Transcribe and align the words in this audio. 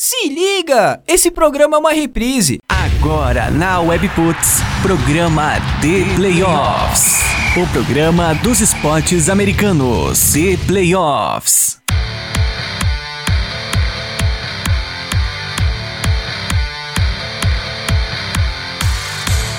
Se 0.00 0.28
liga! 0.28 1.02
Esse 1.08 1.28
programa 1.28 1.76
é 1.76 1.80
uma 1.80 1.92
reprise. 1.92 2.60
Agora 2.68 3.50
na 3.50 3.80
Webputs, 3.80 4.60
programa 4.80 5.54
The 5.80 6.14
Playoffs. 6.14 7.18
O 7.60 7.66
programa 7.72 8.32
dos 8.36 8.60
esportes 8.60 9.28
americanos. 9.28 10.34
The 10.34 10.56
Playoffs. 10.68 11.80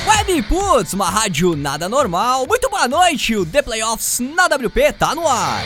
Webputs, 0.07 0.93
uma 0.93 1.09
rádio 1.09 1.57
nada 1.57 1.89
normal. 1.89 2.47
Muito 2.47 2.69
boa 2.69 2.87
noite, 2.87 3.35
o 3.35 3.45
The 3.45 3.61
Playoffs 3.61 4.21
na 4.21 4.45
WP 4.45 4.93
tá 4.93 5.13
no 5.13 5.27
ar. 5.27 5.65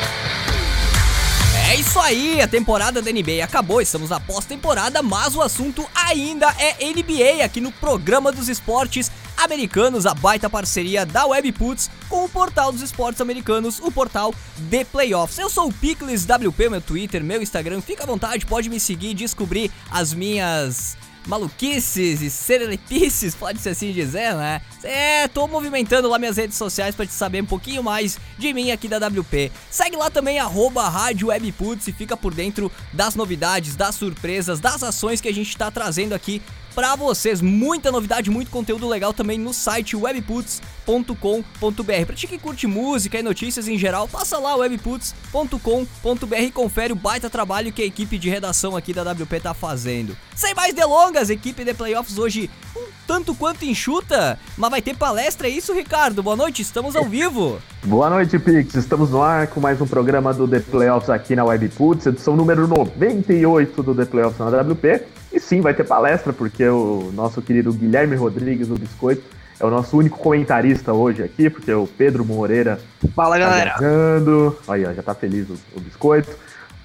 É 1.66 1.76
isso 1.76 2.00
aí, 2.00 2.42
a 2.42 2.48
temporada 2.48 3.02
da 3.02 3.12
NBA 3.12 3.44
acabou, 3.44 3.82
estamos 3.82 4.10
na 4.10 4.20
pós-temporada, 4.20 5.02
mas 5.02 5.36
o 5.36 5.42
assunto 5.42 5.90
ainda 5.96 6.54
é 6.60 6.76
NBA 6.86 7.44
aqui 7.44 7.62
no 7.62 7.72
programa 7.72 8.32
dos 8.32 8.50
esportes 8.50 9.10
americanos, 9.38 10.06
a 10.06 10.14
baita 10.14 10.50
parceria 10.50 11.06
da 11.06 11.26
Webputs 11.26 11.90
com 12.10 12.26
o 12.26 12.30
portal 12.30 12.72
dos 12.72 12.82
esportes 12.82 13.22
americanos, 13.22 13.80
o 13.80 13.92
portal 13.92 14.36
The 14.70 14.84
Playoffs. 14.84 15.40
Eu 15.40 15.50
sou 15.50 15.70
o 15.70 15.74
Picles 15.74 16.26
WP, 16.26 16.70
meu 16.70 16.82
Twitter, 16.82 17.24
meu 17.24 17.42
Instagram, 17.42 17.82
fica 17.82 18.04
à 18.04 18.08
vontade, 18.08 18.46
pode 18.46 18.70
me 18.70 18.80
seguir 18.80 19.14
descobrir 19.14 19.72
as 19.90 20.14
minhas 20.14 20.96
maluquices 21.26 22.22
e 22.22 22.30
serelepices, 22.30 23.36
pode 23.36 23.60
ser 23.60 23.70
assim 23.70 23.92
dizer, 23.92 24.36
né? 24.36 24.62
É, 24.84 25.28
tô 25.28 25.48
movimentando 25.48 26.10
lá 26.10 26.20
minhas 26.20 26.38
redes 26.38 26.58
sociais 26.58 26.96
para 26.96 27.06
te 27.06 27.14
saber 27.14 27.42
um 27.42 27.46
pouquinho 27.46 27.84
mais 27.84 28.20
de 28.38 28.54
mim 28.54 28.72
aqui 28.72 28.88
da 28.88 28.98
WP. 28.98 29.52
Segue 29.70 29.96
lá 29.96 30.10
também, 30.10 30.40
arroba 30.40 30.88
Rádio 30.90 31.28
Webputs 31.28 31.88
e 31.88 31.94
fica 31.94 32.18
por 32.18 32.34
dentro 32.34 32.72
das 32.92 33.16
novidades, 33.16 33.76
das 33.76 33.96
surpresas, 33.96 34.60
das 34.60 34.84
ações 34.84 35.22
que 35.22 35.28
a 35.28 35.34
gente 35.34 35.56
tá 35.56 35.72
trazendo 35.72 36.14
aqui 36.14 36.42
para 36.74 36.96
vocês. 36.96 37.42
Muita 37.42 37.92
novidade, 37.92 38.30
muito 38.30 38.52
conteúdo 38.52 38.88
legal 38.88 39.14
também 39.14 39.38
no 39.38 39.54
site 39.54 39.96
webputs.com.br. 39.96 42.06
Pra 42.06 42.16
ti 42.16 42.28
que 42.28 42.38
curte 42.38 42.68
música 42.68 43.20
e 43.20 43.24
notícias 43.24 43.68
em 43.68 43.78
geral, 43.78 44.08
passa 44.08 44.38
lá 44.38 44.56
webputs.com.br 44.56 46.36
e 46.40 46.52
confere 46.52 46.94
o 46.94 46.96
baita 46.96 47.30
trabalho 47.30 47.72
que 47.72 47.82
a 47.82 47.86
equipe 47.86 48.18
de 48.18 48.30
redação 48.30 48.76
aqui 48.76 48.94
da 48.94 49.04
WP 49.04 49.40
tá 49.40 49.54
fazendo. 49.54 50.18
Sem 50.36 50.54
mais 50.54 50.74
delongas, 50.74 51.30
equipe 51.30 51.64
de 51.64 51.74
playoffs 51.74 52.18
hoje 52.18 52.50
um 52.76 52.88
tanto 53.06 53.36
quanto 53.36 53.66
enxuta, 53.66 54.40
mas 54.58 54.72
vai 54.72 54.82
ter 54.82 54.96
palestra, 54.96 55.48
é 55.48 55.52
isso, 55.52 55.74
Ricardo? 55.74 56.24
Boa 56.24 56.36
noite, 56.36 56.62
estamos 56.62 56.96
ao 56.96 57.06
vivo. 57.06 57.60
Boa 57.84 58.10
noite, 58.10 58.40
Pix. 58.40 58.76
Estamos 58.76 59.12
no 59.12 59.22
ar 59.22 59.48
com 59.48 59.60
mais 59.60 59.80
um 59.82 59.86
programa 59.86 60.34
do 60.34 60.48
The 60.48 60.62
Playoffs 60.62 61.10
aqui 61.10 61.36
na 61.36 61.44
Webputs, 61.44 62.06
edição 62.06 62.36
número 62.36 62.68
98 62.68 63.84
do 63.84 63.94
The 63.94 64.06
Playoffs 64.06 64.40
na 64.40 64.62
WP. 64.62 65.23
E 65.34 65.40
sim, 65.40 65.62
vai 65.62 65.74
ter 65.74 65.84
palestra, 65.84 66.32
porque 66.32 66.64
o 66.68 67.12
nosso 67.14 67.42
querido 67.42 67.74
Guilherme 67.74 68.16
Rodrigues 68.16 68.68
do 68.68 68.78
Biscoito 68.78 69.24
é 69.60 69.66
o 69.66 69.70
nosso 69.70 69.98
único 69.98 70.20
comentarista 70.20 70.94
hoje 70.94 71.24
aqui, 71.24 71.50
porque 71.50 71.74
o 71.74 71.88
Pedro 71.88 72.24
Moreira 72.24 72.80
Fala, 73.16 73.36
tá 73.38 73.40
galera. 73.40 73.76
viajando. 73.80 74.58
Aí, 74.68 74.86
ó, 74.86 74.94
já 74.94 75.02
tá 75.02 75.16
feliz 75.16 75.50
o, 75.50 75.58
o 75.76 75.82
Biscoito. 75.82 76.30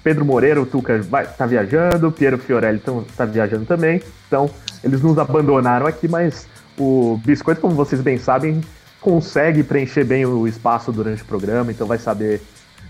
Pedro 0.03 0.25
Moreira, 0.25 0.59
o 0.59 0.65
Tuca, 0.65 0.99
vai, 1.03 1.27
tá 1.27 1.45
viajando. 1.45 2.11
Piero 2.11 2.39
Fiorelli 2.39 2.79
tão, 2.79 3.03
tá 3.15 3.25
viajando 3.25 3.65
também. 3.65 4.01
Então, 4.27 4.49
eles 4.83 5.01
nos 5.01 5.17
abandonaram 5.19 5.85
aqui, 5.85 6.07
mas 6.07 6.47
o 6.77 7.19
Biscoito, 7.23 7.61
como 7.61 7.75
vocês 7.75 8.01
bem 8.01 8.17
sabem, 8.17 8.61
consegue 8.99 9.61
preencher 9.61 10.03
bem 10.03 10.25
o 10.25 10.47
espaço 10.47 10.91
durante 10.91 11.21
o 11.21 11.25
programa, 11.25 11.71
então 11.71 11.85
vai 11.85 11.97
saber 11.97 12.41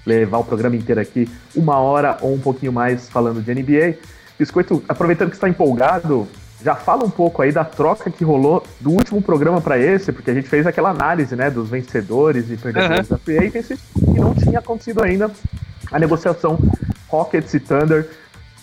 levar 0.06 0.38
o 0.38 0.44
programa 0.44 0.76
inteiro 0.76 1.02
aqui, 1.02 1.30
uma 1.56 1.78
hora 1.78 2.18
ou 2.22 2.34
um 2.34 2.40
pouquinho 2.40 2.72
mais 2.72 3.10
falando 3.10 3.42
de 3.42 3.54
NBA. 3.54 3.98
Biscoito, 4.40 4.82
aproveitando 4.88 5.30
que 5.30 5.36
está 5.36 5.50
empolgado, 5.50 6.26
já 6.64 6.74
fala 6.74 7.04
um 7.04 7.10
pouco 7.10 7.42
aí 7.42 7.52
da 7.52 7.66
troca 7.66 8.10
que 8.10 8.24
rolou 8.24 8.66
do 8.80 8.92
último 8.92 9.22
programa 9.22 9.60
para 9.60 9.78
esse, 9.78 10.14
porque 10.14 10.32
a 10.32 10.34
gente 10.34 10.48
fez 10.48 10.66
aquela 10.66 10.90
análise, 10.90 11.36
né, 11.36 11.50
dos 11.52 11.70
vencedores 11.70 12.50
e 12.50 12.56
perdedores 12.56 13.10
Uhum. 13.10 13.18
da 13.18 13.18
Free 13.18 13.38
Agency, 13.38 13.78
e 13.98 14.20
não 14.20 14.34
tinha 14.34 14.60
acontecido 14.60 15.04
ainda 15.04 15.30
a 15.92 16.00
negociação 16.00 16.58
Rockets 17.10 17.54
e 17.54 17.60
Thunder 17.60 18.10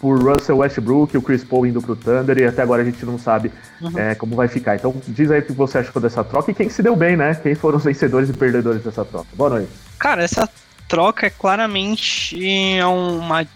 por 0.01 0.19
Russell 0.23 0.59
Westbrook 0.59 1.15
e 1.15 1.19
o 1.19 1.23
Chris 1.23 1.43
Paul 1.43 1.67
indo 1.67 1.81
pro 1.83 1.97
Thunder, 1.97 2.39
e 2.39 2.45
até 2.45 2.63
agora 2.63 2.83
a 2.83 2.85
gente 2.85 3.05
não 3.05 3.19
sabe 3.19 3.51
é, 3.95 4.15
como 4.15 4.37
vai 4.37 4.49
ficar. 4.49 4.77
Então 4.77 4.95
diz 5.09 5.31
aí 5.31 5.41
o 5.41 5.43
que 5.43 5.53
você 5.53 5.79
achou 5.79 6.01
dessa 6.01 6.23
troca 6.23 6.51
e 6.51 6.55
quem 6.55 6.69
se 6.69 6.83
deu 6.83 6.95
bem, 6.97 7.17
né? 7.17 7.35
Quem 7.35 7.55
foram 7.55 7.79
os 7.79 7.85
vencedores 7.85 8.29
e 8.31 8.33
perdedores 8.33 8.83
dessa 8.83 9.05
troca. 9.05 9.27
Boa 9.35 9.51
noite. 9.51 9.71
Cara, 9.99 10.23
essa 10.23 10.49
troca 10.87 11.27
é 11.27 11.31
claramente 11.31 12.39
uma, 12.85 13.47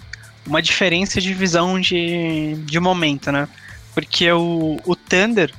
uma 0.47 0.61
diferença 0.63 1.21
de 1.21 1.33
visão 1.35 1.81
de, 1.81 2.55
de 2.65 2.81
momento, 2.81 3.31
né? 3.31 3.49
Porque 3.95 4.31
o, 4.33 4.81
o 4.85 4.97
Thunder, 4.97 5.53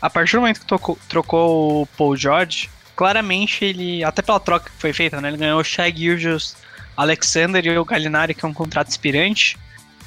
a 0.00 0.08
partir 0.10 0.36
do 0.36 0.40
momento 0.40 0.60
que 0.60 0.66
tocou- 0.66 0.98
trocou 1.08 1.82
o 1.82 1.86
Paul 1.86 2.16
George, 2.16 2.68
claramente 2.94 3.64
ele, 3.64 4.02
até 4.02 4.22
pela 4.22 4.40
troca 4.40 4.70
que 4.70 4.80
foi 4.80 4.92
feita, 4.92 5.20
né? 5.20 5.28
Ele 5.28 5.36
ganhou 5.36 5.60
o 5.60 5.64
Shai 5.64 5.94
Gilgeous 5.94 6.56
Alexander 6.96 7.64
e 7.64 7.78
o 7.78 7.84
Gallinari, 7.84 8.34
que 8.34 8.44
é 8.44 8.48
um 8.48 8.54
contrato 8.54 8.88
expirante, 8.88 9.56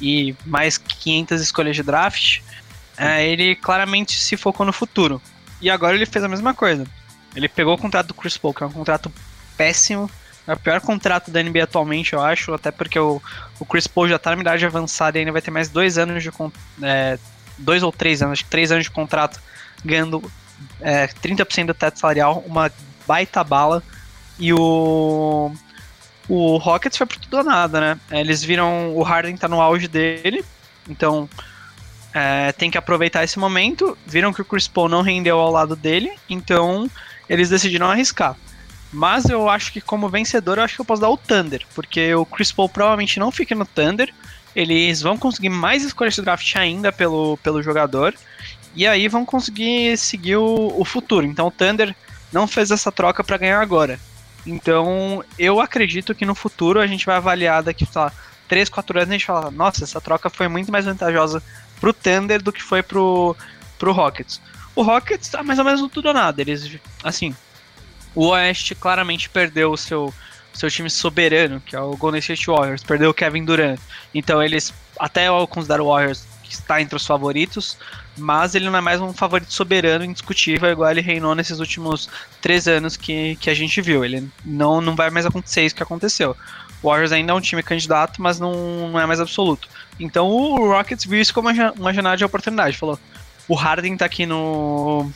e 0.02 0.36
mais 0.46 0.78
500 0.78 1.42
escolhas 1.42 1.76
de 1.76 1.84
draft. 1.84 2.40
É, 2.98 3.26
ele 3.26 3.56
claramente 3.56 4.20
se 4.20 4.36
focou 4.36 4.66
no 4.66 4.74
futuro. 4.74 5.22
E 5.62 5.70
agora 5.70 5.96
ele 5.96 6.06
fez 6.06 6.24
a 6.24 6.28
mesma 6.28 6.54
coisa. 6.54 6.86
Ele 7.36 7.48
pegou 7.48 7.74
o 7.76 7.78
contrato 7.78 8.08
do 8.08 8.14
Chris 8.14 8.38
Paul, 8.38 8.54
que 8.54 8.64
é 8.64 8.66
um 8.66 8.72
contrato 8.72 9.12
péssimo. 9.56 10.10
É 10.50 10.54
o 10.54 10.58
pior 10.58 10.82
contrato 10.82 11.30
da 11.30 11.44
NBA 11.44 11.64
atualmente, 11.64 12.14
eu 12.14 12.22
acho, 12.22 12.52
até 12.56 12.72
porque 12.72 12.98
o, 12.98 13.22
o 13.60 13.66
Chris 13.66 13.86
Paul 13.86 14.08
já 14.08 14.18
tá 14.18 14.36
na 14.36 14.42
idade 14.42 14.66
avançada 14.66 15.16
e 15.16 15.20
ainda 15.20 15.32
vai 15.32 15.44
ter 15.44 15.52
mais 15.52 15.70
dois 15.70 15.96
anos 16.00 16.24
de 16.24 16.32
é, 16.82 17.20
dois 17.56 17.84
ou 17.84 17.92
três 17.92 18.24
anos, 18.24 18.32
acho 18.34 18.46
que 18.46 18.50
três 18.50 18.72
anos 18.72 18.86
de 18.86 18.90
contrato, 18.90 19.40
ganhando 19.86 20.24
é, 20.82 21.06
30% 21.06 21.68
do 21.68 21.74
teto 21.76 22.00
salarial, 22.00 22.44
uma 22.48 22.72
baita 23.06 23.44
bala. 23.44 23.84
E 24.40 24.52
o. 24.52 25.52
O 26.28 26.58
Rockets 26.58 26.98
foi 26.98 27.06
por 27.06 27.18
tudo 27.18 27.38
ou 27.38 27.44
nada, 27.44 27.80
né? 27.80 28.00
Eles 28.10 28.44
viram 28.44 28.96
o 28.96 29.04
Harden 29.04 29.38
tá 29.38 29.48
no 29.48 29.62
auge 29.62 29.88
dele, 29.88 30.44
então 30.88 31.30
é, 32.12 32.52
tem 32.54 32.72
que 32.72 32.78
aproveitar 32.78 33.24
esse 33.24 33.38
momento. 33.38 33.96
Viram 34.06 34.34
que 34.34 34.42
o 34.42 34.46
Chris 34.46 34.68
Paul 34.68 34.90
não 34.90 35.04
rendeu 35.04 35.40
ao 35.40 35.52
lado 35.52 35.76
dele, 35.76 36.12
então 36.28 36.90
eles 37.28 37.50
decidiram 37.50 37.90
arriscar. 37.90 38.36
Mas 38.92 39.26
eu 39.30 39.48
acho 39.48 39.72
que 39.72 39.82
como 39.82 40.10
vencedor, 40.10 40.58
eu 40.58 40.64
acho 40.64 40.76
que 40.76 40.82
eu 40.82 40.86
posso 40.86 41.02
dar 41.02 41.10
o 41.10 41.18
Thunder, 41.18 41.66
porque 41.76 42.14
o 42.16 42.26
Chris 42.26 42.52
Paul 42.52 42.68
provavelmente 42.68 43.20
não 43.20 43.32
fica 43.32 43.54
no 43.54 43.66
Thunder. 43.66 44.14
Eles 44.56 45.02
vão 45.02 45.18
conseguir 45.18 45.50
mais 45.50 45.84
escolhas 45.84 46.16
de 46.16 46.22
draft 46.22 46.56
ainda 46.56 46.92
pelo, 46.92 47.38
pelo 47.38 47.62
jogador. 47.62 48.16
E 48.76 48.88
aí 48.88 49.08
vão 49.08 49.26
conseguir 49.26 49.96
seguir 49.98 50.38
o, 50.38 50.74
o 50.76 50.84
futuro. 50.84 51.26
Então 51.26 51.48
o 51.48 51.52
Thunder 51.52 51.96
não 52.32 52.48
fez 52.48 52.72
essa 52.72 52.92
troca 52.92 53.24
para 53.24 53.38
ganhar 53.38 53.62
agora. 53.62 54.00
Então 54.46 55.24
eu 55.38 55.60
acredito 55.60 56.16
que 56.16 56.26
no 56.26 56.34
futuro 56.34 56.80
a 56.80 56.88
gente 56.88 57.06
vai 57.06 57.18
avaliar 57.18 57.62
daqui, 57.62 57.86
sei 57.86 58.02
lá, 58.02 58.12
3, 58.48 58.70
4 58.70 58.98
anos 58.98 59.10
e 59.10 59.12
a 59.12 59.18
gente 59.18 59.26
fala, 59.26 59.52
nossa, 59.52 59.84
essa 59.84 60.02
troca 60.02 60.30
foi 60.30 60.48
muito 60.48 60.72
mais 60.72 60.86
vantajosa 60.86 61.44
pro 61.80 61.94
Thunder 61.94 62.42
do 62.42 62.52
que 62.52 62.64
foi 62.64 62.82
pro, 62.82 63.36
pro 63.78 63.92
Rockets. 63.92 64.42
O 64.76 64.82
Rockets 64.82 65.30
tá 65.30 65.44
mais 65.44 65.60
ou 65.60 65.66
menos 65.66 65.82
no 65.82 65.90
tudo 65.90 66.08
ou 66.08 66.14
nada. 66.14 66.42
Eles, 66.42 66.78
assim, 67.04 67.36
o 68.20 68.32
Oeste 68.32 68.76
claramente 68.76 69.30
perdeu 69.30 69.72
o 69.72 69.78
seu, 69.78 70.14
seu 70.52 70.70
time 70.70 70.90
soberano, 70.90 71.62
que 71.66 71.74
é 71.74 71.80
o 71.80 71.96
Golden 71.96 72.20
State 72.20 72.48
Warriors, 72.48 72.84
perdeu 72.84 73.12
o 73.12 73.14
Kevin 73.14 73.46
Durant. 73.46 73.80
Então 74.14 74.44
eles, 74.44 74.74
até 75.00 75.30
eu 75.30 75.48
considero 75.48 75.86
o 75.86 75.88
Warriors 75.88 76.28
que 76.44 76.52
está 76.52 76.82
entre 76.82 76.98
os 76.98 77.08
favoritos, 77.08 77.78
mas 78.18 78.56
ele 78.56 78.70
não 78.70 78.78
é 78.78 78.82
mais 78.82 79.00
um 79.00 79.14
favorito 79.14 79.54
soberano, 79.54 80.04
indiscutível, 80.04 80.70
igual 80.70 80.92
ele 80.92 81.00
reinou 81.00 81.34
nesses 81.34 81.60
últimos 81.60 82.10
três 82.42 82.68
anos 82.68 82.98
que, 82.98 83.38
que 83.38 83.50
a 83.50 83.54
gente 83.54 83.80
viu. 83.80 84.04
Ele 84.04 84.30
não, 84.44 84.82
não 84.82 84.98
vai 84.98 85.10
mais 85.10 85.26
acontecer 85.26 85.62
isso 85.62 85.76
que 85.76 85.84
aconteceu. 85.84 86.36
O 86.84 86.90
Warriors 86.90 87.14
ainda 87.14 87.32
é 87.32 87.36
um 87.36 87.40
time 87.40 87.64
candidato, 87.64 88.22
mas 88.22 88.38
não, 88.38 88.90
não 88.90 89.00
é 89.00 89.06
mais 89.06 89.22
absoluto. 89.22 89.70
Então 89.98 90.28
o 90.28 90.68
Rockets 90.68 91.06
viu 91.06 91.22
isso 91.22 91.34
como 91.34 91.48
uma, 91.48 91.72
uma 91.72 91.94
janela 91.94 92.18
de 92.18 92.26
oportunidade. 92.26 92.78
Falou: 92.78 93.00
o 93.48 93.56
Harden 93.56 93.96
tá 93.96 94.04
aqui 94.04 94.26
no. 94.26 95.10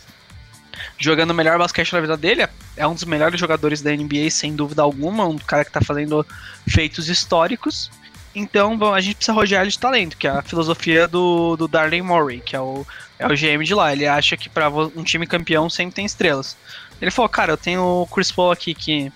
Jogando 0.98 1.32
o 1.32 1.34
melhor 1.34 1.58
basquete 1.58 1.92
da 1.92 2.02
vida 2.02 2.18
dele. 2.18 2.48
É 2.78 2.88
um 2.88 2.94
dos 2.94 3.04
melhores 3.04 3.40
jogadores 3.40 3.82
da 3.82 3.92
NBA, 3.92 4.30
sem 4.32 4.56
dúvida 4.56 4.82
alguma. 4.82 5.26
Um 5.26 5.38
cara 5.38 5.66
que 5.66 5.72
tá 5.72 5.82
fazendo 5.82 6.26
feitos 6.68 7.10
históricos. 7.10 7.92
Então 8.36 8.76
bom, 8.76 8.94
a 8.94 9.02
gente 9.02 9.16
precisa 9.16 9.34
rodear 9.34 9.62
ele 9.62 9.72
de 9.72 9.78
talento, 9.78 10.18
que 10.18 10.28
é 10.28 10.32
a 10.32 10.42
filosofia 10.42 11.08
do, 11.08 11.56
do 11.56 11.70
Morey, 12.04 12.40
que 12.40 12.56
é 12.56 12.60
o, 12.60 12.86
é 13.20 13.28
o 13.28 13.30
GM 13.30 13.64
de 13.64 13.76
lá. 13.76 13.94
Ele 13.94 14.08
acha 14.08 14.36
que 14.36 14.50
para 14.50 14.70
um 14.70 15.04
time 15.04 15.28
campeão 15.28 15.70
sempre 15.70 15.96
tem 15.96 16.06
estrelas. 16.06 16.58
Ele 17.00 17.12
falou: 17.12 17.30
cara, 17.30 17.52
eu 17.52 17.58
tenho 17.58 17.82
o 17.82 18.08
Chris 18.08 18.32
Paul 18.32 18.52
aqui 18.52 18.74
que 18.74 19.12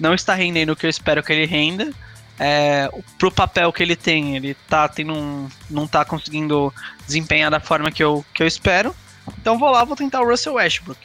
não 0.00 0.14
está 0.14 0.34
rendendo 0.34 0.72
o 0.72 0.76
que 0.76 0.86
eu 0.86 0.90
espero 0.90 1.22
que 1.22 1.32
ele 1.32 1.46
renda. 1.46 1.92
É, 2.38 2.90
pro 3.18 3.30
papel 3.30 3.72
que 3.72 3.82
ele 3.82 3.94
tem, 3.94 4.36
ele 4.36 4.54
tá 4.68 4.88
tendo 4.88 5.12
um, 5.12 5.48
não 5.70 5.86
tá 5.86 6.04
conseguindo 6.04 6.72
desempenhar 7.06 7.50
da 7.50 7.60
forma 7.60 7.90
que 7.90 8.02
eu, 8.02 8.24
que 8.32 8.42
eu 8.42 8.46
espero. 8.46 8.96
Então 9.38 9.58
vou 9.58 9.70
lá, 9.70 9.84
vou 9.84 9.94
tentar 9.94 10.22
o 10.22 10.28
Russell 10.28 10.54
Westbrook. 10.54 10.98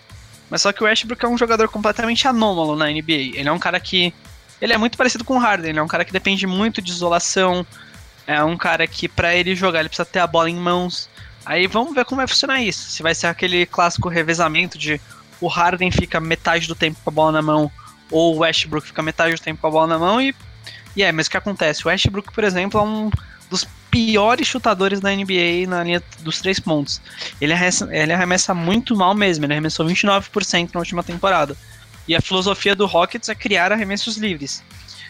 Mas 0.50 0.62
só 0.62 0.72
que 0.72 0.82
o 0.82 0.86
Westbrook 0.86 1.24
é 1.24 1.28
um 1.28 1.38
jogador 1.38 1.68
completamente 1.68 2.28
anômalo 2.28 2.76
na 2.76 2.86
NBA. 2.86 3.36
Ele 3.36 3.50
é 3.50 3.52
um 3.52 3.60
cara 3.60 3.80
que. 3.80 4.14
Ele 4.62 4.74
é 4.74 4.78
muito 4.78 4.98
parecido 4.98 5.24
com 5.24 5.36
o 5.36 5.40
Harden, 5.40 5.70
ele 5.70 5.80
é 5.80 5.84
um 5.84 5.88
cara 5.88 6.04
que 6.04 6.12
depende 6.12 6.48
muito 6.48 6.82
de 6.82 6.92
isolação. 6.92 7.66
é 8.26 8.44
um 8.44 8.58
cara 8.58 8.88
que 8.88 9.08
para 9.08 9.36
ele 9.36 9.56
jogar 9.56 9.82
ele 9.82 9.90
precisa 9.90 10.06
ter 10.06 10.20
a 10.20 10.28
bola 10.28 10.50
em 10.50 10.56
mãos. 10.56 11.10
Aí 11.46 11.68
vamos 11.68 11.94
ver 11.94 12.06
como 12.06 12.18
vai 12.18 12.28
funcionar 12.28 12.62
isso. 12.62 12.90
Se 12.90 13.04
vai 13.04 13.14
ser 13.14 13.28
aquele 13.28 13.66
clássico 13.66 14.10
revezamento 14.10 14.78
de 14.78 15.00
o 15.40 15.48
Harden 15.48 15.92
fica 15.92 16.20
metade 16.20 16.68
do 16.68 16.76
tempo 16.76 17.00
com 17.04 17.10
a 17.10 17.14
bola 17.14 17.32
na 17.32 17.42
mão 17.42 17.72
ou 18.10 18.36
o 18.36 18.40
Westbrook 18.40 18.88
fica 18.88 19.04
metade 19.04 19.36
do 19.36 19.42
tempo 19.42 19.62
com 19.62 19.68
a 19.68 19.72
bola 19.72 19.88
na 19.88 20.00
mão 20.00 20.20
e 20.20 20.34
e 20.98 21.04
é, 21.04 21.12
mas 21.12 21.28
o 21.28 21.30
que 21.30 21.38
acontece? 21.38 21.86
O 21.86 21.90
Westbrook, 21.90 22.34
por 22.34 22.44
exemplo, 22.44 22.80
é 22.80 22.84
um 22.84 23.12
dos 23.52 23.68
piores 23.90 24.48
chutadores 24.48 25.00
da 25.00 25.12
NBA 25.12 25.68
na 25.68 25.84
linha 25.84 26.04
dos 26.20 26.40
três 26.40 26.60
pontos. 26.60 27.02
Ele 27.40 27.54
arremessa, 27.54 27.88
ele 27.92 28.14
arremessa 28.14 28.54
muito 28.54 28.96
mal 28.96 29.14
mesmo, 29.14 29.46
ele 29.46 29.54
arremessou 29.54 29.86
29% 29.86 30.70
na 30.74 30.80
última 30.80 31.04
temporada. 31.04 31.56
E 32.08 32.16
a 32.16 32.22
filosofia 32.22 32.76
do 32.76 32.86
Rockets 32.86 33.30
é 33.30 33.36
criar 33.36 33.72
arremessos 33.72 34.18
livres. 34.18 34.64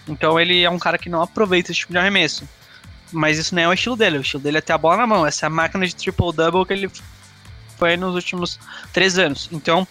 Então 0.07 0.39
ele 0.39 0.63
é 0.63 0.69
um 0.69 0.79
cara 0.79 0.97
que 0.97 1.09
não 1.09 1.21
aproveita 1.21 1.71
esse 1.71 1.81
tipo 1.81 1.91
de 1.91 1.99
arremesso. 1.99 2.47
Mas 3.11 3.37
isso 3.37 3.55
não 3.55 3.61
é 3.61 3.67
o 3.67 3.73
estilo 3.73 3.95
dele. 3.95 4.17
O 4.17 4.21
estilo 4.21 4.43
dele 4.43 4.57
é 4.57 4.61
ter 4.61 4.73
a 4.73 4.77
bola 4.77 4.97
na 4.97 5.07
mão. 5.07 5.25
Essa 5.25 5.45
é 5.45 5.47
a 5.47 5.49
máquina 5.49 5.85
de 5.85 5.95
triple-double 5.95 6.65
que 6.65 6.73
ele 6.73 6.91
foi 7.77 7.95
nos 7.95 8.15
últimos 8.15 8.59
três 8.91 9.17
anos. 9.17 9.47
Então, 9.51 9.87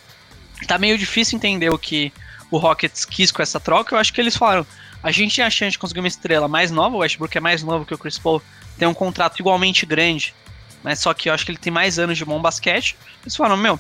tá 0.67 0.79
meio 0.79 0.99
difícil 0.99 1.37
entender 1.37 1.71
o 1.71 1.79
que 1.79 2.13
o 2.51 2.59
Rockets 2.59 3.05
quis 3.05 3.31
com 3.31 3.43
essa 3.43 3.61
troca. 3.61 3.95
Eu 3.95 3.99
acho 3.99 4.13
que 4.13 4.21
eles 4.21 4.37
falaram: 4.37 4.67
a 5.03 5.11
gente 5.11 5.35
tinha 5.35 5.47
a 5.47 5.51
chance 5.51 5.73
de 5.73 5.79
conseguir 5.79 6.01
uma 6.01 6.09
estrela 6.09 6.49
mais 6.49 6.71
nova. 6.71 6.97
O 6.97 6.99
Westbrook 6.99 7.37
é 7.37 7.41
mais 7.41 7.63
novo 7.63 7.85
que 7.85 7.95
o 7.95 7.99
Chris 7.99 8.19
Paul, 8.19 8.43
tem 8.79 8.87
um 8.87 8.95
contrato 8.95 9.39
igualmente 9.39 9.87
grande, 9.87 10.35
mas 10.83 11.01
só 11.01 11.13
que 11.13 11.29
eu 11.29 11.35
acho 11.35 11.45
que 11.45 11.51
ele 11.51 11.59
tem 11.59 11.73
mais 11.73 11.99
anos 11.99 12.17
de 12.17 12.25
bom 12.25 12.41
basquete. 12.41 12.97
Eles 13.23 13.35
falaram: 13.35 13.57
meu, 13.57 13.79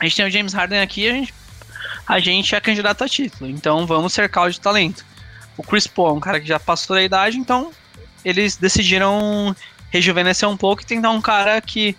a 0.00 0.04
gente 0.04 0.16
tem 0.16 0.26
o 0.26 0.30
James 0.30 0.52
Harden 0.52 0.80
aqui, 0.80 1.08
a 1.08 1.12
gente, 1.12 1.34
a 2.06 2.18
gente 2.18 2.54
é 2.54 2.60
candidato 2.60 3.04
a 3.04 3.08
título, 3.08 3.48
então 3.48 3.86
vamos 3.86 4.12
cercar 4.12 4.46
o 4.46 4.50
de 4.50 4.60
talento. 4.60 5.04
O 5.56 5.62
Chris 5.62 5.86
Paul 5.86 6.10
é 6.10 6.12
um 6.12 6.20
cara 6.20 6.40
que 6.40 6.46
já 6.46 6.58
passou 6.58 6.96
da 6.96 7.02
idade, 7.02 7.38
então 7.38 7.70
eles 8.24 8.56
decidiram 8.56 9.54
rejuvenescer 9.90 10.48
um 10.48 10.56
pouco 10.56 10.82
e 10.82 10.84
tentar 10.84 11.10
um 11.10 11.20
cara 11.20 11.60
que, 11.60 11.96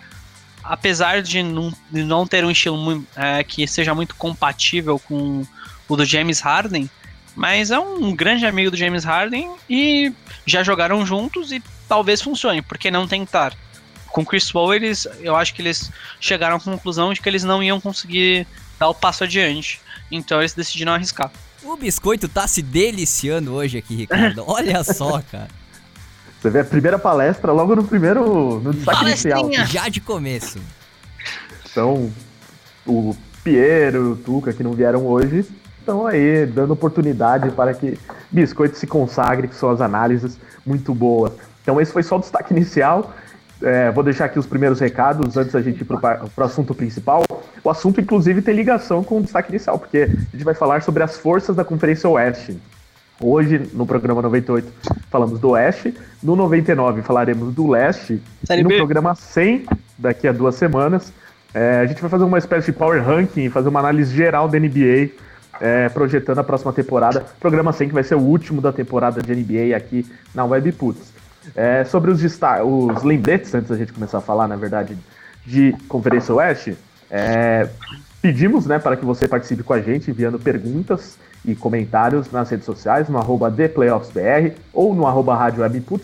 apesar 0.62 1.22
de 1.22 1.42
não, 1.42 1.72
de 1.90 2.04
não 2.04 2.26
ter 2.26 2.44
um 2.44 2.50
estilo 2.50 2.76
muito, 2.76 3.06
é, 3.16 3.42
que 3.42 3.66
seja 3.66 3.94
muito 3.94 4.14
compatível 4.16 4.98
com 4.98 5.46
o 5.88 5.96
do 5.96 6.04
James 6.04 6.40
Harden, 6.40 6.90
mas 7.34 7.70
é 7.70 7.78
um 7.78 8.14
grande 8.14 8.44
amigo 8.44 8.70
do 8.70 8.76
James 8.76 9.04
Harden 9.04 9.50
e 9.68 10.12
já 10.44 10.62
jogaram 10.62 11.06
juntos 11.06 11.52
e 11.52 11.62
talvez 11.88 12.20
funcione, 12.20 12.62
porque 12.62 12.90
não 12.90 13.06
tentar? 13.06 13.54
Com 14.08 14.22
o 14.22 14.26
Chris 14.26 14.50
Paul, 14.50 14.74
eles, 14.74 15.06
eu 15.20 15.36
acho 15.36 15.54
que 15.54 15.60
eles 15.60 15.90
chegaram 16.20 16.56
à 16.56 16.60
conclusão 16.60 17.12
de 17.12 17.20
que 17.20 17.28
eles 17.28 17.44
não 17.44 17.62
iam 17.62 17.80
conseguir 17.80 18.46
dar 18.78 18.88
o 18.88 18.94
passo 18.94 19.24
adiante, 19.24 19.80
então 20.10 20.40
eles 20.40 20.54
decidiram 20.54 20.92
arriscar. 20.92 21.30
O 21.62 21.76
biscoito 21.76 22.28
tá 22.28 22.46
se 22.46 22.62
deliciando 22.62 23.52
hoje 23.52 23.78
aqui, 23.78 23.94
Ricardo. 23.94 24.44
Olha 24.46 24.84
só, 24.84 25.20
cara. 25.20 25.48
Você 26.40 26.50
vê 26.50 26.60
a 26.60 26.64
primeira 26.64 26.98
palestra 26.98 27.50
logo 27.52 27.74
no 27.74 27.84
primeiro. 27.84 28.60
no 28.60 28.72
destaque 28.72 29.02
inicial. 29.02 29.50
Já 29.66 29.88
de 29.88 30.00
começo. 30.00 30.60
Então, 31.68 32.12
o 32.86 33.16
Piero, 33.42 34.12
o 34.12 34.16
Tuca, 34.16 34.52
que 34.52 34.62
não 34.62 34.72
vieram 34.72 35.06
hoje, 35.06 35.44
estão 35.80 36.06
aí 36.06 36.46
dando 36.46 36.72
oportunidade 36.72 37.50
para 37.50 37.74
que 37.74 37.98
Biscoito 38.30 38.78
se 38.78 38.86
consagre 38.86 39.48
com 39.48 39.54
suas 39.54 39.80
análises 39.80 40.38
muito 40.64 40.94
boas. 40.94 41.32
Então, 41.66 41.80
esse 41.80 41.92
foi 41.92 42.04
só 42.04 42.14
o 42.14 42.20
destaque 42.20 42.54
inicial. 42.54 43.12
É, 43.60 43.90
vou 43.90 44.04
deixar 44.04 44.26
aqui 44.26 44.38
os 44.38 44.46
primeiros 44.46 44.78
recados 44.78 45.36
antes 45.36 45.52
da 45.52 45.60
gente 45.60 45.80
ir 45.80 45.84
para 45.84 46.24
o 46.36 46.42
assunto 46.44 46.72
principal. 46.72 47.24
O 47.64 47.68
assunto, 47.68 48.00
inclusive, 48.00 48.40
tem 48.40 48.54
ligação 48.54 49.02
com 49.02 49.18
o 49.18 49.20
destaque 49.20 49.50
inicial, 49.50 49.76
porque 49.76 50.02
a 50.02 50.06
gente 50.06 50.44
vai 50.44 50.54
falar 50.54 50.80
sobre 50.82 51.02
as 51.02 51.16
forças 51.16 51.56
da 51.56 51.64
Conferência 51.64 52.08
Oeste. 52.08 52.56
Hoje, 53.20 53.68
no 53.72 53.84
programa 53.84 54.22
98, 54.22 54.72
falamos 55.10 55.40
do 55.40 55.50
Oeste. 55.50 55.92
No 56.22 56.36
99, 56.36 57.02
falaremos 57.02 57.52
do 57.52 57.68
Leste. 57.68 58.22
Série 58.44 58.60
e 58.60 58.62
no 58.62 58.68
B. 58.68 58.76
programa 58.76 59.16
100, 59.16 59.66
daqui 59.98 60.28
a 60.28 60.32
duas 60.32 60.54
semanas, 60.54 61.12
é, 61.52 61.80
a 61.80 61.86
gente 61.86 62.00
vai 62.00 62.08
fazer 62.08 62.22
uma 62.22 62.38
espécie 62.38 62.70
de 62.70 62.78
power 62.78 63.02
ranking, 63.02 63.50
fazer 63.50 63.70
uma 63.70 63.80
análise 63.80 64.14
geral 64.14 64.48
da 64.48 64.56
NBA, 64.56 65.10
é, 65.60 65.88
projetando 65.88 66.38
a 66.38 66.44
próxima 66.44 66.72
temporada. 66.72 67.24
Programa 67.40 67.72
100, 67.72 67.88
que 67.88 67.94
vai 67.94 68.04
ser 68.04 68.14
o 68.14 68.20
último 68.20 68.60
da 68.60 68.72
temporada 68.72 69.20
de 69.20 69.34
NBA 69.34 69.74
aqui 69.74 70.06
na 70.32 70.44
Webputs. 70.44 71.15
É, 71.54 71.84
sobre 71.84 72.10
os, 72.10 72.20
os 72.22 73.02
lembretes, 73.02 73.54
antes 73.54 73.70
da 73.70 73.76
gente 73.76 73.92
começar 73.92 74.18
a 74.18 74.22
falar, 74.22 74.48
na 74.48 74.56
verdade, 74.56 74.96
de 75.44 75.74
Conferência 75.88 76.34
Oeste, 76.34 76.76
é, 77.10 77.68
pedimos 78.20 78.66
né, 78.66 78.78
para 78.78 78.96
que 78.96 79.04
você 79.04 79.28
participe 79.28 79.62
com 79.62 79.72
a 79.72 79.80
gente, 79.80 80.10
enviando 80.10 80.38
perguntas 80.38 81.18
e 81.44 81.54
comentários 81.54 82.30
nas 82.32 82.50
redes 82.50 82.66
sociais, 82.66 83.08
no 83.08 83.18
arroba 83.18 83.50
ThePlayoffsBR 83.50 84.54
ou 84.72 84.94
no 84.94 85.06
arroba 85.06 85.36
Rádio 85.36 85.62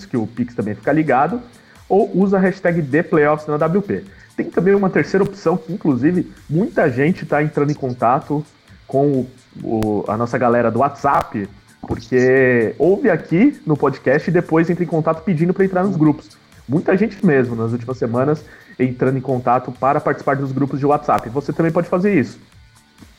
que 0.09 0.17
o 0.17 0.27
Pix 0.27 0.55
também 0.55 0.75
fica 0.75 0.93
ligado, 0.93 1.41
ou 1.89 2.11
usa 2.15 2.37
a 2.37 2.41
hashtag 2.41 2.81
ThePlayoffs 2.83 3.47
na 3.49 3.57
WP. 3.57 4.05
Tem 4.37 4.49
também 4.49 4.75
uma 4.75 4.89
terceira 4.89 5.25
opção 5.25 5.57
que, 5.57 5.73
inclusive, 5.73 6.33
muita 6.49 6.89
gente 6.91 7.25
está 7.25 7.43
entrando 7.43 7.71
em 7.71 7.75
contato 7.75 8.45
com 8.87 9.07
o, 9.07 9.31
o, 9.63 10.05
a 10.09 10.17
nossa 10.17 10.39
galera 10.39 10.71
do 10.71 10.79
WhatsApp, 10.79 11.49
porque 11.83 12.75
ouve 12.79 13.11
aqui 13.11 13.61
no 13.67 13.77
podcast 13.77 14.31
e 14.31 14.33
depois 14.33 14.71
entra 14.71 14.85
em 14.85 14.87
contato 14.87 15.23
pedindo 15.23 15.53
para 15.53 15.65
entrar 15.65 15.85
nos 15.85 15.97
grupos. 15.97 16.39
Muita 16.69 16.97
gente 16.97 17.25
mesmo, 17.25 17.57
nas 17.57 17.73
últimas 17.73 17.99
semanas, 17.99 18.45
entrando 18.79 19.19
em 19.19 19.21
contato 19.21 19.73
para 19.73 20.01
participar 20.01 20.37
dos 20.37 20.53
grupos 20.53 20.79
de 20.79 20.87
WhatsApp. 20.87 21.29
Você 21.29 21.53
também 21.53 21.73
pode 21.73 21.89
fazer 21.89 22.17
isso. 22.19 22.39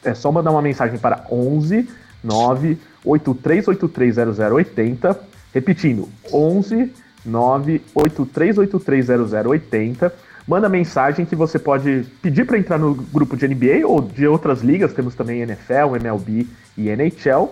É 0.04 0.14
só 0.14 0.32
mandar 0.32 0.52
uma 0.52 0.62
mensagem 0.62 0.98
para 0.98 1.26
11 1.30 1.90
983830080, 2.26 5.18
repetindo, 5.54 6.08
11 6.32 6.90
983830080. 7.28 10.10
Manda 10.48 10.70
mensagem 10.70 11.26
que 11.26 11.36
você 11.36 11.60
pode 11.60 12.06
pedir 12.22 12.46
para 12.46 12.58
entrar 12.58 12.78
no 12.78 12.96
grupo 12.96 13.36
de 13.38 13.48
NBA 13.48 13.86
ou 13.86 14.02
de 14.02 14.28
outras 14.28 14.62
ligas, 14.62 14.94
temos 14.94 15.16
também 15.16 15.42
NFL, 15.42 15.96
MLB 16.02 16.48
e 16.78 16.90
NHL. 16.90 17.50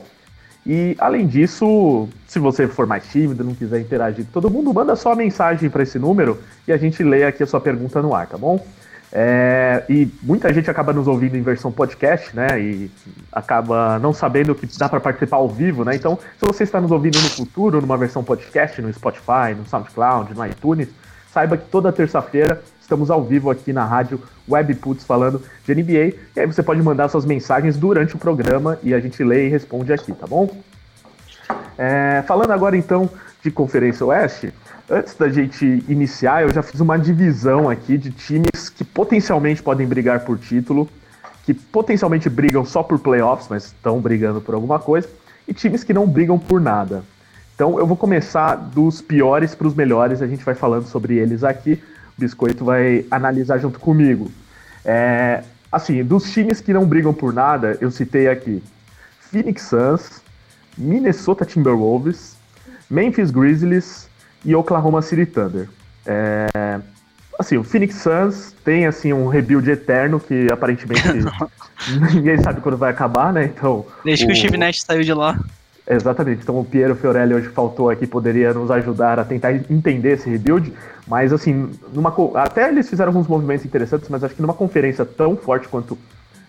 E 0.66 0.96
além 1.00 1.26
disso, 1.26 2.08
se 2.28 2.38
você 2.38 2.68
for 2.68 2.86
mais 2.86 3.04
tímido, 3.08 3.44
não 3.44 3.56
quiser 3.56 3.80
interagir 3.80 4.26
com 4.26 4.32
todo 4.32 4.50
mundo, 4.50 4.74
manda 4.74 4.96
só 4.96 5.16
mensagem 5.16 5.70
para 5.70 5.84
esse 5.84 5.98
número 5.98 6.40
e 6.68 6.72
a 6.72 6.78
gente 6.78 7.04
lê 7.04 7.24
aqui 7.24 7.42
a 7.42 7.48
sua 7.48 7.60
pergunta 7.60 8.02
no 8.02 8.14
ar, 8.14 8.28
tá 8.28 8.38
bom? 8.38 8.64
É, 9.14 9.84
e 9.90 10.08
muita 10.24 10.54
gente 10.54 10.70
acaba 10.70 10.94
nos 10.94 11.06
ouvindo 11.06 11.36
em 11.36 11.42
versão 11.42 11.72
podcast, 11.72 12.34
né? 12.34 12.62
E 12.62 12.92
acaba 13.32 14.00
não 14.00 14.14
sabendo 14.14 14.56
que 14.56 14.66
dá 14.78 14.88
para 14.88 15.02
participar 15.02 15.38
ao 15.38 15.50
vivo, 15.50 15.84
né? 15.84 15.96
Então, 15.96 16.18
se 16.40 16.46
você 16.46 16.64
está 16.64 16.80
nos 16.80 16.92
ouvindo 16.92 17.16
no 17.16 17.30
futuro, 17.30 17.82
numa 17.82 17.98
versão 17.98 18.24
podcast, 18.24 18.82
no 18.82 18.94
Spotify, 18.94 19.54
no 19.58 19.66
SoundCloud, 19.68 20.34
no 20.34 20.46
iTunes, 20.46 20.88
saiba 21.34 21.58
que 21.58 21.66
toda 21.66 21.92
terça-feira 21.92 22.62
estamos 22.92 23.10
ao 23.10 23.24
vivo 23.24 23.50
aqui 23.50 23.72
na 23.72 23.86
rádio 23.86 24.20
Webputs 24.50 25.06
falando 25.06 25.42
de 25.66 25.74
NBA. 25.74 26.14
E 26.36 26.40
aí 26.42 26.46
você 26.46 26.62
pode 26.62 26.84
mandar 26.84 27.08
suas 27.08 27.24
mensagens 27.24 27.78
durante 27.78 28.18
o 28.18 28.20
programa 28.20 28.78
e 28.84 28.94
a 28.94 29.00
gente 29.00 29.24
lê 29.24 29.48
e 29.48 29.50
responde 29.50 29.94
aqui, 29.94 30.12
tá 30.12 30.28
bom? 30.28 30.54
É, 31.78 32.22
falando 32.28 32.52
agora 32.52 32.76
então 32.76 33.10
de 33.42 33.50
Conferência 33.50 34.06
Oeste, 34.06 34.54
antes 34.90 35.16
da 35.16 35.30
gente 35.30 35.86
iniciar, 35.88 36.44
eu 36.44 36.54
já 36.54 36.62
fiz 36.62 36.82
uma 36.82 37.00
divisão 37.00 37.70
aqui 37.70 37.98
de 37.98 38.12
times 38.12 38.68
que 38.68 38.84
potencialmente 38.84 39.64
podem 39.64 39.88
brigar 39.88 40.26
por 40.26 40.38
título, 40.38 40.90
que 41.46 41.54
potencialmente 41.54 42.30
brigam 42.30 42.66
só 42.66 42.84
por 42.84 43.00
playoffs, 43.00 43.48
mas 43.50 43.68
estão 43.68 44.02
brigando 44.02 44.42
por 44.42 44.54
alguma 44.54 44.80
coisa, 44.80 45.08
e 45.48 45.54
times 45.54 45.82
que 45.82 45.94
não 45.94 46.06
brigam 46.06 46.38
por 46.38 46.60
nada. 46.60 47.04
Então 47.56 47.80
eu 47.80 47.88
vou 47.88 47.96
começar 47.96 48.56
dos 48.56 49.02
piores 49.02 49.56
para 49.56 49.68
os 49.68 49.74
melhores, 49.74 50.22
a 50.22 50.28
gente 50.28 50.44
vai 50.44 50.56
falando 50.56 50.88
sobre 50.88 51.16
eles 51.16 51.42
aqui. 51.42 51.82
O 52.18 52.22
Biscoito 52.22 52.66
vai 52.66 53.06
analisar 53.10 53.58
junto 53.58 53.80
comigo. 53.80 54.32
É, 54.84 55.44
assim, 55.72 56.04
dos 56.04 56.32
times 56.32 56.60
que 56.62 56.74
não 56.74 56.86
brigam 56.86 57.14
por 57.14 57.34
nada, 57.34 57.78
eu 57.80 57.90
citei 57.92 58.28
aqui 58.28 58.62
Phoenix 59.20 59.64
Suns, 59.64 60.22
Minnesota 60.78 61.46
Timberwolves, 61.46 62.36
Memphis 62.90 63.32
Grizzlies 63.32 64.10
e 64.44 64.54
Oklahoma 64.54 65.02
City 65.02 65.26
Thunder. 65.26 65.70
É, 66.06 66.80
assim, 67.40 67.58
o 67.58 67.64
Phoenix 67.64 67.96
Suns 67.96 68.54
tem 68.64 68.86
assim 68.86 69.14
um 69.14 69.28
rebuild 69.28 69.70
eterno 69.70 70.20
que 70.20 70.52
aparentemente 70.52 71.02
ninguém 72.14 72.38
sabe 72.42 72.62
quando 72.62 72.78
vai 72.78 72.92
acabar, 72.92 73.32
né? 73.32 73.46
Então, 73.46 73.86
Desde 74.04 74.26
o, 74.26 74.28
que 74.28 74.34
o 74.34 74.36
Steve 74.36 74.58
Nash 74.58 74.82
saiu 74.82 75.04
de 75.04 75.14
lá. 75.14 75.40
Exatamente. 75.94 76.42
Então 76.42 76.58
o 76.58 76.64
Piero 76.64 76.96
Fiorelli 76.96 77.34
hoje 77.34 77.50
faltou 77.50 77.90
aqui, 77.90 78.08
poderia 78.08 78.54
nos 78.54 78.72
ajudar 78.72 79.20
a 79.20 79.26
tentar 79.26 79.54
entender 79.54 80.14
esse 80.14 80.30
rebuild. 80.30 80.74
Mas 81.06 81.34
assim, 81.34 81.70
numa, 81.94 82.14
até 82.36 82.70
eles 82.70 82.90
fizeram 82.90 83.10
alguns 83.10 83.28
movimentos 83.28 83.66
interessantes, 83.66 84.08
mas 84.08 84.24
acho 84.24 84.34
que 84.34 84.42
numa 84.42 84.54
conferência 84.54 85.04
tão 85.06 85.36
forte 85.36 85.68
quanto 85.68 85.98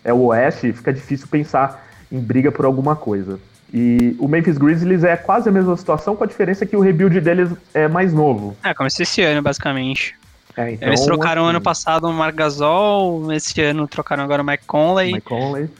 é 0.04 0.12
o 0.12 0.26
Oeste, 0.26 0.72
fica 0.72 0.92
difícil 0.92 1.26
pensar 1.28 1.84
em 2.10 2.20
briga 2.20 2.52
por 2.52 2.64
alguma 2.64 2.94
coisa. 2.94 3.40
E 3.74 4.14
o 4.18 4.28
Memphis 4.28 4.58
Grizzlies 4.58 5.02
é 5.02 5.16
quase 5.16 5.48
a 5.48 5.52
mesma 5.52 5.76
situação, 5.76 6.14
com 6.14 6.22
a 6.22 6.26
diferença 6.26 6.64
que 6.64 6.76
o 6.76 6.80
rebuild 6.80 7.20
deles 7.20 7.50
é 7.72 7.88
mais 7.88 8.12
novo. 8.12 8.56
É, 8.62 8.74
começou 8.74 9.02
esse 9.02 9.22
ano, 9.22 9.42
basicamente. 9.42 10.14
É, 10.56 10.72
então, 10.72 10.88
Eles 10.88 11.00
trocaram 11.00 11.42
assim, 11.42 11.50
ano 11.50 11.60
passado 11.60 12.06
o 12.06 12.12
Marc 12.12 12.36
Gasol, 12.36 13.32
esse 13.32 13.60
ano 13.62 13.88
trocaram 13.88 14.22
agora 14.22 14.42
o 14.42 14.44
Mike 14.44 14.64
Conley. 14.66 15.14
Mike 15.14 15.26
Conley. 15.26 15.70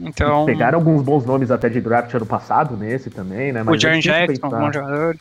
Então... 0.00 0.46
Pegaram 0.46 0.78
alguns 0.78 1.02
bons 1.02 1.24
nomes 1.24 1.50
até 1.50 1.68
de 1.68 1.80
draft 1.80 2.12
ano 2.14 2.26
passado 2.26 2.76
nesse 2.76 3.10
também, 3.10 3.52
né? 3.52 3.62
Mas 3.62 3.76
o 3.76 3.78
Jaron 3.78 4.00
Jackson, 4.00 4.46
um 4.46 4.50
bom 4.50 4.72
jogador. 4.72 5.16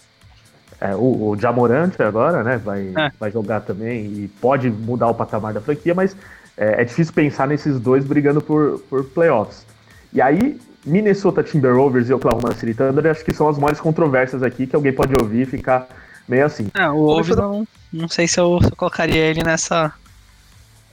É, 0.79 0.95
o, 0.95 1.29
o 1.29 1.37
Jamorant 1.39 1.93
agora, 1.99 2.43
né, 2.43 2.57
vai, 2.57 2.93
é. 2.95 3.11
vai 3.19 3.31
jogar 3.31 3.61
também 3.61 4.05
e 4.05 4.31
pode 4.39 4.69
mudar 4.69 5.07
o 5.07 5.13
patamar 5.13 5.51
da 5.51 5.59
franquia, 5.59 5.95
mas 5.95 6.15
é, 6.55 6.81
é, 6.81 6.85
difícil 6.85 7.13
pensar 7.13 7.47
nesses 7.47 7.79
dois 7.79 8.05
brigando 8.05 8.41
por, 8.41 8.79
por 8.87 9.03
playoffs. 9.05 9.65
E 10.13 10.21
aí, 10.21 10.59
Minnesota 10.85 11.43
Timberwolves 11.43 12.09
e 12.09 12.13
Oklahoma 12.13 12.53
City 12.53 12.75
Thunder, 12.75 13.09
acho 13.09 13.25
que 13.25 13.33
são 13.33 13.49
as 13.49 13.57
maiores 13.57 13.79
controvérsias 13.79 14.43
aqui 14.43 14.67
que 14.67 14.75
alguém 14.75 14.93
pode 14.93 15.13
ouvir 15.19 15.41
e 15.41 15.45
ficar 15.45 15.87
meio 16.27 16.45
assim. 16.45 16.69
É, 16.75 16.87
o 16.89 16.97
Wolves 16.97 17.35
não, 17.35 17.67
não 17.91 18.07
sei 18.07 18.27
se 18.27 18.39
eu, 18.39 18.59
se 18.61 18.67
eu 18.67 18.75
colocaria 18.75 19.23
ele 19.23 19.43
nessa. 19.43 19.91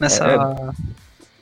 Nessa. 0.00 0.74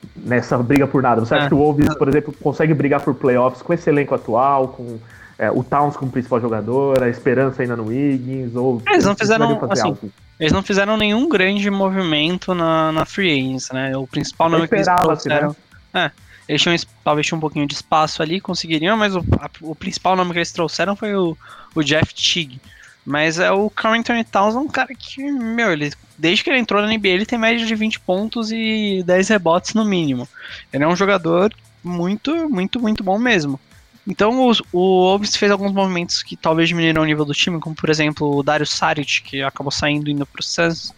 É, 0.03 0.29
nessa 0.29 0.57
briga 0.57 0.87
por 0.87 1.01
nada. 1.01 1.21
Você 1.21 1.33
acha 1.33 1.45
é. 1.45 1.47
que 1.47 1.53
o 1.53 1.57
Wolves, 1.57 1.95
por 1.95 2.07
exemplo, 2.07 2.33
consegue 2.41 2.73
brigar 2.73 3.01
por 3.01 3.13
playoffs 3.15 3.61
com 3.61 3.73
esse 3.73 3.89
elenco 3.89 4.13
atual, 4.15 4.69
com 4.69 4.99
é, 5.37 5.51
o 5.51 5.63
Towns 5.63 5.97
como 5.97 6.11
principal 6.11 6.39
jogador, 6.39 7.03
a 7.03 7.09
esperança 7.09 7.61
ainda 7.61 7.75
no 7.75 7.87
Wiggins, 7.87 8.55
ou 8.55 8.81
eles 8.87 9.05
não 9.05 9.15
fizeram 9.15 9.59
assim, 9.69 9.95
eles 10.39 10.53
não 10.53 10.63
fizeram 10.63 10.97
nenhum 10.97 11.27
grande 11.27 11.69
movimento 11.69 12.53
na, 12.53 12.91
na 12.91 13.05
Free 13.05 13.31
Agents, 13.31 13.71
né? 13.71 13.95
O 13.97 14.07
principal 14.07 14.49
nome 14.49 14.67
que 14.67 14.75
eles 14.75 14.87
trouxeram, 14.87 15.55
né? 15.93 16.05
é, 16.05 16.11
eles 16.47 16.61
tinham 16.61 16.75
talvez 17.03 17.25
tinham 17.25 17.37
um 17.37 17.41
pouquinho 17.41 17.67
de 17.67 17.73
espaço 17.73 18.21
ali, 18.21 18.39
conseguiriam, 18.39 18.97
mas 18.97 19.15
o, 19.15 19.19
a, 19.39 19.49
o 19.61 19.75
principal 19.75 20.15
nome 20.15 20.31
que 20.31 20.39
eles 20.39 20.51
trouxeram 20.51 20.95
foi 20.95 21.15
o, 21.15 21.37
o 21.75 21.83
Jeff 21.83 22.13
Teague. 22.13 22.59
Mas 23.05 23.37
é 23.37 23.51
o 23.51 23.69
Carrington 23.69 24.23
Towns 24.23 24.55
é 24.55 24.59
um 24.59 24.67
cara 24.67 24.93
que, 24.97 25.21
meu, 25.31 25.71
ele, 25.73 25.91
desde 26.17 26.43
que 26.43 26.49
ele 26.49 26.59
entrou 26.59 26.81
na 26.81 26.87
NBA, 26.87 27.09
ele 27.09 27.25
tem 27.25 27.37
média 27.37 27.65
de 27.65 27.75
20 27.75 27.99
pontos 27.99 28.51
e 28.51 29.03
10 29.05 29.27
rebotes 29.29 29.73
no 29.73 29.83
mínimo. 29.83 30.27
Ele 30.71 30.83
é 30.83 30.87
um 30.87 30.95
jogador 30.95 31.53
muito, 31.83 32.49
muito, 32.49 32.79
muito 32.79 33.03
bom 33.03 33.19
mesmo. 33.19 33.59
Então 34.07 34.49
o, 34.49 34.51
o 34.71 35.01
Wolves 35.01 35.35
fez 35.35 35.51
alguns 35.51 35.71
movimentos 35.71 36.23
que 36.23 36.35
talvez 36.35 36.69
diminuíram 36.69 37.01
o 37.01 37.05
nível 37.05 37.25
do 37.25 37.33
time, 37.33 37.59
como 37.59 37.75
por 37.75 37.89
exemplo 37.89 38.37
o 38.37 38.43
Dario 38.43 38.65
Saric, 38.65 39.21
que 39.21 39.41
acabou 39.41 39.71
saindo 39.71 40.09
indo 40.09 40.25
pro 40.25 40.43
Suns. 40.43 40.93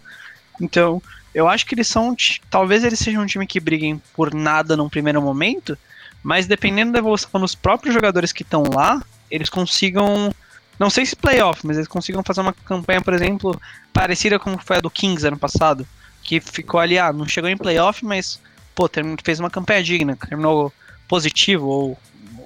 Então, 0.59 1.01
eu 1.33 1.50
acho 1.50 1.65
que 1.65 1.75
eles 1.75 1.88
são. 1.88 2.15
Talvez 2.50 2.83
eles 2.83 3.00
sejam 3.00 3.24
um 3.24 3.25
time 3.25 3.45
que 3.45 3.59
briguem 3.59 4.01
por 4.13 4.33
nada 4.33 4.77
num 4.77 4.89
primeiro 4.89 5.21
momento, 5.21 5.77
mas 6.24 6.47
dependendo 6.47 6.93
da 6.93 7.00
evolução 7.00 7.41
dos 7.41 7.53
próprios 7.53 7.93
jogadores 7.93 8.31
que 8.31 8.43
estão 8.43 8.63
lá, 8.74 9.03
eles 9.29 9.50
consigam. 9.50 10.33
Não 10.79 10.89
sei 10.89 11.05
se 11.05 11.15
playoff, 11.15 11.65
mas 11.65 11.77
eles 11.77 11.88
consigam 11.88 12.24
fazer 12.24 12.41
uma 12.41 12.53
campanha, 12.53 13.01
por 13.01 13.13
exemplo, 13.13 13.60
parecida 13.94 14.38
com 14.38 14.58
foi 14.58 14.77
a 14.77 14.82
do 14.82 14.89
Kings 14.89 15.25
ano 15.25 15.38
passado. 15.38 15.88
Que 16.22 16.39
ficou 16.39 16.79
ali, 16.79 16.98
ah, 16.98 17.13
não 17.13 17.27
chegou 17.27 17.50
em 17.50 17.58
playoff, 17.58 18.03
mas, 18.03 18.41
pô, 18.74 18.89
fez 19.24 19.39
uma 19.39 19.50
campanha 19.50 19.84
digna, 19.84 20.17
terminou 20.17 20.74
positivo 21.08 21.67
ou 21.67 22.00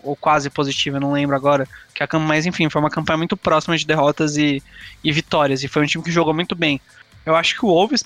ou 0.03 0.15
quase 0.15 0.49
positiva, 0.49 0.99
não 0.99 1.11
lembro 1.11 1.35
agora. 1.35 1.67
Que 1.93 2.03
a, 2.03 2.19
mas 2.19 2.45
enfim, 2.45 2.69
foi 2.69 2.81
uma 2.81 2.89
campanha 2.89 3.17
muito 3.17 3.37
próxima 3.37 3.77
de 3.77 3.85
derrotas 3.85 4.37
e, 4.37 4.61
e 5.03 5.11
vitórias. 5.11 5.63
E 5.63 5.67
foi 5.67 5.83
um 5.83 5.85
time 5.85 6.03
que 6.03 6.11
jogou 6.11 6.33
muito 6.33 6.55
bem. 6.55 6.79
Eu 7.25 7.35
acho 7.35 7.55
que 7.55 7.65
o 7.65 7.69
Wolves 7.69 8.03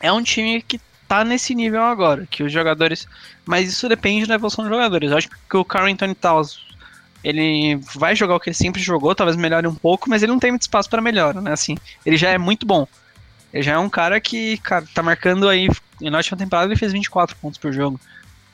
é 0.00 0.12
um 0.12 0.22
time 0.22 0.62
que 0.62 0.80
tá 1.08 1.24
nesse 1.24 1.54
nível 1.54 1.82
agora, 1.82 2.26
que 2.30 2.42
os 2.42 2.52
jogadores. 2.52 3.06
Mas 3.44 3.68
isso 3.68 3.88
depende 3.88 4.26
da 4.26 4.34
evolução 4.34 4.64
dos 4.64 4.72
jogadores. 4.72 5.10
Eu 5.10 5.16
acho 5.18 5.28
que 5.28 5.56
o 5.56 5.64
Carrington 5.64 6.14
Towns 6.14 6.65
ele 7.22 7.76
vai 7.94 8.14
jogar 8.14 8.36
o 8.36 8.40
que 8.40 8.50
ele 8.50 8.56
sempre 8.56 8.80
jogou, 8.82 9.14
talvez 9.14 9.36
melhore 9.36 9.66
um 9.66 9.74
pouco, 9.74 10.08
mas 10.08 10.22
ele 10.22 10.32
não 10.32 10.38
tem 10.38 10.50
muito 10.50 10.62
espaço 10.62 10.88
para 10.88 11.02
melhora, 11.02 11.40
né? 11.40 11.52
Assim, 11.52 11.76
ele 12.04 12.16
já 12.16 12.30
é 12.30 12.38
muito 12.38 12.66
bom. 12.66 12.86
Ele 13.52 13.62
já 13.62 13.72
é 13.72 13.78
um 13.78 13.88
cara 13.88 14.20
que, 14.20 14.58
cara, 14.58 14.84
tá 14.94 15.02
marcando 15.02 15.48
aí. 15.48 15.68
Na 16.00 16.18
última 16.18 16.36
temporada 16.36 16.68
ele 16.68 16.78
fez 16.78 16.92
24 16.92 17.36
pontos 17.36 17.58
por 17.58 17.72
jogo 17.72 17.98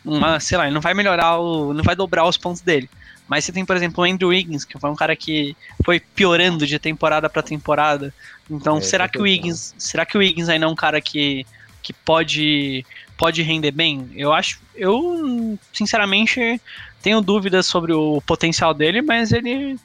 uma, 0.04 0.40
sei 0.40 0.58
lá, 0.58 0.64
ele 0.64 0.74
não 0.74 0.80
vai 0.80 0.94
melhorar 0.94 1.38
o. 1.38 1.72
não 1.72 1.82
vai 1.82 1.94
dobrar 1.94 2.26
os 2.26 2.36
pontos 2.36 2.60
dele. 2.60 2.88
Mas 3.28 3.44
você 3.44 3.52
tem, 3.52 3.64
por 3.64 3.76
exemplo, 3.76 4.02
o 4.02 4.06
Andrew 4.06 4.30
Wiggins, 4.30 4.64
que 4.64 4.78
foi 4.78 4.90
um 4.90 4.96
cara 4.96 5.14
que 5.14 5.56
foi 5.84 6.00
piorando 6.00 6.66
de 6.66 6.78
temporada 6.78 7.30
para 7.30 7.42
temporada. 7.42 8.12
Então, 8.50 8.78
é, 8.78 8.80
será 8.80 9.08
que 9.08 9.18
o 9.18 9.22
Wiggins, 9.22 9.74
será 9.78 10.04
que 10.04 10.16
o 10.16 10.20
Wiggins 10.20 10.48
ainda 10.48 10.66
é 10.66 10.68
um 10.68 10.74
cara 10.74 11.00
que, 11.00 11.46
que 11.82 11.92
pode 11.92 12.84
pode 13.16 13.40
render 13.42 13.70
bem? 13.70 14.10
Eu 14.16 14.32
acho, 14.32 14.60
eu 14.74 15.58
sinceramente 15.72 16.60
tenho 17.02 17.20
dúvidas 17.20 17.66
sobre 17.66 17.92
o 17.92 18.22
potencial 18.22 18.72
dele, 18.72 19.02
mas 19.02 19.32
ele 19.32 19.78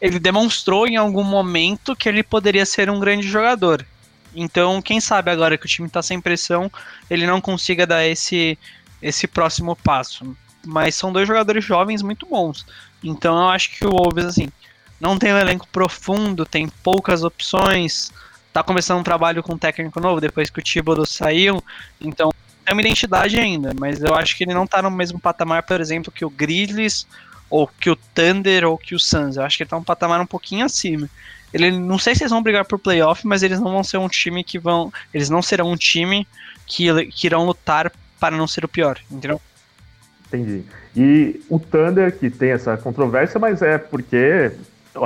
ele 0.00 0.18
demonstrou 0.18 0.86
em 0.86 0.96
algum 0.96 1.24
momento 1.24 1.96
que 1.96 2.06
ele 2.08 2.22
poderia 2.22 2.66
ser 2.66 2.90
um 2.90 3.00
grande 3.00 3.26
jogador. 3.26 3.86
Então, 4.34 4.82
quem 4.82 5.00
sabe 5.00 5.30
agora 5.30 5.56
que 5.56 5.64
o 5.64 5.68
time 5.68 5.86
está 5.86 6.02
sem 6.02 6.20
pressão, 6.20 6.70
ele 7.08 7.26
não 7.26 7.40
consiga 7.40 7.86
dar 7.86 8.04
esse 8.04 8.58
esse 9.00 9.26
próximo 9.26 9.74
passo. 9.76 10.36
Mas 10.66 10.94
são 10.94 11.12
dois 11.12 11.28
jogadores 11.28 11.64
jovens 11.64 12.02
muito 12.02 12.26
bons. 12.26 12.66
Então 13.02 13.36
eu 13.36 13.48
acho 13.48 13.70
que 13.70 13.86
o 13.86 13.90
Wolves, 13.90 14.24
assim, 14.24 14.48
não 15.00 15.18
tem 15.18 15.32
um 15.32 15.38
elenco 15.38 15.66
profundo, 15.68 16.44
tem 16.44 16.68
poucas 16.82 17.22
opções, 17.22 18.10
tá 18.52 18.62
começando 18.62 18.98
um 18.98 19.04
trabalho 19.04 19.42
com 19.42 19.54
um 19.54 19.58
técnico 19.58 20.00
novo 20.00 20.20
depois 20.20 20.50
que 20.50 20.58
o 20.58 20.62
Thibodeau 20.62 21.06
saiu, 21.06 21.62
então 22.00 22.30
tem 22.66 22.74
uma 22.74 22.82
identidade 22.82 23.38
ainda, 23.38 23.72
mas 23.78 24.02
eu 24.02 24.14
acho 24.14 24.36
que 24.36 24.42
ele 24.42 24.52
não 24.52 24.66
tá 24.66 24.82
no 24.82 24.90
mesmo 24.90 25.20
patamar, 25.20 25.62
por 25.62 25.80
exemplo, 25.80 26.12
que 26.12 26.24
o 26.24 26.30
Grizzlies, 26.30 27.06
ou 27.48 27.68
que 27.68 27.88
o 27.88 27.96
Thunder, 27.96 28.64
ou 28.64 28.76
que 28.76 28.94
o 28.94 28.98
Suns. 28.98 29.36
Eu 29.36 29.44
acho 29.44 29.56
que 29.56 29.62
ele 29.62 29.70
tá 29.70 29.76
um 29.76 29.84
patamar 29.84 30.20
um 30.20 30.26
pouquinho 30.26 30.66
acima. 30.66 31.08
Ele 31.54 31.70
não 31.70 31.98
sei 31.98 32.14
se 32.14 32.24
eles 32.24 32.32
vão 32.32 32.42
brigar 32.42 32.64
por 32.64 32.78
playoff, 32.78 33.24
mas 33.24 33.44
eles 33.44 33.60
não 33.60 33.70
vão 33.70 33.84
ser 33.84 33.98
um 33.98 34.08
time 34.08 34.42
que 34.42 34.58
vão. 34.58 34.92
Eles 35.14 35.30
não 35.30 35.40
serão 35.40 35.70
um 35.70 35.76
time 35.76 36.26
que, 36.66 37.06
que 37.06 37.26
irão 37.28 37.46
lutar 37.46 37.92
para 38.18 38.36
não 38.36 38.48
ser 38.48 38.64
o 38.64 38.68
pior, 38.68 38.98
entendeu? 39.10 39.40
Entendi. 40.26 40.64
E 40.96 41.40
o 41.48 41.60
Thunder, 41.60 42.18
que 42.18 42.28
tem 42.28 42.50
essa 42.50 42.76
controvérsia, 42.76 43.38
mas 43.38 43.62
é 43.62 43.78
porque. 43.78 44.50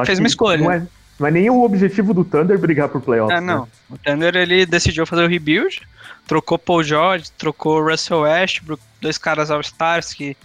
Fez 0.07 0.19
uma 0.19 0.29
escolha. 0.29 0.65
Não 0.65 0.73
é, 0.73 0.87
não 1.19 1.27
é 1.27 1.31
nem 1.31 1.51
o 1.51 1.63
objetivo 1.63 2.15
do 2.15 2.25
Thunder 2.25 2.59
brigar 2.59 2.89
por 2.89 3.03
playoffs. 3.03 3.37
É, 3.37 3.41
não. 3.41 3.63
Né? 3.63 3.69
O 3.91 3.99
Thunder 3.99 4.35
ele 4.35 4.65
decidiu 4.65 5.05
fazer 5.05 5.25
o 5.25 5.29
rebuild, 5.29 5.83
trocou 6.31 6.57
Paul 6.57 6.85
George, 6.85 7.33
trocou 7.37 7.83
Russell 7.83 8.21
Westbrook, 8.21 8.81
dois 9.01 9.19
caras 9.19 9.51
All-Stars 9.51 10.15
que 10.15 10.37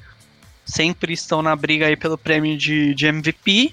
sempre 0.65 1.13
estão 1.13 1.44
na 1.44 1.56
briga 1.56 1.86
aí 1.86 1.96
pelo 1.96 2.18
prêmio 2.18 2.58
de, 2.58 2.96
de 2.96 3.06
MVP. 3.06 3.72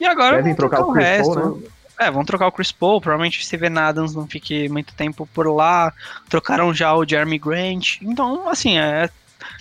E 0.00 0.04
agora 0.04 0.38
Devem 0.38 0.56
trocar, 0.56 0.78
trocar 0.78 0.90
o, 0.90 0.90
o 0.90 0.94
resto. 0.94 1.32
Paul, 1.32 1.58
né? 1.58 1.68
É, 2.00 2.10
vão 2.10 2.24
trocar 2.24 2.48
o 2.48 2.52
Chris 2.52 2.72
Paul, 2.72 3.00
provavelmente 3.00 3.38
o 3.38 3.44
Steven 3.44 3.78
Adams 3.78 4.16
não 4.16 4.26
fique 4.26 4.68
muito 4.68 4.96
tempo 4.96 5.28
por 5.32 5.46
lá. 5.46 5.92
Trocaram 6.28 6.74
já 6.74 6.92
o 6.92 7.08
Jeremy 7.08 7.38
Grant. 7.38 7.98
Então, 8.02 8.48
assim, 8.48 8.76
é, 8.76 9.08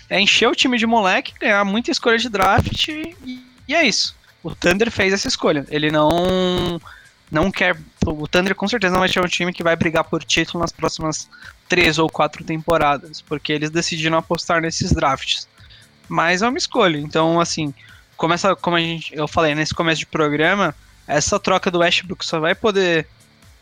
é 0.09 0.19
encher 0.19 0.49
o 0.49 0.55
time 0.55 0.79
de 0.79 0.87
moleque, 0.87 1.35
ganhar 1.39 1.63
muita 1.63 1.91
escolha 1.91 2.17
de 2.17 2.27
draft 2.27 2.87
e, 2.87 3.15
e 3.67 3.75
é 3.75 3.83
isso. 3.83 4.15
O 4.41 4.55
Thunder 4.55 4.89
fez 4.89 5.13
essa 5.13 5.27
escolha. 5.27 5.63
Ele 5.69 5.91
não 5.91 6.81
não 7.33 7.51
quer. 7.51 7.75
O 8.05 8.27
Thunder 8.27 8.55
com 8.55 8.67
certeza 8.67 8.93
não 8.93 8.99
vai 8.99 9.09
ser 9.09 9.19
um 9.19 9.27
time 9.27 9.53
que 9.53 9.63
vai 9.63 9.75
brigar 9.75 10.03
por 10.03 10.23
título 10.23 10.61
nas 10.61 10.71
próximas 10.71 11.29
três 11.69 11.97
ou 11.97 12.09
quatro 12.09 12.43
temporadas, 12.43 13.21
porque 13.21 13.53
eles 13.53 13.69
decidiram 13.69 14.17
apostar 14.17 14.61
nesses 14.61 14.91
drafts. 14.91 15.47
Mas 16.07 16.41
é 16.41 16.47
uma 16.47 16.57
escolha. 16.57 16.97
Então, 16.97 17.39
assim, 17.39 17.73
começa, 18.17 18.55
como 18.55 18.75
a 18.75 18.79
gente, 18.79 19.15
eu 19.15 19.27
falei 19.27 19.55
nesse 19.55 19.73
começo 19.73 19.99
de 19.99 20.05
programa, 20.05 20.75
essa 21.07 21.39
troca 21.39 21.71
do 21.71 21.79
Westbrook 21.79 22.25
só 22.25 22.39
vai 22.39 22.53
poder 22.53 23.07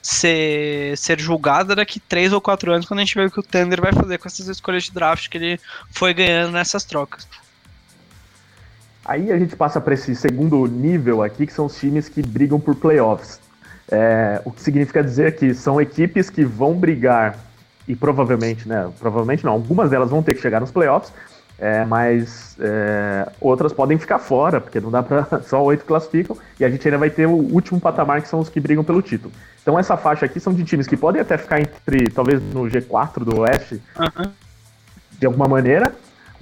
ser, 0.02 0.98
ser 0.98 1.20
julgada 1.20 1.76
daqui 1.76 2.00
3 2.00 2.34
ou 2.34 2.42
4 2.42 2.74
anos, 2.74 2.86
quando 2.88 3.00
a 3.00 3.04
gente 3.04 3.16
ver 3.16 3.28
o 3.28 3.32
que 3.32 3.40
o 3.40 3.44
Thunder 3.44 3.82
vai 3.82 3.94
fazer 3.94 4.18
com 4.18 4.28
essas 4.28 4.48
escolhas 4.48 4.84
de 4.84 4.92
draft 4.92 5.30
que 5.30 5.38
ele 5.38 5.60
foi 5.92 6.14
ganhando 6.14 6.52
nessas 6.52 6.84
trocas. 6.84 7.28
Aí 9.06 9.32
a 9.32 9.38
gente 9.38 9.56
passa 9.56 9.82
para 9.82 9.94
esse 9.94 10.16
segundo 10.16 10.66
nível 10.68 11.24
aqui, 11.24 11.46
que 11.48 11.54
são 11.54 11.66
os 11.66 11.78
times 11.78 12.08
que 12.08 12.22
brigam 12.22 12.60
por 12.60 12.76
playoffs. 12.76 13.40
É, 13.92 14.42
o 14.46 14.52
que 14.52 14.62
significa 14.62 15.04
dizer 15.04 15.36
que 15.36 15.54
são 15.54 15.82
equipes 15.82 16.30
que 16.30 16.46
vão 16.46 16.74
brigar, 16.74 17.38
e 17.88 17.96
provavelmente, 17.96 18.68
né? 18.68 18.90
Provavelmente 19.00 19.44
não, 19.44 19.52
algumas 19.52 19.90
delas 19.90 20.10
vão 20.10 20.24
ter 20.24 20.34
que 20.34 20.42
chegar 20.42 20.62
nos 20.62 20.72
playoffs, 20.72 21.12
é, 21.60 21.86
mas 21.86 22.56
é, 22.60 23.30
outras 23.40 23.74
podem 23.74 23.98
ficar 23.98 24.18
fora, 24.18 24.60
porque 24.60 24.80
não 24.80 24.90
dá 24.90 25.04
para 25.04 25.42
só 25.44 25.62
oito 25.64 25.86
classificam, 25.86 26.38
e 26.60 26.66
a 26.66 26.70
gente 26.70 26.88
ainda 26.88 26.98
vai 26.98 27.10
ter 27.10 27.28
o 27.28 27.34
último 27.34 27.80
patamar, 27.80 28.22
que 28.22 28.28
são 28.28 28.40
os 28.40 28.50
que 28.50 28.60
brigam 28.60 28.84
pelo 28.84 29.02
título. 29.02 29.32
Então 29.62 29.78
essa 29.78 29.96
faixa 29.96 30.26
aqui 30.26 30.40
são 30.40 30.54
de 30.54 30.64
times 30.64 30.88
que 30.88 30.98
podem 30.98 31.22
até 31.22 31.38
ficar 31.38 31.60
entre, 31.60 32.10
talvez 32.10 32.42
no 32.42 32.64
G4 32.64 33.24
do 33.24 33.42
Oeste, 33.42 33.82
uhum. 34.00 34.32
de 35.20 35.26
alguma 35.26 35.48
maneira, 35.48 35.94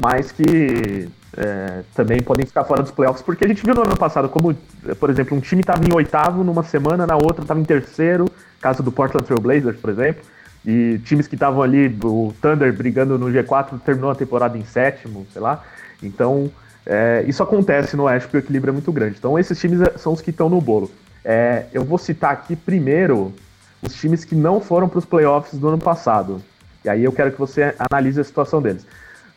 mas 0.01 0.31
que 0.31 1.09
é, 1.37 1.81
também 1.93 2.21
podem 2.21 2.45
ficar 2.45 2.63
fora 2.63 2.81
dos 2.81 2.91
playoffs, 2.91 3.21
porque 3.21 3.45
a 3.45 3.47
gente 3.47 3.63
viu 3.63 3.75
no 3.75 3.81
ano 3.81 3.97
passado 3.97 4.29
como, 4.29 4.55
por 4.99 5.09
exemplo, 5.09 5.37
um 5.37 5.39
time 5.39 5.61
estava 5.61 5.85
em 5.85 5.93
oitavo 5.93 6.43
numa 6.43 6.63
semana, 6.63 7.05
na 7.05 7.15
outra 7.15 7.41
estava 7.41 7.59
em 7.59 7.65
terceiro, 7.65 8.25
caso 8.61 8.81
do 8.81 8.91
Portland 8.91 9.25
Trail 9.25 9.41
Blazers, 9.41 9.79
por 9.79 9.89
exemplo, 9.89 10.23
e 10.65 10.99
times 11.05 11.27
que 11.27 11.35
estavam 11.35 11.61
ali, 11.61 11.95
o 12.03 12.33
Thunder 12.41 12.73
brigando 12.73 13.17
no 13.17 13.27
G4, 13.27 13.79
terminou 13.81 14.11
a 14.11 14.15
temporada 14.15 14.57
em 14.57 14.65
sétimo, 14.65 15.25
sei 15.31 15.41
lá. 15.41 15.63
Então, 16.03 16.51
é, 16.85 17.23
isso 17.27 17.41
acontece 17.41 17.95
no 17.95 18.03
Oeste 18.03 18.27
porque 18.27 18.37
o 18.37 18.39
equilíbrio 18.39 18.71
é 18.71 18.73
muito 18.73 18.91
grande. 18.91 19.15
Então, 19.17 19.37
esses 19.37 19.57
times 19.59 19.81
é, 19.81 19.97
são 19.97 20.13
os 20.13 20.21
que 20.21 20.31
estão 20.31 20.49
no 20.49 20.59
bolo. 20.59 20.91
É, 21.23 21.65
eu 21.73 21.83
vou 21.83 21.97
citar 21.97 22.31
aqui 22.31 22.55
primeiro 22.55 23.33
os 23.81 23.93
times 23.93 24.25
que 24.25 24.35
não 24.35 24.59
foram 24.59 24.89
para 24.89 24.99
os 24.99 25.05
playoffs 25.05 25.57
do 25.57 25.67
ano 25.67 25.77
passado. 25.77 26.41
E 26.83 26.89
aí 26.89 27.03
eu 27.03 27.11
quero 27.11 27.31
que 27.31 27.39
você 27.39 27.73
analise 27.91 28.19
a 28.19 28.23
situação 28.23 28.61
deles. 28.61 28.85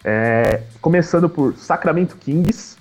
É, 0.05 0.63
começando 0.81 1.29
por 1.29 1.55
Sacramento 1.57 2.17
Kings, 2.17 2.77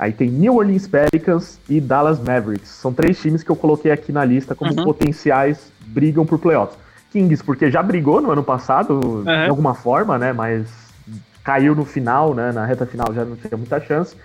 Aí 0.00 0.14
tem 0.14 0.30
New 0.30 0.56
Orleans 0.56 0.88
Pelicans 0.88 1.60
e 1.68 1.78
Dallas 1.78 2.18
Mavericks. 2.18 2.70
São 2.70 2.90
três 2.90 3.20
times 3.20 3.42
que 3.42 3.50
eu 3.50 3.54
coloquei 3.54 3.92
aqui 3.92 4.10
na 4.10 4.24
lista 4.24 4.54
como 4.54 4.70
uhum. 4.70 4.82
potenciais 4.82 5.70
brigam 5.88 6.24
por 6.24 6.38
playoffs. 6.38 6.78
Kings, 7.12 7.44
porque 7.44 7.70
já 7.70 7.82
brigou 7.82 8.18
no 8.18 8.30
ano 8.30 8.42
passado, 8.42 8.94
uhum. 8.94 9.24
de 9.24 9.50
alguma 9.50 9.74
forma, 9.74 10.16
né? 10.16 10.32
Mas 10.32 10.66
caiu 11.44 11.74
no 11.74 11.84
final, 11.84 12.34
né? 12.34 12.50
Na 12.50 12.64
reta 12.64 12.86
final 12.86 13.12
já 13.12 13.26
não 13.26 13.36
tinha 13.36 13.58
muita 13.58 13.78
chance. 13.78 14.16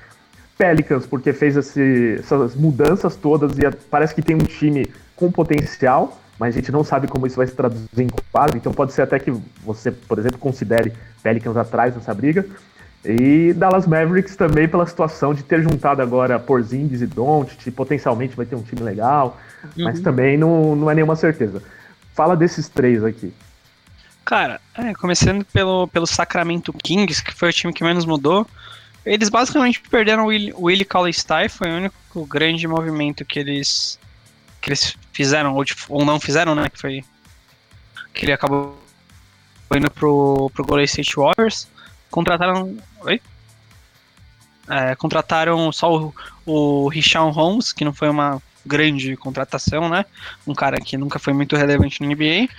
Pelicans, 0.57 1.05
porque 1.05 1.33
fez 1.33 1.57
esse, 1.57 2.19
essas 2.19 2.55
mudanças 2.55 3.17
todas 3.17 3.57
e 3.59 3.69
parece 3.91 4.15
que 4.15 4.21
tem 4.21 4.37
um 4.37 4.45
time 4.45 4.89
com 5.13 5.29
potencial, 5.29 6.17
mas 6.39 6.55
a 6.55 6.59
gente 6.59 6.71
não 6.71 6.83
sabe 6.83 7.07
como 7.07 7.25
isso 7.25 7.37
vai 7.37 7.47
se 7.47 7.53
traduzir 7.53 8.01
em 8.01 8.09
quadro, 8.31 8.57
então 8.57 8.73
pode 8.73 8.93
ser 8.93 9.03
até 9.03 9.19
que 9.19 9.31
você, 9.63 9.91
por 9.91 10.19
exemplo, 10.19 10.37
considere 10.37 10.93
Pelicans 11.23 11.57
atrás 11.57 11.95
nessa 11.95 12.13
briga. 12.13 12.45
E 13.03 13.53
Dallas 13.53 13.85
Mavericks 13.85 14.35
também 14.35 14.67
pela 14.67 14.85
situação 14.87 15.33
de 15.33 15.43
ter 15.43 15.61
juntado 15.61 16.01
agora 16.01 16.39
Porzingis 16.39 17.01
e 17.01 17.07
Doncic, 17.07 17.69
potencialmente 17.71 18.35
vai 18.35 18.45
ter 18.45 18.55
um 18.55 18.63
time 18.63 18.81
legal, 18.81 19.39
uhum. 19.63 19.83
mas 19.83 19.99
também 19.99 20.37
não, 20.37 20.75
não 20.75 20.89
é 20.89 20.95
nenhuma 20.95 21.15
certeza. 21.15 21.61
Fala 22.13 22.35
desses 22.35 22.67
três 22.67 23.03
aqui. 23.03 23.31
Cara, 24.25 24.59
é, 24.75 24.91
começando 24.95 25.45
pelo, 25.45 25.87
pelo 25.87 26.07
Sacramento 26.07 26.73
Kings, 26.73 27.23
que 27.23 27.31
foi 27.31 27.49
o 27.49 27.53
time 27.53 27.71
que 27.71 27.83
menos 27.83 28.05
mudou, 28.05 28.47
eles 29.05 29.29
basicamente 29.29 29.81
perderam 29.81 30.25
o 30.25 30.27
Willie, 30.65 30.83
Cauley-Stein, 30.83 31.47
foi 31.47 31.69
o 31.69 31.77
único 31.77 32.25
grande 32.25 32.67
movimento 32.67 33.23
que 33.23 33.37
eles 33.37 33.99
que 34.65 34.69
eles 34.71 34.97
fizeram, 35.13 35.53
ou, 35.53 35.63
ou 35.89 36.03
não 36.03 36.19
fizeram, 36.19 36.55
né, 36.55 36.67
que 36.69 36.81
foi 36.81 37.03
que 38.11 38.25
ele 38.25 38.33
acabou 38.33 38.81
indo 39.75 39.91
pro, 39.91 40.49
pro 40.55 40.65
Golden 40.65 40.85
State 40.85 41.15
Warriors. 41.15 41.67
Contrataram. 42.09 42.75
Oi? 43.01 43.21
É, 44.67 44.95
contrataram 44.95 45.71
só 45.71 45.95
o, 45.95 46.15
o 46.45 46.87
Richard 46.87 47.31
Holmes, 47.35 47.71
que 47.71 47.85
não 47.85 47.93
foi 47.93 48.09
uma 48.09 48.41
grande 48.65 49.15
contratação, 49.15 49.87
né? 49.87 50.03
Um 50.47 50.55
cara 50.55 50.79
que 50.79 50.97
nunca 50.97 51.19
foi 51.19 51.33
muito 51.33 51.55
relevante 51.55 52.01
no 52.01 52.07
NBA. 52.07 52.49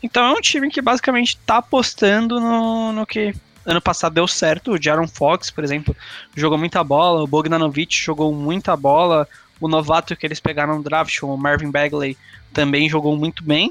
Então 0.00 0.24
é 0.24 0.30
um 0.30 0.40
time 0.40 0.70
que 0.70 0.80
basicamente 0.80 1.30
está 1.30 1.56
apostando 1.56 2.38
no, 2.38 2.92
no 2.92 3.04
que 3.04 3.34
ano 3.66 3.80
passado 3.80 4.14
deu 4.14 4.28
certo. 4.28 4.72
O 4.74 4.80
Jaron 4.80 5.08
Fox, 5.08 5.50
por 5.50 5.64
exemplo, 5.64 5.96
jogou 6.36 6.56
muita 6.56 6.84
bola. 6.84 7.24
O 7.24 7.26
Bogdanovic 7.26 7.96
jogou 7.96 8.32
muita 8.32 8.76
bola. 8.76 9.26
O 9.60 9.68
novato 9.68 10.16
que 10.16 10.26
eles 10.26 10.40
pegaram 10.40 10.76
no 10.76 10.82
draft, 10.82 11.22
o 11.22 11.36
Marvin 11.36 11.70
Bagley, 11.70 12.16
também 12.52 12.88
jogou 12.88 13.16
muito 13.16 13.42
bem. 13.42 13.70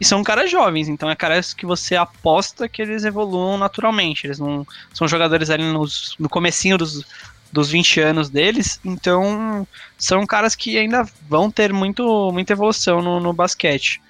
E 0.00 0.04
são 0.04 0.24
caras 0.24 0.50
jovens, 0.50 0.88
então 0.88 1.08
é 1.08 1.14
caras 1.14 1.54
que 1.54 1.64
você 1.64 1.94
aposta 1.94 2.68
que 2.68 2.82
eles 2.82 3.04
evoluam 3.04 3.56
naturalmente. 3.56 4.26
Eles 4.26 4.38
não 4.38 4.66
são 4.92 5.06
jogadores 5.06 5.50
ali 5.50 5.64
nos, 5.64 6.16
no 6.18 6.28
comecinho 6.28 6.76
dos, 6.76 7.06
dos 7.52 7.70
20 7.70 8.00
anos 8.00 8.28
deles, 8.28 8.80
então 8.84 9.66
são 9.96 10.26
caras 10.26 10.54
que 10.54 10.76
ainda 10.76 11.06
vão 11.28 11.50
ter 11.50 11.72
muito, 11.72 12.30
muita 12.32 12.52
evolução 12.52 13.00
no, 13.00 13.20
no 13.20 13.32
basquete. 13.32 14.02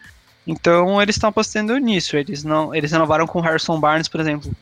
Então 0.47 1.00
eles 1.00 1.16
estão 1.16 1.28
apostando 1.28 1.76
nisso. 1.78 2.16
Eles 2.16 2.42
não, 2.42 2.75
eles 2.75 2.90
renovaram 2.90 3.26
com 3.26 3.38
o 3.38 3.42
Harrison 3.42 3.78
Barnes, 3.78 4.09
por 4.09 4.21
exemplo, 4.21 4.54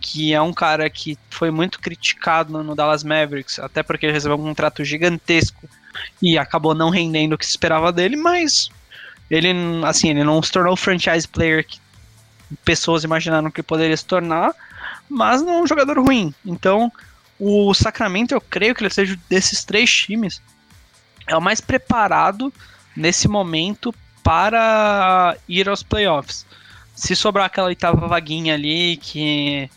que 0.00 0.34
é 0.34 0.42
um 0.42 0.52
cara 0.52 0.90
que 0.90 1.16
foi 1.30 1.50
muito 1.50 1.80
criticado 1.80 2.52
no, 2.52 2.62
no 2.62 2.74
Dallas 2.74 3.04
Mavericks, 3.04 3.58
até 3.58 3.82
porque 3.82 4.06
ele 4.06 4.12
recebeu 4.12 4.36
um 4.36 4.42
contrato 4.42 4.84
gigantesco 4.84 5.68
e 6.20 6.38
acabou 6.38 6.74
não 6.74 6.90
rendendo 6.90 7.34
o 7.34 7.38
que 7.38 7.44
se 7.44 7.52
esperava 7.52 7.92
dele, 7.92 8.16
mas 8.16 8.70
ele, 9.30 9.52
assim, 9.84 10.10
ele 10.10 10.24
não 10.24 10.42
se 10.42 10.52
tornou 10.52 10.72
o 10.72 10.76
franchise 10.76 11.26
player 11.26 11.66
que 11.66 11.80
pessoas 12.64 13.04
imaginaram 13.04 13.50
que 13.50 13.62
poderia 13.62 13.96
se 13.96 14.04
tornar, 14.04 14.54
mas 15.08 15.42
não 15.42 15.54
é 15.54 15.62
um 15.62 15.66
jogador 15.66 15.98
ruim. 15.98 16.34
Então, 16.44 16.92
o 17.38 17.74
Sacramento, 17.74 18.32
eu 18.32 18.40
creio 18.40 18.74
que 18.74 18.82
ele 18.82 18.92
seja 18.92 19.18
desses 19.28 19.64
três 19.64 19.92
times, 19.92 20.40
é 21.26 21.36
o 21.36 21.42
mais 21.42 21.60
preparado 21.60 22.52
nesse 22.96 23.28
momento 23.28 23.94
para 24.22 25.36
ir 25.48 25.68
aos 25.68 25.82
playoffs. 25.82 26.46
Se 26.94 27.14
sobrar 27.14 27.46
aquela 27.46 27.68
oitava 27.68 28.08
vaguinha 28.08 28.54
ali 28.54 28.96
que 28.96 29.68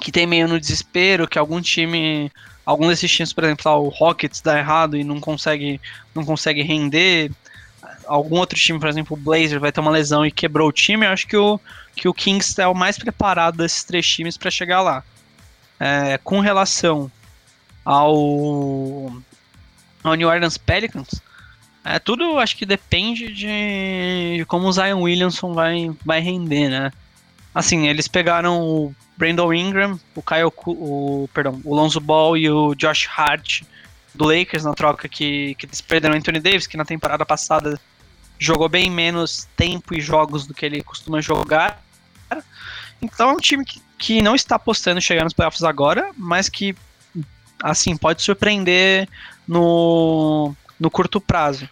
que 0.00 0.12
tem 0.12 0.26
meio 0.26 0.46
no 0.46 0.60
desespero, 0.60 1.26
que 1.26 1.38
algum 1.38 1.60
time, 1.60 2.30
algum 2.66 2.88
desses 2.88 3.10
times, 3.10 3.32
por 3.32 3.44
exemplo, 3.44 3.70
o 3.72 3.88
Rockets 3.88 4.40
dá 4.40 4.58
errado 4.58 4.96
e 4.96 5.04
não 5.04 5.20
consegue 5.20 5.80
não 6.12 6.24
consegue 6.24 6.62
render, 6.62 7.30
algum 8.06 8.38
outro 8.38 8.58
time, 8.58 8.78
por 8.78 8.88
exemplo, 8.88 9.16
o 9.16 9.20
Blazer, 9.20 9.60
vai 9.60 9.70
ter 9.70 9.80
uma 9.80 9.90
lesão 9.90 10.26
e 10.26 10.30
quebrou 10.30 10.68
o 10.68 10.72
time, 10.72 11.06
eu 11.06 11.10
acho 11.10 11.26
que 11.26 11.36
o, 11.36 11.60
que 11.94 12.08
o 12.08 12.14
Kings 12.14 12.60
é 12.60 12.66
o 12.66 12.74
mais 12.74 12.98
preparado 12.98 13.58
desses 13.58 13.84
três 13.84 14.06
times 14.06 14.36
para 14.36 14.50
chegar 14.50 14.80
lá. 14.80 15.04
É, 15.78 16.18
com 16.18 16.40
relação 16.40 17.10
ao, 17.84 19.12
ao 20.02 20.14
New 20.14 20.28
Orleans 20.28 20.56
Pelicans, 20.56 21.20
é, 21.84 21.98
tudo 21.98 22.38
acho 22.38 22.56
que 22.56 22.66
depende 22.66 23.32
de, 23.32 24.38
de 24.38 24.44
como 24.46 24.66
o 24.66 24.72
Zion 24.72 25.02
Williamson 25.02 25.52
vai, 25.52 25.90
vai 26.04 26.20
render, 26.20 26.68
né? 26.68 26.92
Assim, 27.56 27.88
eles 27.88 28.06
pegaram 28.06 28.60
o 28.60 28.94
Brandon 29.16 29.50
Ingram, 29.50 29.98
o 30.14 30.20
Kyle, 30.20 30.52
o, 30.66 31.26
perdão, 31.32 31.58
o 31.64 31.74
Lonzo 31.74 31.98
Ball 31.98 32.36
e 32.36 32.50
o 32.50 32.74
Josh 32.74 33.08
Hart 33.08 33.62
do 34.14 34.26
Lakers 34.26 34.62
na 34.62 34.74
troca 34.74 35.08
que, 35.08 35.54
que 35.54 35.64
eles 35.64 35.80
perderam 35.80 36.14
o 36.14 36.18
Anthony 36.18 36.38
Davis, 36.38 36.66
que 36.66 36.76
na 36.76 36.84
temporada 36.84 37.24
passada 37.24 37.80
jogou 38.38 38.68
bem 38.68 38.90
menos 38.90 39.48
tempo 39.56 39.94
e 39.94 40.02
jogos 40.02 40.46
do 40.46 40.52
que 40.52 40.66
ele 40.66 40.82
costuma 40.82 41.22
jogar. 41.22 41.82
Então 43.00 43.30
é 43.30 43.32
um 43.32 43.38
time 43.38 43.64
que, 43.64 43.80
que 43.96 44.20
não 44.20 44.34
está 44.34 44.56
apostando 44.56 45.00
chegar 45.00 45.24
nos 45.24 45.32
playoffs 45.32 45.62
agora, 45.62 46.10
mas 46.14 46.50
que 46.50 46.76
assim 47.62 47.96
pode 47.96 48.20
surpreender 48.20 49.08
no, 49.48 50.54
no 50.78 50.90
curto 50.90 51.22
prazo. 51.22 51.66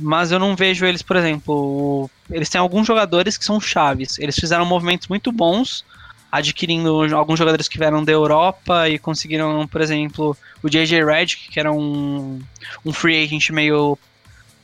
Mas 0.00 0.32
eu 0.32 0.38
não 0.38 0.56
vejo 0.56 0.86
eles, 0.86 1.02
por 1.02 1.16
exemplo, 1.16 2.10
eles 2.30 2.48
têm 2.48 2.60
alguns 2.60 2.86
jogadores 2.86 3.36
que 3.36 3.44
são 3.44 3.60
chaves. 3.60 4.18
Eles 4.18 4.36
fizeram 4.36 4.64
movimentos 4.64 5.08
muito 5.08 5.30
bons, 5.30 5.84
adquirindo 6.30 7.14
alguns 7.14 7.38
jogadores 7.38 7.68
que 7.68 7.78
vieram 7.78 8.02
da 8.04 8.12
Europa 8.12 8.88
e 8.88 8.98
conseguiram, 8.98 9.66
por 9.66 9.80
exemplo, 9.80 10.36
o 10.62 10.68
JJ 10.68 11.04
Redick, 11.04 11.48
que 11.50 11.60
era 11.60 11.72
um, 11.72 12.40
um 12.84 12.92
free 12.92 13.24
agent 13.24 13.50
meio 13.50 13.98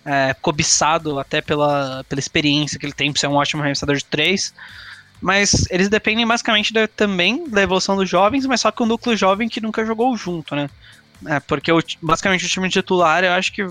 é, 0.05 0.35
cobiçado 0.40 1.18
até 1.18 1.40
pela, 1.40 2.05
pela 2.09 2.20
experiência 2.20 2.79
que 2.79 2.87
ele 2.87 2.92
tem 2.92 3.12
por 3.12 3.18
ser 3.18 3.27
um 3.27 3.35
ótimo 3.35 3.62
arremessador 3.62 3.96
de 3.96 4.05
três. 4.05 4.55
Mas 5.20 5.66
eles 5.70 5.88
dependem 5.88 6.27
basicamente 6.27 6.72
de, 6.72 6.87
também 6.87 7.49
da 7.49 7.62
evolução 7.62 7.96
dos 7.96 8.09
jovens, 8.09 8.46
mas 8.46 8.61
só 8.61 8.70
que 8.70 8.83
um 8.83 8.87
núcleo 8.87 9.16
jovem 9.16 9.49
que 9.49 9.61
nunca 9.61 9.85
jogou 9.85 10.16
junto, 10.16 10.55
né? 10.55 10.70
É, 11.27 11.40
porque 11.40 11.72
o, 11.72 11.83
basicamente 12.03 12.44
o 12.44 12.49
time 12.49 12.68
titular 12.68 13.25
eu 13.25 13.33
acho 13.33 13.51
que 13.53 13.66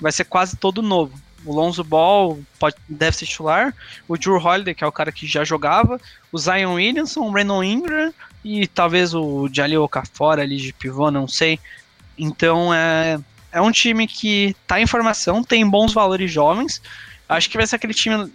vai 0.00 0.12
ser 0.12 0.24
quase 0.24 0.56
todo 0.56 0.82
novo. 0.82 1.18
O 1.44 1.52
Lonzo 1.52 1.84
Ball 1.84 2.38
pode, 2.58 2.76
deve 2.88 3.16
ser 3.16 3.26
titular, 3.26 3.74
o 4.08 4.16
Drew 4.16 4.36
Holiday, 4.36 4.74
que 4.74 4.82
é 4.82 4.86
o 4.86 4.92
cara 4.92 5.12
que 5.12 5.26
já 5.26 5.44
jogava, 5.44 6.00
o 6.32 6.38
Zion 6.38 6.74
Williamson, 6.74 7.20
o 7.20 7.30
Brandon 7.30 7.62
Ingram 7.62 8.12
e 8.44 8.66
talvez 8.66 9.14
o 9.14 9.48
Jalil 9.52 9.82
Okafor 9.82 10.38
ali 10.38 10.56
de 10.56 10.72
pivô, 10.72 11.10
não 11.10 11.28
sei. 11.28 11.58
Então 12.18 12.74
é, 12.74 13.20
é 13.52 13.60
um 13.60 13.70
time 13.70 14.06
que 14.06 14.54
tá 14.66 14.80
em 14.80 14.86
formação, 14.86 15.44
tem 15.44 15.68
bons 15.68 15.92
valores 15.92 16.30
jovens. 16.30 16.82
Acho 17.28 17.48
que 17.48 17.56
vai 17.56 17.66
ser 17.66 17.76
aquele 17.76 17.94
time 17.94 18.30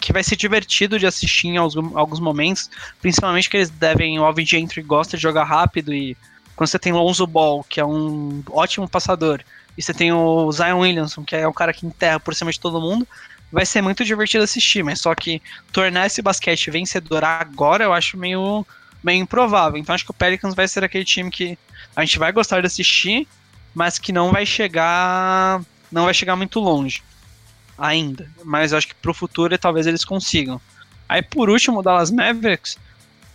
que 0.00 0.12
vai 0.12 0.22
ser 0.22 0.36
divertido 0.36 0.98
de 0.98 1.06
assistir 1.06 1.48
em 1.48 1.56
alguns, 1.56 2.20
momentos, 2.20 2.68
principalmente 3.00 3.48
que 3.48 3.56
eles 3.56 3.70
devem, 3.70 4.18
o 4.18 4.24
Alvin 4.24 4.44
Gentry 4.44 4.82
gosta 4.82 5.16
de 5.16 5.22
jogar 5.22 5.44
rápido 5.44 5.94
e 5.94 6.16
quando 6.56 6.68
você 6.68 6.78
tem 6.78 6.92
Lonzo 6.92 7.26
Ball, 7.26 7.62
que 7.64 7.78
é 7.78 7.84
um 7.84 8.42
ótimo 8.50 8.88
passador, 8.88 9.42
e 9.76 9.82
você 9.82 9.92
tem 9.92 10.12
o 10.12 10.50
Zion 10.52 10.78
Williamson, 10.78 11.24
que 11.24 11.36
é 11.36 11.46
um 11.46 11.52
cara 11.52 11.72
que 11.72 11.86
enterra 11.86 12.18
por 12.18 12.34
cima 12.34 12.50
de 12.50 12.58
todo 12.58 12.80
mundo, 12.80 13.06
vai 13.52 13.66
ser 13.66 13.82
muito 13.82 14.04
divertido 14.04 14.44
assistir, 14.44 14.82
mas 14.82 15.00
só 15.00 15.14
que 15.14 15.40
tornar 15.72 16.06
esse 16.06 16.22
basquete 16.22 16.70
vencedor 16.70 17.22
agora 17.24 17.84
eu 17.84 17.92
acho 17.92 18.16
meio, 18.16 18.66
meio 19.02 19.22
improvável. 19.22 19.78
Então 19.78 19.94
acho 19.94 20.04
que 20.04 20.10
o 20.10 20.14
Pelicans 20.14 20.54
vai 20.54 20.66
ser 20.66 20.82
aquele 20.84 21.04
time 21.04 21.30
que 21.30 21.58
a 21.94 22.04
gente 22.04 22.18
vai 22.18 22.32
gostar 22.32 22.60
de 22.60 22.66
assistir, 22.66 23.28
mas 23.74 23.98
que 23.98 24.12
não 24.12 24.32
vai 24.32 24.46
chegar 24.46 25.60
não 25.90 26.04
vai 26.04 26.14
chegar 26.14 26.34
muito 26.36 26.58
longe 26.58 27.02
ainda. 27.78 28.28
Mas 28.44 28.72
eu 28.72 28.78
acho 28.78 28.88
que 28.88 28.94
pro 28.94 29.14
futuro 29.14 29.56
talvez 29.58 29.86
eles 29.86 30.04
consigam. 30.04 30.60
Aí 31.08 31.22
por 31.22 31.48
último, 31.48 31.78
o 31.78 31.82
Dallas 31.82 32.10
Mavericks, 32.10 32.78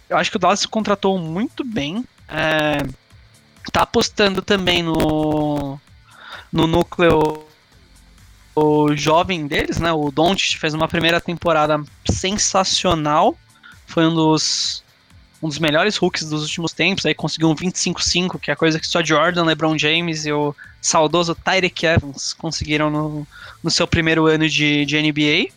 eu 0.09 0.17
acho 0.17 0.29
que 0.29 0.37
o 0.37 0.39
Dallas 0.39 0.59
se 0.59 0.67
contratou 0.67 1.17
muito 1.17 1.63
bem. 1.63 2.03
É, 2.27 2.77
tá 3.71 3.83
apostando 3.83 4.41
também 4.41 4.83
no 4.83 5.79
no 6.51 6.67
núcleo 6.67 7.45
o 8.55 8.95
jovem 8.95 9.47
deles, 9.47 9.79
né? 9.79 9.91
O 9.91 10.11
Doncic 10.11 10.59
fez 10.59 10.73
uma 10.73 10.87
primeira 10.87 11.21
temporada 11.21 11.81
sensacional. 12.09 13.37
Foi 13.85 14.05
um 14.05 14.13
dos 14.13 14.83
um 15.41 15.49
dos 15.49 15.57
melhores 15.57 15.99
hooks 15.99 16.29
dos 16.29 16.43
últimos 16.43 16.71
tempos, 16.71 17.03
aí 17.03 17.15
conseguiu 17.15 17.49
um 17.49 17.55
25-5, 17.55 18.39
que 18.39 18.51
é 18.51 18.55
coisa 18.55 18.79
que 18.79 18.85
só 18.85 19.03
Jordan, 19.03 19.43
LeBron 19.43 19.75
James 19.75 20.25
e 20.25 20.31
o 20.31 20.55
saudoso 20.79 21.33
Tyreek 21.33 21.83
Evans 21.83 22.33
conseguiram 22.33 22.91
no, 22.91 23.27
no 23.63 23.71
seu 23.71 23.87
primeiro 23.87 24.27
ano 24.27 24.47
de, 24.47 24.85
de 24.85 25.01
NBA. 25.01 25.51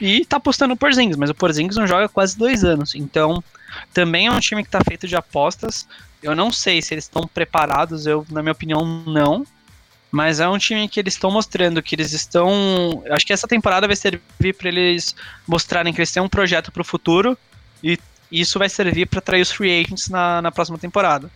E 0.00 0.24
tá 0.24 0.38
apostando 0.38 0.70
no 0.70 0.76
Porzingis, 0.76 1.16
mas 1.16 1.30
o 1.30 1.34
Porzingis 1.34 1.76
não 1.76 1.86
joga 1.86 2.08
quase 2.08 2.36
dois 2.36 2.64
anos, 2.64 2.96
então 2.96 3.42
também 3.94 4.26
é 4.26 4.32
um 4.32 4.40
time 4.40 4.64
que 4.64 4.70
tá 4.70 4.80
feito 4.86 5.06
de 5.06 5.14
apostas. 5.14 5.86
Eu 6.20 6.34
não 6.34 6.50
sei 6.50 6.82
se 6.82 6.92
eles 6.92 7.04
estão 7.04 7.24
preparados, 7.26 8.06
eu, 8.06 8.26
na 8.28 8.42
minha 8.42 8.52
opinião, 8.52 8.84
não. 9.06 9.46
Mas 10.12 10.40
é 10.40 10.48
um 10.48 10.58
time 10.58 10.86
que 10.88 11.00
eles 11.00 11.14
estão 11.14 11.30
mostrando 11.30 11.82
que 11.82 11.94
eles 11.94 12.12
estão. 12.12 13.02
Acho 13.10 13.26
que 13.26 13.32
essa 13.32 13.48
temporada 13.48 13.86
vai 13.86 13.96
servir 13.96 14.52
para 14.56 14.68
eles 14.68 15.16
mostrarem 15.48 15.92
que 15.92 16.00
eles 16.00 16.12
têm 16.12 16.22
um 16.22 16.28
projeto 16.28 16.70
para 16.70 16.82
o 16.82 16.84
futuro 16.84 17.36
e 17.82 17.98
isso 18.30 18.58
vai 18.58 18.68
servir 18.68 19.06
para 19.06 19.20
atrair 19.20 19.40
os 19.40 19.50
free 19.50 19.80
agents 19.80 20.10
na, 20.10 20.42
na 20.42 20.52
próxima 20.52 20.76
temporada. 20.76 21.30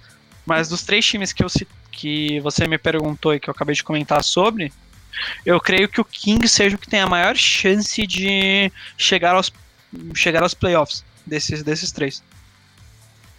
Mas 0.44 0.68
dos 0.68 0.82
três 0.82 1.04
times 1.06 1.32
que, 1.32 1.42
eu, 1.42 1.48
que 1.90 2.38
você 2.40 2.68
me 2.68 2.76
perguntou 2.76 3.34
e 3.34 3.40
que 3.40 3.48
eu 3.48 3.52
acabei 3.52 3.74
de 3.74 3.82
comentar 3.82 4.22
sobre, 4.22 4.70
eu 5.44 5.58
creio 5.58 5.88
que 5.88 6.00
o 6.00 6.04
King 6.04 6.46
seja 6.46 6.76
o 6.76 6.78
que 6.78 6.88
tem 6.88 7.00
a 7.00 7.06
maior 7.06 7.34
chance 7.34 8.06
de 8.06 8.70
chegar 8.98 9.34
aos, 9.34 9.50
chegar 10.14 10.42
aos 10.42 10.52
playoffs 10.52 11.02
desses, 11.26 11.62
desses 11.62 11.90
três. 11.90 12.22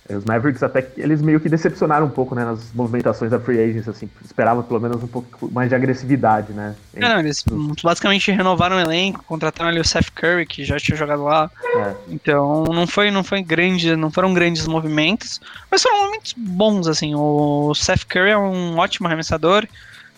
Os 0.10 0.24
Mavericks 0.24 0.64
até 0.64 0.88
eles 0.96 1.22
meio 1.22 1.40
que 1.40 1.50
decepcionaram 1.50 2.06
um 2.06 2.10
pouco, 2.10 2.34
né, 2.34 2.46
nas 2.46 2.72
movimentações 2.74 3.30
da 3.30 3.40
free 3.40 3.60
agency, 3.60 3.90
assim, 3.90 4.10
esperava 4.24 4.64
pelo 4.64 4.80
menos 4.80 5.04
um 5.04 5.08
pouco 5.08 5.52
mais 5.52 5.70
de 5.70 5.76
agressividade, 5.76 6.54
né? 6.54 6.76
É, 6.96 7.00
não, 7.02 7.20
eles 7.20 7.44
basicamente 7.84 8.32
renovaram 8.32 8.78
o 8.78 8.80
elenco, 8.80 9.24
contrataram 9.26 9.70
ali 9.70 9.80
o 9.80 9.86
Seth 9.86 10.10
Curry, 10.12 10.46
que 10.46 10.64
já 10.64 10.78
tinha 10.78 10.98
jogado 10.98 11.24
lá. 11.24 11.52
É. 11.76 11.94
Então, 12.08 12.64
não 12.66 12.88
foi, 12.88 13.12
não 13.12 13.24
foi 13.24 13.42
grande, 13.42 13.96
não 13.96 14.10
foram 14.10 14.34
grandes 14.34 14.66
movimentos, 14.66 15.42
mas 15.70 15.82
foram 15.82 16.00
movimentos 16.00 16.34
bons, 16.38 16.88
assim. 16.88 17.14
O 17.14 17.74
Seth 17.76 18.06
Curry 18.06 18.30
é 18.30 18.38
um 18.38 18.78
ótimo 18.78 19.08
arremessador, 19.08 19.68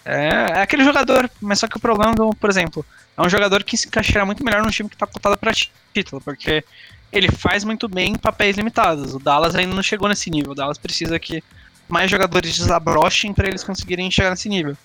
é, 0.05 0.27
é 0.27 0.61
aquele 0.61 0.83
jogador, 0.83 1.29
mas 1.41 1.59
só 1.59 1.67
que 1.67 1.77
o 1.77 1.79
problema, 1.79 2.13
do, 2.13 2.29
por 2.31 2.49
exemplo, 2.49 2.85
é 3.17 3.21
um 3.21 3.29
jogador 3.29 3.63
que 3.63 3.77
se 3.77 3.87
encaixará 3.87 4.25
muito 4.25 4.43
melhor 4.43 4.63
num 4.63 4.69
time 4.69 4.87
que 4.87 4.95
está 4.95 5.05
cotado 5.05 5.37
para 5.37 5.51
título, 5.93 6.21
porque 6.21 6.63
ele 7.11 7.29
faz 7.31 7.63
muito 7.63 7.87
bem 7.87 8.15
papéis 8.15 8.55
limitados. 8.55 9.13
O 9.13 9.19
Dallas 9.19 9.55
ainda 9.55 9.73
não 9.73 9.83
chegou 9.83 10.07
nesse 10.07 10.29
nível. 10.29 10.51
O 10.51 10.55
Dallas 10.55 10.77
precisa 10.77 11.19
que 11.19 11.43
mais 11.87 12.09
jogadores 12.09 12.57
desabrochem 12.57 13.33
para 13.33 13.47
eles 13.47 13.63
conseguirem 13.63 14.11
chegar 14.11 14.29
nesse 14.29 14.47
nível. 14.47 14.77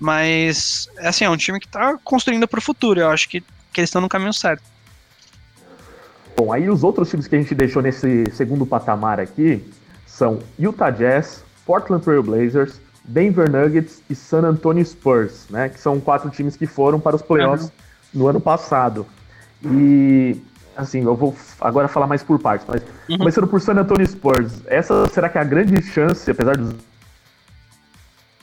Mas, 0.00 0.88
assim, 0.98 1.24
é 1.24 1.30
um 1.30 1.36
time 1.36 1.60
que 1.60 1.66
está 1.66 1.98
construindo 2.02 2.46
para 2.48 2.58
o 2.58 2.62
futuro. 2.62 3.00
Eu 3.00 3.10
acho 3.10 3.28
que, 3.28 3.40
que 3.72 3.80
eles 3.80 3.88
estão 3.88 4.00
no 4.00 4.08
caminho 4.08 4.32
certo. 4.32 4.62
Bom, 6.36 6.52
aí 6.52 6.70
os 6.70 6.84
outros 6.84 7.10
times 7.10 7.26
que 7.26 7.34
a 7.34 7.38
gente 7.40 7.54
deixou 7.54 7.82
nesse 7.82 8.24
segundo 8.32 8.64
patamar 8.64 9.18
aqui 9.18 9.62
são 10.06 10.38
Utah 10.58 10.90
Jazz, 10.90 11.42
Portland 11.66 12.02
Trail 12.02 12.22
Blazers, 12.22 12.80
Denver 13.04 13.50
Nuggets 13.50 14.02
e 14.08 14.14
San 14.14 14.42
Antonio 14.42 14.84
Spurs, 14.84 15.46
né? 15.50 15.68
Que 15.68 15.80
são 15.80 15.98
quatro 15.98 16.30
times 16.30 16.56
que 16.56 16.66
foram 16.66 17.00
para 17.00 17.16
os 17.16 17.22
playoffs 17.22 17.66
uhum. 17.66 17.72
no 18.14 18.28
ano 18.28 18.40
passado. 18.40 19.04
E 19.64 20.40
assim, 20.78 21.02
eu 21.02 21.16
vou 21.16 21.36
agora 21.60 21.88
falar 21.88 22.06
mais 22.06 22.22
por 22.22 22.38
partes, 22.38 22.66
mas 22.68 22.82
uhum. 23.08 23.18
começando 23.18 23.48
por 23.48 23.60
San 23.60 23.74
Antonio 23.74 24.06
Spurs, 24.06 24.62
essa 24.66 25.06
será 25.08 25.28
que 25.28 25.36
é 25.36 25.40
a 25.40 25.44
grande 25.44 25.82
chance, 25.82 26.30
apesar 26.30 26.56
dos 26.56 26.74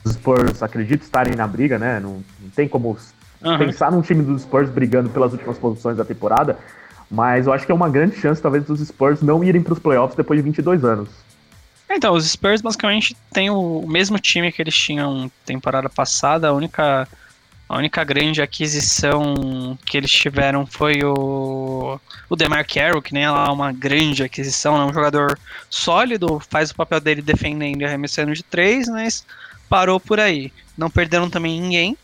Spurs, 0.06 0.62
acredito, 0.62 1.02
estarem 1.02 1.34
na 1.34 1.46
briga, 1.46 1.78
né? 1.78 1.98
Não, 1.98 2.22
não 2.40 2.50
tem 2.54 2.68
como 2.68 2.96
uhum. 3.42 3.58
pensar 3.58 3.90
num 3.90 4.02
time 4.02 4.22
dos 4.22 4.42
Spurs 4.42 4.68
brigando 4.68 5.08
pelas 5.08 5.32
últimas 5.32 5.58
posições 5.58 5.96
da 5.96 6.04
temporada, 6.04 6.58
mas 7.10 7.46
eu 7.46 7.52
acho 7.52 7.64
que 7.64 7.72
é 7.72 7.74
uma 7.74 7.88
grande 7.88 8.16
chance, 8.16 8.40
talvez, 8.40 8.64
dos 8.64 8.80
Spurs 8.80 9.22
não 9.22 9.42
irem 9.42 9.62
para 9.62 9.72
os 9.72 9.78
playoffs 9.78 10.16
depois 10.16 10.38
de 10.38 10.44
22 10.44 10.84
anos. 10.84 11.08
Então, 11.88 12.14
os 12.14 12.28
Spurs 12.28 12.60
basicamente 12.60 13.16
têm 13.32 13.48
o 13.48 13.84
mesmo 13.86 14.18
time 14.18 14.52
que 14.52 14.60
eles 14.60 14.76
tinham 14.76 15.30
temporada 15.44 15.88
passada, 15.88 16.48
a 16.48 16.52
única 16.52 17.08
a 17.68 17.76
única 17.76 18.04
grande 18.04 18.40
aquisição 18.40 19.76
que 19.84 19.96
eles 19.96 20.10
tiveram 20.10 20.64
foi 20.64 21.02
o, 21.02 21.98
o 22.28 22.36
DeMar 22.36 22.64
Carroll, 22.66 23.02
que 23.02 23.12
nem 23.12 23.24
é 23.24 23.30
lá 23.30 23.52
uma 23.52 23.72
grande 23.72 24.22
aquisição, 24.22 24.80
é 24.80 24.84
um 24.84 24.92
jogador 24.92 25.38
sólido, 25.68 26.40
faz 26.48 26.70
o 26.70 26.76
papel 26.76 27.00
dele 27.00 27.20
defendendo 27.20 27.82
e 27.82 27.84
arremessando 27.84 28.32
de 28.32 28.44
três, 28.44 28.86
mas 28.86 29.26
parou 29.68 29.98
por 29.98 30.20
aí. 30.20 30.52
Não 30.78 30.88
perderam 30.88 31.28
também 31.28 31.60
ninguém. 31.60 31.96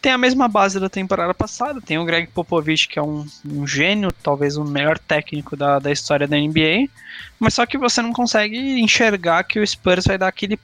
Tem 0.00 0.10
a 0.10 0.18
mesma 0.18 0.48
base 0.48 0.80
da 0.80 0.88
temporada 0.88 1.34
passada, 1.34 1.80
tem 1.80 1.98
o 1.98 2.04
Greg 2.04 2.28
Popovich, 2.28 2.88
que 2.88 2.98
é 2.98 3.02
um, 3.02 3.26
um 3.44 3.66
gênio, 3.66 4.10
talvez 4.22 4.56
o 4.56 4.64
melhor 4.64 4.98
técnico 4.98 5.54
da, 5.54 5.78
da 5.78 5.92
história 5.92 6.26
da 6.26 6.36
NBA, 6.36 6.88
mas 7.38 7.54
só 7.54 7.66
que 7.66 7.78
você 7.78 8.00
não 8.02 8.12
consegue 8.12 8.80
enxergar 8.80 9.44
que 9.44 9.60
o 9.60 9.66
Spurs 9.66 10.06
vai 10.06 10.18
dar 10.18 10.28
aquele, 10.28 10.58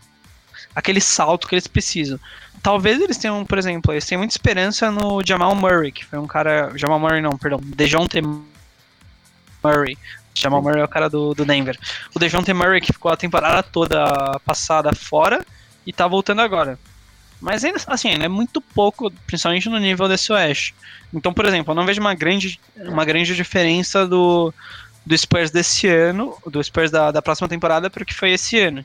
aquele 0.75 1.01
salto 1.01 1.47
que 1.47 1.55
eles 1.55 1.69
precisam 1.69 2.19
talvez 2.63 3.01
eles 3.01 3.19
tenham, 3.19 3.45
por 3.45 3.59
exemplo, 3.59 3.93
eles 3.93 4.07
têm 4.07 4.19
muita 4.19 4.35
esperança 4.35 4.91
no 4.91 5.23
Jamal 5.25 5.55
Murray, 5.55 5.93
que 5.93 6.05
foi 6.05 6.19
um 6.19 6.27
cara. 6.27 6.73
Jamal 6.77 6.99
Murray 6.99 7.21
não, 7.21 7.37
perdão. 7.37 7.61
Dejounte 7.63 8.21
Murray. 9.63 9.97
Jamal 10.35 10.63
Murray 10.63 10.81
é 10.81 10.85
o 10.85 10.89
cara 10.89 11.09
do, 11.09 11.35
do 11.35 11.45
Denver. 11.45 11.79
O 12.15 12.19
Dejounte 12.19 12.53
Murray 12.53 12.81
que 12.81 12.93
ficou 12.93 13.11
a 13.11 13.17
temporada 13.17 13.63
toda 13.63 14.39
passada 14.45 14.95
fora 14.95 15.45
e 15.87 15.93
tá 15.93 16.07
voltando 16.07 16.41
agora. 16.41 16.79
Mas 17.41 17.65
ainda 17.65 17.81
assim, 17.87 18.09
ainda 18.11 18.25
é 18.25 18.29
muito 18.29 18.61
pouco, 18.61 19.11
principalmente 19.27 19.69
no 19.69 19.79
nível 19.79 20.09
desse 20.09 20.33
Oeste. 20.33 20.75
Então, 21.13 21.33
por 21.33 21.45
exemplo, 21.45 21.73
eu 21.73 21.75
não 21.77 21.87
vejo 21.87 22.01
uma 22.01 22.15
grande, 22.15 22.61
uma 22.77 23.05
grande 23.05 23.35
diferença 23.35 24.07
do, 24.07 24.53
do 25.07 25.17
Spurs 25.17 25.51
desse 25.51 25.87
ano, 25.87 26.37
do 26.47 26.63
Spurs 26.63 26.91
da, 26.91 27.11
da 27.11 27.23
próxima 27.23 27.49
temporada 27.49 27.89
para 27.89 28.03
o 28.03 28.07
que 28.07 28.15
foi 28.15 28.33
esse 28.33 28.59
ano 28.59 28.85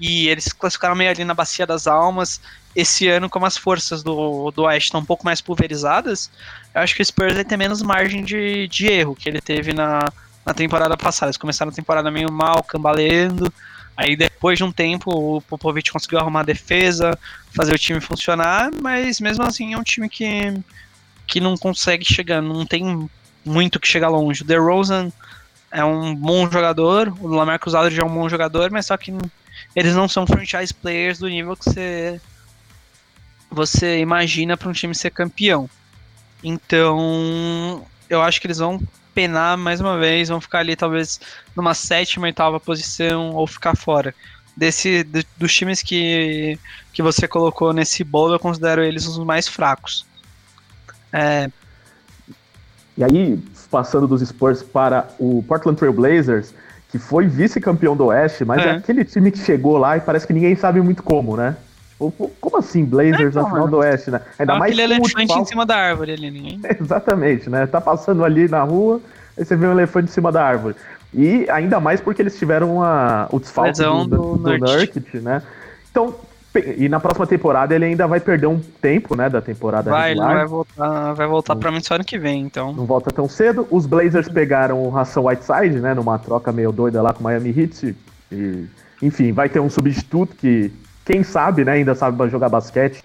e 0.00 0.28
eles 0.28 0.50
classificaram 0.52 0.96
meio 0.96 1.10
ali 1.10 1.24
na 1.24 1.34
Bacia 1.34 1.66
das 1.66 1.86
Almas. 1.86 2.40
Esse 2.74 3.06
ano, 3.08 3.28
como 3.28 3.44
as 3.44 3.56
forças 3.56 4.02
do, 4.02 4.50
do 4.50 4.62
Oeste 4.62 4.86
estão 4.86 5.00
um 5.00 5.04
pouco 5.04 5.24
mais 5.24 5.40
pulverizadas, 5.40 6.30
eu 6.74 6.80
acho 6.80 6.94
que 6.94 7.02
o 7.02 7.04
Spurs 7.04 7.34
vai 7.34 7.44
ter 7.44 7.58
menos 7.58 7.82
margem 7.82 8.24
de, 8.24 8.66
de 8.66 8.86
erro 8.86 9.14
que 9.14 9.28
ele 9.28 9.40
teve 9.40 9.74
na, 9.74 10.00
na 10.46 10.54
temporada 10.54 10.96
passada. 10.96 11.28
Eles 11.28 11.36
começaram 11.36 11.70
a 11.70 11.74
temporada 11.74 12.10
meio 12.10 12.32
mal, 12.32 12.62
cambaleando. 12.62 13.52
Aí 13.94 14.16
depois 14.16 14.56
de 14.56 14.64
um 14.64 14.72
tempo 14.72 15.10
o 15.10 15.42
Popovich 15.42 15.92
conseguiu 15.92 16.18
arrumar 16.18 16.40
a 16.40 16.44
defesa, 16.44 17.18
fazer 17.54 17.74
o 17.74 17.78
time 17.78 18.00
funcionar, 18.00 18.70
mas 18.80 19.20
mesmo 19.20 19.44
assim 19.44 19.74
é 19.74 19.78
um 19.78 19.82
time 19.82 20.08
que, 20.08 20.54
que 21.26 21.40
não 21.40 21.54
consegue 21.58 22.04
chegar, 22.04 22.40
não 22.40 22.64
tem 22.64 23.06
muito 23.44 23.78
que 23.78 23.86
chegar 23.86 24.08
longe. 24.08 24.42
O 24.42 24.46
DeRozan 24.46 25.12
é 25.70 25.84
um 25.84 26.14
bom 26.14 26.50
jogador, 26.50 27.12
o 27.20 27.26
Lamarcus 27.26 27.74
Aldridge 27.74 28.00
é 28.00 28.04
um 28.04 28.14
bom 28.14 28.26
jogador, 28.26 28.70
mas 28.70 28.86
só 28.86 28.96
que 28.96 29.12
eles 29.74 29.94
não 29.94 30.08
são 30.08 30.26
franchise 30.26 30.72
players 30.74 31.18
do 31.18 31.28
nível 31.28 31.56
que 31.56 31.64
você 31.64 32.20
você 33.50 33.98
imagina 33.98 34.56
para 34.56 34.68
um 34.68 34.72
time 34.72 34.94
ser 34.94 35.10
campeão. 35.10 35.68
Então, 36.42 37.84
eu 38.08 38.22
acho 38.22 38.40
que 38.40 38.46
eles 38.46 38.58
vão 38.58 38.80
penar 39.12 39.58
mais 39.58 39.80
uma 39.80 39.98
vez, 39.98 40.28
vão 40.28 40.40
ficar 40.40 40.60
ali 40.60 40.76
talvez 40.76 41.20
numa 41.56 41.74
sétima, 41.74 42.26
oitava 42.26 42.60
posição 42.60 43.32
ou 43.32 43.46
ficar 43.46 43.76
fora. 43.76 44.14
Desse, 44.56 45.02
de, 45.02 45.26
dos 45.36 45.52
times 45.52 45.82
que, 45.82 46.58
que 46.92 47.02
você 47.02 47.26
colocou 47.26 47.72
nesse 47.72 48.04
bolo, 48.04 48.34
eu 48.34 48.38
considero 48.38 48.82
eles 48.82 49.06
os 49.06 49.18
mais 49.18 49.48
fracos. 49.48 50.06
É... 51.12 51.50
E 52.96 53.04
aí, 53.04 53.42
passando 53.70 54.06
dos 54.06 54.26
Spurs 54.26 54.62
para 54.62 55.08
o 55.18 55.42
Portland 55.46 55.78
Trail 55.78 55.92
Blazers, 55.92 56.52
que 56.90 56.98
foi 56.98 57.26
vice-campeão 57.26 57.96
do 57.96 58.06
Oeste, 58.06 58.44
mas 58.44 58.64
é. 58.64 58.68
é. 58.68 58.70
aquele 58.72 59.04
time 59.04 59.30
que 59.30 59.38
chegou 59.38 59.78
lá 59.78 59.96
e 59.96 60.00
parece 60.00 60.26
que 60.26 60.32
ninguém 60.32 60.56
sabe 60.56 60.80
muito 60.80 61.02
como, 61.02 61.36
né? 61.36 61.56
Como 62.40 62.56
assim, 62.56 62.84
Blazers 62.84 63.36
é, 63.36 63.40
na 63.40 63.48
final 63.48 63.68
do 63.68 63.76
Oeste, 63.78 64.10
né? 64.10 64.20
Ainda 64.38 64.58
mais 64.58 64.72
aquele 64.72 64.94
elefante 64.94 65.32
em 65.32 65.44
cima 65.44 65.66
da 65.66 65.76
árvore 65.76 66.12
ali, 66.12 66.30
ninguém. 66.30 66.60
Exatamente, 66.80 67.50
né? 67.50 67.66
Tá 67.66 67.80
passando 67.80 68.24
ali 68.24 68.48
na 68.48 68.62
rua, 68.62 69.00
aí 69.36 69.44
você 69.44 69.54
vê 69.54 69.66
um 69.66 69.72
elefante 69.72 70.08
em 70.08 70.12
cima 70.12 70.32
da 70.32 70.42
árvore. 70.42 70.74
E 71.12 71.48
ainda 71.50 71.78
mais 71.78 72.00
porque 72.00 72.22
eles 72.22 72.38
tiveram 72.38 72.82
a, 72.82 73.28
o 73.30 73.38
desfalque 73.38 73.82
do, 73.82 74.04
do, 74.04 74.36
do 74.36 74.58
Nurkic, 74.58 75.18
né? 75.18 75.42
Então, 75.90 76.14
e 76.76 76.88
na 76.88 76.98
próxima 76.98 77.26
temporada 77.26 77.74
ele 77.74 77.84
ainda 77.84 78.06
vai 78.08 78.18
perder 78.18 78.46
um 78.46 78.58
tempo, 78.58 79.14
né, 79.14 79.28
da 79.28 79.40
temporada 79.40 79.90
vai, 79.90 80.10
regular. 80.10 80.30
Ele 80.30 80.38
vai 80.38 80.46
voltar, 80.46 81.12
vai 81.12 81.26
voltar 81.26 81.56
para 81.56 81.70
mim 81.70 81.80
só 81.80 81.94
ano 81.94 82.04
que 82.04 82.18
vem, 82.18 82.42
então. 82.42 82.72
Não 82.72 82.86
volta 82.86 83.10
tão 83.10 83.28
cedo. 83.28 83.66
Os 83.70 83.86
Blazers 83.86 84.28
pegaram 84.28 84.82
o 84.82 84.90
Ração 84.90 85.26
Whiteside, 85.26 85.78
né, 85.80 85.94
numa 85.94 86.18
troca 86.18 86.50
meio 86.50 86.72
doida 86.72 87.00
lá 87.00 87.12
com 87.12 87.20
o 87.20 87.22
Miami 87.22 87.54
Heat. 87.56 87.96
E, 88.32 88.66
enfim, 89.00 89.32
vai 89.32 89.48
ter 89.48 89.60
um 89.60 89.70
substituto 89.70 90.34
que, 90.34 90.72
quem 91.04 91.22
sabe, 91.22 91.64
né, 91.64 91.72
ainda 91.72 91.94
sabe 91.94 92.28
jogar 92.28 92.48
basquete 92.48 93.04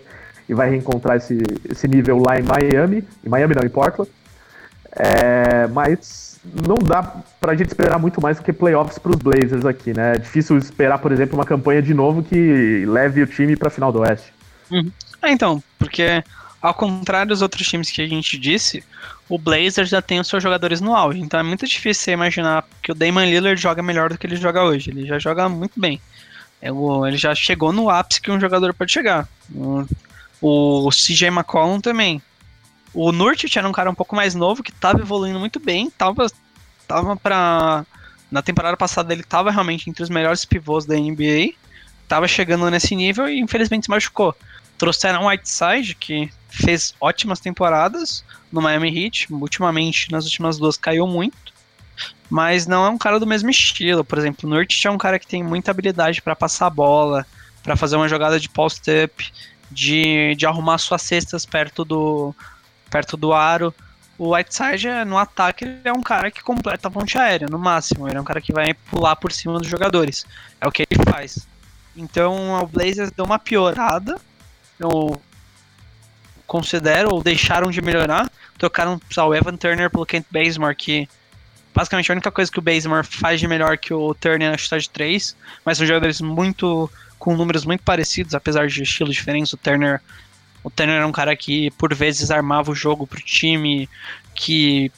e 0.49 0.53
vai 0.53 0.69
reencontrar 0.69 1.17
esse, 1.17 1.37
esse 1.69 1.87
nível 1.87 2.17
lá 2.17 2.39
em 2.39 2.43
Miami. 2.43 3.03
Em 3.23 3.29
Miami 3.29 3.53
não, 3.53 3.63
em 3.63 3.69
Portland. 3.69 4.09
É, 4.91 5.67
mas 5.67 6.34
não 6.67 6.75
dá 6.75 7.03
pra 7.39 7.55
gente 7.55 7.69
esperar 7.69 7.99
muito 7.99 8.21
mais 8.21 8.37
do 8.37 8.43
que 8.43 8.53
playoffs 8.53 8.97
pros 8.97 9.17
Blazers 9.17 9.65
aqui, 9.65 9.93
né? 9.93 10.15
É 10.15 10.17
difícil 10.17 10.57
esperar, 10.57 10.99
por 10.99 11.11
exemplo, 11.11 11.35
uma 11.35 11.45
campanha 11.45 11.81
de 11.81 11.93
novo 11.93 12.23
que 12.23 12.85
leve 12.85 13.21
o 13.21 13.27
time 13.27 13.55
pra 13.55 13.69
final 13.69 13.91
do 13.91 13.99
Oeste. 13.99 14.33
Uhum. 14.71 14.91
É, 15.21 15.31
então, 15.31 15.61
porque 15.77 16.23
ao 16.61 16.73
contrário 16.73 17.29
dos 17.29 17.41
outros 17.41 17.67
times 17.67 17.91
que 17.91 18.01
a 18.01 18.07
gente 18.07 18.37
disse, 18.37 18.83
o 19.29 19.37
Blazers 19.37 19.89
já 19.89 20.01
tem 20.01 20.19
os 20.19 20.27
seus 20.27 20.41
jogadores 20.41 20.81
no 20.81 20.95
auge, 20.95 21.19
então 21.19 21.39
é 21.39 21.43
muito 21.43 21.65
difícil 21.65 22.03
você 22.03 22.11
imaginar 22.11 22.63
que 22.81 22.91
o 22.91 22.95
Damon 22.95 23.25
Lillard 23.25 23.59
joga 23.59 23.83
melhor 23.83 24.09
do 24.09 24.17
que 24.17 24.25
ele 24.25 24.35
joga 24.35 24.63
hoje. 24.63 24.89
Ele 24.89 25.05
já 25.05 25.19
joga 25.19 25.47
muito 25.49 25.79
bem. 25.79 25.99
É 26.61 26.69
ele 27.07 27.17
já 27.17 27.35
chegou 27.35 27.71
no 27.71 27.89
ápice 27.89 28.21
que 28.21 28.31
um 28.31 28.39
jogador 28.39 28.73
pode 28.73 28.91
chegar. 28.91 29.27
O 30.41 30.89
CJ 30.89 31.27
McCollum 31.27 31.79
também. 31.79 32.21
O 32.95 33.11
Nurkic 33.11 33.57
era 33.57 33.67
um 33.67 33.73
cara 33.73 33.91
um 33.91 33.95
pouco 33.95 34.15
mais 34.15 34.33
novo, 34.33 34.63
que 34.63 34.71
estava 34.71 35.01
evoluindo 35.01 35.37
muito 35.37 35.59
bem, 35.59 35.89
tava, 35.89 36.27
tava 36.87 37.15
pra 37.17 37.85
na 38.31 38.41
temporada 38.41 38.75
passada 38.75 39.13
ele 39.13 39.21
estava 39.21 39.51
realmente 39.51 39.89
entre 39.89 40.01
os 40.01 40.09
melhores 40.09 40.45
pivôs 40.45 40.85
da 40.85 40.95
NBA, 40.95 41.53
estava 42.01 42.27
chegando 42.27 42.69
nesse 42.71 42.95
nível 42.95 43.29
e 43.29 43.39
infelizmente 43.39 43.85
se 43.85 43.89
machucou. 43.89 44.33
Trouxeram 44.77 45.27
Whiteside, 45.27 45.95
que 45.95 46.29
fez 46.49 46.95
ótimas 46.99 47.39
temporadas 47.39 48.23
no 48.51 48.61
Miami 48.61 48.89
Heat, 48.89 49.27
ultimamente 49.31 50.11
nas 50.11 50.25
últimas 50.25 50.57
duas 50.57 50.77
caiu 50.77 51.05
muito, 51.05 51.53
mas 52.29 52.65
não 52.65 52.85
é 52.85 52.89
um 52.89 52.97
cara 52.97 53.19
do 53.19 53.27
mesmo 53.27 53.49
estilo. 53.49 54.03
Por 54.03 54.17
exemplo, 54.17 54.49
o 54.49 54.53
Nurkic 54.53 54.87
é 54.87 54.91
um 54.91 54.97
cara 54.97 55.19
que 55.19 55.27
tem 55.27 55.43
muita 55.43 55.71
habilidade 55.71 56.21
para 56.21 56.35
passar 56.35 56.67
a 56.67 56.69
bola, 56.69 57.25
para 57.61 57.75
fazer 57.75 57.95
uma 57.95 58.07
jogada 58.07 58.39
de 58.39 58.49
post-up, 58.49 59.31
de, 59.71 60.35
de 60.35 60.45
arrumar 60.45 60.77
suas 60.77 61.01
cestas 61.01 61.45
perto 61.45 61.85
do, 61.85 62.35
perto 62.95 63.17
do 63.17 63.33
aro. 63.33 63.75
O 64.17 64.33
Whiteside, 64.33 64.87
no 65.05 65.17
ataque, 65.17 65.65
ele 65.65 65.81
é 65.83 65.91
um 65.91 66.01
cara 66.01 66.31
que 66.31 66.41
completa 66.41 66.87
a 66.87 66.91
ponte 66.91 67.17
aérea, 67.17 67.45
no 67.51 67.59
máximo. 67.59 68.07
Ele 68.07 68.17
é 68.17 68.21
um 68.21 68.23
cara 68.23 68.39
que 68.39 68.53
vai 68.53 68.73
pular 68.73 69.17
por 69.17 69.33
cima 69.33 69.59
dos 69.59 69.67
jogadores. 69.67 70.25
É 70.61 70.65
o 70.65 70.71
que 70.71 70.83
ele 70.89 71.03
faz. 71.03 71.45
Então, 71.93 72.53
o 72.53 72.65
Blazers 72.65 73.11
deu 73.11 73.25
uma 73.25 73.37
piorada. 73.37 74.15
Eu 74.79 75.21
considero, 76.47 77.09
ou 77.13 77.21
deixaram 77.21 77.69
de 77.69 77.81
melhorar. 77.81 78.31
Trocaram 78.57 78.97
o 78.97 79.35
Evan 79.35 79.57
Turner 79.57 79.89
pelo 79.89 80.05
Kent 80.05 80.25
Bazemore, 80.31 80.73
que 80.73 81.09
basicamente 81.73 82.09
a 82.09 82.13
única 82.13 82.31
coisa 82.31 82.49
que 82.49 82.59
o 82.59 82.61
Bazemore 82.61 83.05
faz 83.05 83.41
de 83.41 83.47
melhor 83.49 83.77
que 83.77 83.93
o 83.93 84.13
Turner 84.13 84.53
é 84.53 84.57
chutar 84.57 84.79
de 84.79 84.89
3. 84.89 85.35
Mas 85.65 85.77
são 85.77 85.85
jogadores 85.85 86.21
muito 86.21 86.89
com 87.19 87.35
números 87.35 87.65
muito 87.65 87.83
parecidos, 87.83 88.33
apesar 88.33 88.67
de 88.67 88.83
estilos 88.83 89.13
diferentes. 89.13 89.51
O 89.51 89.57
Turner 89.57 90.01
o 90.65 90.69
Turner 90.71 90.95
era 90.95 91.07
um 91.07 91.11
cara 91.11 91.35
que 91.35 91.69
por 91.77 91.93
vezes 91.93 92.31
armava 92.31 92.71
o 92.71 92.75
jogo 92.75 93.05
pro 93.05 93.21
time, 93.21 93.87
que 94.33 94.91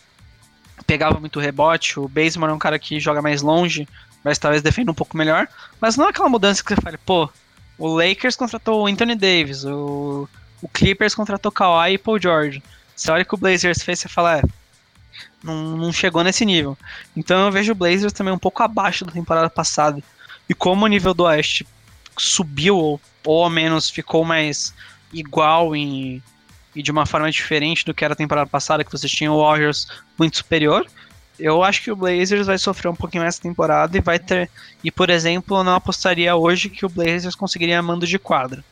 pegava 0.86 1.20
muito 1.20 1.42
rebote. 1.42 2.00
O 2.00 2.08
Bazemore 2.08 2.54
é 2.54 2.56
um 2.56 2.60
cara 2.60 2.80
que 2.80 3.02
joga 3.02 3.22
mais 3.22 3.42
longe, 3.42 3.86
mas 4.24 4.38
talvez 4.38 4.62
defenda 4.62 4.92
um 4.92 4.96
pouco 4.96 5.18
melhor. 5.18 5.46
Mas 5.82 5.98
não 5.98 6.06
é 6.06 6.10
aquela 6.10 6.30
mudança 6.30 6.64
que 6.64 6.74
você 6.74 6.80
fala, 6.80 6.98
pô, 7.06 7.30
o 7.78 7.98
Lakers 7.98 8.38
contratou 8.38 8.82
o 8.82 8.88
Anthony 8.88 9.14
Davis, 9.14 9.66
o, 9.66 10.30
o 10.62 10.70
Clippers 10.70 11.14
contratou 11.14 11.52
Kawhi 11.52 11.96
e 11.96 11.98
Paul 11.98 12.18
George. 12.18 12.64
Você 12.96 13.12
olha 13.12 13.26
que 13.26 13.36
o 13.36 13.38
Blazers 13.38 13.84
fez, 13.84 14.00
você 14.00 14.08
fala, 14.08 14.38
é, 14.38 14.44
não, 15.44 15.76
não 15.76 15.92
chegou 15.92 16.24
nesse 16.24 16.46
nível. 16.46 16.78
Então 17.14 17.46
eu 17.46 17.52
vejo 17.52 17.74
o 17.74 17.76
Blazers 17.76 18.14
também 18.14 18.34
um 18.34 18.40
pouco 18.40 18.64
abaixo 18.64 19.04
da 19.04 19.12
temporada 19.12 19.50
passada. 19.50 20.02
E 20.48 20.54
como 20.54 20.86
o 20.86 20.88
nível 20.88 21.14
do 21.14 21.26
Oeste 21.26 21.68
subiu, 22.18 22.78
ou, 22.78 23.02
ou 23.26 23.44
ao 23.44 23.50
menos 23.50 23.90
ficou 23.90 24.24
mais 24.24 24.74
igual 25.14 25.76
em, 25.76 26.22
e 26.76 26.84
de 26.84 26.92
uma 26.92 27.06
forma 27.06 27.30
diferente 27.32 27.86
do 27.86 27.94
que 27.94 28.06
era 28.06 28.14
a 28.14 28.18
temporada 28.18 28.50
passada, 28.50 28.84
que 28.84 28.92
vocês 28.92 29.12
tinham 29.12 29.34
o 29.36 29.42
Warriors 29.42 29.88
muito 30.18 30.38
superior. 30.38 30.86
Eu 31.40 31.64
acho 31.64 31.84
que 31.84 31.92
o 31.92 31.96
Blazers 31.96 32.48
vai 32.48 32.58
sofrer 32.58 32.90
um 32.90 32.96
pouquinho 32.96 33.24
essa 33.24 33.42
temporada 33.42 33.96
e 33.96 34.02
vai 34.02 34.18
ter. 34.18 34.50
E, 34.84 34.92
por 34.92 35.10
exemplo, 35.10 35.58
eu 35.58 35.64
não 35.64 35.76
apostaria 35.76 36.36
hoje 36.36 36.70
que 36.70 36.86
o 36.86 36.90
Blazers 36.90 37.36
conseguiria 37.36 37.82
mando 37.82 38.08
de 38.08 38.18
quadra. 38.18 38.64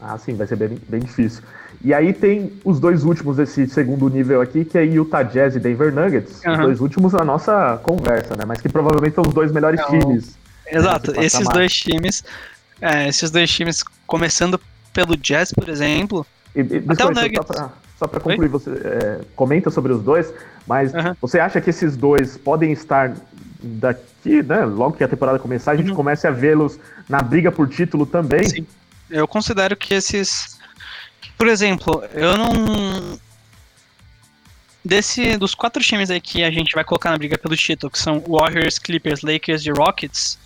Ah, 0.00 0.18
sim, 0.18 0.34
vai 0.34 0.46
ser 0.46 0.56
bem, 0.56 0.78
bem 0.88 1.00
difícil. 1.00 1.42
E 1.82 1.92
aí 1.92 2.12
tem 2.12 2.52
os 2.64 2.78
dois 2.78 3.04
últimos 3.04 3.36
desse 3.36 3.66
segundo 3.66 4.08
nível 4.08 4.40
aqui, 4.40 4.64
que 4.64 4.78
é 4.78 4.84
Utah 4.84 5.22
Jazz 5.22 5.56
e 5.56 5.60
Denver 5.60 5.92
Nuggets. 5.92 6.42
Uhum. 6.44 6.52
Os 6.52 6.58
dois 6.58 6.80
últimos 6.80 7.12
na 7.12 7.24
nossa 7.24 7.80
conversa, 7.82 8.36
né? 8.36 8.44
Mas 8.46 8.60
que 8.60 8.68
provavelmente 8.68 9.14
são 9.14 9.24
os 9.26 9.34
dois 9.34 9.50
melhores 9.50 9.80
não. 9.80 9.98
times. 9.98 10.36
Exato, 10.66 11.18
esses 11.20 11.48
dois 11.48 11.72
times. 11.72 12.24
É, 12.80 13.08
esses 13.08 13.30
dois 13.30 13.50
times, 13.50 13.82
começando 14.06 14.60
pelo 14.94 15.16
Jazz, 15.16 15.52
por 15.52 15.68
exemplo. 15.68 16.24
E, 16.54 16.60
e, 16.60 16.84
até 16.88 17.04
o 17.04 17.10
Nuggets. 17.10 17.62
Só 17.98 18.08
para 18.08 18.20
concluir, 18.20 18.48
você 18.48 18.70
é, 18.70 19.20
comenta 19.36 19.70
sobre 19.70 19.92
os 19.92 20.02
dois, 20.02 20.32
mas 20.66 20.92
uhum. 20.92 21.14
você 21.20 21.38
acha 21.38 21.60
que 21.60 21.70
esses 21.70 21.96
dois 21.96 22.36
podem 22.36 22.72
estar 22.72 23.14
daqui, 23.62 24.42
né? 24.42 24.64
Logo 24.64 24.96
que 24.96 25.04
a 25.04 25.08
temporada 25.08 25.38
começar, 25.38 25.72
a 25.72 25.76
gente 25.76 25.90
uhum. 25.90 25.96
comece 25.96 26.26
a 26.26 26.30
vê-los 26.30 26.78
na 27.08 27.20
briga 27.20 27.52
por 27.52 27.68
título 27.68 28.04
também? 28.04 28.48
Sim. 28.48 28.66
Eu 29.10 29.28
considero 29.28 29.76
que 29.76 29.94
esses. 29.94 30.58
Por 31.36 31.46
exemplo, 31.46 32.02
eu 32.12 32.36
não. 32.36 33.18
Desse, 34.84 35.38
dos 35.38 35.54
quatro 35.54 35.82
times 35.82 36.10
aí 36.10 36.20
que 36.20 36.44
a 36.44 36.50
gente 36.50 36.74
vai 36.74 36.84
colocar 36.84 37.10
na 37.10 37.16
briga 37.16 37.38
pelo 37.38 37.56
título, 37.56 37.90
que 37.90 37.98
são 37.98 38.22
Warriors, 38.28 38.78
Clippers, 38.78 39.22
Lakers 39.22 39.64
e 39.64 39.70
Rockets, 39.70 40.38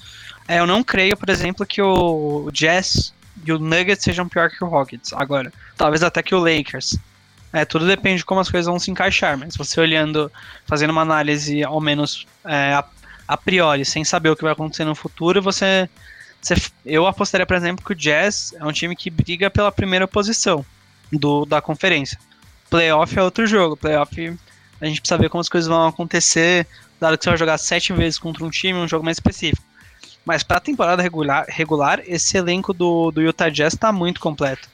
é, 0.47 0.61
eu 0.61 0.67
não 0.67 0.85
creio, 0.85 1.17
por 1.17 1.29
exemplo, 1.29 1.67
que 1.67 1.83
o 1.83 2.49
Jazz 2.53 3.13
e 3.45 3.53
o 3.53 3.59
Nuggets 3.59 4.05
sejam 4.05 4.29
pior 4.29 4.51
que 4.51 4.63
o 4.63 4.69
Rockets. 4.69 5.13
Agora, 5.13 5.53
talvez 5.77 6.03
até 6.03 6.23
que 6.23 6.35
o 6.35 6.39
Lakers. 6.39 6.99
É, 7.53 7.65
tudo 7.65 7.87
depende 7.87 8.19
de 8.19 8.25
como 8.27 8.41
as 8.41 8.51
coisas 8.51 8.67
vão 8.67 8.79
se 8.79 8.91
encaixar, 8.91 9.39
mas 9.39 9.57
você 9.57 9.81
olhando, 9.81 10.31
fazendo 10.67 10.91
uma 10.91 11.01
análise 11.01 11.65
ao 11.65 11.81
menos 11.81 12.27
é, 12.45 12.75
a, 12.75 12.85
a, 13.27 13.37
priori, 13.39 13.87
sem 13.87 14.05
saber 14.05 14.29
o 14.29 14.37
que 14.37 14.43
vai 14.43 14.53
acontecer 14.53 14.85
no 14.85 14.95
futuro, 14.95 15.41
você, 15.41 15.89
você, 16.43 16.55
Eu 16.85 17.07
apostaria, 17.07 17.47
por 17.47 17.57
exemplo, 17.57 17.85
que 17.85 17.93
o 17.93 17.97
Jazz 17.97 18.55
é 18.59 18.65
um 18.65 18.73
time 18.73 18.95
que 18.95 19.09
briga 19.09 19.49
pela 19.49 19.73
primeira 19.73 20.07
posição 20.07 20.65
do, 21.11 21.47
da 21.47 21.63
conferência. 21.63 22.19
Playoff 22.69 23.19
é 23.19 23.23
outro 23.23 23.47
jogo. 23.47 23.79
Playoff 23.79 24.39
a 24.81 24.87
gente 24.87 25.01
precisa 25.01 25.19
ver 25.19 25.31
como 25.31 25.41
as 25.41 25.49
coisas 25.49 25.69
vão 25.69 25.87
acontecer, 25.87 26.67
dado 27.01 27.17
que 27.17 27.25
você 27.25 27.31
vai 27.31 27.39
jogar 27.39 27.59
sete 27.59 27.93
vezes 27.93 28.19
contra 28.19 28.45
um 28.45 28.51
time, 28.51 28.79
um 28.79 28.89
jogo 28.89 29.05
mais 29.05 29.17
específico. 29.17 29.67
Mas 30.29 30.43
para 30.43 30.59
a 30.59 30.61
temporada 30.61 31.01
regular, 31.03 31.47
regular, 31.49 32.03
esse 32.07 32.37
elenco 32.37 32.75
do, 32.75 33.11
do 33.11 33.23
Utah 33.23 33.49
Jazz 33.49 33.73
está 33.73 33.91
muito 33.91 34.21
completo. 34.21 34.69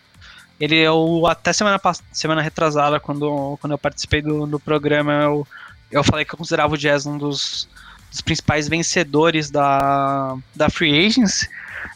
Ele 0.59 0.77
eu 0.77 1.29
até 1.29 1.53
semana 1.53 1.81
semana 2.11 2.43
retrasada 2.43 2.99
quando, 2.99 3.57
quando 3.61 3.71
eu 3.71 3.79
participei 3.79 4.21
do, 4.21 4.49
do 4.49 4.59
programa 4.59 5.13
eu, 5.13 5.47
eu 5.93 6.03
falei 6.03 6.25
que 6.25 6.35
eu 6.35 6.39
considerava 6.39 6.75
o 6.75 6.77
Jazz 6.77 7.07
um 7.07 7.17
dos, 7.17 7.69
dos 8.11 8.21
principais 8.21 8.67
vencedores 8.67 9.49
da, 9.49 10.37
da 10.57 10.69
free 10.69 11.07
agents 11.07 11.49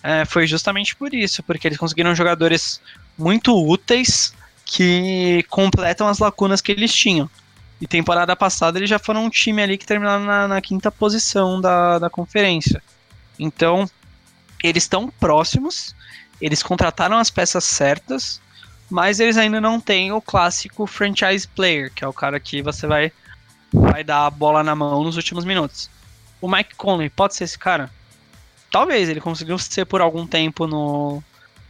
é, 0.04 0.24
foi 0.24 0.46
justamente 0.46 0.94
por 0.94 1.12
isso, 1.12 1.42
porque 1.42 1.66
eles 1.66 1.78
conseguiram 1.78 2.14
jogadores 2.14 2.80
muito 3.18 3.52
úteis 3.60 4.32
que 4.64 5.44
completam 5.50 6.06
as 6.06 6.20
lacunas 6.20 6.60
que 6.60 6.70
eles 6.70 6.94
tinham. 6.94 7.28
E 7.80 7.88
temporada 7.88 8.36
passada 8.36 8.78
eles 8.78 8.88
já 8.88 9.00
foram 9.00 9.24
um 9.24 9.30
time 9.30 9.60
ali 9.60 9.76
que 9.76 9.84
terminaram 9.84 10.24
na, 10.24 10.46
na 10.46 10.60
quinta 10.60 10.92
posição 10.92 11.60
da, 11.60 11.98
da 11.98 12.08
conferência. 12.08 12.80
Então, 13.38 13.88
eles 14.62 14.84
estão 14.84 15.08
próximos, 15.08 15.94
eles 16.40 16.62
contrataram 16.62 17.16
as 17.18 17.30
peças 17.30 17.64
certas, 17.64 18.40
mas 18.90 19.20
eles 19.20 19.36
ainda 19.36 19.60
não 19.60 19.80
têm 19.80 20.12
o 20.12 20.20
clássico 20.20 20.86
franchise 20.86 21.46
player, 21.46 21.92
que 21.92 22.04
é 22.04 22.08
o 22.08 22.12
cara 22.12 22.40
que 22.40 22.62
você 22.62 22.86
vai, 22.86 23.12
vai 23.72 24.02
dar 24.02 24.26
a 24.26 24.30
bola 24.30 24.62
na 24.62 24.74
mão 24.74 25.04
nos 25.04 25.16
últimos 25.16 25.44
minutos. 25.44 25.90
O 26.40 26.48
Mike 26.48 26.74
Conley 26.76 27.10
pode 27.10 27.34
ser 27.34 27.44
esse 27.44 27.58
cara? 27.58 27.90
Talvez, 28.70 29.08
ele 29.08 29.20
conseguiu 29.20 29.58
ser 29.58 29.84
por 29.84 30.00
algum 30.00 30.26
tempo 30.26 30.66
no, 30.66 31.22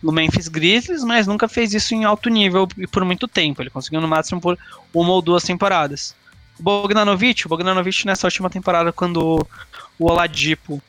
no 0.03 0.13
Memphis 0.13 0.49
Grizzlies, 0.49 1.03
mas 1.05 1.27
nunca 1.27 1.49
fez 1.49 1.73
isso 1.73 1.95
em 1.95 2.05
alto 2.05 2.29
nível 2.29 2.69
e 2.77 2.87
por 2.87 3.05
muito 3.05 3.27
tempo. 3.27 3.63
Ele 3.63 3.71
conseguiu 3.71 4.01
no 4.01 4.09
máximo 4.09 4.41
por 4.41 4.59
uma 4.93 5.13
ou 5.13 5.23
duas 5.23 5.43
temporadas. 5.43 6.15
O 6.59 6.63
Bogdanovich, 6.63 7.47
o 7.47 7.49
Bogdanovich 7.49 8.07
nessa 8.07 8.27
última 8.27 8.51
temporada, 8.51 8.93
quando 8.93 9.47
o 9.99 10.11
Oladipo 10.11 10.83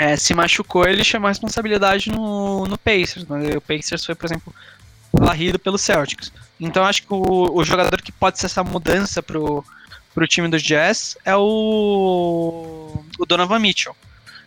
é, 0.00 0.16
se 0.16 0.32
machucou, 0.32 0.88
ele 0.88 1.04
chamou 1.04 1.26
a 1.26 1.30
responsabilidade 1.30 2.10
no, 2.10 2.64
no 2.64 2.78
Pacers. 2.78 3.26
Né? 3.26 3.54
O 3.58 3.60
Pacers 3.60 4.02
foi, 4.02 4.14
por 4.14 4.24
exemplo, 4.24 4.54
varrido 5.12 5.58
pelo 5.58 5.76
Celtics. 5.76 6.32
Então 6.58 6.84
acho 6.84 7.02
que 7.02 7.12
o, 7.12 7.54
o 7.54 7.62
jogador 7.62 8.00
que 8.00 8.10
pode 8.10 8.38
ser 8.38 8.46
essa 8.46 8.64
mudança 8.64 9.22
pro, 9.22 9.62
pro 10.14 10.26
time 10.26 10.48
do 10.48 10.56
Jazz 10.56 11.18
é 11.22 11.36
o, 11.36 13.04
o 13.18 13.26
Donovan 13.26 13.58
Mitchell. 13.58 13.94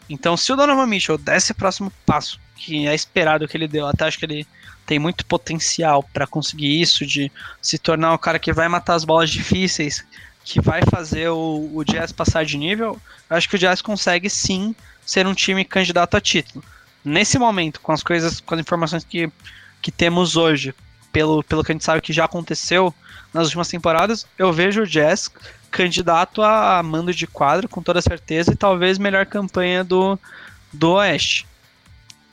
Então, 0.10 0.36
se 0.36 0.52
o 0.52 0.56
Donovan 0.56 0.88
Mitchell 0.88 1.20
der 1.20 1.38
esse 1.38 1.54
próximo 1.54 1.94
passo, 2.04 2.40
que 2.56 2.88
é 2.88 2.96
esperado 2.96 3.48
que 3.48 3.56
ele 3.56 3.68
deu, 3.68 3.86
até 3.86 4.06
acho 4.06 4.18
que 4.18 4.26
ele 4.26 4.48
tem 4.88 4.98
muito 4.98 5.24
potencial 5.24 6.02
para 6.12 6.26
conseguir 6.26 6.82
isso, 6.82 7.06
de 7.06 7.32
se 7.62 7.78
tornar 7.78 8.12
o 8.16 8.18
cara 8.18 8.40
que 8.40 8.52
vai 8.52 8.68
matar 8.68 8.96
as 8.96 9.06
bolas 9.06 9.30
difíceis, 9.30 10.04
que 10.44 10.60
vai 10.60 10.82
fazer 10.90 11.30
o, 11.30 11.70
o 11.72 11.84
Jazz 11.84 12.12
passar 12.12 12.44
de 12.44 12.58
nível, 12.58 13.00
acho 13.30 13.48
que 13.48 13.56
o 13.56 13.60
Jazz 13.60 13.84
consegue 13.84 14.32
sim 14.32 14.76
ser 15.06 15.28
um 15.28 15.34
time 15.34 15.64
candidato 15.66 16.16
a 16.16 16.22
título. 16.22 16.64
Nesse 17.04 17.38
momento, 17.38 17.82
com 17.82 17.92
as 17.92 18.02
coisas, 18.02 18.40
com 18.40 18.54
as 18.56 18.62
informações 18.62 19.04
que, 19.04 19.30
que 19.82 19.92
temos 19.92 20.38
hoje, 20.38 20.74
pelo, 21.12 21.44
pelo 21.44 21.64
que 21.64 21.72
a 21.72 21.76
gente 21.76 21.84
sabe 21.84 22.02
que 22.02 22.14
já 22.14 22.26
aconteceu 22.26 22.94
nas 23.34 23.46
últimas 23.46 23.68
temporadas, 23.68 24.26
eu 24.38 24.54
vejo 24.54 24.84
o 24.84 24.88
Jazz 24.88 25.30
candidato 25.70 26.42
a 26.42 26.82
mando 26.84 27.14
de 27.14 27.26
quadro, 27.26 27.68
com 27.68 27.82
toda 27.82 28.02
certeza, 28.02 28.54
e 28.54 28.56
talvez 28.56 28.98
melhor 28.98 29.26
campanha 29.26 29.84
do, 29.84 30.18
do 30.72 30.94
Oeste. 30.94 31.48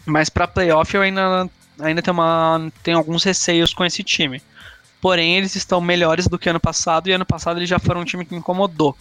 Mas 0.05 0.29
para 0.29 0.47
playoff 0.47 0.95
eu 0.95 1.03
ainda, 1.03 1.49
ainda 1.79 2.03
tenho, 2.03 2.15
uma, 2.15 2.71
tenho 2.83 2.99
alguns 2.99 3.25
receios 3.25 3.73
com 3.73 3.85
esse 3.85 4.05
time. 4.05 4.43
Porém, 5.01 5.37
eles 5.37 5.57
estão 5.57 5.81
melhores 5.81 6.29
do 6.29 6.39
que 6.39 6.51
ano 6.51 6.61
passado, 6.61 7.09
e 7.09 7.13
ano 7.13 7.25
passado 7.25 7.59
eles 7.59 7.69
já 7.69 7.79
foram 7.79 8.03
um 8.03 8.05
time 8.05 8.25
que 8.25 8.35
incomodou. 8.35 8.97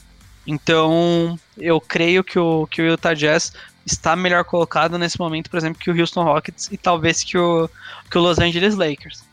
Então, 0.46 1.40
eu 1.58 1.80
creio 1.80 2.24
que 2.24 2.40
o, 2.40 2.68
que 2.68 2.82
o 2.82 2.86
Utah 2.86 3.14
Jazz 3.14 3.54
está 3.86 4.16
melhor 4.16 4.44
colocado 4.44 4.98
nesse 4.98 5.20
momento, 5.20 5.50
por 5.50 5.58
exemplo, 5.58 5.80
que 5.80 5.90
o 5.90 6.00
Houston 6.00 6.24
Rockets 6.24 6.70
e 6.72 6.78
talvez 6.78 7.24
que 7.24 7.38
o, 7.38 7.70
que 8.10 8.18
o 8.18 8.22
Los 8.22 8.40
Angeles 8.40 8.76
Lakers. 8.76 9.24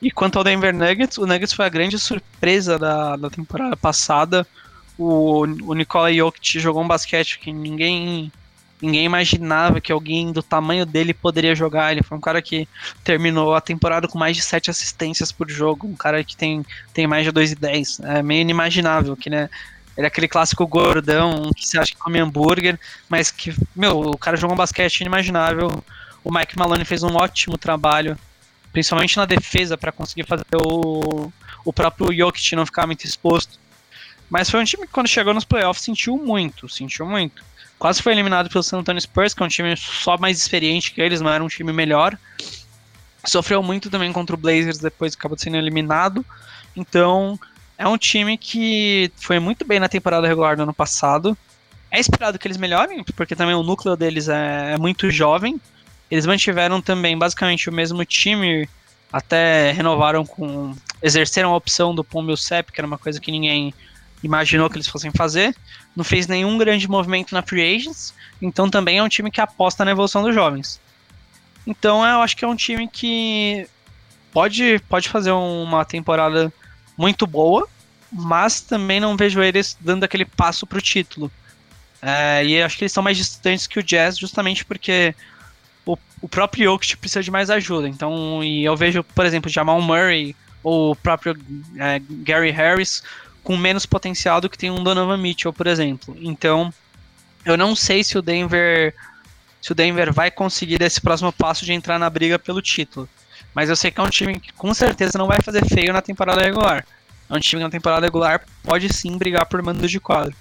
E 0.00 0.10
quanto 0.10 0.36
ao 0.36 0.44
Denver 0.44 0.74
Nuggets, 0.74 1.18
o 1.18 1.26
Nuggets 1.26 1.52
foi 1.52 1.64
a 1.64 1.68
grande 1.68 1.98
surpresa 1.98 2.78
da, 2.78 3.16
da 3.16 3.30
temporada 3.30 3.76
passada, 3.76 4.46
o, 4.98 5.40
o 5.40 5.74
Nikola 5.74 6.12
Jokic 6.12 6.58
jogou 6.58 6.82
um 6.82 6.88
basquete 6.88 7.38
que 7.38 7.52
ninguém 7.52 8.30
ninguém 8.80 9.04
imaginava 9.04 9.80
que 9.80 9.92
alguém 9.92 10.32
do 10.32 10.42
tamanho 10.42 10.84
dele 10.84 11.14
poderia 11.14 11.54
jogar. 11.54 11.92
Ele 11.92 12.02
foi 12.02 12.18
um 12.18 12.20
cara 12.20 12.42
que 12.42 12.68
terminou 13.04 13.54
a 13.54 13.60
temporada 13.60 14.08
com 14.08 14.18
mais 14.18 14.36
de 14.36 14.42
7 14.42 14.70
assistências 14.70 15.30
por 15.30 15.48
jogo, 15.48 15.86
um 15.86 15.94
cara 15.94 16.24
que 16.24 16.36
tem, 16.36 16.66
tem 16.92 17.06
mais 17.06 17.24
de 17.24 17.32
2,10. 17.32 18.04
É 18.04 18.22
meio 18.24 18.40
inimaginável 18.40 19.16
que, 19.16 19.30
né? 19.30 19.48
Ele 19.96 20.06
é 20.06 20.08
aquele 20.08 20.28
clássico 20.28 20.66
gordão 20.66 21.50
que 21.54 21.66
você 21.66 21.78
acha 21.78 21.92
que 21.92 21.98
come 21.98 22.18
hambúrguer, 22.18 22.78
mas 23.08 23.30
que, 23.30 23.54
meu, 23.76 24.00
o 24.00 24.18
cara 24.18 24.36
jogou 24.36 24.54
um 24.54 24.58
basquete 24.58 25.00
inimaginável. 25.00 25.84
O 26.24 26.32
Mike 26.32 26.58
Maloney 26.58 26.84
fez 26.84 27.02
um 27.02 27.14
ótimo 27.14 27.58
trabalho, 27.58 28.18
principalmente 28.72 29.16
na 29.16 29.26
defesa, 29.26 29.76
para 29.76 29.92
conseguir 29.92 30.24
fazer 30.24 30.44
o, 30.54 31.30
o 31.64 31.72
próprio 31.72 32.12
Jokic 32.12 32.56
não 32.56 32.64
ficar 32.64 32.86
muito 32.86 33.04
exposto. 33.04 33.60
Mas 34.30 34.48
foi 34.48 34.60
um 34.60 34.64
time 34.64 34.86
que, 34.86 34.92
quando 34.92 35.08
chegou 35.08 35.34
nos 35.34 35.44
playoffs, 35.44 35.84
sentiu 35.84 36.16
muito, 36.16 36.68
sentiu 36.68 37.04
muito. 37.04 37.44
Quase 37.78 38.00
foi 38.00 38.12
eliminado 38.12 38.48
pelo 38.48 38.62
San 38.62 38.78
Antonio 38.78 39.02
Spurs, 39.02 39.34
que 39.34 39.42
é 39.42 39.46
um 39.46 39.48
time 39.48 39.76
só 39.76 40.16
mais 40.16 40.38
experiente 40.38 40.92
que 40.92 41.02
eles, 41.02 41.20
não 41.20 41.30
era 41.30 41.44
um 41.44 41.48
time 41.48 41.72
melhor. 41.72 42.16
Sofreu 43.26 43.62
muito 43.62 43.90
também 43.90 44.12
contra 44.12 44.34
o 44.34 44.38
Blazers, 44.38 44.78
depois 44.78 45.14
acabou 45.14 45.36
sendo 45.36 45.56
eliminado. 45.56 46.24
Então, 46.74 47.38
é 47.82 47.88
um 47.88 47.98
time 47.98 48.38
que 48.38 49.10
foi 49.16 49.40
muito 49.40 49.64
bem 49.64 49.80
na 49.80 49.88
temporada 49.88 50.28
regular 50.28 50.56
do 50.56 50.62
ano 50.62 50.72
passado. 50.72 51.36
É 51.90 51.98
esperado 51.98 52.38
que 52.38 52.46
eles 52.46 52.56
melhorem, 52.56 53.02
porque 53.16 53.34
também 53.34 53.56
o 53.56 53.62
núcleo 53.64 53.96
deles 53.96 54.28
é, 54.28 54.74
é 54.74 54.78
muito 54.78 55.10
jovem. 55.10 55.60
Eles 56.08 56.24
mantiveram 56.24 56.80
também 56.80 57.18
basicamente 57.18 57.68
o 57.68 57.72
mesmo 57.72 58.04
time, 58.04 58.68
até 59.12 59.72
renovaram 59.72 60.24
com. 60.24 60.76
exerceram 61.02 61.52
a 61.52 61.56
opção 61.56 61.92
do 61.92 62.04
Pombo 62.04 62.36
Sep, 62.36 62.70
que 62.70 62.80
era 62.80 62.86
uma 62.86 62.98
coisa 62.98 63.20
que 63.20 63.32
ninguém 63.32 63.74
imaginou 64.22 64.70
que 64.70 64.76
eles 64.76 64.86
fossem 64.86 65.10
fazer. 65.10 65.52
Não 65.96 66.04
fez 66.04 66.28
nenhum 66.28 66.56
grande 66.56 66.88
movimento 66.88 67.34
na 67.34 67.42
Free 67.42 67.74
Agents, 67.74 68.14
então 68.40 68.70
também 68.70 68.98
é 68.98 69.02
um 69.02 69.08
time 69.08 69.28
que 69.28 69.40
aposta 69.40 69.84
na 69.84 69.90
evolução 69.90 70.22
dos 70.22 70.32
jovens. 70.32 70.80
Então 71.66 72.06
eu 72.06 72.20
acho 72.20 72.36
que 72.36 72.44
é 72.44 72.48
um 72.48 72.54
time 72.54 72.86
que 72.86 73.66
pode, 74.32 74.80
pode 74.88 75.08
fazer 75.08 75.32
uma 75.32 75.84
temporada 75.84 76.52
muito 76.96 77.26
boa, 77.26 77.68
mas 78.12 78.60
também 78.60 79.00
não 79.00 79.16
vejo 79.16 79.42
eles 79.42 79.76
dando 79.80 80.04
aquele 80.04 80.24
passo 80.24 80.66
para 80.66 80.78
o 80.78 80.82
título. 80.82 81.30
É, 82.00 82.44
e 82.44 82.60
acho 82.60 82.76
que 82.76 82.84
eles 82.84 82.90
estão 82.90 83.02
mais 83.02 83.16
distantes 83.16 83.66
que 83.66 83.78
o 83.78 83.82
Jazz, 83.82 84.18
justamente 84.18 84.64
porque 84.64 85.14
o, 85.86 85.96
o 86.20 86.28
próprio 86.28 86.64
Jokic 86.64 86.96
precisa 86.96 87.22
de 87.22 87.30
mais 87.30 87.48
ajuda. 87.48 87.88
Então, 87.88 88.42
e 88.42 88.64
eu 88.64 88.76
vejo, 88.76 89.02
por 89.02 89.24
exemplo, 89.24 89.50
Jamal 89.50 89.80
Murray 89.80 90.36
ou 90.62 90.92
o 90.92 90.96
próprio 90.96 91.36
é, 91.78 92.00
Gary 92.24 92.50
Harris 92.50 93.02
com 93.42 93.56
menos 93.56 93.86
potencial 93.86 94.40
do 94.40 94.48
que 94.48 94.58
tem 94.58 94.70
um 94.70 94.82
Donovan 94.82 95.16
Mitchell, 95.16 95.52
por 95.52 95.66
exemplo. 95.66 96.16
Então, 96.20 96.72
eu 97.44 97.56
não 97.56 97.74
sei 97.74 98.04
se 98.04 98.18
o 98.18 98.22
Denver 98.22 98.94
se 99.60 99.70
o 99.70 99.74
Denver 99.76 100.12
vai 100.12 100.28
conseguir 100.28 100.82
esse 100.82 101.00
próximo 101.00 101.32
passo 101.32 101.64
de 101.64 101.72
entrar 101.72 101.96
na 101.96 102.10
briga 102.10 102.36
pelo 102.36 102.60
título. 102.60 103.08
Mas 103.54 103.68
eu 103.68 103.76
sei 103.76 103.92
que 103.92 104.00
é 104.00 104.02
um 104.02 104.10
time 104.10 104.40
que 104.40 104.52
com 104.52 104.74
certeza 104.74 105.16
não 105.16 105.28
vai 105.28 105.40
fazer 105.40 105.64
feio 105.66 105.92
na 105.92 106.02
temporada 106.02 106.42
regular. 106.42 106.84
É 107.32 107.36
um 107.36 107.40
time 107.40 107.60
que 107.60 107.64
na 107.64 107.70
temporada 107.70 108.04
regular 108.04 108.42
pode 108.62 108.92
sim 108.92 109.16
brigar 109.16 109.46
por 109.46 109.62
mando 109.62 109.88
de 109.88 109.98
quadro. 109.98 110.34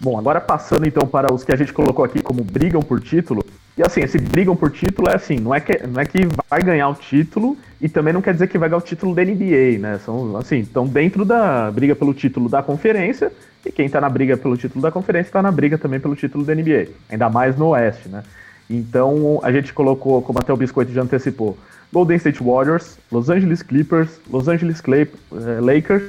Bom, 0.00 0.16
agora 0.16 0.40
passando 0.40 0.86
então 0.86 1.04
para 1.04 1.34
os 1.34 1.42
que 1.42 1.52
a 1.52 1.56
gente 1.56 1.72
colocou 1.72 2.04
aqui 2.04 2.22
como 2.22 2.44
brigam 2.44 2.80
por 2.80 3.00
título. 3.00 3.44
E 3.76 3.82
assim, 3.82 4.02
esse 4.02 4.18
brigam 4.18 4.54
por 4.54 4.70
título 4.70 5.08
é 5.10 5.16
assim, 5.16 5.36
não 5.40 5.52
é 5.52 5.58
que, 5.58 5.84
não 5.84 6.00
é 6.00 6.04
que 6.04 6.28
vai 6.48 6.62
ganhar 6.62 6.88
o 6.88 6.94
título 6.94 7.58
e 7.80 7.88
também 7.88 8.14
não 8.14 8.22
quer 8.22 8.34
dizer 8.34 8.46
que 8.46 8.56
vai 8.56 8.68
ganhar 8.68 8.78
o 8.78 8.86
título 8.86 9.12
da 9.16 9.24
NBA, 9.24 9.78
né? 9.80 9.98
São 10.04 10.36
assim, 10.36 10.60
estão 10.60 10.86
dentro 10.86 11.24
da 11.24 11.72
briga 11.72 11.96
pelo 11.96 12.14
título 12.14 12.48
da 12.48 12.62
conferência 12.62 13.32
e 13.66 13.72
quem 13.72 13.86
está 13.86 14.00
na 14.00 14.08
briga 14.08 14.36
pelo 14.36 14.56
título 14.56 14.80
da 14.80 14.92
conferência 14.92 15.28
está 15.28 15.42
na 15.42 15.50
briga 15.50 15.76
também 15.76 15.98
pelo 15.98 16.14
título 16.14 16.44
da 16.44 16.54
NBA, 16.54 16.86
ainda 17.10 17.28
mais 17.28 17.56
no 17.56 17.70
Oeste, 17.70 18.08
né? 18.08 18.22
Então 18.70 19.40
a 19.42 19.50
gente 19.50 19.72
colocou, 19.72 20.22
como 20.22 20.38
até 20.38 20.52
o 20.52 20.56
Biscoito 20.56 20.92
já 20.92 21.02
antecipou, 21.02 21.58
Golden 21.94 22.16
State 22.16 22.42
Warriors, 22.42 22.98
Los 23.10 23.30
Angeles 23.30 23.62
Clippers, 23.62 24.20
Los 24.28 24.48
Angeles 24.48 24.80
Clay, 24.80 25.02
eh, 25.02 25.60
Lakers 25.60 26.02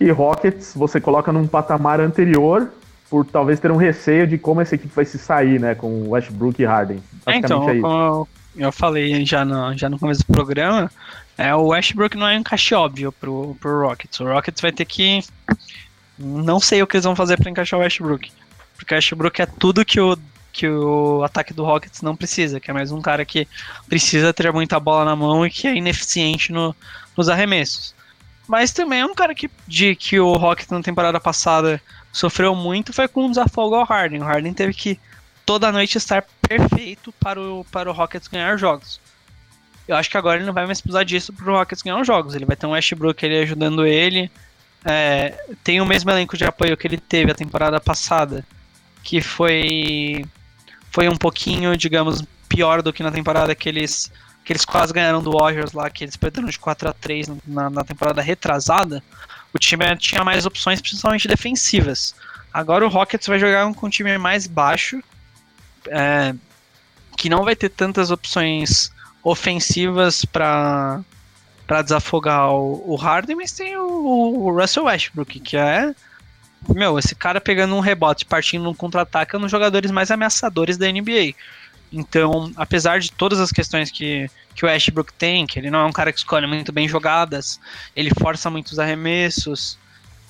e 0.00 0.10
Rockets 0.10 0.72
você 0.74 0.98
coloca 0.98 1.30
num 1.30 1.46
patamar 1.46 2.00
anterior 2.00 2.70
por 3.10 3.26
talvez 3.26 3.60
ter 3.60 3.70
um 3.70 3.76
receio 3.76 4.26
de 4.26 4.38
como 4.38 4.62
essa 4.62 4.74
equipe 4.74 4.94
vai 4.94 5.04
se 5.04 5.18
sair, 5.18 5.60
né, 5.60 5.74
com 5.74 6.08
Westbrook 6.08 6.60
e 6.60 6.64
Harden. 6.64 6.98
É, 7.26 7.36
então, 7.36 7.68
é 7.68 7.78
como 7.78 8.26
eu 8.56 8.72
falei 8.72 9.24
já 9.24 9.44
no, 9.44 9.76
já 9.76 9.88
no 9.88 9.98
começo 9.98 10.26
do 10.26 10.32
programa, 10.32 10.90
é, 11.36 11.54
o 11.54 11.68
Westbrook 11.68 12.16
não 12.16 12.26
é 12.26 12.36
um 12.36 12.40
encaixe 12.40 12.74
óbvio 12.74 13.12
pro, 13.12 13.54
pro 13.60 13.86
Rockets. 13.86 14.18
O 14.20 14.24
Rockets 14.24 14.60
vai 14.60 14.72
ter 14.72 14.84
que. 14.84 15.22
Não 16.18 16.58
sei 16.58 16.82
o 16.82 16.86
que 16.86 16.96
eles 16.96 17.04
vão 17.04 17.14
fazer 17.14 17.36
para 17.36 17.50
encaixar 17.50 17.78
o 17.78 17.82
Westbrook. 17.82 18.32
Porque 18.76 18.92
o 18.92 18.96
Westbrook 18.96 19.40
é 19.40 19.46
tudo 19.46 19.84
que 19.84 20.00
o, 20.00 20.18
que 20.58 20.68
o 20.68 21.22
ataque 21.22 21.54
do 21.54 21.64
Rockets 21.64 22.02
não 22.02 22.16
precisa, 22.16 22.58
que 22.58 22.68
é 22.68 22.74
mais 22.74 22.90
um 22.90 23.00
cara 23.00 23.24
que 23.24 23.46
precisa 23.88 24.34
ter 24.34 24.52
muita 24.52 24.80
bola 24.80 25.04
na 25.04 25.14
mão 25.14 25.46
e 25.46 25.50
que 25.50 25.68
é 25.68 25.76
ineficiente 25.76 26.50
no, 26.52 26.74
nos 27.16 27.28
arremessos. 27.28 27.94
Mas 28.48 28.72
também 28.72 29.00
é 29.00 29.06
um 29.06 29.14
cara 29.14 29.36
que, 29.36 29.48
de, 29.68 29.94
que 29.94 30.18
o 30.18 30.32
Rockets 30.36 30.70
na 30.70 30.82
temporada 30.82 31.20
passada 31.20 31.80
sofreu 32.12 32.56
muito 32.56 32.92
foi 32.92 33.06
com 33.06 33.26
um 33.26 33.30
desafogo 33.30 33.76
ao 33.76 33.84
Harden. 33.84 34.20
O 34.20 34.24
Harden 34.24 34.52
teve 34.52 34.74
que 34.74 34.98
toda 35.46 35.70
noite 35.70 35.96
estar 35.96 36.24
perfeito 36.42 37.12
para 37.20 37.40
o, 37.40 37.64
para 37.70 37.88
o 37.88 37.92
Rockets 37.92 38.26
ganhar 38.26 38.56
jogos. 38.56 39.00
Eu 39.86 39.94
acho 39.94 40.10
que 40.10 40.16
agora 40.16 40.38
ele 40.38 40.46
não 40.46 40.52
vai 40.52 40.66
mais 40.66 40.80
precisar 40.80 41.04
disso 41.04 41.32
para 41.32 41.52
o 41.52 41.56
Rockets 41.56 41.82
ganhar 41.82 42.00
os 42.00 42.06
jogos. 42.06 42.34
Ele 42.34 42.44
vai 42.44 42.56
ter 42.56 42.66
um 42.66 42.70
Westbrook 42.70 43.24
ali 43.24 43.38
ajudando 43.38 43.86
ele. 43.86 44.28
É, 44.84 45.40
tem 45.62 45.80
o 45.80 45.86
mesmo 45.86 46.10
elenco 46.10 46.36
de 46.36 46.44
apoio 46.44 46.76
que 46.76 46.88
ele 46.88 46.98
teve 46.98 47.30
a 47.30 47.34
temporada 47.34 47.78
passada, 47.78 48.44
que 49.04 49.20
foi 49.20 50.24
foi 50.90 51.08
um 51.08 51.16
pouquinho, 51.16 51.76
digamos, 51.76 52.22
pior 52.48 52.82
do 52.82 52.92
que 52.92 53.02
na 53.02 53.10
temporada 53.10 53.54
que 53.54 53.68
eles 53.68 54.10
que 54.44 54.52
eles 54.52 54.64
quase 54.64 54.94
ganharam 54.94 55.22
do 55.22 55.32
Warriors 55.32 55.72
lá, 55.72 55.90
que 55.90 56.04
eles 56.04 56.16
perderam 56.16 56.48
de 56.48 56.58
4 56.58 56.88
a 56.88 56.92
3 56.94 57.28
na, 57.46 57.68
na 57.68 57.84
temporada 57.84 58.22
retrasada 58.22 59.02
o 59.52 59.58
time 59.58 59.84
tinha 59.96 60.24
mais 60.24 60.46
opções, 60.46 60.80
principalmente 60.80 61.28
defensivas. 61.28 62.14
Agora 62.52 62.84
o 62.84 62.88
Rockets 62.88 63.26
vai 63.26 63.38
jogar 63.38 63.72
com 63.74 63.86
um 63.86 63.90
time 63.90 64.16
mais 64.18 64.46
baixo, 64.46 65.02
é, 65.88 66.34
que 67.16 67.28
não 67.28 67.44
vai 67.44 67.56
ter 67.56 67.68
tantas 67.68 68.10
opções 68.10 68.92
ofensivas 69.22 70.24
para 70.24 71.00
para 71.66 71.82
desafogar 71.82 72.50
o, 72.50 72.92
o, 72.92 72.96
Harden, 72.96 73.36
mas 73.36 73.52
tem 73.52 73.76
o, 73.76 73.86
o, 73.86 74.58
Russell 74.58 74.84
Westbrook, 74.84 75.38
que 75.38 75.54
é 75.54 75.94
meu, 76.68 76.98
esse 76.98 77.14
cara 77.14 77.40
pegando 77.40 77.74
um 77.74 77.80
rebote, 77.80 78.24
partindo 78.24 78.64
num 78.64 78.74
contra-ataque, 78.74 79.34
é 79.34 79.38
um 79.38 79.42
dos 79.42 79.50
jogadores 79.50 79.90
mais 79.90 80.10
ameaçadores 80.10 80.76
da 80.76 80.90
NBA. 80.90 81.34
Então, 81.92 82.52
apesar 82.56 83.00
de 83.00 83.10
todas 83.12 83.40
as 83.40 83.50
questões 83.50 83.90
que, 83.90 84.30
que 84.54 84.64
o 84.64 84.68
Ashbrook 84.68 85.12
tem, 85.12 85.46
que 85.46 85.58
ele 85.58 85.70
não 85.70 85.80
é 85.80 85.84
um 85.84 85.92
cara 85.92 86.12
que 86.12 86.18
escolhe 86.18 86.46
muito 86.46 86.72
bem 86.72 86.88
jogadas, 86.88 87.58
ele 87.96 88.10
força 88.20 88.50
muitos 88.50 88.78
arremessos, 88.78 89.78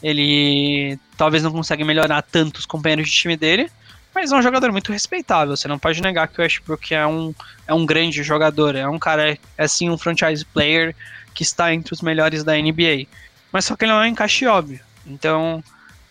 ele 0.03 0.99
talvez 1.17 1.43
não 1.43 1.51
consiga 1.51 1.85
melhorar 1.85 2.23
tanto 2.23 2.59
os 2.59 2.67
companheiros 2.67 3.09
de 3.09 3.13
time 3.13 3.37
dele, 3.37 3.71
mas 4.15 4.33
é 4.33 4.37
um 4.37 4.43
jogador 4.43 4.71
muito 4.71 4.93
respeitável. 4.93 5.57
Você 5.57 5.67
não 5.69 5.79
pode 5.79 6.01
negar 6.01 6.29
que 6.29 6.41
o 6.41 6.45
Ashbrook 6.45 6.95
é 6.95 7.07
um, 7.07 7.35
é 7.67 7.75
um 7.75 7.85
grande 7.85 8.23
jogador, 8.23 8.77
é 8.77 8.89
um 8.89 8.99
cara, 8.99 9.37
é 9.57 9.69
sim 9.69 9.91
um 9.91 9.99
franchise 9.99 10.45
player 10.45 10.95
que 11.35 11.43
está 11.43 11.73
entre 11.75 11.93
os 11.93 12.01
melhores 12.01 12.45
da 12.45 12.57
NBA. 12.57 13.07
Mas 13.53 13.65
só 13.65 13.77
que 13.77 13.85
ele 13.85 13.93
não 13.93 14.03
é 14.03 14.07
um 14.07 14.11
encaixe 14.11 14.47
óbvio. 14.47 14.81
Então, 15.07 15.63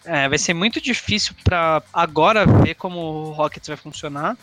é, 0.08 0.30
vai 0.30 0.38
ser 0.38 0.54
muito 0.54 0.82
difícil 0.82 1.36
para 1.44 1.84
agora 1.94 2.46
ver 2.46 2.76
como 2.76 3.00
o 3.00 3.32
Rockets 3.32 3.68
vai 3.68 3.78
funcionar 3.78 4.38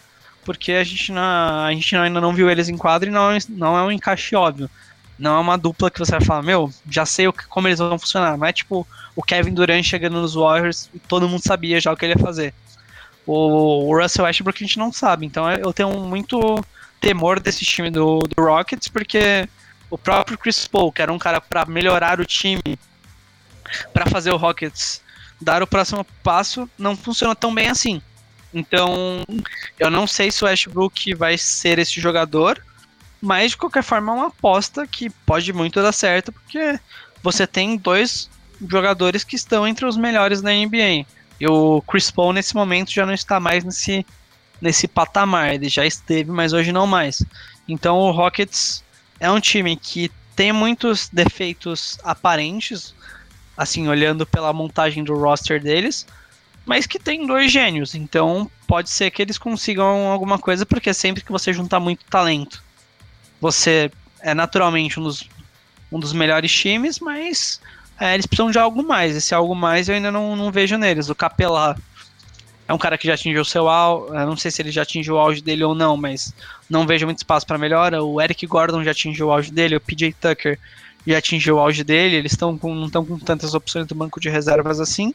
porque 0.44 0.72
a 0.72 0.84
gente, 0.84 1.10
não, 1.10 1.22
a 1.22 1.72
gente 1.72 1.96
ainda 1.96 2.20
não 2.20 2.34
viu 2.34 2.50
eles 2.50 2.68
em 2.68 2.76
quadro 2.76 3.08
e 3.08 3.12
não, 3.12 3.30
não 3.48 3.76
é 3.76 3.82
um 3.82 3.90
encaixe 3.90 4.36
óbvio. 4.36 4.70
Não 5.18 5.36
é 5.36 5.40
uma 5.40 5.56
dupla 5.56 5.90
que 5.90 5.98
você 5.98 6.10
vai 6.10 6.20
falar, 6.20 6.42
meu, 6.42 6.72
já 6.90 7.06
sei 7.06 7.26
o 7.26 7.32
como 7.48 7.66
eles 7.66 7.78
vão 7.78 7.98
funcionar. 7.98 8.36
Não 8.36 8.46
é 8.46 8.52
tipo 8.52 8.86
o 9.16 9.22
Kevin 9.22 9.54
Durant 9.54 9.84
chegando 9.84 10.20
nos 10.20 10.34
Warriors 10.34 10.90
e 10.92 10.98
todo 10.98 11.28
mundo 11.28 11.42
sabia 11.42 11.80
já 11.80 11.92
o 11.92 11.96
que 11.96 12.04
ele 12.04 12.14
ia 12.14 12.18
fazer. 12.18 12.52
O, 13.26 13.88
o 13.88 13.98
Russell 13.98 14.24
Westbrook 14.24 14.62
a 14.62 14.66
gente 14.66 14.78
não 14.78 14.92
sabe, 14.92 15.24
então 15.24 15.50
eu 15.50 15.72
tenho 15.72 15.88
muito 16.00 16.62
temor 17.00 17.40
desse 17.40 17.64
time 17.64 17.90
do, 17.90 18.18
do 18.18 18.42
Rockets, 18.42 18.88
porque 18.88 19.48
o 19.88 19.96
próprio 19.96 20.36
Chris 20.36 20.66
Paul, 20.66 20.92
que 20.92 21.00
era 21.00 21.12
um 21.12 21.18
cara 21.18 21.40
para 21.40 21.64
melhorar 21.64 22.20
o 22.20 22.24
time, 22.26 22.60
para 23.94 24.04
fazer 24.06 24.30
o 24.30 24.36
Rockets 24.36 25.00
dar 25.40 25.62
o 25.62 25.66
próximo 25.66 26.06
passo, 26.22 26.68
não 26.78 26.96
funciona 26.96 27.34
tão 27.34 27.54
bem 27.54 27.68
assim. 27.68 28.00
Então, 28.52 29.24
eu 29.78 29.90
não 29.90 30.06
sei 30.06 30.30
se 30.30 30.44
o 30.44 30.46
Westbrook 30.46 31.14
vai 31.14 31.36
ser 31.36 31.78
esse 31.78 32.00
jogador, 32.00 32.64
mas 33.20 33.50
de 33.50 33.56
qualquer 33.56 33.82
forma 33.82 34.12
é 34.12 34.14
uma 34.14 34.26
aposta 34.28 34.86
que 34.86 35.10
pode 35.10 35.52
muito 35.52 35.82
dar 35.82 35.92
certo, 35.92 36.30
porque 36.30 36.78
você 37.22 37.46
tem 37.46 37.76
dois 37.76 38.30
jogadores 38.68 39.24
que 39.24 39.34
estão 39.34 39.66
entre 39.66 39.84
os 39.86 39.96
melhores 39.96 40.40
da 40.40 40.52
NBA. 40.52 41.06
E 41.40 41.48
o 41.48 41.82
Chris 41.82 42.10
Paul 42.10 42.32
nesse 42.32 42.54
momento 42.54 42.92
já 42.92 43.04
não 43.04 43.12
está 43.12 43.40
mais 43.40 43.64
nesse, 43.64 44.06
nesse 44.60 44.86
patamar, 44.86 45.54
ele 45.54 45.68
já 45.68 45.84
esteve, 45.84 46.30
mas 46.30 46.52
hoje 46.52 46.70
não 46.70 46.86
mais. 46.86 47.24
Então 47.68 47.98
o 47.98 48.12
Rockets 48.12 48.84
é 49.18 49.30
um 49.30 49.40
time 49.40 49.76
que 49.76 50.10
tem 50.36 50.52
muitos 50.52 51.08
defeitos 51.08 51.98
aparentes, 52.04 52.94
assim, 53.56 53.88
olhando 53.88 54.26
pela 54.26 54.52
montagem 54.52 55.04
do 55.04 55.14
roster 55.14 55.62
deles, 55.62 56.06
mas 56.66 56.86
que 56.86 56.98
tem 56.98 57.26
dois 57.26 57.52
gênios, 57.52 57.94
então 57.94 58.50
pode 58.66 58.90
ser 58.90 59.10
que 59.10 59.20
eles 59.20 59.38
consigam 59.38 60.08
alguma 60.10 60.38
coisa, 60.38 60.64
porque 60.64 60.94
sempre 60.94 61.22
que 61.22 61.30
você 61.30 61.52
juntar 61.52 61.78
muito 61.78 62.04
talento, 62.06 62.62
você 63.40 63.90
é 64.20 64.32
naturalmente 64.32 64.98
um 64.98 65.02
dos, 65.02 65.28
um 65.92 65.98
dos 65.98 66.12
melhores 66.12 66.52
times, 66.52 66.98
mas 66.98 67.60
é, 68.00 68.14
eles 68.14 68.26
precisam 68.26 68.50
de 68.50 68.58
algo 68.58 68.82
mais. 68.82 69.14
Esse 69.14 69.34
algo 69.34 69.54
mais 69.54 69.88
eu 69.88 69.94
ainda 69.94 70.10
não, 70.10 70.34
não 70.34 70.50
vejo 70.50 70.76
neles. 70.76 71.08
O 71.08 71.14
Capelá 71.14 71.76
é 72.66 72.72
um 72.72 72.78
cara 72.78 72.96
que 72.96 73.06
já 73.06 73.14
atingiu 73.14 73.44
seu 73.44 73.68
auge. 73.68 74.12
Não 74.12 74.36
sei 74.36 74.50
se 74.50 74.62
ele 74.62 74.70
já 74.70 74.82
atingiu 74.82 75.14
o 75.14 75.18
auge 75.18 75.42
dele 75.42 75.62
ou 75.62 75.74
não, 75.74 75.96
mas 75.96 76.34
não 76.68 76.86
vejo 76.86 77.06
muito 77.06 77.18
espaço 77.18 77.46
para 77.46 77.58
melhora. 77.58 78.02
O 78.02 78.20
Eric 78.20 78.46
Gordon 78.46 78.82
já 78.82 78.90
atingiu 78.90 79.28
o 79.28 79.32
auge 79.32 79.52
dele. 79.52 79.76
O 79.76 79.80
PJ 79.80 80.14
Tucker 80.20 80.58
já 81.06 81.18
atingiu 81.18 81.56
o 81.56 81.58
auge 81.58 81.84
dele. 81.84 82.16
Eles 82.16 82.32
estão 82.32 82.56
com, 82.56 82.74
não 82.74 82.86
estão 82.86 83.04
com 83.04 83.18
tantas 83.18 83.54
opções 83.54 83.86
do 83.86 83.94
banco 83.94 84.20
de 84.20 84.28
reservas 84.28 84.80
assim. 84.80 85.12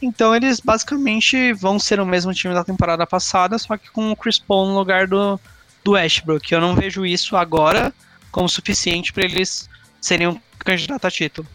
Então 0.00 0.34
eles 0.34 0.60
basicamente 0.60 1.52
vão 1.52 1.78
ser 1.78 2.00
o 2.00 2.06
mesmo 2.06 2.32
time 2.32 2.52
da 2.52 2.64
temporada 2.64 3.06
passada, 3.06 3.58
só 3.58 3.76
que 3.76 3.90
com 3.90 4.10
o 4.10 4.16
Chris 4.16 4.38
Paul 4.38 4.68
no 4.68 4.78
lugar 4.78 5.06
do, 5.06 5.40
do 5.82 5.92
Westbrook. 5.92 6.52
Eu 6.52 6.60
não 6.60 6.74
vejo 6.74 7.06
isso 7.06 7.36
agora 7.36 7.92
como 8.30 8.48
suficiente 8.48 9.12
para 9.12 9.24
eles 9.24 9.68
serem 10.00 10.28
um 10.28 10.40
candidato 10.58 11.06
a 11.06 11.10
título. 11.10 11.46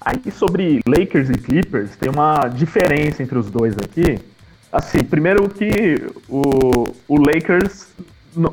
Aí 0.00 0.20
sobre 0.32 0.80
Lakers 0.86 1.30
e 1.30 1.34
Clippers, 1.34 1.94
tem 1.96 2.10
uma 2.10 2.48
diferença 2.48 3.22
entre 3.22 3.38
os 3.38 3.48
dois 3.50 3.74
aqui. 3.78 4.18
Assim, 4.72 4.98
primeiro 5.04 5.48
que 5.48 5.96
o, 6.28 6.88
o 7.06 7.16
Lakers. 7.18 7.86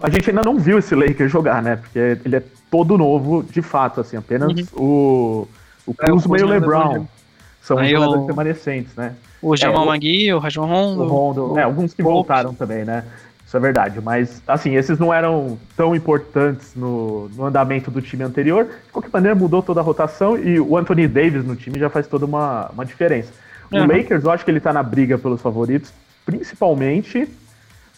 A 0.01 0.09
gente 0.09 0.29
ainda 0.29 0.41
não 0.43 0.57
viu 0.57 0.79
esse 0.79 0.93
Lakers 0.93 1.31
jogar, 1.31 1.61
né? 1.61 1.77
Porque 1.77 1.99
ele 2.25 2.35
é 2.35 2.43
todo 2.69 2.97
novo, 2.97 3.43
de 3.43 3.61
fato, 3.61 4.01
assim, 4.01 4.17
apenas 4.17 4.51
uhum. 4.73 4.81
o, 4.83 5.47
o 5.87 5.93
Kuzma 5.93 6.37
é, 6.37 6.39
e 6.39 6.43
o 6.43 6.47
LeBron. 6.47 7.07
São 7.61 7.77
Aí 7.77 7.85
os 7.85 7.91
jogadores 7.91 8.23
o... 8.23 8.27
remanescentes, 8.27 8.95
né? 8.95 9.15
O 9.41 9.55
Jamal 9.55 9.83
é, 9.83 9.87
Magui, 9.87 10.33
o 10.33 10.39
Rajon 10.39 10.65
Rondo. 10.65 11.03
O 11.03 11.07
Rondo, 11.07 11.59
é, 11.59 11.63
alguns 11.63 11.93
que 11.93 12.03
voltaram 12.03 12.53
também, 12.53 12.83
né? 12.83 13.03
Isso 13.45 13.57
é 13.57 13.59
verdade, 13.59 13.99
mas 13.99 14.43
assim, 14.47 14.75
esses 14.75 14.99
não 14.99 15.11
eram 15.11 15.57
tão 15.75 15.95
importantes 15.95 16.75
no, 16.75 17.29
no, 17.29 17.45
andamento 17.45 17.89
do 17.89 17.99
time 17.99 18.23
anterior. 18.23 18.65
De 18.65 18.91
qualquer 18.91 19.09
maneira, 19.11 19.33
mudou 19.33 19.63
toda 19.63 19.79
a 19.79 19.83
rotação 19.83 20.37
e 20.37 20.59
o 20.59 20.77
Anthony 20.77 21.07
Davis 21.07 21.43
no 21.43 21.55
time 21.55 21.79
já 21.79 21.89
faz 21.89 22.05
toda 22.05 22.25
uma, 22.25 22.69
uma 22.71 22.85
diferença. 22.85 23.31
Uhum. 23.71 23.85
O 23.85 23.87
Lakers, 23.87 24.23
eu 24.23 24.29
acho 24.29 24.45
que 24.45 24.51
ele 24.51 24.59
tá 24.59 24.71
na 24.71 24.83
briga 24.83 25.17
pelos 25.17 25.41
favoritos, 25.41 25.91
principalmente 26.25 27.27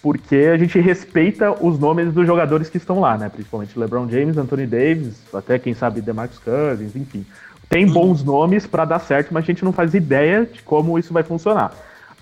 porque 0.02 0.36
a 0.36 0.58
gente 0.58 0.80
respeita 0.80 1.52
os 1.64 1.78
nomes 1.78 2.12
dos 2.12 2.26
jogadores 2.26 2.70
que 2.70 2.78
estão 2.78 2.99
lá, 2.99 3.18
né? 3.18 3.30
Principalmente 3.30 3.78
LeBron 3.78 4.10
James, 4.10 4.38
Anthony 4.38 4.66
Davis, 4.66 5.22
até 5.34 5.60
quem 5.60 5.74
sabe 5.74 6.02
DeMarcus 6.02 6.39
Cousins, 6.39 6.95
enfim. 6.95 7.26
Tem 7.70 7.86
uhum. 7.86 7.93
bons 7.93 8.24
nomes 8.24 8.66
para 8.66 8.84
dar 8.84 8.99
certo, 8.99 9.34
mas 9.34 9.43
a 9.43 9.47
gente 9.47 9.64
não 9.64 9.72
faz 9.72 9.93
ideia 9.93 10.45
de 10.45 10.62
como 10.64 10.97
isso 10.97 11.14
vai 11.14 11.24
funcionar. 11.24 11.72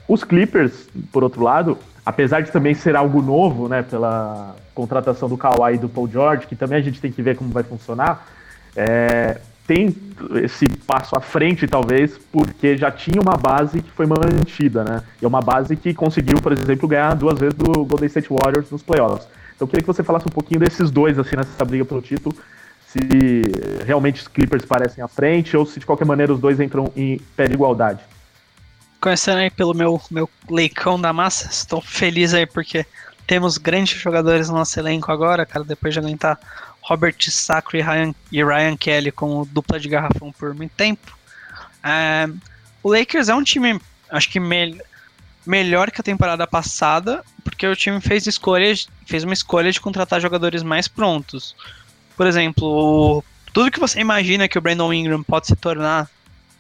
Os 0.08 0.24
Clippers, 0.24 0.90
por 1.12 1.24
outro 1.24 1.42
lado, 1.42 1.78
apesar 2.06 2.42
de 2.42 2.52
também 2.52 2.74
ser 2.74 2.96
algo 2.96 3.22
novo, 3.22 3.70
né, 3.70 3.82
pela 3.82 4.56
contratação 4.76 5.30
do 5.30 5.38
Kawhi 5.38 5.76
e 5.76 5.78
do 5.78 5.88
Paul 5.88 6.08
George, 6.08 6.48
que 6.48 6.56
também 6.56 6.80
a 6.80 6.82
gente 6.82 7.00
tem 7.00 7.12
que 7.12 7.22
ver 7.22 7.38
como 7.38 7.50
vai 7.50 7.64
funcionar, 7.64 8.28
é, 8.76 9.40
tem 9.70 9.96
esse 10.44 10.68
passo 10.88 11.16
à 11.16 11.22
frente, 11.22 11.68
talvez, 11.68 12.18
porque 12.32 12.76
já 12.76 12.90
tinha 12.90 13.22
uma 13.22 13.38
base 13.38 13.84
que 13.84 13.92
foi 13.92 14.08
mantida, 14.08 14.84
né? 14.84 15.04
E 15.22 15.26
é 15.26 15.28
uma 15.28 15.42
base 15.42 15.76
que 15.76 15.94
conseguiu, 15.94 16.42
por 16.42 16.52
exemplo, 16.52 16.88
ganhar 16.88 17.14
duas 17.14 17.38
vezes 17.38 17.54
do 17.54 17.86
Golden 17.86 18.08
State 18.08 18.30
Warriors 18.32 18.72
nos 18.72 18.82
playoffs. 18.82 19.28
Então 19.56 19.68
eu 19.68 19.68
queria 19.68 19.84
que 19.84 19.88
você 19.88 20.02
falasse 20.02 20.26
um 20.28 20.32
pouquinho 20.32 20.60
desses 20.60 20.90
dois, 20.90 21.20
assim, 21.20 21.36
nessa 21.36 21.64
briga 21.64 21.86
pelo 21.86 22.02
título, 22.02 22.36
se 22.88 23.00
realmente 23.86 24.24
os 24.24 24.28
Clippers 24.28 24.66
parecem 24.66 25.04
à 25.04 25.08
frente 25.08 25.56
ou 25.56 25.68
se 25.68 25.80
de 25.80 25.86
qualquer 25.86 26.06
maneira 26.06 26.34
os 26.34 26.40
dois 26.40 26.60
entram 26.60 26.92
em 26.96 27.22
pé 27.36 27.46
de 27.46 27.54
igualdade. 27.54 28.00
Começando 29.00 29.38
aí 29.38 29.52
pelo 29.52 29.76
meu, 29.76 30.02
meu 30.10 30.28
leicão 30.50 31.00
da 31.00 31.14
massa, 31.14 31.48
estou 31.48 31.80
feliz 31.80 32.34
aí 32.34 32.48
porque 32.48 32.88
temos 33.28 33.60
grandes 33.60 34.02
jogadores 34.02 34.50
no 34.50 34.56
nosso 34.56 34.80
elenco 34.80 35.12
agora, 35.12 35.46
cara, 35.46 35.64
depois 35.64 35.94
de 35.94 36.00
aguentar 36.00 36.40
Robert 36.90 37.16
Sacro 37.30 37.78
e 37.78 37.82
Ryan, 37.82 38.16
e 38.32 38.44
Ryan 38.44 38.76
Kelly 38.76 39.12
como 39.12 39.46
dupla 39.46 39.80
de 39.80 39.88
garrafão 39.88 40.32
por 40.32 40.56
muito 40.56 40.72
tempo. 40.72 41.16
É, 41.84 42.28
o 42.82 42.92
Lakers 42.92 43.30
é 43.30 43.36
um 43.36 43.44
time, 43.44 43.80
acho 44.10 44.28
que 44.28 44.40
me, 44.40 44.82
melhor 45.46 45.92
que 45.92 46.02
a 46.02 46.04
temporada 46.04 46.48
passada, 46.48 47.24
porque 47.44 47.68
o 47.68 47.76
time 47.76 48.02
fez 48.02 48.26
escolhas, 48.26 48.90
fez 49.06 49.24
uma 49.24 49.36
escolha 49.36 49.72
de 49.72 49.80
contratar 49.80 50.20
jogadores 50.20 50.64
mais 50.64 50.88
prontos. 50.88 51.56
Por 52.18 52.26
exemplo, 52.26 53.24
tudo 53.54 53.70
que 53.70 53.80
você 53.80 54.00
imagina 54.00 54.48
que 54.48 54.58
o 54.58 54.62
Brandon 54.62 54.92
Ingram 54.92 55.22
pode 55.22 55.46
se 55.46 55.56
tornar, 55.56 56.10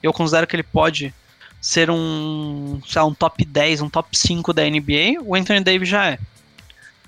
eu 0.03 0.13
considero 0.13 0.45
que 0.45 0.55
ele 0.55 0.63
pode 0.63 1.11
ser 1.59 1.89
um, 1.89 2.79
sei 2.87 3.01
lá, 3.01 3.07
um 3.07 3.15
top 3.15 3.43
10, 3.43 3.81
um 3.81 3.89
top 3.89 4.15
5 4.15 4.53
da 4.53 4.63
NBA, 4.63 5.21
o 5.23 5.35
Anthony 5.35 5.61
Davis 5.61 5.89
já 5.89 6.05
é. 6.05 6.19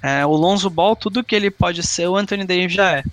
É. 0.01 0.25
O 0.25 0.31
Lonzo 0.31 0.69
Ball, 0.69 0.95
tudo 0.95 1.23
que 1.23 1.35
ele 1.35 1.51
pode 1.51 1.83
ser, 1.83 2.07
o 2.07 2.15
Anthony 2.15 2.45
Davis 2.45 2.73
já 2.73 2.97
é. 2.97 3.03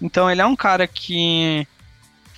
Então 0.00 0.30
ele 0.30 0.40
é 0.40 0.46
um 0.46 0.56
cara 0.56 0.86
que 0.86 1.66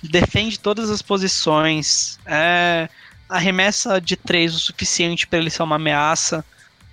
defende 0.01 0.59
todas 0.59 0.89
as 0.89 1.01
posições, 1.01 2.19
é, 2.25 2.89
arremessa 3.29 4.01
de 4.01 4.15
três 4.15 4.53
o 4.53 4.59
suficiente 4.59 5.25
para 5.25 5.39
ele 5.39 5.49
ser 5.49 5.63
uma 5.63 5.77
ameaça, 5.77 6.43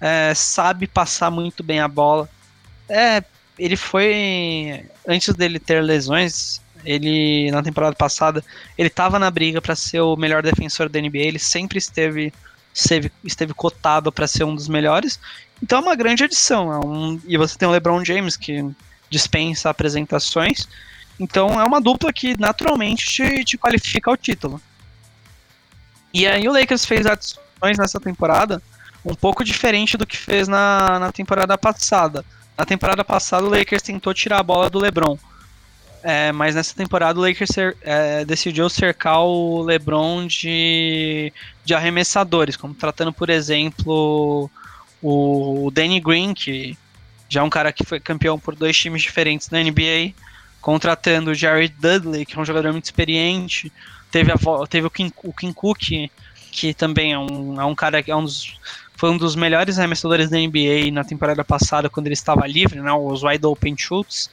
é, 0.01 0.33
sabe 0.35 0.87
passar 0.87 1.31
muito 1.31 1.63
bem 1.63 1.81
a 1.81 1.89
bola. 1.89 2.29
É, 2.89 3.23
ele 3.59 3.77
foi 3.77 4.87
antes 5.07 5.35
dele 5.35 5.59
ter 5.59 5.83
lesões, 5.83 6.63
ele, 6.85 7.51
na 7.51 7.63
temporada 7.63 7.95
passada, 7.95 8.43
ele 8.79 8.89
estava 8.89 9.19
na 9.19 9.31
briga 9.31 9.61
para 9.61 9.77
ser 9.77 10.01
o 10.01 10.17
melhor 10.17 10.43
defensor 10.43 10.89
da 10.89 11.01
NBA, 11.01 11.19
ele 11.19 11.39
sempre 11.39 11.79
esteve, 11.79 12.33
esteve, 12.73 13.13
esteve 13.23 13.53
cotado 13.53 14.11
para 14.11 14.27
ser 14.27 14.45
um 14.45 14.55
dos 14.55 14.69
melhores. 14.69 15.21
Então 15.63 15.79
é 15.79 15.83
uma 15.83 15.95
grande 15.95 16.25
adição. 16.25 16.73
É 16.73 16.79
um, 16.79 17.21
e 17.27 17.37
você 17.37 17.57
tem 17.57 17.69
o 17.69 17.71
LeBron 17.71 18.05
James, 18.05 18.37
que 18.37 18.65
dispensa 19.09 19.71
apresentações. 19.71 20.67
Então 21.19 21.61
é 21.61 21.65
uma 21.65 21.81
dupla 21.81 22.13
que 22.13 22.39
naturalmente 22.39 23.05
te, 23.07 23.45
te 23.45 23.59
qualifica 23.59 24.11
ao 24.11 24.17
título. 24.17 24.61
E 26.13 26.27
aí 26.27 26.49
o 26.49 26.53
Lakers 26.53 26.85
fez 26.85 27.07
adições 27.07 27.79
nessa 27.79 28.01
temporada 28.01 28.63
um 29.05 29.15
pouco 29.15 29.45
diferente 29.45 29.97
do 29.97 30.07
que 30.07 30.17
fez 30.17 30.49
na, 30.49 30.99
na 30.99 31.13
temporada 31.13 31.57
passada. 31.57 32.25
Na 32.57 32.65
temporada 32.65 33.05
passada 33.05 33.45
o 33.45 33.51
Lakers 33.51 33.83
tentou 33.83 34.13
tirar 34.13 34.39
a 34.39 34.43
bola 34.43 34.69
do 34.69 34.79
LeBron. 34.79 35.19
É, 36.03 36.33
mas 36.33 36.55
nessa 36.55 36.75
temporada 36.75 37.19
o 37.19 37.23
Lakers 37.23 37.51
é, 37.83 38.25
decidiu 38.25 38.69
cercar 38.71 39.21
o 39.21 39.63
LeBron 39.63 40.27
de, 40.27 41.33
de 41.65 41.75
arremessadores, 41.75 42.57
como 42.57 42.73
tratando, 42.75 43.13
por 43.13 43.29
exemplo, 43.29 44.51
o 45.03 45.71
Danny 45.73 46.01
Green, 46.01 46.35
que 46.35 46.77
já 47.29 47.41
é 47.41 47.45
um 47.45 47.51
cara 47.51 47.73
que 47.73 47.85
foi 47.85 48.01
campeão 48.01 48.39
por 48.39 48.55
dois 48.55 48.77
times 48.77 49.03
diferentes 49.03 49.49
na 49.51 49.63
NBA, 49.63 50.13
contratando 50.61 51.31
o 51.31 51.35
Jared 51.35 51.75
Dudley, 51.79 52.27
que 52.27 52.37
é 52.37 52.41
um 52.41 52.45
jogador 52.45 52.73
muito 52.73 52.85
experiente, 52.85 53.73
teve, 54.11 54.33
a, 54.33 54.37
teve 54.69 54.87
o, 54.87 54.91
Kim, 54.91 55.13
o 55.23 55.33
Kim 55.33 55.53
Cook, 55.53 56.11
que 56.51 56.75
também 56.75 57.13
é 57.13 57.19
um, 57.19 57.61
é 57.61 57.65
um 57.65 57.75
cara 57.75 58.03
que 58.03 58.11
é 58.11 58.17
um 58.17 58.25
dos, 58.25 58.59
foi 58.97 59.11
um 59.11 59.17
dos 59.17 59.35
melhores 59.37 59.79
arremessadores 59.79 60.29
da 60.29 60.39
NBA 60.39 60.91
na 60.93 61.05
temporada 61.05 61.45
passada, 61.45 61.89
quando 61.89 62.07
ele 62.07 62.15
estava 62.15 62.47
livre, 62.47 62.81
né, 62.81 62.93
os 62.93 63.23
wide 63.23 63.47
open 63.47 63.77
shoots. 63.79 64.31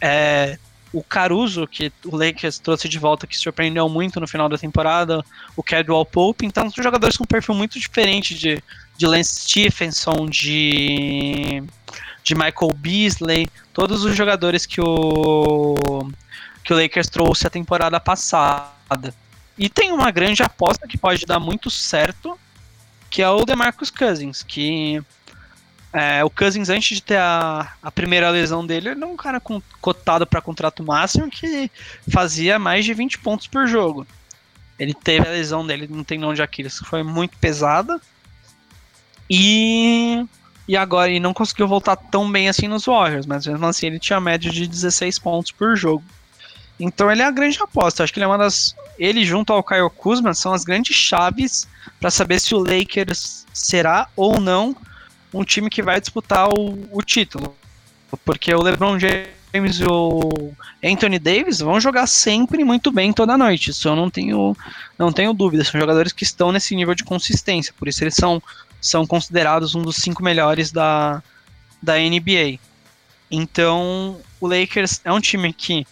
É, 0.00 0.58
o 0.92 1.02
Caruso, 1.02 1.66
que 1.66 1.92
o 2.04 2.16
Lakers 2.16 2.58
trouxe 2.58 2.88
de 2.88 2.98
volta, 2.98 3.26
que 3.26 3.36
surpreendeu 3.36 3.88
muito 3.88 4.18
no 4.18 4.26
final 4.26 4.48
da 4.48 4.58
temporada, 4.58 5.24
o 5.56 5.62
Cadwell 5.62 6.04
Pope, 6.04 6.44
então 6.44 6.68
são 6.70 6.82
jogadores 6.82 7.16
com 7.16 7.24
um 7.24 7.26
perfil 7.26 7.54
muito 7.54 7.78
diferente 7.78 8.34
de, 8.34 8.62
de 8.96 9.06
Lance 9.06 9.42
Stephenson, 9.42 10.26
de, 10.26 11.62
de 12.24 12.34
Michael 12.34 12.72
Beasley, 12.74 13.48
todos 13.72 14.04
os 14.04 14.16
jogadores 14.16 14.66
que 14.66 14.80
o, 14.80 16.10
que 16.64 16.72
o 16.72 16.76
Lakers 16.76 17.08
trouxe 17.08 17.46
a 17.46 17.50
temporada 17.50 18.00
passada. 18.00 19.14
E 19.56 19.68
tem 19.68 19.92
uma 19.92 20.10
grande 20.10 20.42
aposta 20.42 20.88
que 20.88 20.98
pode 20.98 21.24
dar 21.24 21.38
muito 21.38 21.70
certo, 21.70 22.38
que 23.08 23.22
é 23.22 23.28
o 23.28 23.44
DeMarcus 23.44 23.90
Cousins, 23.90 24.42
que 24.42 25.00
é, 25.92 26.22
o 26.24 26.30
Cousins, 26.30 26.68
antes 26.68 26.96
de 26.96 27.02
ter 27.02 27.18
a, 27.18 27.72
a 27.82 27.90
primeira 27.90 28.30
lesão 28.30 28.64
dele, 28.64 28.90
ele 28.90 28.98
era 29.02 29.06
um 29.06 29.16
cara 29.16 29.40
com, 29.40 29.60
cotado 29.80 30.24
para 30.24 30.40
contrato 30.40 30.84
máximo 30.84 31.28
que 31.28 31.70
fazia 32.08 32.58
mais 32.58 32.84
de 32.84 32.94
20 32.94 33.18
pontos 33.18 33.48
por 33.48 33.66
jogo. 33.66 34.06
Ele 34.78 34.94
teve 34.94 35.26
a 35.26 35.32
lesão 35.32 35.66
dele, 35.66 35.88
não 35.90 36.04
tem 36.04 36.18
nome 36.18 36.36
de 36.36 36.42
Aquiles, 36.42 36.78
que 36.78 36.86
foi 36.86 37.02
muito 37.02 37.36
pesada. 37.38 38.00
E, 39.28 40.24
e 40.66 40.76
agora 40.76 41.10
ele 41.10 41.20
não 41.20 41.34
conseguiu 41.34 41.66
voltar 41.66 41.96
tão 41.96 42.30
bem 42.30 42.48
assim 42.48 42.68
nos 42.68 42.86
Warriors, 42.86 43.26
mas 43.26 43.46
mesmo 43.46 43.66
assim 43.66 43.88
ele 43.88 43.98
tinha 43.98 44.20
média 44.20 44.50
de 44.50 44.66
16 44.66 45.18
pontos 45.18 45.50
por 45.50 45.76
jogo. 45.76 46.04
Então 46.78 47.10
ele 47.10 47.20
é 47.20 47.26
a 47.26 47.30
grande 47.30 47.60
aposta. 47.60 48.02
Acho 48.02 48.12
que 48.12 48.18
ele 48.18 48.24
é 48.24 48.28
uma 48.28 48.38
das. 48.38 48.74
Ele 48.98 49.24
junto 49.24 49.52
ao 49.52 49.62
Kyle 49.62 49.90
Kuzma 49.90 50.32
são 50.32 50.54
as 50.54 50.64
grandes 50.64 50.96
chaves 50.96 51.68
para 52.00 52.10
saber 52.10 52.40
se 52.40 52.54
o 52.54 52.58
Lakers 52.58 53.44
será 53.52 54.08
ou 54.16 54.40
não 54.40 54.74
um 55.32 55.44
time 55.44 55.70
que 55.70 55.82
vai 55.82 56.00
disputar 56.00 56.48
o, 56.48 56.88
o 56.90 57.02
título. 57.02 57.54
Porque 58.24 58.54
o 58.54 58.62
LeBron 58.62 58.98
James 58.98 59.80
e 59.80 59.84
o 59.84 60.52
Anthony 60.82 61.18
Davis 61.18 61.60
vão 61.60 61.80
jogar 61.80 62.06
sempre 62.06 62.64
muito 62.64 62.90
bem 62.90 63.12
toda 63.12 63.38
noite. 63.38 63.70
Isso 63.70 63.88
eu 63.88 63.96
não 63.96 64.10
tenho, 64.10 64.56
não 64.98 65.12
tenho 65.12 65.32
dúvida. 65.32 65.64
São 65.64 65.80
jogadores 65.80 66.12
que 66.12 66.24
estão 66.24 66.52
nesse 66.52 66.74
nível 66.74 66.94
de 66.94 67.04
consistência. 67.04 67.74
Por 67.76 67.88
isso 67.88 68.02
eles 68.02 68.14
são, 68.14 68.42
são 68.80 69.06
considerados 69.06 69.74
um 69.74 69.82
dos 69.82 69.96
cinco 69.96 70.22
melhores 70.22 70.72
da, 70.72 71.22
da 71.82 71.96
NBA. 71.96 72.58
Então, 73.30 74.20
o 74.40 74.48
Lakers 74.48 75.00
é 75.04 75.12
um 75.12 75.20
time 75.20 75.52
que 75.52 75.86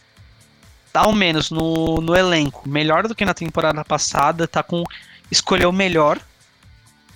tá 0.93 1.01
ao 1.01 1.13
menos 1.13 1.51
no, 1.51 2.01
no 2.01 2.17
elenco 2.17 2.69
melhor 2.69 3.07
do 3.07 3.15
que 3.15 3.25
na 3.25 3.35
temporada 3.35 3.85
passada, 3.85 4.49
tá 4.49 4.63
com 4.63 4.83
escolheu 5.31 5.71
melhor. 5.71 6.19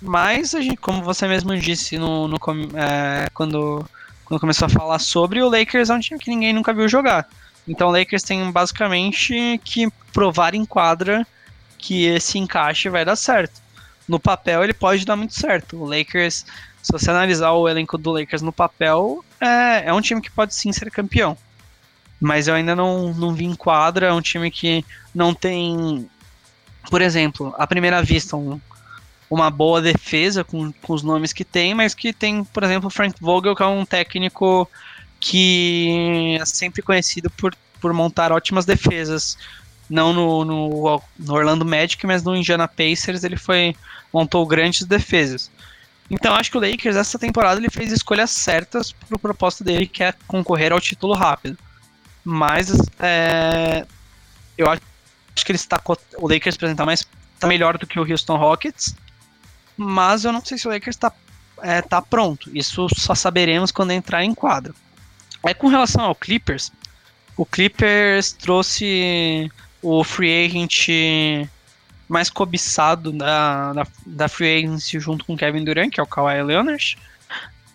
Mas, 0.04 0.52
a 0.52 0.60
gente, 0.60 0.76
como 0.76 1.00
você 1.00 1.28
mesmo 1.28 1.56
disse 1.56 1.96
no, 1.96 2.26
no 2.26 2.36
é, 2.74 3.28
quando, 3.32 3.88
quando 4.24 4.40
começou 4.40 4.66
a 4.66 4.68
falar 4.68 4.98
sobre, 4.98 5.40
o 5.40 5.48
Lakers 5.48 5.90
é 5.90 5.94
um 5.94 6.00
time 6.00 6.18
que 6.18 6.28
ninguém 6.28 6.52
nunca 6.52 6.74
viu 6.74 6.88
jogar. 6.88 7.28
Então 7.68 7.88
o 7.88 7.92
Lakers 7.92 8.24
tem 8.24 8.50
basicamente 8.50 9.60
que 9.64 9.88
provar 10.12 10.56
em 10.56 10.64
quadra 10.64 11.24
que 11.78 12.04
esse 12.06 12.36
encaixe 12.36 12.88
vai 12.88 13.04
dar 13.04 13.14
certo. 13.14 13.62
No 14.08 14.18
papel 14.18 14.64
ele 14.64 14.74
pode 14.74 15.04
dar 15.04 15.14
muito 15.14 15.34
certo. 15.34 15.76
O 15.76 15.86
Lakers, 15.86 16.44
se 16.82 16.90
você 16.90 17.08
analisar 17.08 17.52
o 17.52 17.68
elenco 17.68 17.96
do 17.96 18.10
Lakers 18.10 18.42
no 18.42 18.52
papel, 18.52 19.24
é, 19.40 19.84
é 19.86 19.92
um 19.92 20.00
time 20.00 20.20
que 20.20 20.32
pode 20.32 20.52
sim 20.52 20.72
ser 20.72 20.90
campeão. 20.90 21.38
Mas 22.20 22.48
eu 22.48 22.54
ainda 22.56 22.74
não, 22.74 23.14
não 23.14 23.32
vi 23.32 23.44
em 23.44 23.54
quadra, 23.54 24.08
é 24.08 24.12
um 24.12 24.20
time 24.20 24.50
que 24.50 24.84
não 25.14 25.32
tem, 25.32 26.08
por 26.90 27.00
exemplo, 27.00 27.54
à 27.56 27.68
primeira 27.68 28.02
vista, 28.02 28.36
um, 28.36 28.60
uma 29.32 29.48
boa 29.48 29.80
defesa 29.80 30.44
com, 30.44 30.70
com 30.70 30.92
os 30.92 31.02
nomes 31.02 31.32
que 31.32 31.42
tem, 31.42 31.74
mas 31.74 31.94
que 31.94 32.12
tem, 32.12 32.44
por 32.44 32.62
exemplo, 32.62 32.90
Frank 32.90 33.16
Vogel, 33.18 33.56
que 33.56 33.62
é 33.62 33.66
um 33.66 33.82
técnico 33.82 34.68
que 35.18 36.36
é 36.38 36.44
sempre 36.44 36.82
conhecido 36.82 37.30
por, 37.30 37.56
por 37.80 37.94
montar 37.94 38.30
ótimas 38.30 38.66
defesas. 38.66 39.38
Não 39.88 40.12
no, 40.12 40.44
no, 40.44 41.02
no 41.18 41.34
Orlando 41.34 41.64
Magic, 41.64 42.06
mas 42.06 42.22
no 42.22 42.36
Indiana 42.36 42.68
Pacers 42.68 43.24
ele 43.24 43.38
foi 43.38 43.74
montou 44.12 44.46
grandes 44.46 44.84
defesas. 44.86 45.50
Então 46.10 46.34
acho 46.34 46.50
que 46.50 46.58
o 46.58 46.60
Lakers 46.60 46.96
essa 46.96 47.18
temporada 47.18 47.58
ele 47.58 47.70
fez 47.70 47.90
escolhas 47.90 48.30
certas 48.30 48.92
para 48.92 49.16
o 49.16 49.18
propósito 49.18 49.64
dele, 49.64 49.86
que 49.86 50.04
é 50.04 50.12
concorrer 50.26 50.72
ao 50.72 50.80
título 50.80 51.14
rápido. 51.14 51.56
Mas 52.22 52.70
é, 53.00 53.86
eu 54.58 54.68
acho 54.68 54.82
que 55.36 55.52
ele 55.52 55.56
está 55.56 55.80
o 56.18 56.28
Lakers 56.28 56.56
apresentar 56.56 56.84
mais 56.84 57.06
tá 57.40 57.46
melhor 57.46 57.78
do 57.78 57.86
que 57.86 57.98
o 57.98 58.08
Houston 58.08 58.36
Rockets 58.36 58.94
mas 59.76 60.24
eu 60.24 60.32
não 60.32 60.44
sei 60.44 60.58
se 60.58 60.66
o 60.66 60.70
Lakers 60.70 60.96
está 60.96 61.12
é, 61.62 61.80
tá 61.80 62.02
pronto. 62.02 62.50
Isso 62.56 62.86
só 62.96 63.14
saberemos 63.14 63.70
quando 63.70 63.92
entrar 63.92 64.24
em 64.24 64.34
quadro. 64.34 64.74
É 65.44 65.54
com 65.54 65.68
relação 65.68 66.04
ao 66.04 66.14
Clippers, 66.14 66.70
o 67.36 67.44
Clippers 67.44 68.32
trouxe 68.32 69.50
o 69.82 70.04
free 70.04 70.46
agent 70.46 70.88
mais 72.08 72.28
cobiçado 72.28 73.10
da, 73.10 73.72
da, 73.72 73.86
da 74.06 74.28
free 74.28 74.58
agency 74.58 75.00
junto 75.00 75.24
com 75.24 75.36
Kevin 75.36 75.64
Durant, 75.64 75.90
que 75.90 75.98
é 75.98 76.02
o 76.02 76.06
Kawhi 76.06 76.42
Leonard. 76.42 76.98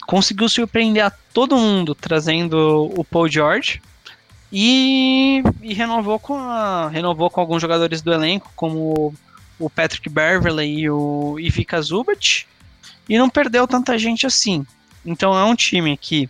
Conseguiu 0.05 0.47
surpreender 0.47 1.03
a 1.03 1.09
todo 1.09 1.57
mundo 1.57 1.95
trazendo 1.95 2.91
o 2.95 3.03
Paul 3.03 3.27
George. 3.27 3.81
E, 4.49 5.43
e 5.61 5.73
renovou, 5.73 6.17
com 6.17 6.37
a, 6.37 6.87
renovou 6.87 7.29
com 7.29 7.41
alguns 7.41 7.61
jogadores 7.61 8.01
do 8.01 8.13
elenco, 8.13 8.49
como 8.55 9.13
o 9.59 9.69
Patrick 9.69 10.09
Beverley 10.09 10.79
e 10.81 10.89
o 10.89 11.39
Ivica 11.39 11.81
Zubat, 11.81 12.47
e 13.09 13.17
não 13.17 13.29
perdeu 13.29 13.67
tanta 13.67 13.97
gente 13.97 14.25
assim. 14.25 14.65
Então 15.05 15.37
é 15.37 15.43
um 15.43 15.55
time 15.55 15.95
que 15.95 16.29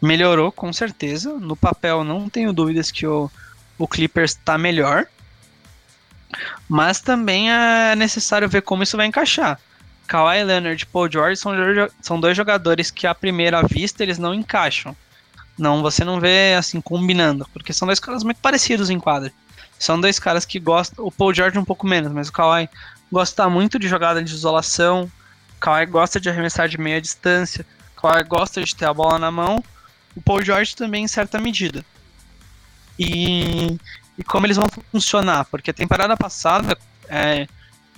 melhorou 0.00 0.50
com 0.52 0.72
certeza. 0.72 1.32
No 1.34 1.56
papel 1.56 2.04
não 2.04 2.28
tenho 2.28 2.52
dúvidas 2.52 2.90
que 2.90 3.06
o, 3.06 3.30
o 3.76 3.88
Clippers 3.88 4.32
está 4.32 4.56
melhor. 4.56 5.06
Mas 6.68 7.00
também 7.00 7.50
é 7.50 7.96
necessário 7.96 8.48
ver 8.48 8.62
como 8.62 8.84
isso 8.84 8.96
vai 8.96 9.06
encaixar. 9.06 9.60
Kawhi 10.06 10.42
Leonard 10.42 10.82
e 10.82 10.86
Paul 10.86 11.10
George 11.10 11.36
são, 11.40 11.52
são 12.00 12.20
dois 12.20 12.36
jogadores 12.36 12.90
que 12.90 13.06
à 13.06 13.14
primeira 13.14 13.62
vista 13.62 14.02
eles 14.02 14.18
não 14.18 14.32
encaixam. 14.32 14.96
Não, 15.58 15.82
você 15.82 16.04
não 16.04 16.18
vê 16.18 16.54
assim 16.54 16.80
combinando, 16.80 17.46
porque 17.52 17.72
são 17.72 17.86
dois 17.86 18.00
caras 18.00 18.24
muito 18.24 18.38
parecidos 18.38 18.90
em 18.90 18.98
quadra. 18.98 19.32
São 19.80 19.98
dois 19.98 20.18
caras 20.18 20.44
que 20.44 20.60
gostam. 20.60 21.06
O 21.06 21.10
Paul 21.10 21.32
George 21.32 21.58
um 21.58 21.64
pouco 21.64 21.86
menos, 21.86 22.12
mas 22.12 22.28
o 22.28 22.32
Kawhi 22.32 22.68
gosta 23.10 23.48
muito 23.48 23.78
de 23.78 23.88
jogada 23.88 24.22
de 24.22 24.32
isolação. 24.32 25.10
O 25.56 25.60
Kawhi 25.60 25.86
gosta 25.86 26.20
de 26.20 26.28
arremessar 26.28 26.68
de 26.68 26.78
meia 26.78 27.00
distância. 27.00 27.64
O 27.96 28.02
Kawhi 28.02 28.22
gosta 28.24 28.62
de 28.62 28.76
ter 28.76 28.84
a 28.84 28.92
bola 28.92 29.18
na 29.18 29.30
mão. 29.30 29.64
O 30.14 30.20
Paul 30.20 30.44
George 30.44 30.76
também 30.76 31.04
em 31.04 31.08
certa 31.08 31.38
medida. 31.38 31.82
E, 32.98 33.78
e 34.18 34.22
como 34.22 34.46
eles 34.46 34.58
vão 34.58 34.66
funcionar? 34.92 35.46
Porque 35.46 35.70
a 35.70 35.74
temporada 35.74 36.14
passada 36.14 36.76
é, 37.08 37.46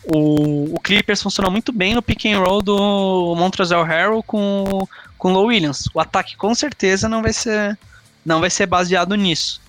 o, 0.05 0.77
o, 0.77 0.81
Clippers 0.81 1.21
funcionou 1.21 1.51
muito 1.51 1.73
bem 1.73 1.95
no 1.95 2.03
pick 2.03 2.27
and 2.27 2.39
roll 2.39 2.63
do 2.63 3.35
Montrezl 3.37 3.83
Harrell 3.83 4.23
com 4.23 4.87
com 5.19 5.31
o 5.31 5.33
Low 5.33 5.47
Williams. 5.47 5.89
O 5.93 6.01
ataque 6.01 6.37
com 6.37 6.55
certeza 6.55 7.09
não 7.09 7.23
vai 7.23 7.33
ser 7.33 7.77
não 8.25 8.41
vai 8.41 8.51
ser 8.51 8.67
baseado 8.67 9.17
nisso. 9.17 9.61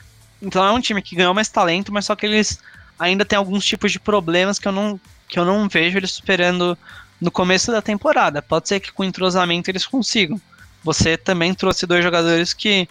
Então 0.43 0.63
é 0.63 0.71
um 0.71 0.81
time 0.81 1.01
que 1.01 1.15
ganhou 1.15 1.33
mais 1.33 1.47
talento, 1.47 1.91
mas 1.91 2.05
só 2.05 2.15
que 2.15 2.25
eles 2.25 2.59
ainda 2.99 3.23
têm 3.23 3.37
alguns 3.37 3.63
tipos 3.63 3.93
de 3.93 3.99
problemas 3.99 4.59
que 4.59 4.67
eu 4.67 4.73
não, 4.73 4.99
que 5.27 5.39
eu 5.39 5.45
não 5.45 5.69
vejo 5.69 5.97
eles 5.97 6.11
superando 6.11 6.77
no 7.19 7.31
começo 7.31 7.71
da 7.71 7.81
temporada. 7.81 8.41
Pode 8.41 8.67
ser 8.67 8.81
que 8.81 8.91
com 8.91 9.05
entrosamento 9.05 9.71
eles 9.71 9.85
consigam. 9.85 10.39
Você 10.83 11.17
também 11.17 11.53
trouxe 11.53 11.87
dois 11.87 12.03
jogadores 12.03 12.53
que 12.53 12.89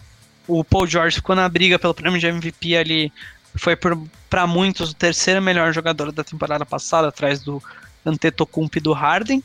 o 0.49 0.65
Paul 0.65 0.87
George 0.87 1.17
ficou 1.17 1.37
na 1.37 1.47
briga 1.47 1.79
pelo 1.79 1.93
prêmio 1.93 2.19
de 2.19 2.27
MVP 2.27 2.75
ali. 2.75 3.13
Foi 3.55 3.77
para 3.77 4.47
muitos 4.47 4.91
o 4.91 4.95
terceiro 4.95 5.43
melhor 5.43 5.75
jogador 5.75 6.11
da 6.11 6.25
temporada 6.25 6.65
passada, 6.65 7.09
atrás 7.09 7.41
do 7.41 7.63
Antetokounmpo 8.05 8.79
e 8.79 8.81
do 8.81 8.95
Harden. 8.95 9.45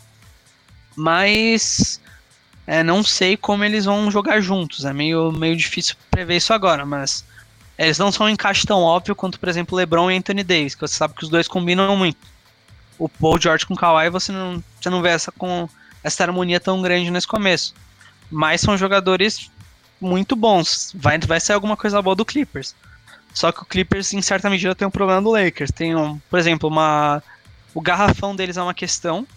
Mas 0.95 1.99
é, 2.65 2.81
não 2.83 3.03
sei 3.03 3.35
como 3.35 3.65
eles 3.65 3.83
vão 3.83 4.09
jogar 4.09 4.39
juntos. 4.39 4.85
É 4.85 4.93
meio, 4.93 5.33
meio 5.33 5.57
difícil 5.57 5.97
prever 6.09 6.37
isso 6.37 6.53
agora, 6.53 6.85
mas 6.85 7.25
eles 7.77 7.97
não 7.97 8.11
são 8.11 8.25
um 8.25 8.29
encaixe 8.29 8.65
tão 8.65 8.81
óbvio 8.81 9.15
quanto, 9.15 9.39
por 9.39 9.47
exemplo, 9.47 9.77
LeBron 9.77 10.09
e 10.09 10.17
Anthony 10.17 10.43
Davis, 10.43 10.73
que 10.73 10.81
você 10.81 10.95
sabe 10.95 11.13
que 11.13 11.23
os 11.23 11.29
dois 11.29 11.47
combinam 11.47 11.95
muito. 11.95 12.17
O 12.97 13.07
Paul 13.07 13.39
George 13.39 13.65
com 13.65 13.75
o 13.75 13.77
Kawhi, 13.77 14.09
você 14.09 14.31
não, 14.31 14.63
você 14.81 14.89
não 14.89 15.01
vê 15.01 15.09
essa, 15.09 15.31
com, 15.31 15.69
essa 16.03 16.23
harmonia 16.23 16.59
tão 16.59 16.81
grande 16.81 17.11
nesse 17.11 17.27
começo. 17.27 17.75
Mas 18.31 18.61
são 18.61 18.75
jogadores 18.75 19.51
muito 20.01 20.35
bons. 20.35 20.91
Vai, 20.95 21.19
vai 21.19 21.39
sair 21.39 21.53
alguma 21.53 21.77
coisa 21.77 22.01
boa 22.01 22.15
do 22.15 22.25
Clippers. 22.25 22.75
Só 23.33 23.51
que 23.51 23.61
o 23.61 23.65
Clippers, 23.65 24.13
em 24.13 24.21
certa 24.21 24.49
medida, 24.49 24.73
tem 24.73 24.87
um 24.87 24.91
problema 24.91 25.21
do 25.21 25.31
Lakers. 25.31 25.69
Tem, 25.71 25.95
um, 25.95 26.17
por 26.29 26.39
exemplo, 26.39 26.67
uma, 26.67 27.21
o 27.73 27.79
garrafão 27.79 28.35
deles 28.35 28.57
é 28.57 28.61
uma 28.61 28.73
questão. 28.73 29.27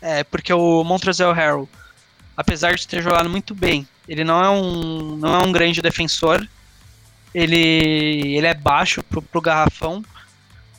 É, 0.00 0.22
porque 0.22 0.52
o 0.52 0.84
Montrezl 0.84 1.32
Harrell, 1.32 1.68
apesar 2.36 2.74
de 2.74 2.86
ter 2.86 3.02
jogado 3.02 3.28
muito 3.28 3.54
bem, 3.54 3.86
ele 4.08 4.24
não 4.24 4.42
é 4.42 4.48
um, 4.48 5.16
não 5.16 5.34
é 5.34 5.44
um 5.44 5.50
grande 5.50 5.82
defensor. 5.82 6.46
Ele, 7.34 8.36
ele 8.36 8.46
é 8.46 8.54
baixo 8.54 9.02
pro, 9.02 9.22
pro 9.22 9.40
garrafão. 9.40 10.02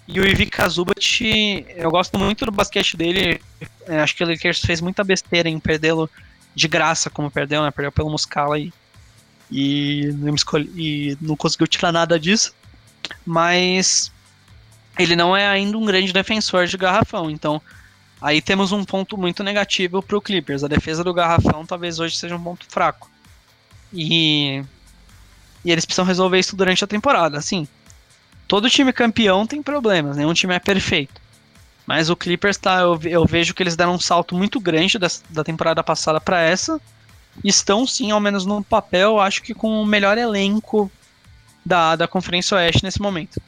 E 0.08 0.20
o 0.20 0.28
Ivica 0.28 0.68
Zubat, 0.68 1.24
eu 1.76 1.90
gosto 1.90 2.18
muito 2.18 2.46
do 2.46 2.52
basquete 2.52 2.98
dele. 2.98 3.42
É, 3.88 4.02
acho 4.02 4.16
que 4.16 4.24
o 4.24 4.28
Lakers 4.28 4.60
fez 4.60 4.82
muita 4.82 5.04
besteira 5.04 5.48
em 5.48 5.60
perdê-lo 5.60 6.10
de 6.54 6.68
graça, 6.68 7.10
como 7.10 7.32
perdeu, 7.32 7.64
né? 7.64 7.72
Perdeu 7.72 7.92
pelo 7.92 8.10
Muscala 8.10 8.60
e, 8.60 8.74
e, 9.50 10.12
não 10.18 10.36
escolhi, 10.36 10.70
e 10.76 11.18
não 11.22 11.36
conseguiu 11.36 11.68
tirar 11.68 11.92
nada 11.92 12.20
disso. 12.20 12.54
Mas 13.26 14.12
ele 15.00 15.16
não 15.16 15.36
é 15.36 15.48
ainda 15.48 15.78
um 15.78 15.86
grande 15.86 16.12
defensor 16.12 16.68
de 16.68 16.78
garrafão. 16.78 17.30
Então 17.30 17.62
aí 18.22 18.42
temos 18.42 18.72
um 18.72 18.84
ponto 18.84 19.18
muito 19.18 19.44
negativo 19.44 20.02
para 20.02 20.18
o 20.18 20.22
Clippers. 20.22 20.64
A 20.64 20.68
defesa 20.68 21.04
do 21.04 21.14
garrafão 21.14 21.66
talvez 21.66 22.00
hoje 22.00 22.18
seja 22.18 22.36
um 22.36 22.44
ponto 22.44 22.66
fraco. 22.68 23.10
E 23.94 24.64
e 25.64 25.72
eles 25.72 25.86
precisam 25.86 26.06
resolver 26.06 26.40
isso 26.40 26.56
durante 26.56 26.84
a 26.84 26.88
temporada. 26.88 27.38
Assim, 27.38 27.68
todo 28.48 28.70
time 28.70 28.92
campeão 28.92 29.46
tem 29.46 29.62
problemas, 29.62 30.18
nenhum 30.18 30.34
time 30.34 30.56
é 30.56 30.60
perfeito. 30.60 31.22
Mas 31.86 32.10
o 32.10 32.16
Clippers 32.16 32.58
tá, 32.58 32.80
eu, 32.82 33.00
eu 33.04 33.26
vejo 33.26 33.54
que 33.54 33.64
eles 33.64 33.76
deram 33.76 33.96
um 33.96 34.00
salto 34.00 34.36
muito 34.36 34.60
grande 34.60 34.98
da, 34.98 35.08
da 35.30 35.44
temporada 35.44 35.84
passada 35.84 36.22
para 36.22 36.42
essa. 36.42 36.80
Estão 37.44 37.88
sim, 37.88 38.12
ao 38.12 38.20
menos 38.20 38.46
no 38.46 38.64
papel, 38.64 39.20
acho 39.20 39.42
que 39.42 39.54
com 39.54 39.82
o 39.82 39.86
melhor 39.86 40.18
elenco 40.18 40.92
da, 41.66 41.96
da 41.96 42.08
Conferência 42.08 42.58
Oeste 42.58 42.84
nesse 42.84 43.02
momento. 43.02 43.42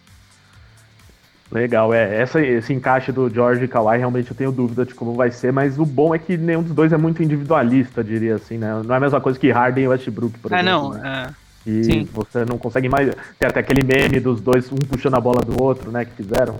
Legal, 1.52 1.94
é. 1.94 2.20
Essa, 2.20 2.42
esse 2.42 2.74
encaixe 2.74 3.12
do 3.12 3.30
George 3.30 3.64
e 3.64 3.68
Kawhi, 3.68 4.00
realmente 4.00 4.32
eu 4.32 4.36
tenho 4.36 4.52
dúvida 4.52 4.84
de 4.86 4.96
como 4.96 5.14
vai 5.14 5.30
ser, 5.30 5.54
mas 5.54 5.78
o 5.78 5.86
bom 5.86 6.16
é 6.16 6.18
que 6.18 6.36
nenhum 6.36 6.64
dos 6.64 6.74
dois 6.74 6.92
é 6.92 6.98
muito 6.98 7.22
individualista, 7.22 8.04
diria 8.04 8.36
assim, 8.36 8.58
né? 8.58 8.82
Não 8.84 8.94
é 8.94 8.98
a 8.98 9.00
mesma 9.00 9.22
coisa 9.22 9.38
que 9.38 9.52
Harden 9.52 9.84
e 9.84 9.88
Westbrook, 9.88 10.40
por 10.40 10.52
é, 10.52 10.56
exemplo. 10.56 10.90
Não, 10.90 10.94
né? 10.94 11.28
é, 11.30 11.43
e 11.66 11.84
Sim. 11.84 12.10
você 12.12 12.46
não 12.46 12.58
consegue 12.58 12.90
mais. 12.90 13.14
Tem 13.40 13.48
até 13.48 13.60
aquele 13.60 13.84
meme 13.84 14.20
dos 14.20 14.42
dois, 14.42 14.72
um 14.72 14.76
puxando 14.76 15.16
a 15.16 15.22
bola 15.22 15.42
do 15.42 15.62
outro, 15.62 15.92
né? 15.92 16.06
Que 16.06 16.12
fizeram. 16.12 16.60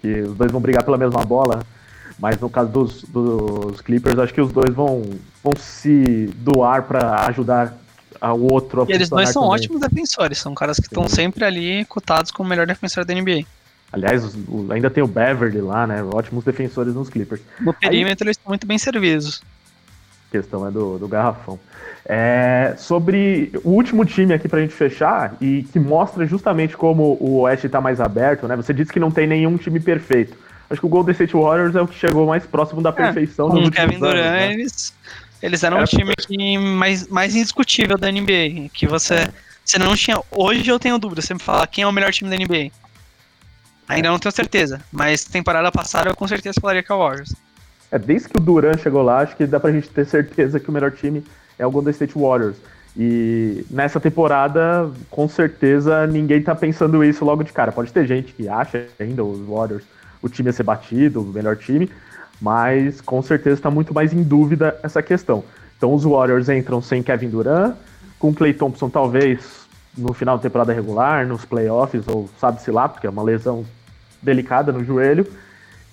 Que 0.00 0.22
os 0.22 0.36
dois 0.36 0.50
vão 0.50 0.60
brigar 0.60 0.84
pela 0.84 0.98
mesma 0.98 1.24
bola. 1.24 1.62
Mas 2.18 2.38
no 2.38 2.50
caso 2.50 2.70
dos, 2.70 3.02
dos 3.04 3.80
Clippers, 3.80 4.18
acho 4.18 4.34
que 4.34 4.40
os 4.40 4.52
dois 4.52 4.72
vão, 4.74 5.02
vão 5.42 5.54
se 5.56 6.30
doar 6.36 6.82
para 6.84 7.26
ajudar 7.26 7.76
o 8.20 8.52
outro. 8.52 8.86
E 8.88 8.92
eles 8.92 9.08
dois 9.08 9.30
são 9.30 9.42
também. 9.42 9.56
ótimos 9.56 9.80
defensores, 9.80 10.38
são 10.38 10.54
caras 10.54 10.76
que 10.76 10.86
estão 10.86 11.08
sempre 11.08 11.44
ali 11.44 11.84
cotados 11.86 12.30
como 12.30 12.46
o 12.46 12.50
melhor 12.50 12.66
defensor 12.66 13.04
da 13.04 13.14
NBA. 13.14 13.44
Aliás, 13.90 14.24
ainda 14.70 14.88
tem 14.88 15.02
o 15.02 15.06
Beverly 15.06 15.60
lá, 15.60 15.86
né? 15.86 16.02
Ótimos 16.02 16.44
defensores 16.44 16.94
nos 16.94 17.10
Clippers. 17.10 17.42
No 17.60 17.74
perímetro 17.74 18.24
Aí, 18.24 18.28
eles 18.28 18.36
estão 18.36 18.50
muito 18.50 18.66
bem 18.66 18.78
servidos. 18.78 19.42
A 20.28 20.32
questão 20.32 20.66
é 20.66 20.70
do, 20.70 20.98
do 20.98 21.08
garrafão. 21.08 21.58
É, 22.04 22.74
sobre 22.76 23.52
o 23.62 23.70
último 23.70 24.04
time 24.04 24.34
aqui 24.34 24.48
pra 24.48 24.60
gente 24.60 24.74
fechar, 24.74 25.36
e 25.40 25.62
que 25.72 25.78
mostra 25.78 26.26
justamente 26.26 26.76
como 26.76 27.16
o 27.20 27.40
Oeste 27.42 27.68
tá 27.68 27.80
mais 27.80 28.00
aberto, 28.00 28.48
né? 28.48 28.56
Você 28.56 28.74
disse 28.74 28.92
que 28.92 28.98
não 28.98 29.10
tem 29.10 29.26
nenhum 29.26 29.56
time 29.56 29.78
perfeito. 29.78 30.36
Acho 30.68 30.80
que 30.80 30.86
o 30.86 30.90
Golden 30.90 31.12
State 31.12 31.34
Warriors 31.34 31.76
é 31.76 31.82
o 31.82 31.86
que 31.86 31.98
chegou 31.98 32.26
mais 32.26 32.44
próximo 32.44 32.82
da 32.82 32.90
é, 32.90 32.92
perfeição 32.92 33.48
é, 33.48 33.50
com 33.50 33.68
o 33.68 33.70
Kevin 33.70 33.98
Durant, 33.98 34.14
né? 34.14 34.52
eles, 34.54 34.94
eles 35.42 35.62
eram 35.62 35.76
Era... 35.76 35.84
um 35.84 35.86
time 35.86 36.14
que 36.16 36.58
mais, 36.58 37.06
mais 37.08 37.36
indiscutível 37.36 37.98
da 37.98 38.10
NBA. 38.10 38.70
Que 38.72 38.86
você, 38.86 39.14
é. 39.14 39.32
você 39.64 39.78
não 39.78 39.94
tinha. 39.94 40.18
Hoje 40.30 40.68
eu 40.68 40.78
tenho 40.78 40.98
dúvida, 40.98 41.20
você 41.20 41.34
me 41.34 41.40
fala 41.40 41.66
quem 41.66 41.84
é 41.84 41.86
o 41.86 41.92
melhor 41.92 42.10
time 42.10 42.30
da 42.30 42.36
NBA. 42.36 42.72
Ainda 43.86 44.08
não 44.08 44.18
tenho 44.18 44.32
certeza, 44.32 44.80
mas 44.90 45.24
temporada 45.24 45.70
passada 45.70 46.08
eu 46.08 46.16
com 46.16 46.26
certeza 46.26 46.58
falaria 46.58 46.82
que 46.82 46.90
é 46.90 46.94
o 46.94 46.98
Warriors. 46.98 47.34
É, 47.90 47.98
desde 47.98 48.30
que 48.30 48.38
o 48.38 48.40
Durant 48.40 48.80
chegou 48.80 49.02
lá, 49.02 49.18
acho 49.18 49.36
que 49.36 49.46
dá 49.46 49.60
pra 49.60 49.70
gente 49.70 49.90
ter 49.90 50.06
certeza 50.06 50.58
que 50.58 50.70
o 50.70 50.72
melhor 50.72 50.92
time 50.92 51.22
é 51.62 51.66
o 51.66 51.70
Golden 51.70 51.92
State 51.92 52.18
Warriors. 52.18 52.56
E 52.96 53.64
nessa 53.70 53.98
temporada, 53.98 54.90
com 55.10 55.26
certeza, 55.28 56.06
ninguém 56.06 56.42
tá 56.42 56.54
pensando 56.54 57.02
isso 57.02 57.24
logo 57.24 57.42
de 57.42 57.52
cara. 57.52 57.72
Pode 57.72 57.92
ter 57.92 58.06
gente 58.06 58.34
que 58.34 58.48
acha 58.48 58.86
ainda 59.00 59.24
os 59.24 59.40
Warriors 59.46 59.84
o 60.20 60.28
time 60.28 60.50
a 60.50 60.52
ser 60.52 60.62
batido, 60.62 61.22
o 61.22 61.24
melhor 61.24 61.56
time, 61.56 61.90
mas 62.40 63.00
com 63.00 63.22
certeza 63.22 63.56
está 63.56 63.70
muito 63.70 63.94
mais 63.94 64.12
em 64.12 64.22
dúvida 64.22 64.78
essa 64.82 65.02
questão. 65.02 65.42
Então 65.76 65.94
os 65.94 66.04
Warriors 66.04 66.48
entram 66.48 66.82
sem 66.82 67.02
Kevin 67.02 67.30
Durant, 67.30 67.74
com 68.18 68.32
Clay 68.34 68.52
Thompson 68.52 68.88
talvez 68.88 69.62
no 69.96 70.12
final 70.12 70.36
da 70.36 70.42
temporada 70.42 70.72
regular, 70.72 71.26
nos 71.26 71.44
playoffs, 71.44 72.06
ou 72.06 72.28
sabe-se 72.38 72.70
lá, 72.70 72.88
porque 72.88 73.06
é 73.06 73.10
uma 73.10 73.22
lesão 73.22 73.64
delicada 74.22 74.72
no 74.72 74.84
joelho. 74.84 75.26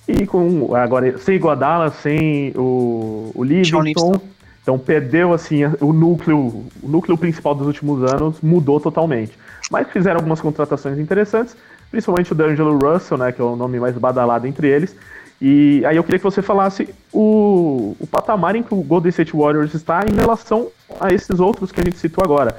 E 0.07 0.25
com 0.25 0.75
agora 0.75 1.17
sem 1.17 1.35
Iguodala, 1.35 1.91
sem 1.91 2.51
o, 2.55 3.31
o 3.33 3.43
Livingston. 3.43 4.19
Então 4.61 4.77
perdeu 4.77 5.33
assim 5.33 5.65
o 5.79 5.93
núcleo, 5.93 6.65
o 6.81 6.87
núcleo 6.87 7.17
principal 7.17 7.55
dos 7.55 7.67
últimos 7.67 8.03
anos 8.11 8.41
mudou 8.41 8.79
totalmente. 8.79 9.37
Mas 9.71 9.87
fizeram 9.89 10.17
algumas 10.17 10.41
contratações 10.41 10.97
interessantes, 10.99 11.55
principalmente 11.89 12.31
o 12.31 12.35
D'Angelo 12.35 12.77
Russell, 12.77 13.17
né, 13.17 13.31
que 13.31 13.41
é 13.41 13.43
o 13.43 13.55
nome 13.55 13.79
mais 13.79 13.97
badalado 13.97 14.47
entre 14.47 14.67
eles. 14.67 14.95
E 15.41 15.85
aí 15.85 15.95
eu 15.95 16.03
queria 16.03 16.19
que 16.19 16.23
você 16.23 16.41
falasse 16.41 16.93
o, 17.13 17.95
o 17.97 18.07
patamar 18.07 18.55
em 18.55 18.63
que 18.63 18.73
o 18.73 18.83
Golden 18.83 19.09
State 19.09 19.31
Warriors 19.35 19.73
está 19.73 20.03
em 20.05 20.13
relação 20.13 20.67
a 20.99 21.13
esses 21.13 21.39
outros 21.39 21.71
que 21.71 21.79
a 21.79 21.83
gente 21.83 21.97
citou 21.97 22.23
agora. 22.23 22.57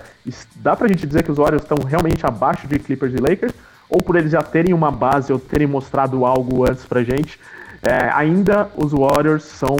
Dá 0.57 0.74
pra 0.74 0.88
gente 0.88 1.07
dizer 1.07 1.22
que 1.22 1.30
os 1.30 1.36
Warriors 1.36 1.62
estão 1.62 1.76
realmente 1.86 2.24
abaixo 2.24 2.66
de 2.66 2.78
Clippers 2.78 3.12
e 3.12 3.18
Lakers? 3.18 3.53
Ou 3.88 4.01
por 4.01 4.16
eles 4.16 4.30
já 4.30 4.40
terem 4.40 4.72
uma 4.72 4.90
base 4.90 5.30
ou 5.32 5.38
terem 5.38 5.66
mostrado 5.66 6.24
algo 6.24 6.64
antes 6.68 6.86
pra 6.86 7.03
gente, 7.03 7.38
é, 7.83 8.11
ainda 8.12 8.70
os 8.76 8.93
Warriors 8.93 9.45
são 9.45 9.76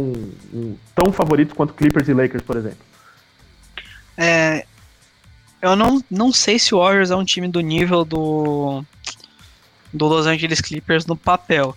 um, 0.53 0.77
tão 0.95 1.13
favoritos 1.13 1.55
quanto 1.55 1.75
Clippers 1.75 2.09
e 2.09 2.15
Lakers, 2.15 2.43
por 2.43 2.57
exemplo? 2.57 2.79
É, 4.17 4.65
eu 5.61 5.77
não, 5.77 6.03
não 6.11 6.33
sei 6.33 6.59
se 6.59 6.75
o 6.75 6.79
Warriors 6.79 7.11
é 7.11 7.17
um 7.17 7.25
time 7.25 7.49
do 7.49 7.61
nível 7.61 8.05
do, 8.05 8.83
do 9.93 10.07
Los 10.07 10.27
Angeles 10.27 10.61
Clippers 10.61 11.05
no 11.05 11.17
papel, 11.17 11.77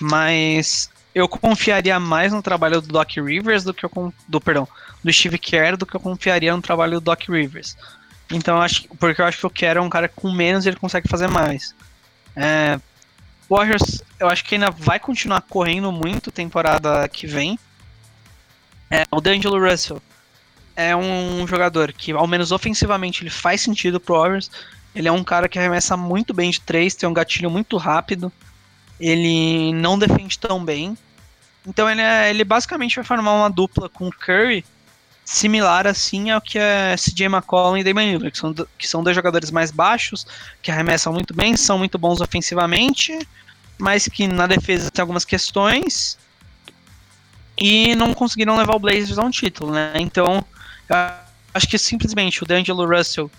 mas 0.00 0.90
eu 1.14 1.28
confiaria 1.28 1.98
mais 1.98 2.32
no 2.32 2.42
trabalho 2.42 2.80
do 2.80 2.88
Doc 2.88 3.10
Rivers 3.16 3.64
do 3.64 3.72
que 3.72 3.84
eu 3.84 4.12
do 4.28 4.40
perdão 4.40 4.68
do 5.02 5.12
Steve 5.12 5.38
Kerr 5.38 5.76
do 5.76 5.86
que 5.86 5.94
eu 5.94 6.00
confiaria 6.00 6.54
no 6.54 6.62
trabalho 6.62 6.94
do 6.94 7.04
Doc 7.04 7.28
Rivers. 7.28 7.76
Então 8.30 8.60
acho 8.60 8.88
porque 8.98 9.20
eu 9.20 9.26
acho 9.26 9.38
que 9.38 9.46
o 9.46 9.50
Kerr 9.50 9.76
é 9.76 9.80
um 9.80 9.90
cara 9.90 10.08
com 10.08 10.32
menos 10.32 10.66
ele 10.66 10.76
consegue 10.76 11.08
fazer 11.08 11.28
mais. 11.28 11.74
É, 12.34 12.80
Warriors, 13.48 14.02
eu 14.18 14.28
acho 14.28 14.44
que 14.44 14.54
ainda 14.54 14.70
vai 14.70 14.98
continuar 14.98 15.42
correndo 15.42 15.92
muito 15.92 16.30
temporada 16.30 17.06
que 17.08 17.26
vem. 17.26 17.58
É, 18.90 19.04
o 19.10 19.20
D'Angelo 19.20 19.58
Russell 19.58 20.00
é 20.76 20.94
um 20.94 21.46
jogador 21.46 21.92
que, 21.92 22.12
ao 22.12 22.26
menos 22.26 22.52
ofensivamente, 22.52 23.22
ele 23.22 23.30
faz 23.30 23.60
sentido 23.60 24.00
pro 24.00 24.18
Warriors. 24.18 24.50
Ele 24.94 25.08
é 25.08 25.12
um 25.12 25.24
cara 25.24 25.48
que 25.48 25.58
arremessa 25.58 25.96
muito 25.96 26.32
bem 26.32 26.50
de 26.50 26.60
três, 26.60 26.94
tem 26.94 27.08
um 27.08 27.14
gatilho 27.14 27.50
muito 27.50 27.76
rápido. 27.76 28.32
Ele 28.98 29.72
não 29.72 29.98
defende 29.98 30.38
tão 30.38 30.64
bem. 30.64 30.96
Então 31.66 31.90
ele, 31.90 32.00
é, 32.00 32.30
ele 32.30 32.44
basicamente 32.44 32.96
vai 32.96 33.04
formar 33.04 33.32
uma 33.32 33.50
dupla 33.50 33.88
com 33.88 34.08
o 34.08 34.12
Curry 34.12 34.64
similar 35.24 35.86
assim 35.86 36.30
ao 36.30 36.40
que 36.40 36.58
é 36.58 36.94
CJ 36.96 37.26
McCollum 37.26 37.78
e 37.78 37.84
Damon 37.84 38.00
Lillard, 38.00 38.30
que 38.30 38.38
são, 38.38 38.54
que 38.78 38.86
são 38.86 39.02
dois 39.02 39.16
jogadores 39.16 39.50
mais 39.50 39.70
baixos, 39.70 40.26
que 40.62 40.70
arremessam 40.70 41.12
muito 41.12 41.34
bem, 41.34 41.56
são 41.56 41.78
muito 41.78 41.98
bons 41.98 42.20
ofensivamente, 42.20 43.18
mas 43.78 44.06
que 44.06 44.28
na 44.28 44.46
defesa 44.46 44.90
tem 44.90 45.00
algumas 45.00 45.24
questões 45.24 46.18
e 47.58 47.94
não 47.94 48.12
conseguiram 48.12 48.56
levar 48.56 48.74
o 48.74 48.78
Blazers 48.78 49.18
a 49.18 49.22
um 49.22 49.30
título, 49.30 49.72
né? 49.72 49.92
Então, 49.96 50.44
acho 51.52 51.68
que 51.68 51.78
simplesmente 51.78 52.42
o 52.42 52.46
D'Angelo 52.46 52.86
Russell 52.86 53.30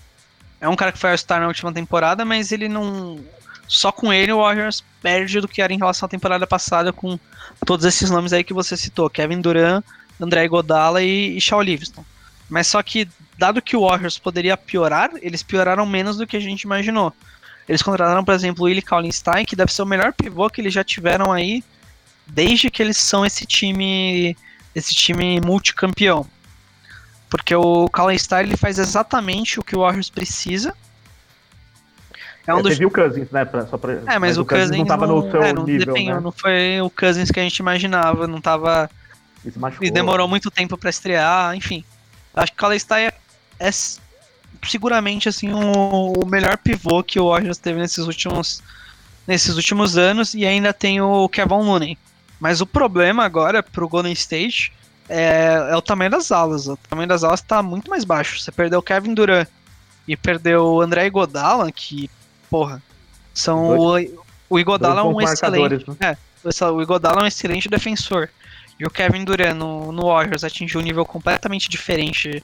é 0.60 0.70
um 0.70 0.76
cara 0.76 0.92
que 0.92 0.98
foi 0.98 1.12
ao 1.12 1.18
Star 1.18 1.40
na 1.40 1.48
última 1.48 1.72
temporada, 1.72 2.26
mas 2.26 2.52
ele 2.52 2.68
não. 2.68 3.20
Só 3.68 3.92
com 3.92 4.14
ele 4.14 4.32
o 4.32 4.38
Warriors 4.38 4.84
perde 5.02 5.42
do 5.42 5.48
que 5.48 5.62
era 5.62 5.74
em 5.74 5.78
relação 5.78 6.06
à 6.06 6.10
temporada 6.10 6.46
passada 6.46 6.94
com 6.94 7.20
todos 7.66 7.84
esses 7.84 8.10
nomes 8.10 8.32
aí 8.32 8.44
que 8.44 8.54
você 8.54 8.78
citou: 8.78 9.10
Kevin 9.10 9.42
Durant, 9.42 9.84
André 10.20 10.48
Godala 10.48 11.02
e, 11.02 11.38
e 11.38 11.42
Shaw 11.42 11.62
Livingston. 11.62 12.04
Mas 12.50 12.68
só 12.68 12.82
que, 12.82 13.08
dado 13.38 13.62
que 13.62 13.76
o 13.76 13.88
Warriors 13.88 14.18
poderia 14.18 14.56
piorar, 14.56 15.12
eles 15.22 15.44
pioraram 15.44 15.86
menos 15.86 16.18
do 16.18 16.28
que 16.28 16.38
a 16.38 16.40
gente 16.40 16.64
imaginou. 16.64 17.14
Eles 17.68 17.82
contrataram, 17.82 18.24
por 18.24 18.34
exemplo, 18.34 18.64
o 18.64 18.68
Willie 18.68 18.82
Kallenstein, 18.82 19.46
que 19.46 19.56
deve 19.56 19.74
ser 19.74 19.82
o 19.82 19.88
melhor 19.88 20.14
pivô 20.14 20.50
que 20.50 20.62
eles 20.62 20.74
já 20.74 20.84
tiveram 20.84 21.32
aí 21.32 21.64
desde 22.28 22.70
que 22.70 22.82
eles 22.82 22.98
são 22.98 23.26
esse 23.26 23.46
time 23.46 24.36
esse 24.74 24.94
time 24.94 25.40
multicampeão. 25.42 26.28
Porque 27.30 27.56
o 27.56 27.90
Kallenstein 27.90 28.44
ele 28.44 28.58
faz 28.58 28.78
exatamente 28.78 29.60
o 29.60 29.64
que 29.64 29.76
o 29.76 29.80
Warriors 29.80 30.10
precisa. 30.10 30.76
É 32.46 32.54
um 32.54 32.60
é, 32.60 32.62
dos... 32.62 32.74
Você 32.74 32.80
viu 32.80 32.90
o 32.90 32.92
Cousins, 32.92 33.32
né? 33.32 33.46
Pra, 33.46 33.66
só 33.66 33.78
pra... 33.78 33.94
É, 33.94 34.02
mas, 34.06 34.20
mas 34.20 34.38
o, 34.38 34.46
Cousins, 34.46 34.70
Cousins 34.70 34.78
não 34.78 34.86
tava 34.86 35.08
no 35.08 35.32
seu 35.32 35.42
é, 35.42 35.54
não, 35.54 35.64
nível, 35.64 35.94
né? 35.94 36.20
Não 36.20 36.32
foi 36.32 36.80
o 36.82 36.90
Cousins 36.90 37.32
que 37.32 37.40
a 37.40 37.44
gente 37.44 37.58
imaginava, 37.58 38.28
não 38.28 38.40
tava 38.40 38.90
e 39.82 39.92
demorou 39.92 40.28
muito 40.28 40.50
tempo 40.50 40.78
para 40.78 40.90
estrear, 40.90 41.56
enfim. 41.56 41.84
Acho 42.34 42.52
que 42.52 42.58
o 42.58 42.62
Kallenstein 42.62 43.06
é, 43.06 43.14
é, 43.60 43.70
seguramente 44.68 45.30
assim 45.30 45.52
o, 45.54 46.14
o, 46.14 46.26
melhor 46.26 46.58
pivô 46.58 47.04
que 47.04 47.20
o 47.20 47.30
Warriors 47.30 47.58
teve 47.58 47.80
nesses 47.80 48.06
últimos 48.06 48.62
nesses 49.28 49.56
últimos 49.56 49.98
anos 49.98 50.34
e 50.34 50.46
ainda 50.46 50.74
tem 50.74 51.02
o 51.02 51.28
Kevin 51.30 51.56
Looney. 51.56 51.98
Mas 52.40 52.62
o 52.62 52.66
problema 52.66 53.24
agora 53.24 53.64
pro 53.64 53.88
Golden 53.88 54.14
State 54.14 54.72
é, 55.10 55.70
é 55.72 55.76
o 55.76 55.82
tamanho 55.82 56.12
das 56.12 56.32
alas. 56.32 56.68
O 56.68 56.78
tamanho 56.78 57.08
das 57.08 57.24
alas 57.24 57.40
está 57.40 57.64
muito 57.64 57.90
mais 57.90 58.04
baixo. 58.04 58.40
Você 58.40 58.52
perdeu 58.52 58.80
o 58.80 58.84
Kevin 58.84 59.14
Durant 59.14 59.48
e 60.08 60.16
perdeu 60.16 60.66
o 60.66 60.82
André 60.82 61.08
Iguodala, 61.08 61.72
que, 61.72 62.10
porra, 62.50 62.82
são 63.34 63.76
dois, 63.76 64.12
o, 64.12 64.26
o 64.56 64.60
Iguodala 64.60 65.02
é 65.02 65.04
um 65.04 65.22
excelente, 65.22 65.86
né? 66.00 66.18
é, 66.44 66.66
o 66.66 66.82
Iguodala 66.82 67.22
é 67.22 67.24
um 67.24 67.28
excelente 67.28 67.68
defensor. 67.68 68.30
E 68.80 68.86
o 68.86 68.90
Kevin 68.90 69.24
Durant 69.24 69.56
no, 69.56 69.92
no 69.92 70.08
Warriors 70.08 70.44
atingiu 70.44 70.82
um 70.82 70.84
nível 70.84 71.06
completamente 71.06 71.70
diferente 71.70 72.44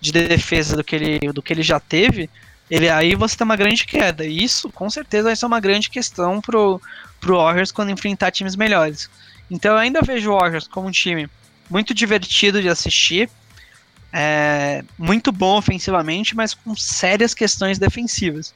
de 0.00 0.12
defesa 0.12 0.76
do 0.76 0.84
que 0.84 0.96
ele, 0.96 1.18
do 1.32 1.42
que 1.42 1.52
ele 1.52 1.62
já 1.62 1.80
teve. 1.80 2.28
Ele 2.70 2.88
aí 2.88 3.14
você 3.14 3.36
tem 3.36 3.44
uma 3.44 3.56
grande 3.56 3.84
queda. 3.84 4.24
E 4.24 4.42
isso, 4.42 4.70
com 4.70 4.88
certeza, 4.88 5.24
vai 5.24 5.36
ser 5.36 5.46
uma 5.46 5.60
grande 5.60 5.90
questão 5.90 6.40
pro, 6.40 6.80
pro 7.20 7.36
Warriors 7.36 7.72
quando 7.72 7.90
enfrentar 7.90 8.30
times 8.30 8.56
melhores. 8.56 9.10
Então 9.50 9.72
eu 9.72 9.78
ainda 9.78 10.00
vejo 10.02 10.30
o 10.30 10.38
Warriors 10.38 10.66
como 10.66 10.88
um 10.88 10.90
time 10.90 11.28
muito 11.68 11.92
divertido 11.92 12.60
de 12.60 12.68
assistir, 12.68 13.28
é, 14.12 14.84
muito 14.98 15.32
bom 15.32 15.56
ofensivamente, 15.56 16.36
mas 16.36 16.54
com 16.54 16.74
sérias 16.76 17.34
questões 17.34 17.78
defensivas. 17.78 18.54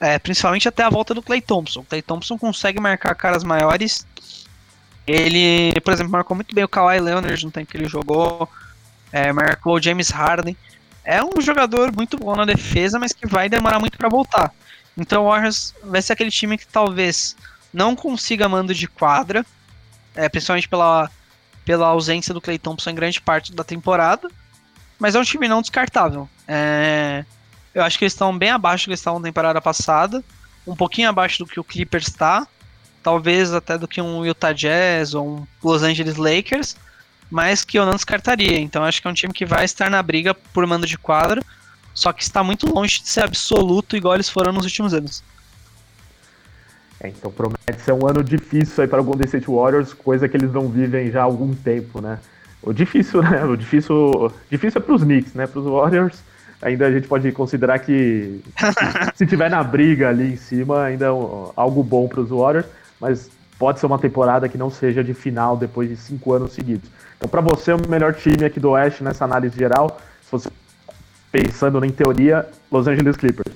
É, 0.00 0.18
principalmente 0.18 0.66
até 0.68 0.82
a 0.82 0.90
volta 0.90 1.14
do 1.14 1.22
Clay 1.22 1.40
Thompson. 1.40 1.80
O 1.80 1.84
Clay 1.84 2.02
Thompson 2.02 2.36
consegue 2.36 2.80
marcar 2.80 3.14
caras 3.14 3.44
maiores 3.44 4.04
ele, 5.06 5.72
por 5.80 5.92
exemplo, 5.92 6.12
marcou 6.12 6.34
muito 6.34 6.54
bem 6.54 6.64
o 6.64 6.68
Kawhi 6.68 7.00
Leonard 7.00 7.44
no 7.44 7.50
tempo 7.50 7.70
que 7.70 7.76
ele 7.76 7.88
jogou, 7.88 8.48
é, 9.10 9.32
marcou 9.32 9.76
o 9.76 9.82
James 9.82 10.10
Harden. 10.10 10.56
É 11.04 11.22
um 11.22 11.40
jogador 11.40 11.92
muito 11.94 12.16
bom 12.16 12.36
na 12.36 12.44
defesa, 12.44 12.98
mas 12.98 13.12
que 13.12 13.26
vai 13.26 13.48
demorar 13.48 13.80
muito 13.80 13.98
para 13.98 14.08
voltar. 14.08 14.52
Então 14.96 15.24
o 15.24 15.28
Warriors 15.28 15.74
vai 15.82 16.00
ser 16.00 16.12
aquele 16.12 16.30
time 16.30 16.56
que 16.56 16.66
talvez 16.66 17.36
não 17.72 17.96
consiga 17.96 18.48
mando 18.48 18.74
de 18.74 18.86
quadra, 18.86 19.44
é, 20.14 20.28
principalmente 20.28 20.68
pela, 20.68 21.10
pela 21.64 21.86
ausência 21.88 22.34
do 22.34 22.40
Clay 22.40 22.58
Thompson 22.58 22.90
em 22.90 22.94
grande 22.94 23.20
parte 23.20 23.52
da 23.52 23.64
temporada, 23.64 24.30
mas 24.98 25.14
é 25.14 25.18
um 25.18 25.24
time 25.24 25.48
não 25.48 25.62
descartável. 25.62 26.28
É, 26.46 27.24
eu 27.74 27.82
acho 27.82 27.98
que 27.98 28.04
eles 28.04 28.12
estão 28.12 28.36
bem 28.36 28.50
abaixo 28.50 28.84
do 28.84 28.88
que 28.88 28.94
estavam 28.94 29.18
na 29.18 29.26
temporada 29.26 29.60
passada, 29.60 30.22
um 30.66 30.76
pouquinho 30.76 31.08
abaixo 31.08 31.38
do 31.38 31.46
que 31.46 31.58
o 31.58 31.64
Clippers 31.64 32.06
está, 32.06 32.46
talvez 33.02 33.52
até 33.52 33.76
do 33.76 33.88
que 33.88 34.00
um 34.00 34.24
Utah 34.24 34.52
Jazz 34.52 35.14
ou 35.14 35.38
um 35.38 35.46
Los 35.62 35.82
Angeles 35.82 36.16
Lakers, 36.16 36.76
mas 37.30 37.64
que 37.64 37.78
eu 37.78 37.84
não 37.84 37.94
descartaria. 37.94 38.60
Então 38.60 38.84
acho 38.84 39.00
que 39.00 39.08
é 39.08 39.10
um 39.10 39.14
time 39.14 39.32
que 39.32 39.46
vai 39.46 39.64
estar 39.64 39.90
na 39.90 40.02
briga 40.02 40.34
por 40.34 40.66
mando 40.66 40.86
de 40.86 40.98
quadra. 40.98 41.42
só 41.94 42.12
que 42.12 42.22
está 42.22 42.42
muito 42.42 42.72
longe 42.72 43.00
de 43.02 43.08
ser 43.08 43.22
absoluto 43.22 43.96
igual 43.96 44.14
eles 44.14 44.28
foram 44.28 44.52
nos 44.52 44.64
últimos 44.64 44.94
anos. 44.94 45.22
É, 47.02 47.08
então 47.08 47.32
promete 47.32 47.80
ser 47.84 47.92
um 47.92 48.06
ano 48.06 48.22
difícil 48.22 48.82
aí 48.82 48.88
para 48.88 49.00
o 49.00 49.04
Golden 49.04 49.26
State 49.26 49.46
Warriors, 49.46 49.92
coisa 49.92 50.28
que 50.28 50.36
eles 50.36 50.52
não 50.52 50.68
vivem 50.68 51.10
já 51.10 51.20
há 51.20 51.24
algum 51.24 51.52
tempo, 51.52 52.00
né? 52.00 52.18
O 52.62 52.72
difícil, 52.72 53.20
né? 53.24 53.44
O 53.44 53.56
difícil, 53.56 54.32
difícil 54.48 54.80
é 54.80 54.84
para 54.84 54.94
os 54.94 55.02
Knicks, 55.02 55.34
né? 55.34 55.46
Para 55.46 55.60
os 55.60 55.66
Warriors, 55.66 56.22
ainda 56.62 56.86
a 56.86 56.92
gente 56.92 57.08
pode 57.08 57.30
considerar 57.32 57.80
que 57.80 58.40
se 59.16 59.26
tiver 59.26 59.50
na 59.50 59.64
briga 59.64 60.08
ali 60.08 60.34
em 60.34 60.36
cima, 60.36 60.84
ainda 60.84 61.06
é 61.06 61.08
algo 61.08 61.82
bom 61.82 62.06
para 62.06 62.20
os 62.20 62.30
Warriors, 62.30 62.66
mas 63.02 63.28
pode 63.58 63.80
ser 63.80 63.86
uma 63.86 63.98
temporada 63.98 64.48
que 64.48 64.56
não 64.56 64.70
seja 64.70 65.02
de 65.02 65.12
final 65.12 65.56
depois 65.56 65.88
de 65.88 65.96
cinco 65.96 66.32
anos 66.32 66.52
seguidos. 66.52 66.88
Então, 67.16 67.28
para 67.28 67.40
você, 67.40 67.72
o 67.72 67.88
melhor 67.88 68.14
time 68.14 68.44
aqui 68.44 68.60
do 68.60 68.70
Oeste 68.70 69.02
nessa 69.02 69.24
análise 69.24 69.58
geral, 69.58 70.00
se 70.22 70.30
fosse 70.30 70.48
pensando 71.32 71.84
em 71.84 71.90
teoria, 71.90 72.48
Los 72.70 72.86
Angeles 72.86 73.16
Clippers. 73.16 73.54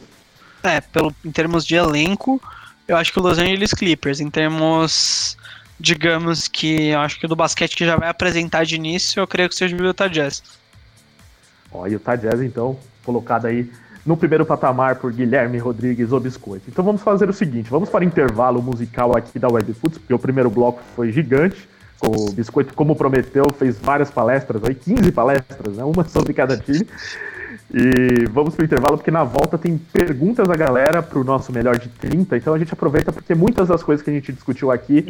É, 0.65 0.81
pelo, 0.81 1.15
em 1.25 1.31
termos 1.31 1.65
de 1.65 1.77
elenco, 1.77 2.43
eu 2.89 2.97
acho 2.97 3.13
que 3.13 3.21
o 3.21 3.23
Los 3.23 3.39
Angeles 3.39 3.73
Clippers, 3.73 4.21
em 4.21 4.29
termos, 4.29 5.37
digamos 5.79 6.49
que, 6.49 6.89
eu 6.89 7.01
acho 7.01 7.21
que 7.21 7.29
do 7.29 7.37
basquete 7.37 7.77
que 7.77 7.87
já 7.87 7.97
vai 7.97 8.09
apresentar 8.09 8.65
de 8.65 8.75
início, 8.75 9.21
eu 9.21 9.27
creio 9.29 9.49
que 9.49 9.55
seja 9.55 9.77
o 9.77 9.85
Utah 9.85 10.09
Jazz. 10.09 10.43
Ó, 11.71 11.83
o 11.83 11.87
Utah 11.87 12.17
Jazz, 12.17 12.41
então, 12.41 12.77
colocado 13.05 13.47
aí 13.47 13.71
no 14.07 14.17
primeiro 14.17 14.47
patamar 14.47 14.97
por 14.97 15.13
Guilherme 15.13 15.59
Rodrigues 15.59 16.13
o 16.13 16.21
Biscoito. 16.21 16.67
Então 16.69 16.85
vamos 16.85 17.03
fazer 17.03 17.29
o 17.29 17.33
seguinte, 17.33 17.69
vamos 17.69 17.89
para 17.89 18.03
o 18.03 18.07
intervalo 18.07 18.63
musical 18.63 19.17
aqui 19.17 19.39
da 19.39 19.49
Webfoods, 19.49 19.99
porque 19.99 20.15
o 20.15 20.19
primeiro 20.19 20.49
bloco 20.49 20.81
foi 20.95 21.11
gigante, 21.11 21.69
o 22.01 22.31
Biscoito, 22.33 22.75
como 22.75 22.95
prometeu, 22.95 23.45
fez 23.59 23.79
várias 23.79 24.11
palestras, 24.11 24.63
aí 24.65 24.75
15 24.75 25.11
palestras, 25.13 25.77
né, 25.77 25.85
uma 25.85 26.05
sobre 26.05 26.33
cada 26.33 26.57
time. 26.57 26.87
E 27.73 28.27
vamos 28.31 28.55
pro 28.55 28.65
intervalo, 28.65 28.97
porque 28.97 29.11
na 29.11 29.25
volta 29.25 29.59
tem 29.59 29.77
perguntas 29.77 30.47
da 30.47 30.55
galera 30.55 31.03
pro 31.03 31.25
nosso 31.25 31.53
melhor 31.53 31.79
de 31.79 31.89
30. 31.89 32.37
Então 32.37 32.55
a 32.55 32.59
gente 32.59 32.73
aproveita, 32.73 33.13
porque 33.13 33.35
muitas 33.35 33.69
das 33.69 33.83
coisas 33.83 34.05
que 34.05 34.11
a 34.11 34.13
gente 34.13 34.33
discutiu 34.33 34.71
aqui 34.71 35.05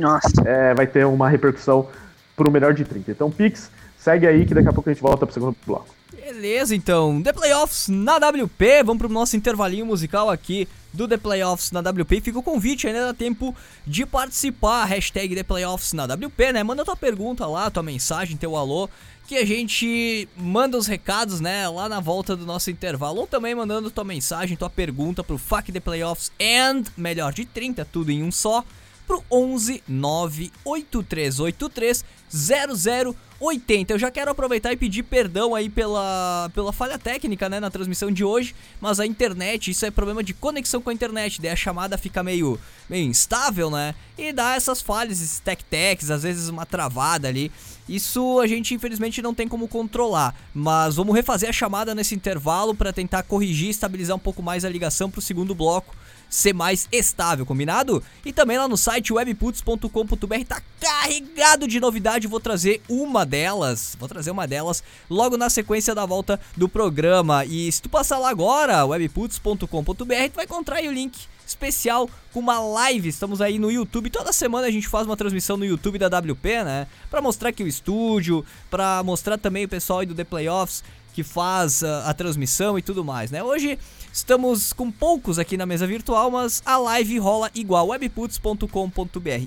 é, 0.44 0.72
vai 0.72 0.86
ter 0.86 1.04
uma 1.04 1.28
repercussão 1.28 1.86
pro 2.34 2.50
melhor 2.50 2.72
de 2.72 2.84
30. 2.84 3.10
Então, 3.10 3.30
Pix, 3.30 3.70
segue 3.98 4.26
aí 4.26 4.46
que 4.46 4.54
daqui 4.54 4.68
a 4.68 4.72
pouco 4.72 4.88
a 4.88 4.92
gente 4.92 5.02
volta 5.02 5.26
pro 5.26 5.34
segundo 5.34 5.56
bloco. 5.66 5.95
Beleza, 6.26 6.74
então. 6.74 7.22
The 7.22 7.32
Playoffs 7.32 7.86
na 7.86 8.16
WP. 8.18 8.82
Vamos 8.84 8.98
pro 8.98 9.08
nosso 9.08 9.36
intervalinho 9.36 9.86
musical 9.86 10.28
aqui 10.28 10.66
do 10.92 11.06
The 11.06 11.16
Playoffs 11.16 11.70
na 11.70 11.78
WP. 11.78 12.20
Fica 12.20 12.36
o 12.40 12.42
convite, 12.42 12.88
ainda 12.88 13.06
dá 13.06 13.14
tempo 13.14 13.54
de 13.86 14.04
participar. 14.04 14.86
Hashtag 14.86 15.36
The 15.36 15.44
Playoffs 15.44 15.92
na 15.92 16.04
WP, 16.04 16.52
né? 16.52 16.64
Manda 16.64 16.84
tua 16.84 16.96
pergunta 16.96 17.46
lá, 17.46 17.70
tua 17.70 17.84
mensagem, 17.84 18.36
teu 18.36 18.56
alô 18.56 18.90
que 19.28 19.36
a 19.36 19.46
gente 19.46 20.28
manda 20.36 20.76
os 20.76 20.88
recados, 20.88 21.40
né, 21.40 21.68
lá 21.68 21.88
na 21.88 21.98
volta 21.98 22.36
do 22.36 22.46
nosso 22.46 22.70
intervalo, 22.70 23.22
ou 23.22 23.26
também 23.26 23.56
mandando 23.56 23.90
tua 23.90 24.04
mensagem, 24.04 24.56
tua 24.56 24.70
pergunta 24.70 25.24
pro 25.24 25.36
Fuck 25.36 25.72
the 25.72 25.80
Playoffs 25.80 26.30
and 26.40 26.84
melhor 26.96 27.32
de 27.32 27.44
30, 27.44 27.84
tudo 27.86 28.12
em 28.12 28.22
um 28.22 28.30
só, 28.30 28.64
pro 29.06 29.22
11 29.30 29.82
98383 29.86 32.04
0080. 32.28 33.92
Eu 33.92 33.98
já 33.98 34.10
quero 34.10 34.30
aproveitar 34.30 34.72
e 34.72 34.76
pedir 34.76 35.04
perdão 35.04 35.54
aí 35.54 35.68
pela, 35.68 36.50
pela 36.54 36.72
falha 36.72 36.98
técnica, 36.98 37.48
né, 37.48 37.60
na 37.60 37.70
transmissão 37.70 38.10
de 38.10 38.24
hoje, 38.24 38.54
mas 38.80 38.98
a 38.98 39.06
internet, 39.06 39.70
isso 39.70 39.86
é 39.86 39.90
problema 39.90 40.22
de 40.22 40.34
conexão 40.34 40.82
com 40.82 40.90
a 40.90 40.92
internet, 40.92 41.40
daí 41.40 41.50
a 41.50 41.56
chamada 41.56 41.96
fica 41.96 42.22
meio, 42.22 42.58
meio 42.88 43.06
instável, 43.06 43.70
né, 43.70 43.94
e 44.18 44.32
dá 44.32 44.54
essas 44.54 44.82
falhas, 44.82 45.20
esses 45.20 45.38
tec-tecs, 45.38 46.10
às 46.10 46.22
vezes 46.22 46.48
uma 46.48 46.66
travada 46.66 47.28
ali. 47.28 47.52
Isso 47.88 48.40
a 48.40 48.48
gente 48.48 48.74
infelizmente 48.74 49.22
não 49.22 49.32
tem 49.32 49.46
como 49.46 49.68
controlar, 49.68 50.34
mas 50.52 50.96
vamos 50.96 51.14
refazer 51.14 51.48
a 51.48 51.52
chamada 51.52 51.94
nesse 51.94 52.16
intervalo 52.16 52.74
para 52.74 52.92
tentar 52.92 53.22
corrigir 53.22 53.70
estabilizar 53.70 54.16
um 54.16 54.20
pouco 54.20 54.42
mais 54.42 54.64
a 54.64 54.68
ligação 54.68 55.08
para 55.08 55.20
o 55.20 55.22
segundo 55.22 55.54
bloco 55.54 55.94
ser 56.28 56.52
mais 56.52 56.88
estável, 56.90 57.46
combinado? 57.46 58.02
E 58.24 58.32
também 58.32 58.58
lá 58.58 58.68
no 58.68 58.76
site 58.76 59.12
webputs.com.br 59.12 60.44
tá 60.46 60.62
carregado 60.80 61.66
de 61.66 61.80
novidade, 61.80 62.26
vou 62.26 62.40
trazer 62.40 62.80
uma 62.88 63.24
delas, 63.24 63.96
vou 63.98 64.08
trazer 64.08 64.30
uma 64.30 64.46
delas 64.46 64.82
logo 65.08 65.36
na 65.36 65.48
sequência 65.48 65.94
da 65.94 66.04
volta 66.04 66.38
do 66.56 66.68
programa. 66.68 67.44
E 67.44 67.70
se 67.70 67.82
tu 67.82 67.88
passar 67.88 68.18
lá 68.18 68.30
agora, 68.30 68.84
webputs.com.br, 68.84 69.94
tu 69.96 70.06
vai 70.36 70.44
encontrar 70.44 70.76
aí 70.76 70.88
o 70.88 70.92
link 70.92 71.16
especial 71.46 72.10
com 72.32 72.40
uma 72.40 72.58
live. 72.58 73.08
Estamos 73.08 73.40
aí 73.40 73.58
no 73.58 73.70
YouTube. 73.70 74.10
Toda 74.10 74.32
semana 74.32 74.66
a 74.66 74.70
gente 74.70 74.88
faz 74.88 75.06
uma 75.06 75.16
transmissão 75.16 75.56
no 75.56 75.64
YouTube 75.64 75.98
da 75.98 76.08
WP, 76.08 76.64
né? 76.64 76.86
Para 77.08 77.22
mostrar 77.22 77.50
aqui 77.50 77.62
o 77.62 77.68
estúdio, 77.68 78.44
para 78.68 79.02
mostrar 79.04 79.38
também 79.38 79.64
o 79.64 79.68
pessoal 79.68 80.00
aí 80.00 80.06
do 80.06 80.14
The 80.14 80.24
Playoffs 80.24 80.82
que 81.16 81.22
faz 81.22 81.82
a, 81.82 82.10
a, 82.10 82.12
transmissão 82.12 82.78
e 82.78 82.82
tudo 82.82 83.02
mais, 83.02 83.30
né? 83.30 83.42
Hoje 83.42 83.78
estamos 84.16 84.72
com 84.72 84.90
poucos 84.90 85.38
aqui 85.38 85.56
na 85.56 85.66
mesa 85.66 85.86
virtual, 85.86 86.30
mas 86.30 86.62
a 86.64 86.78
live 86.78 87.18
rola 87.18 87.50
igual 87.54 87.88
webputs.com.br. 87.88 89.46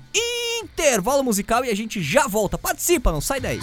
Intervalo 0.64 1.24
musical 1.24 1.66
e 1.66 1.70
a 1.70 1.76
gente 1.76 2.02
já 2.02 2.28
volta. 2.28 2.58
Participa, 2.58 3.12
não 3.12 3.22
sai 3.22 3.40
daí. 3.40 3.60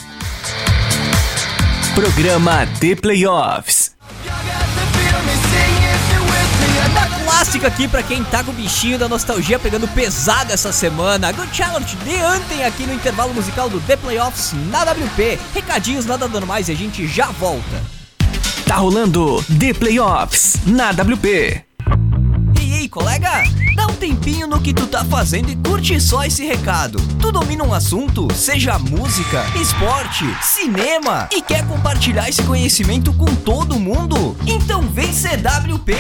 Programa 1.94 2.66
The 2.80 2.96
Playoffs 2.96 3.96
clássica 7.36 7.66
aqui 7.66 7.86
para 7.86 8.02
quem 8.02 8.24
tá 8.24 8.42
com 8.42 8.50
o 8.50 8.54
bichinho 8.54 8.98
da 8.98 9.08
nostalgia 9.08 9.58
pegando 9.58 9.86
pesado 9.88 10.52
essa 10.52 10.72
semana. 10.72 11.30
Good 11.32 11.54
Charlotte 11.54 11.94
de 11.96 12.14
ontem 12.16 12.64
aqui 12.64 12.86
no 12.86 12.94
intervalo 12.94 13.34
musical 13.34 13.68
do 13.68 13.78
The 13.80 13.96
Playoffs 13.96 14.52
na 14.70 14.82
WP. 14.84 15.38
Recadinhos 15.52 16.06
nada 16.06 16.26
normais 16.28 16.68
e 16.68 16.72
a 16.72 16.74
gente 16.74 17.06
já 17.06 17.26
volta. 17.26 17.95
Tá 18.66 18.78
rolando 18.78 19.40
The 19.60 19.72
Playoffs 19.74 20.56
na 20.66 20.90
WP. 20.90 21.28
Ei, 22.58 22.72
ei, 22.72 22.88
colega! 22.88 23.44
Dá 23.76 23.86
um 23.86 23.94
tempinho 23.94 24.48
no 24.48 24.60
que 24.60 24.74
tu 24.74 24.88
tá 24.88 25.04
fazendo 25.04 25.48
e 25.48 25.54
curte 25.54 26.00
só 26.00 26.24
esse 26.24 26.44
recado. 26.44 26.98
Tu 27.20 27.30
domina 27.30 27.62
um 27.62 27.72
assunto, 27.72 28.26
seja 28.34 28.76
música, 28.76 29.44
esporte, 29.54 30.24
cinema, 30.42 31.28
e 31.32 31.40
quer 31.40 31.64
compartilhar 31.68 32.28
esse 32.28 32.42
conhecimento 32.42 33.12
com 33.12 33.26
todo 33.36 33.78
mundo? 33.78 34.36
Então 34.44 34.82
vem 34.82 35.12
CWP! 35.12 35.94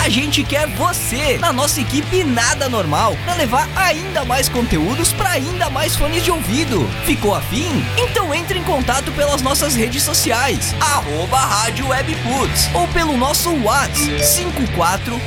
A 0.00 0.08
gente 0.08 0.44
quer 0.44 0.66
você 0.68 1.36
na 1.38 1.52
nossa 1.52 1.80
equipe 1.80 2.22
Nada 2.24 2.68
Normal 2.68 3.16
para 3.24 3.34
levar 3.34 3.68
ainda 3.76 4.24
mais 4.24 4.48
conteúdos 4.48 5.12
para 5.12 5.30
ainda 5.30 5.68
mais 5.68 5.96
fones 5.96 6.24
de 6.24 6.30
ouvido. 6.30 6.88
Ficou 7.04 7.34
afim? 7.34 7.84
Então 7.98 8.32
entre 8.34 8.58
em 8.58 8.62
contato 8.62 9.10
pelas 9.12 9.42
nossas 9.42 9.74
redes 9.74 10.02
sociais, 10.02 10.74
arroba 10.80 11.38
Rádio 11.38 11.88
Webputs, 11.88 12.70
ou 12.74 12.86
pelo 12.88 13.16
nosso 13.16 13.50
WhatsApp 13.62 13.88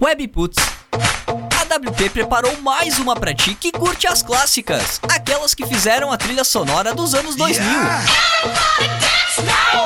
Webputs 0.00 0.77
a 1.70 1.76
WP 1.76 2.10
preparou 2.10 2.56
mais 2.62 2.98
uma 2.98 3.14
pra 3.14 3.34
ti 3.34 3.54
que 3.54 3.70
curte 3.70 4.06
as 4.06 4.22
clássicas, 4.22 5.00
aquelas 5.08 5.54
que 5.54 5.66
fizeram 5.66 6.10
a 6.10 6.16
trilha 6.16 6.44
sonora 6.44 6.94
dos 6.94 7.14
anos 7.14 7.36
2000. 7.36 7.62
Yeah. 7.62 8.04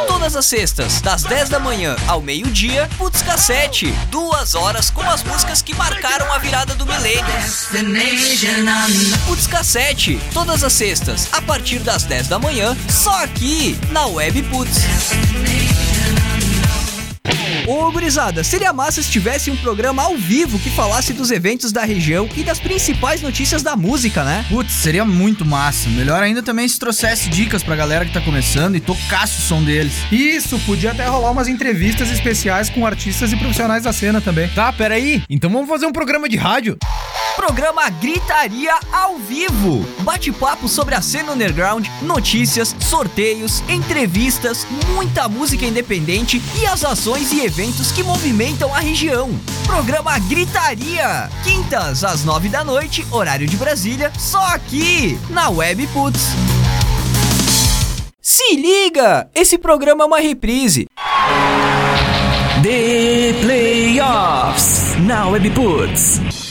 Todas 0.07 0.37
as 0.37 0.47
sextas, 0.47 1.01
das 1.01 1.24
10 1.24 1.49
da 1.49 1.59
manhã 1.59 1.97
ao 2.07 2.20
meio-dia, 2.22 2.89
Putz 2.97 3.22
Cassete, 3.22 3.93
duas 4.11 4.55
horas 4.55 4.91
com 4.91 5.03
as 5.03 5.22
músicas 5.24 5.61
que 5.61 5.74
marcaram 5.74 6.33
a 6.33 6.39
virada 6.39 6.74
do 6.74 6.87
milênio. 6.87 7.24
Putz 9.26 9.47
Cassete, 9.47 10.20
todas 10.33 10.62
as 10.62 10.72
sextas, 10.72 11.28
a 11.33 11.43
partir 11.43 11.80
das 11.80 12.05
10 12.05 12.28
da 12.28 12.39
manhã, 12.39 12.76
só 12.89 13.22
aqui 13.24 13.78
na 13.91 14.07
Web 14.07 14.43
Putz. 14.45 14.83
Ô, 17.66 17.91
gurizada, 17.93 18.43
seria 18.43 18.73
massa 18.73 19.03
se 19.03 19.11
tivesse 19.11 19.51
um 19.51 19.57
programa 19.57 20.03
ao 20.03 20.16
vivo 20.16 20.59
que 20.59 20.70
falasse 20.70 21.12
dos 21.12 21.31
eventos 21.31 21.70
da 21.70 21.85
região 21.85 22.29
e 22.37 22.43
das 22.43 22.59
principais 22.59 23.23
notícias 23.23 23.62
da 23.62 23.77
música, 23.77 24.25
né? 24.25 24.45
Putz, 24.49 24.73
seria 24.73 25.05
muito 25.05 25.45
massa. 25.45 25.89
Melhor 25.91 26.23
ainda 26.23 26.43
também 26.43 26.66
se 26.66 26.79
trouxesse 26.79 27.29
dicas 27.29 27.62
pra 27.62 27.77
galera 27.77 28.05
que 28.05 28.12
tá 28.12 28.20
começando 28.20 28.77
e 28.77 28.81
tocasse 28.81 29.39
o 29.39 29.43
som 29.43 29.62
deles. 29.62 29.93
Isso, 30.11 30.59
podia 30.61 30.91
até 30.91 31.07
rolar 31.07 31.31
umas 31.31 31.49
entrevistas 31.49 32.11
especiais 32.11 32.68
com 32.68 32.85
artistas 32.85 33.33
e 33.33 33.37
profissionais 33.37 33.85
da 33.85 33.93
cena 33.93 34.20
também. 34.20 34.49
Tá, 34.49 34.73
peraí. 34.73 35.23
Então 35.31 35.51
vamos 35.51 35.68
fazer 35.68 35.87
um 35.87 35.93
programa 35.93 36.29
de 36.29 36.37
rádio? 36.37 36.77
Programa 37.37 37.89
Gritaria 37.89 38.74
ao 38.93 39.16
vivo. 39.16 39.85
Bate-papo 40.03 40.68
sobre 40.68 40.95
a 40.95 41.01
cena 41.01 41.33
underground, 41.33 41.87
notícias, 42.03 42.76
sorteios, 42.80 43.62
entrevistas, 43.68 44.66
muita 44.95 45.28
música 45.28 45.64
independente 45.64 46.43
e 46.61 46.66
as 46.66 46.85
ações 46.85 47.33
e 47.33 47.41
eventos 47.41 47.91
que 47.91 48.03
movimentam 48.03 48.74
a 48.74 48.80
região. 48.80 49.30
Programa 49.66 50.18
Gritaria. 50.18 51.30
Quintas 51.43 52.05
às 52.05 52.24
nove 52.24 52.49
da 52.49 52.62
noite, 52.62 53.07
horário 53.11 53.47
de 53.47 53.57
Brasília, 53.57 54.12
só 54.18 54.45
aqui 54.49 55.18
na 55.30 55.49
Web 55.49 55.87
Putz. 55.89 56.20
Se 58.20 58.57
liga! 58.57 59.28
Esse 59.35 59.57
programa 59.57 60.05
é 60.05 60.07
uma 60.07 60.20
reprise. 60.20 60.87
The 62.62 63.33
Playoffs 63.41 64.97
na 65.01 65.26
Webputs. 65.28 66.20
É 66.20 66.28
isso 66.28 66.41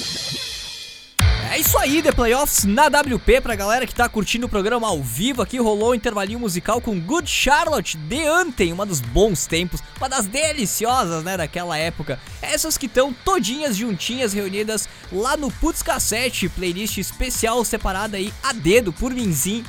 aí, 1.81 1.99
The 2.03 2.11
Playoffs 2.11 2.63
na 2.63 2.85
WP 2.85 3.41
pra 3.41 3.55
galera 3.55 3.87
que 3.87 3.95
tá 3.95 4.07
curtindo 4.07 4.45
o 4.45 4.49
programa 4.49 4.87
ao 4.87 5.01
vivo 5.01 5.41
aqui. 5.41 5.57
Rolou 5.57 5.91
um 5.91 5.95
intervalinho 5.95 6.39
musical 6.39 6.79
com 6.79 6.99
Good 6.99 7.27
Charlotte, 7.27 7.97
The 8.07 8.27
Anthem, 8.27 8.71
uma 8.71 8.85
dos 8.85 9.01
bons 9.01 9.47
tempos, 9.47 9.81
uma 9.97 10.07
das 10.07 10.27
deliciosas, 10.27 11.23
né, 11.23 11.35
daquela 11.35 11.75
época. 11.75 12.19
Essas 12.39 12.77
que 12.77 12.85
estão 12.85 13.11
todinhas 13.11 13.75
juntinhas, 13.75 14.31
reunidas 14.31 14.87
lá 15.11 15.35
no 15.35 15.49
Putz 15.51 15.81
Cassete, 15.81 16.47
playlist 16.49 16.99
especial 16.99 17.65
separada 17.65 18.15
aí 18.15 18.31
a 18.43 18.53
dedo 18.53 18.93
por 18.93 19.11
Minzin 19.11 19.63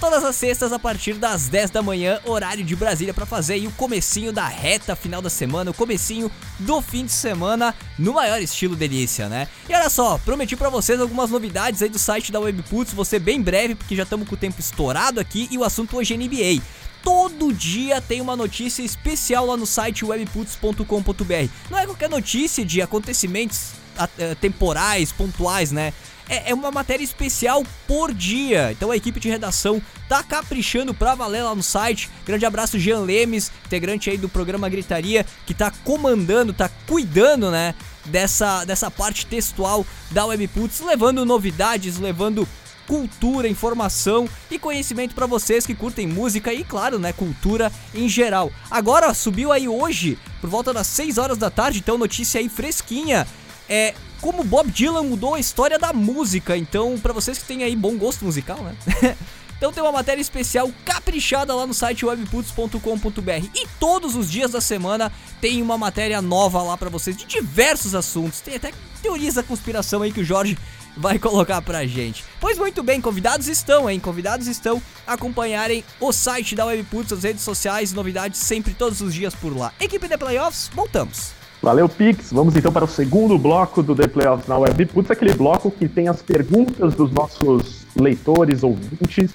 todas 0.00 0.24
as 0.24 0.36
sextas 0.36 0.72
a 0.72 0.78
partir 0.78 1.14
das 1.14 1.48
10 1.48 1.70
da 1.70 1.82
manhã, 1.82 2.20
horário 2.24 2.64
de 2.64 2.76
Brasília, 2.76 3.14
para 3.14 3.26
fazer 3.26 3.54
aí 3.54 3.66
o 3.66 3.72
comecinho 3.72 4.32
da 4.32 4.46
reta 4.46 4.94
final 4.94 5.22
da 5.22 5.30
semana, 5.30 5.70
o 5.70 5.74
comecinho 5.74 6.30
do 6.58 6.80
fim 6.80 7.04
de 7.04 7.12
semana, 7.12 7.74
no 7.98 8.14
maior 8.14 8.40
estilo 8.40 8.76
delícia, 8.76 9.28
né? 9.28 9.48
E 9.68 9.74
olha 9.74 9.90
só, 9.90 10.18
prometi 10.18 10.56
para 10.56 10.68
vocês 10.68 11.00
algumas 11.00 11.30
novidades 11.30 11.82
aí 11.82 11.88
do 11.88 11.98
site 11.98 12.30
da 12.30 12.40
Webputs, 12.40 12.92
você 12.92 13.18
bem 13.18 13.40
breve, 13.40 13.74
porque 13.74 13.96
já 13.96 14.02
estamos 14.02 14.28
com 14.28 14.34
o 14.34 14.38
tempo 14.38 14.60
estourado 14.60 15.20
aqui 15.20 15.48
e 15.50 15.58
o 15.58 15.64
assunto 15.64 15.96
hoje 15.96 16.14
é 16.14 16.16
NBA 16.16 16.62
todo 17.02 17.52
dia 17.52 18.00
tem 18.00 18.20
uma 18.20 18.34
notícia 18.34 18.82
especial 18.82 19.46
lá 19.46 19.56
no 19.56 19.64
site 19.64 20.04
webputs.com.br. 20.04 21.50
Não 21.70 21.78
é 21.78 21.86
qualquer 21.86 22.10
notícia 22.10 22.64
de 22.64 22.82
acontecimentos 22.82 23.74
eh, 24.18 24.34
temporais, 24.34 25.12
pontuais, 25.12 25.70
né? 25.70 25.92
É, 26.28 26.50
é 26.50 26.54
uma 26.54 26.70
matéria 26.70 27.04
especial 27.04 27.62
por 27.86 28.12
dia. 28.12 28.72
Então 28.72 28.90
a 28.90 28.96
equipe 28.96 29.20
de 29.20 29.28
redação 29.28 29.80
tá 30.08 30.22
caprichando 30.22 30.94
pra 30.94 31.14
valer 31.14 31.42
lá 31.42 31.54
no 31.54 31.62
site. 31.62 32.10
Grande 32.24 32.46
abraço, 32.46 32.78
Jean 32.78 33.00
Lemes, 33.00 33.50
integrante 33.64 34.10
aí 34.10 34.16
do 34.16 34.28
programa 34.28 34.68
Gritaria, 34.68 35.26
que 35.44 35.54
tá 35.54 35.72
comandando, 35.84 36.52
tá 36.52 36.70
cuidando, 36.86 37.50
né? 37.50 37.74
Dessa, 38.04 38.64
dessa 38.64 38.88
parte 38.88 39.26
textual 39.26 39.84
da 40.12 40.24
Webputs, 40.26 40.80
levando 40.80 41.24
novidades, 41.24 41.98
levando 41.98 42.46
cultura, 42.86 43.48
informação 43.48 44.28
e 44.50 44.58
conhecimento 44.58 45.14
para 45.14 45.26
vocês 45.26 45.66
que 45.66 45.74
curtem 45.74 46.06
música 46.06 46.54
e, 46.54 46.62
claro, 46.62 46.98
né, 46.98 47.12
cultura 47.12 47.72
em 47.92 48.08
geral. 48.08 48.52
Agora 48.70 49.12
subiu 49.12 49.50
aí 49.52 49.68
hoje, 49.68 50.16
por 50.40 50.48
volta 50.48 50.72
das 50.72 50.86
6 50.86 51.18
horas 51.18 51.36
da 51.36 51.50
tarde, 51.50 51.80
então 51.80 51.98
notícia 51.98 52.40
aí 52.40 52.48
fresquinha. 52.48 53.26
É, 53.68 53.94
como 54.20 54.44
Bob 54.44 54.70
Dylan 54.70 55.04
mudou 55.04 55.34
a 55.34 55.40
história 55.40 55.78
da 55.78 55.92
música. 55.92 56.56
Então, 56.56 56.98
para 56.98 57.12
vocês 57.12 57.38
que 57.38 57.44
têm 57.44 57.62
aí 57.62 57.76
bom 57.76 57.96
gosto 57.96 58.24
musical, 58.24 58.58
né? 58.62 59.16
Então 59.56 59.72
tem 59.72 59.82
uma 59.82 59.92
matéria 59.92 60.20
especial 60.20 60.70
caprichada 60.84 61.54
lá 61.54 61.66
no 61.66 61.72
site 61.72 62.04
webputs.com.br 62.04 63.48
e 63.54 63.66
todos 63.80 64.14
os 64.14 64.30
dias 64.30 64.50
da 64.50 64.60
semana 64.60 65.10
tem 65.40 65.62
uma 65.62 65.78
matéria 65.78 66.20
nova 66.20 66.62
lá 66.62 66.76
para 66.76 66.90
vocês 66.90 67.16
de 67.16 67.24
diversos 67.24 67.94
assuntos. 67.94 68.40
Tem 68.40 68.56
até 68.56 68.72
teorias 69.00 69.34
da 69.34 69.42
conspiração 69.42 70.02
aí 70.02 70.12
que 70.12 70.20
o 70.20 70.24
Jorge 70.24 70.58
vai 70.94 71.16
colocar 71.18 71.62
pra 71.62 71.86
gente. 71.86 72.22
Pois 72.38 72.58
muito 72.58 72.82
bem, 72.82 73.00
convidados 73.00 73.48
estão, 73.48 73.88
hein? 73.88 73.98
Convidados 73.98 74.46
estão 74.46 74.80
a 75.06 75.14
acompanharem 75.14 75.82
o 76.00 76.12
site 76.12 76.54
da 76.54 76.66
Webputs, 76.66 77.12
as 77.14 77.22
redes 77.22 77.42
sociais, 77.42 77.94
novidades 77.94 78.40
sempre 78.40 78.74
todos 78.74 79.00
os 79.00 79.14
dias 79.14 79.34
por 79.34 79.56
lá. 79.56 79.72
Equipe 79.80 80.06
de 80.06 80.18
Playoffs, 80.18 80.70
voltamos. 80.74 81.35
Valeu, 81.62 81.88
Pix. 81.88 82.32
Vamos 82.32 82.56
então 82.56 82.72
para 82.72 82.84
o 82.84 82.88
segundo 82.88 83.38
bloco 83.38 83.82
do 83.82 83.94
The 83.94 84.06
Playoffs 84.06 84.46
na 84.46 84.58
Web. 84.58 84.86
Putz, 84.86 85.10
aquele 85.10 85.34
bloco 85.34 85.70
que 85.70 85.88
tem 85.88 86.08
as 86.08 86.22
perguntas 86.22 86.94
dos 86.94 87.10
nossos 87.10 87.86
leitores, 87.96 88.62
ouvintes. 88.62 89.34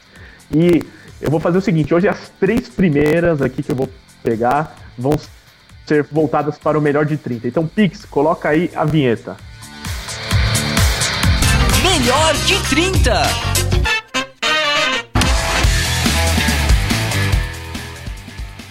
E 0.53 0.83
eu 1.19 1.29
vou 1.29 1.39
fazer 1.39 1.57
o 1.57 1.61
seguinte: 1.61 1.93
hoje 1.93 2.07
as 2.07 2.29
três 2.39 2.69
primeiras 2.69 3.41
aqui 3.41 3.63
que 3.63 3.71
eu 3.71 3.75
vou 3.75 3.89
pegar 4.23 4.75
vão 4.97 5.13
ser 5.85 6.03
voltadas 6.11 6.57
para 6.57 6.77
o 6.77 6.81
melhor 6.81 7.05
de 7.05 7.17
30. 7.17 7.47
Então, 7.47 7.67
Pix, 7.67 8.05
coloca 8.05 8.49
aí 8.49 8.69
a 8.75 8.85
vinheta. 8.85 9.35
Melhor 11.83 12.33
de 12.45 12.69
30! 12.69 13.70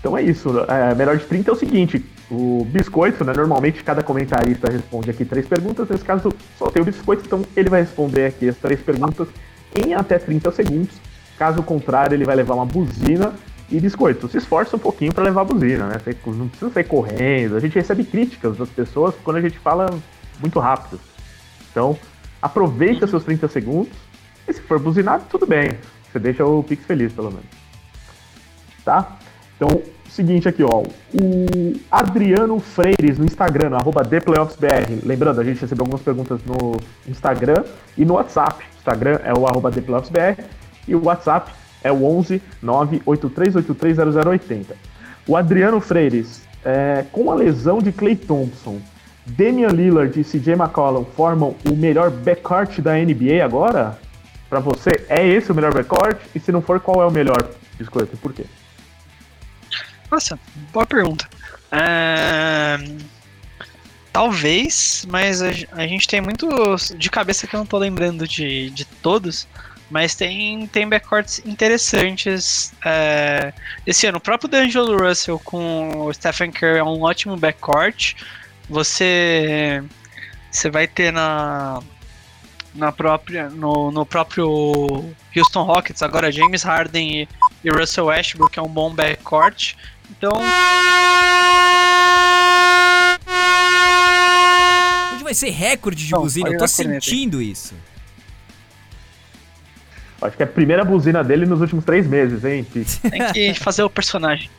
Então 0.01 0.16
é 0.16 0.22
isso. 0.22 0.48
É, 0.66 0.94
melhor 0.94 1.16
de 1.16 1.24
30 1.26 1.51
é 1.51 1.53
o 1.53 1.57
seguinte: 1.57 2.05
o 2.30 2.64
biscoito, 2.64 3.22
né? 3.24 3.32
Normalmente 3.36 3.84
cada 3.84 4.03
comentarista 4.03 4.70
responde 4.70 5.11
aqui 5.11 5.24
três 5.24 5.46
perguntas. 5.46 5.88
Nesse 5.88 6.05
caso, 6.05 6.32
só 6.59 6.66
tem 6.70 6.82
o 6.82 6.84
biscoito, 6.84 7.22
então 7.24 7.44
ele 7.55 7.68
vai 7.68 7.82
responder 7.82 8.26
aqui 8.26 8.48
as 8.48 8.57
três 8.57 8.80
perguntas 8.80 9.28
em 9.76 9.94
até 9.94 10.18
30 10.18 10.51
segundos. 10.51 10.96
Caso 11.38 11.62
contrário, 11.62 12.14
ele 12.14 12.24
vai 12.24 12.34
levar 12.34 12.55
uma 12.55 12.66
buzina. 12.66 13.32
E 13.70 13.78
biscoito, 13.78 14.28
se 14.28 14.38
esforça 14.38 14.74
um 14.74 14.80
pouquinho 14.80 15.14
para 15.14 15.22
levar 15.22 15.42
a 15.42 15.44
buzina, 15.44 15.86
né? 15.86 15.94
Não 16.26 16.48
precisa 16.48 16.72
sair 16.72 16.84
correndo. 16.84 17.55
A 17.55 17.61
gente 17.61 17.76
recebe 17.76 18.03
críticas 18.03 18.57
das 18.57 18.68
pessoas 18.68 19.14
quando 19.22 19.36
a 19.36 19.40
gente 19.40 19.61
fala 19.61 19.88
muito 20.40 20.59
rápido. 20.59 20.98
Então, 21.70 21.96
aproveita 22.42 23.07
seus 23.07 23.22
30 23.22 23.46
segundos. 23.46 23.92
E 24.48 24.53
se 24.53 24.61
for 24.61 24.80
buzinado, 24.80 25.24
tudo 25.30 25.46
bem. 25.46 25.78
Você 26.11 26.18
deixa 26.18 26.44
o 26.44 26.64
Pix 26.64 26.84
feliz, 26.84 27.12
pelo 27.12 27.30
menos. 27.30 27.46
Tá? 28.84 29.16
Então, 29.61 29.82
seguinte 30.08 30.48
aqui, 30.48 30.62
ó. 30.62 30.82
O 31.12 31.74
Adriano 31.90 32.58
Freires 32.58 33.18
no 33.18 33.26
Instagram, 33.26 33.76
arroba 33.76 34.02
ThePlayoffsBR. 34.02 35.00
Lembrando, 35.04 35.38
a 35.38 35.44
gente 35.44 35.61
recebeu 35.61 35.82
algumas 35.82 36.00
perguntas 36.00 36.40
no 36.46 36.78
Instagram 37.06 37.62
e 37.94 38.06
no 38.06 38.14
WhatsApp. 38.14 38.64
Instagram 38.78 39.20
é 39.22 39.34
o 39.34 39.46
arroba 39.46 39.70
ThePlayoffsBR 39.70 40.42
e 40.88 40.94
o 40.94 41.04
WhatsApp 41.04 41.52
é 41.84 41.92
o 41.92 42.06
11 42.06 42.40
983830080. 42.64 44.64
O 45.28 45.36
Adriano 45.36 45.78
Freires, 45.78 46.40
é, 46.64 47.04
com 47.12 47.30
a 47.30 47.34
lesão 47.34 47.80
de 47.80 47.92
Clay 47.92 48.16
Thompson, 48.16 48.78
Damian 49.26 49.68
Lillard 49.68 50.18
e 50.18 50.24
CJ 50.24 50.54
McCollum 50.54 51.04
formam 51.04 51.54
o 51.70 51.76
melhor 51.76 52.11
backcourt 52.11 52.80
da 52.80 52.94
NBA 52.94 53.44
agora? 53.44 53.98
Para 54.48 54.61
você, 54.61 55.04
é 55.11 55.28
esse 55.28 55.52
o 55.52 55.54
melhor 55.54 55.74
backcourt? 55.74 56.16
E 56.34 56.40
se 56.40 56.50
não 56.50 56.62
for, 56.62 56.80
qual 56.80 57.02
é 57.02 57.06
o 57.06 57.11
melhor? 57.11 57.46
Biscoito, 57.78 58.16
por 58.16 58.32
quê? 58.32 58.46
Nossa, 60.11 60.38
boa 60.72 60.86
pergunta. 60.86 61.28
É... 61.70 62.78
Talvez, 64.12 65.06
mas 65.08 65.40
a, 65.40 65.50
a, 65.72 65.86
gente 65.86 66.08
tem 66.08 66.20
muitos. 66.20 66.94
De 66.98 67.08
cabeça 67.08 67.46
que 67.46 67.54
eu 67.54 67.58
não 67.58 67.66
tô 67.66 67.78
lembrando 67.78 68.26
de, 68.26 68.70
de 68.70 68.84
todos, 68.84 69.46
mas 69.88 70.16
tem, 70.16 70.66
tem 70.66 70.88
backcourts 70.88 71.40
interessantes 71.44 72.72
é, 72.84 73.52
esse 73.86 74.06
ano. 74.06 74.18
O 74.18 74.20
próprio 74.20 74.48
D'Angelo 74.48 74.96
Russell 74.96 75.38
com 75.38 76.06
o 76.06 76.12
Stephen 76.12 76.50
Curry 76.50 76.78
é 76.78 76.84
um 76.84 77.02
ótimo 77.02 77.36
backcourt. 77.36 78.14
Você, 78.68 79.82
você 80.50 80.70
vai 80.70 80.88
ter 80.88 81.12
na, 81.12 81.80
na 82.74 82.90
própria, 82.90 83.48
no, 83.48 83.90
no 83.90 84.04
próprio 84.04 85.14
Houston 85.36 85.62
Rockets 85.62 86.02
agora 86.02 86.32
James 86.32 86.62
Harden 86.62 87.22
e, 87.22 87.28
e 87.64 87.70
Russell 87.70 88.06
Westbrook, 88.06 88.58
é 88.58 88.62
um 88.62 88.68
bom 88.68 88.92
backcourt. 88.92 89.74
Então. 90.11 90.32
Hoje 95.14 95.24
vai 95.24 95.34
ser 95.34 95.50
recorde 95.50 96.04
de 96.04 96.12
Não, 96.12 96.22
buzina, 96.22 96.50
eu 96.50 96.58
tô 96.58 96.66
sentindo 96.68 97.40
isso. 97.40 97.74
Acho 100.20 100.36
que 100.36 100.42
é 100.42 100.46
a 100.46 100.48
primeira 100.48 100.84
buzina 100.84 101.24
dele 101.24 101.46
nos 101.46 101.61
últimos 101.61 101.84
três 101.84 102.06
meses, 102.06 102.44
hein, 102.44 102.64
Tem 102.72 102.84
que 103.32 103.54
fazer 103.54 103.82
o 103.82 103.88
personagem. 103.88 104.50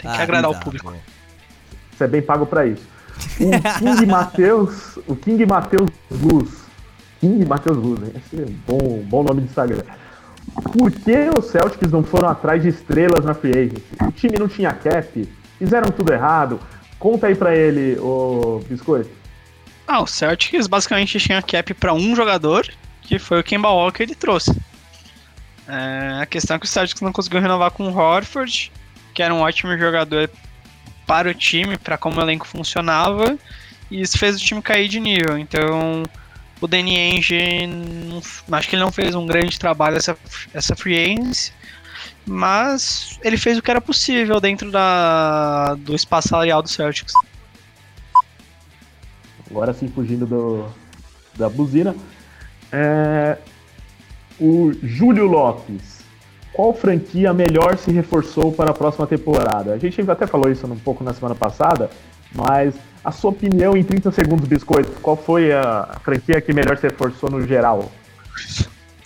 Tem 0.00 0.10
que 0.10 0.16
ah, 0.18 0.22
agradar 0.22 0.50
o 0.50 0.60
público. 0.60 0.94
Você 1.96 2.04
é 2.04 2.06
bem 2.06 2.22
pago 2.22 2.46
pra 2.46 2.66
isso. 2.66 2.86
O 3.40 3.78
King 3.80 4.06
Matheus. 4.06 4.96
O 5.08 5.16
King 5.16 5.44
Matheus 5.44 5.90
Luz. 6.08 6.50
King 7.20 7.44
Matheus 7.44 7.76
Luz, 7.76 8.00
hein? 8.02 8.12
Esse 8.14 8.40
é 8.40 8.46
um 8.46 8.54
bom, 8.64 9.02
bom 9.02 9.22
nome 9.24 9.40
de 9.40 9.48
Instagram. 9.48 9.82
Por 10.62 10.90
que 10.90 11.30
os 11.38 11.46
Celtics 11.46 11.90
não 11.90 12.02
foram 12.02 12.28
atrás 12.28 12.62
de 12.62 12.68
estrelas 12.68 13.24
na 13.24 13.34
free 13.34 13.52
agency? 13.52 13.84
O 14.02 14.12
time 14.12 14.38
não 14.38 14.48
tinha 14.48 14.72
cap, 14.72 15.28
fizeram 15.58 15.90
tudo 15.90 16.12
errado. 16.12 16.60
Conta 16.98 17.28
aí 17.28 17.34
pra 17.34 17.54
ele, 17.54 17.98
o 18.00 18.60
Biscoito. 18.68 19.10
Ah, 19.86 20.02
o 20.02 20.06
Celtics 20.06 20.66
basicamente 20.66 21.18
tinha 21.18 21.40
cap 21.40 21.72
para 21.74 21.94
um 21.94 22.14
jogador, 22.14 22.68
que 23.02 23.18
foi 23.18 23.40
o 23.40 23.44
Kemba 23.44 23.70
Walker 23.70 23.96
que 23.98 24.02
ele 24.02 24.14
trouxe. 24.14 24.54
É, 25.66 26.20
a 26.22 26.26
questão 26.26 26.56
é 26.56 26.58
que 26.58 26.66
o 26.66 26.68
Celtics 26.68 27.00
não 27.00 27.12
conseguiu 27.12 27.40
renovar 27.40 27.70
com 27.70 27.88
o 27.88 27.96
Horford, 27.96 28.72
que 29.14 29.22
era 29.22 29.32
um 29.32 29.40
ótimo 29.40 29.76
jogador 29.78 30.30
para 31.06 31.30
o 31.30 31.34
time, 31.34 31.78
para 31.78 31.96
como 31.96 32.18
o 32.18 32.22
elenco 32.22 32.46
funcionava, 32.46 33.38
e 33.90 34.00
isso 34.00 34.18
fez 34.18 34.36
o 34.36 34.44
time 34.44 34.60
cair 34.60 34.88
de 34.88 35.00
nível. 35.00 35.38
Então, 35.38 36.02
o 36.60 36.66
Danny 36.66 36.96
Ainge, 36.96 37.38
acho 38.50 38.68
que 38.68 38.74
ele 38.74 38.82
não 38.82 38.92
fez 38.92 39.14
um 39.14 39.26
grande 39.26 39.58
trabalho 39.58 39.96
essa, 39.96 40.16
essa 40.52 40.74
free 40.74 40.96
agency, 40.98 41.52
mas 42.26 43.18
ele 43.22 43.36
fez 43.36 43.58
o 43.58 43.62
que 43.62 43.70
era 43.70 43.80
possível 43.80 44.40
dentro 44.40 44.70
da, 44.70 45.74
do 45.74 45.94
espaço 45.94 46.28
salarial 46.28 46.62
do 46.62 46.68
Celtics. 46.68 47.14
Agora 49.50 49.72
sim, 49.72 49.88
fugindo 49.88 50.26
do, 50.26 50.66
da 51.36 51.48
buzina. 51.48 51.94
É, 52.70 53.38
o 54.38 54.72
Júlio 54.82 55.26
Lopes. 55.26 55.98
Qual 56.52 56.74
franquia 56.74 57.32
melhor 57.32 57.78
se 57.78 57.90
reforçou 57.92 58.52
para 58.52 58.70
a 58.70 58.74
próxima 58.74 59.06
temporada? 59.06 59.72
A 59.72 59.78
gente 59.78 60.00
até 60.10 60.26
falou 60.26 60.50
isso 60.50 60.66
um 60.66 60.78
pouco 60.78 61.04
na 61.04 61.14
semana 61.14 61.34
passada, 61.34 61.88
mas 62.34 62.74
a 63.04 63.12
sua 63.12 63.30
opinião 63.30 63.76
em 63.76 63.82
30 63.82 64.10
segundos, 64.12 64.48
Biscoito, 64.48 64.90
qual 65.00 65.16
foi 65.16 65.52
a, 65.52 65.96
franquia 66.02 66.40
que 66.40 66.52
melhor 66.52 66.76
se 66.76 66.84
reforçou 66.88 67.30
no 67.30 67.46
geral? 67.46 67.90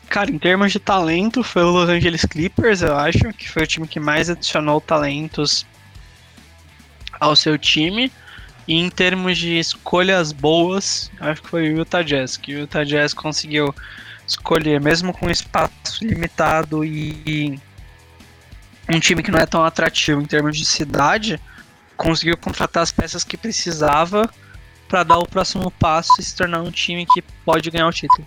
Cara, 0.09 0.30
em 0.30 0.38
termos 0.38 0.72
de 0.72 0.78
talento, 0.78 1.43
foi 1.43 1.62
o 1.62 1.70
Los 1.70 1.88
Angeles 1.88 2.24
Clippers, 2.24 2.82
eu 2.82 2.97
acho, 2.97 3.32
que 3.32 3.49
foi 3.49 3.62
o 3.62 3.66
time 3.66 3.88
que 3.88 3.99
mais 3.99 4.28
adicionou 4.28 4.80
talentos 4.80 5.66
ao 7.18 7.34
seu 7.34 7.57
time. 7.57 8.12
E 8.68 8.74
em 8.74 8.88
termos 8.90 9.38
de 9.38 9.59
escolhas 9.59 10.30
boas, 10.30 11.11
acho 11.20 11.43
que 11.43 11.49
foi 11.49 11.72
o 11.72 11.78
Utah 11.78 12.03
Jazz, 12.03 12.36
que 12.36 12.55
o 12.55 12.61
Utah 12.61 12.84
Jazz 12.84 13.12
conseguiu 13.12 13.74
escolher, 14.26 14.80
mesmo 14.80 15.12
com 15.12 15.30
espaço 15.30 16.05
limitado 16.05 16.84
e 16.84 17.59
um 18.88 19.01
time 19.01 19.22
que 19.22 19.30
não 19.30 19.38
é 19.38 19.47
tão 19.47 19.64
atrativo 19.64 20.20
em 20.20 20.24
termos 20.26 20.57
de 20.57 20.64
cidade, 20.64 21.40
conseguiu 21.97 22.36
contratar 22.36 22.82
as 22.82 22.93
peças 22.93 23.24
que 23.24 23.36
precisava 23.36 24.28
para 24.88 25.03
dar 25.05 25.18
o 25.18 25.26
próximo 25.26 25.70
passo 25.70 26.12
e 26.20 26.22
se 26.22 26.36
tornar 26.36 26.61
um 26.61 26.70
time 26.70 27.07
que 27.07 27.22
pode 27.45 27.70
ganhar 27.70 27.88
o 27.88 27.93
título. 27.93 28.26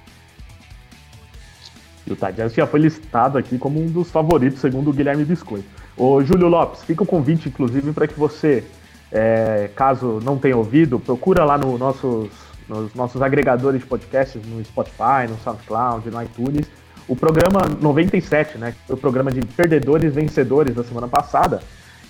O 2.08 2.16
Jazz 2.32 2.54
já 2.54 2.68
foi 2.68 2.80
listado 2.80 3.38
aqui 3.38 3.58
como 3.58 3.82
um 3.82 3.88
dos 3.88 4.12
favoritos, 4.12 4.62
segundo 4.62 4.90
o 4.92 4.94
Guilherme 4.94 5.26
Biscoito. 5.26 5.66
Ô, 5.98 6.24
Júlio 6.24 6.48
Lopes, 6.48 6.84
fica 6.84 7.04
o 7.04 7.06
convite, 7.06 7.50
inclusive, 7.50 7.92
para 7.94 8.08
que 8.08 8.14
você, 8.14 8.64
é, 9.12 9.70
caso 9.76 10.20
não 10.24 10.38
tenha 10.38 10.56
ouvido, 10.56 11.00
procura 11.00 11.44
lá 11.44 11.58
no 11.58 11.78
nossos, 11.78 12.30
nos 12.68 12.94
nossos 12.94 13.22
agregadores 13.22 13.82
de 13.82 13.88
podcasts, 13.88 14.40
no 14.46 14.64
Spotify, 14.64 15.28
no 15.28 15.38
SoundCloud, 15.40 16.10
no 16.10 16.22
iTunes, 16.22 16.68
o 17.08 17.16
programa 17.16 17.62
97, 17.82 18.58
né? 18.58 18.72
Que 18.72 18.88
foi 18.88 18.96
o 18.96 19.00
programa 19.00 19.32
de 19.32 19.42
perdedores 19.42 20.14
vencedores 20.14 20.76
da 20.76 20.84
semana 20.84 21.08
passada. 21.08 21.62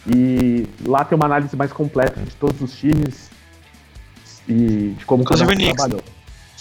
E 0.07 0.67
lá 0.85 1.03
tem 1.03 1.15
uma 1.15 1.25
análise 1.25 1.55
mais 1.55 1.71
completa 1.71 2.21
de 2.21 2.35
todos 2.35 2.61
os 2.61 2.75
times 2.77 3.29
e 4.47 4.95
de 4.97 5.05
como 5.05 5.23
Inclusive 5.23 5.55
cada 5.55 5.63
um 5.63 5.73
trabalhou. 5.73 6.03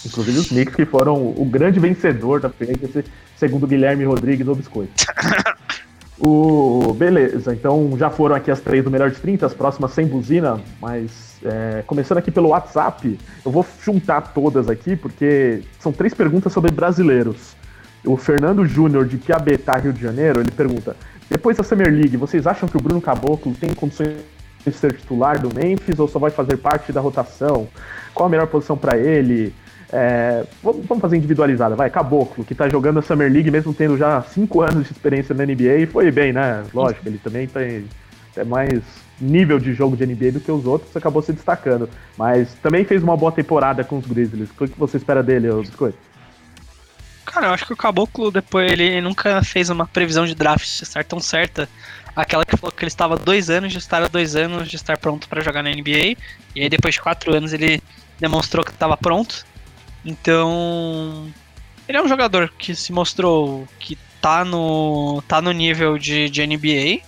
Inclusive 0.05 0.37
os 0.37 0.47
Knicks, 0.49 0.75
que 0.75 0.85
foram 0.85 1.15
o 1.15 1.45
grande 1.45 1.79
vencedor 1.79 2.39
da 2.39 2.49
frente, 2.49 3.05
segundo 3.35 3.65
Guilherme 3.65 4.03
Rodrigues 4.03 4.45
do 4.45 4.55
Biscoito. 4.55 4.93
O, 6.17 6.93
beleza, 6.93 7.53
então 7.53 7.93
já 7.97 8.09
foram 8.09 8.35
aqui 8.35 8.49
as 8.49 8.61
três 8.61 8.83
do 8.83 8.89
melhor 8.89 9.11
de 9.11 9.17
30, 9.17 9.45
as 9.45 9.53
próximas 9.53 9.91
sem 9.91 10.07
buzina, 10.07 10.61
mas 10.81 11.37
é, 11.43 11.83
começando 11.85 12.19
aqui 12.19 12.31
pelo 12.31 12.49
WhatsApp, 12.49 13.19
eu 13.45 13.51
vou 13.51 13.65
juntar 13.83 14.21
todas 14.21 14.69
aqui, 14.69 14.95
porque 14.95 15.61
são 15.77 15.91
três 15.91 16.13
perguntas 16.13 16.53
sobre 16.53 16.71
brasileiros. 16.71 17.53
O 18.05 18.15
Fernando 18.15 18.65
Júnior, 18.65 19.05
de 19.05 19.17
Piabetá, 19.17 19.77
Rio 19.77 19.91
de 19.91 20.01
Janeiro, 20.01 20.39
ele 20.39 20.51
pergunta: 20.51 20.95
depois 21.29 21.57
da 21.57 21.63
Summer 21.63 21.91
League, 21.91 22.17
vocês 22.17 22.45
acham 22.45 22.67
que 22.67 22.77
o 22.77 22.81
Bruno 22.81 23.01
Caboclo 23.01 23.53
tem 23.53 23.73
condições 23.73 24.17
de 24.65 24.71
ser 24.71 24.93
titular 24.93 25.39
do 25.39 25.53
Memphis 25.53 25.99
ou 25.99 26.07
só 26.07 26.19
vai 26.19 26.31
fazer 26.31 26.57
parte 26.57 26.91
da 26.91 27.01
rotação? 27.01 27.67
Qual 28.13 28.27
a 28.27 28.29
melhor 28.29 28.47
posição 28.47 28.77
para 28.77 28.97
ele? 28.97 29.53
É, 29.91 30.43
vamos, 30.63 30.99
fazer 30.99 31.17
individualizada, 31.17 31.75
vai. 31.75 31.89
Caboclo, 31.89 32.43
que 32.43 32.55
tá 32.55 32.67
jogando 32.67 32.99
a 32.99 33.01
Summer 33.01 33.31
League 33.31 33.49
mesmo 33.49 33.73
tendo 33.73 33.97
já 33.97 34.21
cinco 34.21 34.61
anos 34.61 34.85
de 34.87 34.91
experiência 34.91 35.33
na 35.33 35.45
NBA 35.45 35.77
e 35.77 35.85
foi 35.85 36.11
bem, 36.11 36.33
né? 36.33 36.63
Lógico, 36.73 37.07
ele 37.07 37.17
também 37.17 37.47
tem 37.47 37.85
é 38.35 38.43
mais 38.43 38.81
nível 39.19 39.57
de 39.59 39.73
jogo 39.73 39.95
de 39.95 40.05
NBA 40.05 40.33
do 40.33 40.39
que 40.41 40.51
os 40.51 40.65
outros, 40.65 40.95
acabou 40.95 41.21
se 41.21 41.31
destacando. 41.31 41.89
Mas 42.17 42.53
também 42.55 42.83
fez 42.83 43.01
uma 43.01 43.15
boa 43.15 43.31
temporada 43.31 43.83
com 43.83 43.97
os 43.97 44.05
Grizzlies. 44.05 44.49
O 44.51 44.67
que 44.67 44.77
você 44.77 44.97
espera 44.97 45.23
dele, 45.23 45.51
Biscoito? 45.61 45.97
Cara, 47.35 47.47
eu 47.47 47.53
acho 47.53 47.65
que 47.65 47.73
o 47.73 47.75
Caboclo, 47.75 48.31
depois, 48.31 48.71
ele 48.71 49.01
nunca 49.01 49.43
fez 49.43 49.69
uma 49.69 49.85
previsão 49.85 50.25
de 50.25 50.33
draft 50.33 50.81
estar 50.81 51.03
tão 51.03 51.19
certa. 51.19 51.67
Aquela 52.15 52.45
que 52.45 52.55
falou 52.55 52.71
que 52.71 52.81
ele 52.81 52.87
estava 52.87 53.17
dois 53.17 53.49
anos 53.49 53.73
de 53.73 53.77
estar 53.77 54.07
dois 54.07 54.37
anos 54.37 54.69
de 54.69 54.77
estar 54.77 54.97
pronto 54.97 55.27
para 55.27 55.41
jogar 55.41 55.61
na 55.61 55.69
NBA. 55.69 56.15
E 56.55 56.61
aí, 56.61 56.69
depois 56.69 56.93
de 56.93 57.01
quatro 57.01 57.35
anos, 57.35 57.51
ele 57.51 57.83
demonstrou 58.17 58.63
que 58.63 58.71
estava 58.71 58.95
pronto. 58.95 59.45
Então, 60.05 61.29
ele 61.89 61.97
é 61.97 62.01
um 62.01 62.07
jogador 62.07 62.53
que 62.57 62.73
se 62.73 62.93
mostrou 62.93 63.67
que 63.81 63.97
tá 64.21 64.45
no, 64.45 65.21
tá 65.27 65.41
no 65.41 65.51
nível 65.51 65.97
de, 65.97 66.29
de 66.29 66.47
NBA. 66.47 67.01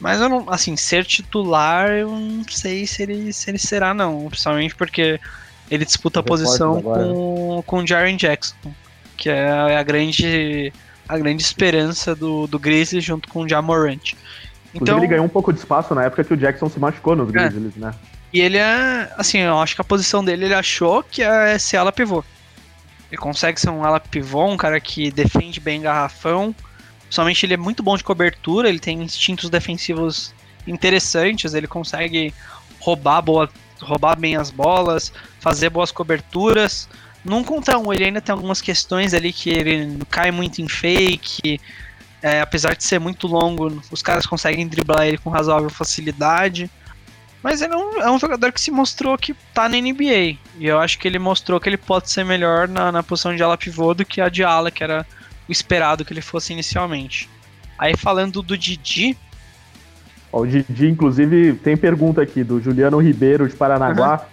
Mas 0.00 0.22
eu 0.22 0.28
não, 0.30 0.48
assim, 0.48 0.74
ser 0.74 1.04
titular, 1.04 1.90
eu 1.90 2.08
não 2.08 2.44
sei 2.48 2.86
se 2.86 3.02
ele, 3.02 3.30
se 3.30 3.50
ele 3.50 3.58
será, 3.58 3.92
não. 3.92 4.26
Principalmente 4.26 4.74
porque 4.74 5.20
ele 5.70 5.84
disputa 5.84 6.20
a 6.20 6.22
Reforços 6.22 6.46
posição 6.46 6.78
agora, 6.78 7.04
com, 7.04 7.62
com 7.66 7.76
o 7.80 7.86
Jaren 7.86 8.16
Jackson, 8.16 8.72
que 9.24 9.30
é 9.30 9.74
a 9.74 9.82
grande, 9.82 10.70
a 11.08 11.16
grande 11.16 11.42
esperança 11.42 12.14
do, 12.14 12.46
do 12.46 12.58
Grizzlies 12.58 13.02
junto 13.02 13.26
com 13.30 13.40
o 13.40 13.48
Jamorant. 13.48 14.12
Então, 14.74 14.98
ele 14.98 15.06
ganhou 15.06 15.24
um 15.24 15.30
pouco 15.30 15.50
de 15.50 15.58
espaço 15.58 15.94
na 15.94 16.04
época 16.04 16.22
que 16.22 16.34
o 16.34 16.36
Jackson 16.36 16.68
se 16.68 16.78
machucou 16.78 17.16
nos 17.16 17.30
É. 17.30 17.32
Grizzlies, 17.32 17.74
né? 17.76 17.94
E 18.30 18.42
ele 18.42 18.58
é, 18.58 19.10
assim, 19.16 19.38
eu 19.38 19.58
acho 19.58 19.74
que 19.74 19.80
a 19.80 19.84
posição 19.84 20.22
dele 20.22 20.44
ele 20.44 20.54
achou 20.54 21.02
que 21.02 21.22
é 21.22 21.56
ser 21.56 21.78
ala 21.78 21.90
pivô. 21.90 22.22
Ele 23.10 23.18
consegue 23.18 23.58
ser 23.58 23.70
um 23.70 23.82
ala 23.82 23.98
pivô, 23.98 24.44
um 24.44 24.58
cara 24.58 24.78
que 24.78 25.10
defende 25.10 25.58
bem 25.58 25.80
garrafão. 25.80 26.54
Somente 27.08 27.46
ele 27.46 27.54
é 27.54 27.56
muito 27.56 27.82
bom 27.82 27.96
de 27.96 28.04
cobertura, 28.04 28.68
ele 28.68 28.78
tem 28.78 29.02
instintos 29.02 29.48
defensivos 29.48 30.34
interessantes, 30.66 31.54
ele 31.54 31.66
consegue 31.66 32.34
roubar, 32.78 33.22
boa, 33.22 33.48
roubar 33.80 34.20
bem 34.20 34.36
as 34.36 34.50
bolas, 34.50 35.14
fazer 35.40 35.70
boas 35.70 35.90
coberturas. 35.90 36.90
Num 37.24 37.42
contra 37.42 37.78
um, 37.78 37.92
ele 37.92 38.04
ainda 38.04 38.20
tem 38.20 38.32
algumas 38.32 38.60
questões 38.60 39.14
ali 39.14 39.32
que 39.32 39.50
ele 39.50 39.98
cai 40.10 40.30
muito 40.30 40.60
em 40.60 40.68
fake. 40.68 41.60
é, 42.22 42.40
apesar 42.40 42.74
de 42.74 42.84
ser 42.84 42.98
muito 42.98 43.26
longo, 43.26 43.82
os 43.90 44.02
caras 44.02 44.26
conseguem 44.26 44.66
driblar 44.66 45.06
ele 45.06 45.18
com 45.18 45.30
razoável 45.30 45.70
facilidade. 45.70 46.70
Mas 47.42 47.60
ele 47.60 47.74
é 47.74 47.76
um, 47.76 48.00
é 48.00 48.10
um 48.10 48.18
jogador 48.18 48.52
que 48.52 48.60
se 48.60 48.70
mostrou 48.70 49.18
que 49.18 49.34
tá 49.52 49.68
na 49.68 49.76
NBA. 49.76 50.38
E 50.58 50.66
eu 50.66 50.78
acho 50.78 50.98
que 50.98 51.06
ele 51.06 51.18
mostrou 51.18 51.60
que 51.60 51.68
ele 51.68 51.76
pode 51.76 52.10
ser 52.10 52.24
melhor 52.24 52.66
na, 52.66 52.90
na 52.90 53.02
posição 53.02 53.36
de 53.36 53.42
ala 53.42 53.58
pivô 53.58 53.92
do 53.92 54.04
que 54.04 54.20
a 54.20 54.28
de 54.28 54.42
ala, 54.42 54.70
que 54.70 54.82
era 54.82 55.06
o 55.46 55.52
esperado 55.52 56.04
que 56.04 56.12
ele 56.12 56.22
fosse 56.22 56.52
inicialmente. 56.52 57.28
Aí 57.78 57.96
falando 57.96 58.40
do 58.40 58.56
Didi, 58.56 59.16
Ó, 60.34 60.40
o 60.40 60.46
Didi, 60.46 60.88
inclusive, 60.88 61.52
tem 61.54 61.76
pergunta 61.76 62.20
aqui 62.20 62.42
do 62.42 62.60
Juliano 62.60 62.98
Ribeiro 62.98 63.48
de 63.48 63.54
Paranaguá. 63.54 64.26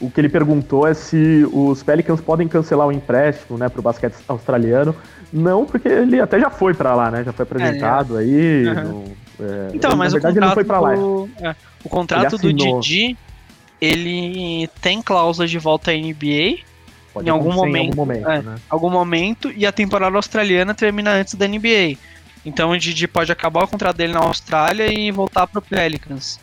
O 0.00 0.10
que 0.10 0.20
ele 0.20 0.28
perguntou 0.28 0.86
é 0.86 0.94
se 0.94 1.46
os 1.52 1.82
Pelicans 1.82 2.20
podem 2.20 2.48
cancelar 2.48 2.86
o 2.86 2.92
empréstimo, 2.92 3.58
né, 3.58 3.68
pro 3.68 3.82
basquete 3.82 4.14
australiano. 4.26 4.94
Não, 5.32 5.64
porque 5.66 5.86
ele 5.88 6.20
até 6.20 6.40
já 6.40 6.50
foi 6.50 6.72
pra 6.74 6.94
lá, 6.94 7.10
né? 7.10 7.22
Já 7.22 7.32
foi 7.32 7.42
apresentado 7.44 8.16
aí. 8.16 8.66
Aham. 8.66 8.82
no- 8.84 9.04
é, 9.40 9.70
Então, 9.74 9.90
ele, 9.90 9.98
mas 9.98 10.12
na 10.12 10.18
o 10.18 10.22
verdade 10.22 10.38
ele 10.38 10.46
não 10.46 10.48
contrato, 10.48 10.54
foi 10.54 10.64
pra 10.64 10.80
lá. 10.80 10.94
do, 10.94 11.28
é, 11.40 11.54
o 11.84 11.88
contrato 11.88 12.38
do. 12.38 12.52
Didi, 12.52 13.16
ele 13.80 14.68
tem 14.80 15.00
cláusula 15.02 15.46
de 15.46 15.58
volta 15.58 15.90
à 15.90 15.94
NBA 15.94 16.58
Pode 17.12 17.26
em 17.26 17.30
algum 17.30 17.52
momento, 17.52 17.76
Em 17.84 17.88
algum 17.88 17.96
momento, 17.96 18.28
é. 18.28 18.42
né? 18.42 18.54
algum 18.68 18.90
momento 18.90 19.50
e 19.56 19.66
a 19.66 19.72
temporada 19.72 20.14
australiana 20.16 20.74
termina 20.74 21.12
antes 21.12 21.34
da 21.34 21.46
NBA. 21.48 21.96
Então 22.44 22.70
o 22.70 22.78
Didi 22.78 23.06
pode 23.08 23.30
acabar 23.32 23.64
o 23.64 23.68
contrato 23.68 23.96
dele 23.96 24.12
na 24.12 24.20
Austrália 24.20 24.92
e 24.92 25.10
voltar 25.10 25.46
pro 25.46 25.60
Pelicans 25.60 26.38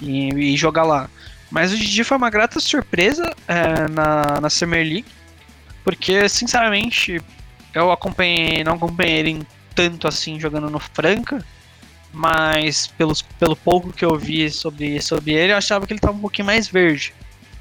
e, 0.00 0.28
e 0.34 0.56
jogar 0.56 0.82
lá. 0.84 1.08
Mas 1.50 1.72
o 1.72 1.76
Didi 1.76 2.04
foi 2.04 2.16
uma 2.16 2.30
grata 2.30 2.60
surpresa 2.60 3.34
é, 3.46 3.88
na, 3.88 4.40
na 4.40 4.50
Summer 4.50 4.84
League, 4.84 5.06
porque 5.82 6.28
sinceramente 6.28 7.20
eu 7.74 7.90
acompanhei, 7.90 8.62
não 8.62 8.74
acompanhei 8.74 9.16
ele 9.18 9.46
tanto 9.74 10.06
assim 10.06 10.38
jogando 10.38 10.68
no 10.68 10.78
Franca, 10.78 11.44
mas 12.12 12.86
pelos, 12.88 13.22
pelo 13.22 13.56
pouco 13.56 13.92
que 13.92 14.04
eu 14.04 14.16
vi 14.18 14.50
sobre, 14.50 15.00
sobre 15.00 15.32
ele, 15.32 15.52
eu 15.52 15.56
achava 15.56 15.86
que 15.86 15.92
ele 15.92 15.98
estava 15.98 16.16
um 16.16 16.20
pouquinho 16.20 16.46
mais 16.46 16.68
verde. 16.68 17.14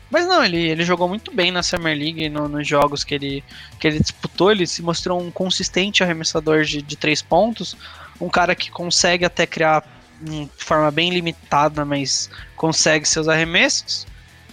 Mas 0.09 0.25
não, 0.25 0.43
ele, 0.43 0.57
ele 0.57 0.85
jogou 0.85 1.07
muito 1.07 1.33
bem 1.33 1.51
na 1.51 1.61
Summer 1.61 1.95
League, 1.95 2.29
no- 2.29 2.47
nos 2.47 2.65
jogos 2.65 3.03
que 3.03 3.13
ele, 3.13 3.43
que 3.77 3.87
ele 3.87 3.99
disputou. 3.99 4.51
Ele 4.51 4.65
se 4.65 4.81
mostrou 4.81 5.21
um 5.21 5.29
consistente 5.29 6.01
arremessador 6.01 6.63
de, 6.63 6.81
de 6.81 6.95
três 6.95 7.21
pontos. 7.21 7.75
Um 8.19 8.29
cara 8.29 8.55
que 8.55 8.71
consegue 8.71 9.25
até 9.25 9.45
criar 9.45 9.83
de 10.21 10.49
forma 10.57 10.89
bem 10.91 11.09
limitada, 11.09 11.85
mas 11.85 12.29
consegue 12.55 13.07
seus 13.07 13.27
arremessos. 13.27 14.05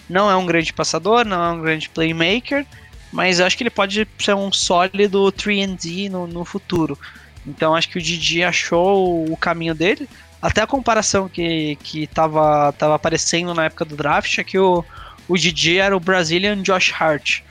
Não 0.09 0.29
é 0.29 0.35
um 0.35 0.45
grande 0.45 0.71
passador, 0.71 1.25
não 1.25 1.43
é 1.43 1.51
um 1.51 1.61
grande 1.61 1.89
playmaker, 1.89 2.65
mas 3.11 3.39
eu 3.39 3.45
acho 3.45 3.57
que 3.57 3.63
ele 3.63 3.69
pode 3.69 4.07
ser 4.19 4.35
um 4.35 4.51
sólido 4.51 5.31
3D 5.31 6.09
no, 6.09 6.27
no 6.27 6.45
futuro. 6.45 6.97
Então 7.45 7.75
acho 7.75 7.89
que 7.89 7.97
o 7.97 8.01
Didi 8.01 8.43
achou 8.43 9.31
o 9.31 9.37
caminho 9.37 9.73
dele. 9.73 10.07
Até 10.41 10.61
a 10.61 10.67
comparação 10.67 11.27
que, 11.27 11.75
que 11.77 12.07
tava, 12.07 12.71
tava 12.73 12.95
aparecendo 12.95 13.53
na 13.53 13.65
época 13.65 13.85
do 13.85 13.95
draft 13.95 14.37
é 14.37 14.43
que 14.43 14.59
o, 14.59 14.83
o 15.27 15.37
Didi 15.37 15.77
era 15.77 15.95
o 15.95 15.99
Brazilian 15.99 16.61
Josh 16.61 16.93
Hart. 16.93 17.41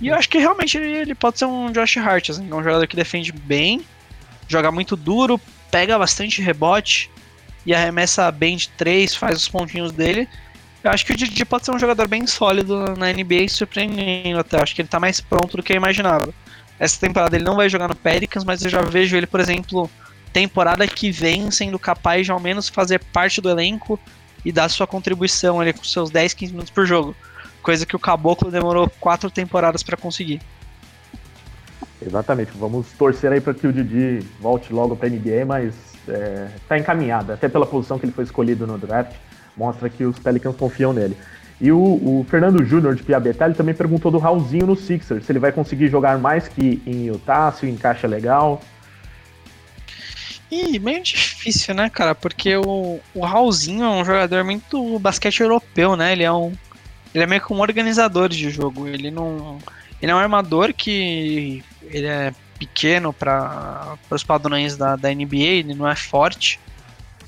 E 0.00 0.08
eu 0.08 0.14
acho 0.14 0.28
que 0.28 0.38
realmente 0.38 0.78
ele, 0.78 0.92
ele 0.92 1.14
pode 1.14 1.38
ser 1.38 1.44
um 1.44 1.70
Josh 1.72 1.96
Hart, 1.98 2.30
assim, 2.30 2.44
um 2.52 2.62
jogador 2.62 2.86
que 2.86 2.96
defende 2.96 3.32
bem, 3.32 3.84
joga 4.48 4.72
muito 4.72 4.96
duro, 4.96 5.38
pega 5.70 5.98
bastante 5.98 6.40
rebote 6.40 7.10
e 7.70 7.74
arremessa 7.74 8.28
bem 8.32 8.56
de 8.56 8.68
três, 8.70 9.14
faz 9.14 9.36
os 9.36 9.48
pontinhos 9.48 9.92
dele. 9.92 10.28
Eu 10.82 10.90
acho 10.90 11.06
que 11.06 11.12
o 11.12 11.16
Didi 11.16 11.44
pode 11.44 11.64
ser 11.64 11.70
um 11.70 11.78
jogador 11.78 12.08
bem 12.08 12.26
sólido 12.26 12.96
na 12.96 13.12
NBA, 13.12 13.48
surpreendendo 13.48 14.40
até. 14.40 14.56
Eu 14.56 14.62
acho 14.62 14.74
que 14.74 14.82
ele 14.82 14.88
tá 14.88 14.98
mais 14.98 15.20
pronto 15.20 15.56
do 15.56 15.62
que 15.62 15.72
eu 15.72 15.76
imaginava. 15.76 16.34
Essa 16.80 16.98
temporada 16.98 17.36
ele 17.36 17.44
não 17.44 17.54
vai 17.54 17.68
jogar 17.68 17.86
no 17.86 17.94
Pelicans, 17.94 18.42
mas 18.42 18.64
eu 18.64 18.68
já 18.68 18.80
vejo 18.82 19.16
ele, 19.16 19.26
por 19.26 19.38
exemplo, 19.38 19.88
temporada 20.32 20.84
que 20.88 21.12
vem 21.12 21.48
sendo 21.52 21.78
capaz 21.78 22.26
de 22.26 22.32
ao 22.32 22.40
menos 22.40 22.68
fazer 22.68 22.98
parte 23.12 23.40
do 23.40 23.48
elenco 23.48 24.00
e 24.44 24.50
dar 24.50 24.68
sua 24.68 24.86
contribuição 24.86 25.60
ali 25.60 25.72
com 25.72 25.84
seus 25.84 26.10
10, 26.10 26.34
15 26.34 26.52
minutos 26.52 26.72
por 26.72 26.84
jogo. 26.84 27.14
Coisa 27.62 27.86
que 27.86 27.94
o 27.94 28.00
Caboclo 28.00 28.50
demorou 28.50 28.90
quatro 28.98 29.30
temporadas 29.30 29.84
para 29.84 29.96
conseguir. 29.96 30.40
Exatamente, 32.04 32.50
vamos 32.56 32.88
torcer 32.98 33.30
aí 33.30 33.40
para 33.40 33.54
que 33.54 33.66
o 33.66 33.72
Didi 33.72 34.26
volte 34.40 34.72
logo 34.72 34.96
para 34.96 35.08
NBA, 35.08 35.44
mas 35.46 35.89
está 36.06 36.76
é, 36.76 36.78
encaminhado, 36.78 37.32
até 37.32 37.48
pela 37.48 37.66
posição 37.66 37.98
que 37.98 38.06
ele 38.06 38.12
foi 38.12 38.24
escolhido 38.24 38.66
no 38.66 38.78
draft, 38.78 39.12
mostra 39.56 39.88
que 39.88 40.04
os 40.04 40.18
Pelicans 40.18 40.56
confiam 40.56 40.92
nele. 40.92 41.16
E 41.60 41.70
o, 41.70 41.78
o 41.78 42.26
Fernando 42.28 42.64
Júnior 42.64 42.94
de 42.94 43.02
Piabetá, 43.02 43.50
também 43.50 43.74
perguntou 43.74 44.10
do 44.10 44.18
Raulzinho 44.18 44.66
no 44.66 44.74
Sixers, 44.74 45.26
se 45.26 45.32
ele 45.32 45.38
vai 45.38 45.52
conseguir 45.52 45.88
jogar 45.88 46.18
mais 46.18 46.48
que 46.48 46.82
em 46.86 47.06
Utah, 47.06 47.52
se 47.52 47.66
o 47.66 47.68
encaixe 47.68 48.06
é 48.06 48.08
legal. 48.08 48.62
E 50.50 50.78
meio 50.78 51.02
difícil, 51.02 51.74
né, 51.74 51.88
cara? 51.88 52.14
Porque 52.14 52.56
o, 52.56 52.98
o 53.14 53.24
Raulzinho 53.24 53.84
é 53.84 53.88
um 53.88 54.04
jogador 54.04 54.42
muito 54.42 54.98
basquete 54.98 55.40
europeu, 55.40 55.94
né? 55.94 56.12
Ele 56.12 56.24
é 56.24 56.32
um. 56.32 56.52
Ele 57.14 57.24
é 57.24 57.26
meio 57.26 57.40
que 57.40 57.52
um 57.52 57.60
organizador 57.60 58.28
de 58.28 58.50
jogo. 58.50 58.88
Ele 58.88 59.10
não. 59.12 59.58
Ele 60.02 60.10
é 60.10 60.14
um 60.14 60.18
armador 60.18 60.74
que. 60.74 61.62
Ele 61.84 62.06
é 62.06 62.32
pequeno 62.60 63.12
para 63.12 63.96
os 64.10 64.22
padrões 64.22 64.76
da, 64.76 64.94
da 64.94 65.12
NBA, 65.12 65.36
ele 65.36 65.74
não 65.74 65.88
é 65.88 65.96
forte 65.96 66.60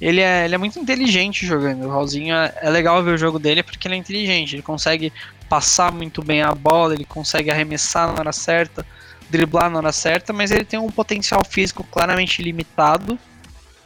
ele 0.02 0.20
é, 0.20 0.44
ele 0.44 0.56
é 0.56 0.58
muito 0.58 0.80
inteligente 0.80 1.46
jogando. 1.46 1.86
O 1.86 1.88
Raulzinho 1.88 2.34
é, 2.34 2.52
é, 2.60 2.68
legal 2.68 3.00
ver 3.04 3.14
o 3.14 3.16
jogo 3.16 3.38
dele 3.38 3.62
porque 3.62 3.86
ele 3.86 3.94
é 3.94 3.98
inteligente. 3.98 4.56
Ele 4.56 4.62
consegue 4.62 5.12
passar 5.48 5.92
muito 5.92 6.20
bem 6.24 6.42
a 6.42 6.52
bola, 6.52 6.92
ele 6.92 7.04
consegue 7.04 7.52
arremessar 7.52 8.08
na 8.08 8.18
hora 8.18 8.32
certa, 8.32 8.84
driblar 9.30 9.70
na 9.70 9.78
hora 9.78 9.92
certa, 9.92 10.32
mas 10.32 10.50
ele 10.50 10.64
tem 10.64 10.76
um 10.76 10.90
potencial 10.90 11.44
físico 11.44 11.84
claramente 11.84 12.42
limitado. 12.42 13.16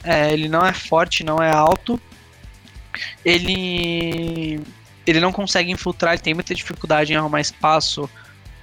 É, 0.03 0.32
ele 0.32 0.49
não 0.49 0.64
é 0.64 0.72
forte, 0.72 1.22
não 1.22 1.42
é 1.42 1.51
alto. 1.51 2.01
Ele 3.22 4.59
ele 5.07 5.20
não 5.20 5.30
consegue 5.30 5.70
infiltrar, 5.70 6.14
ele 6.14 6.22
tem 6.22 6.34
muita 6.34 6.55
dificuldade 6.55 7.12
em 7.12 7.16
arrumar 7.16 7.40
espaço 7.42 8.09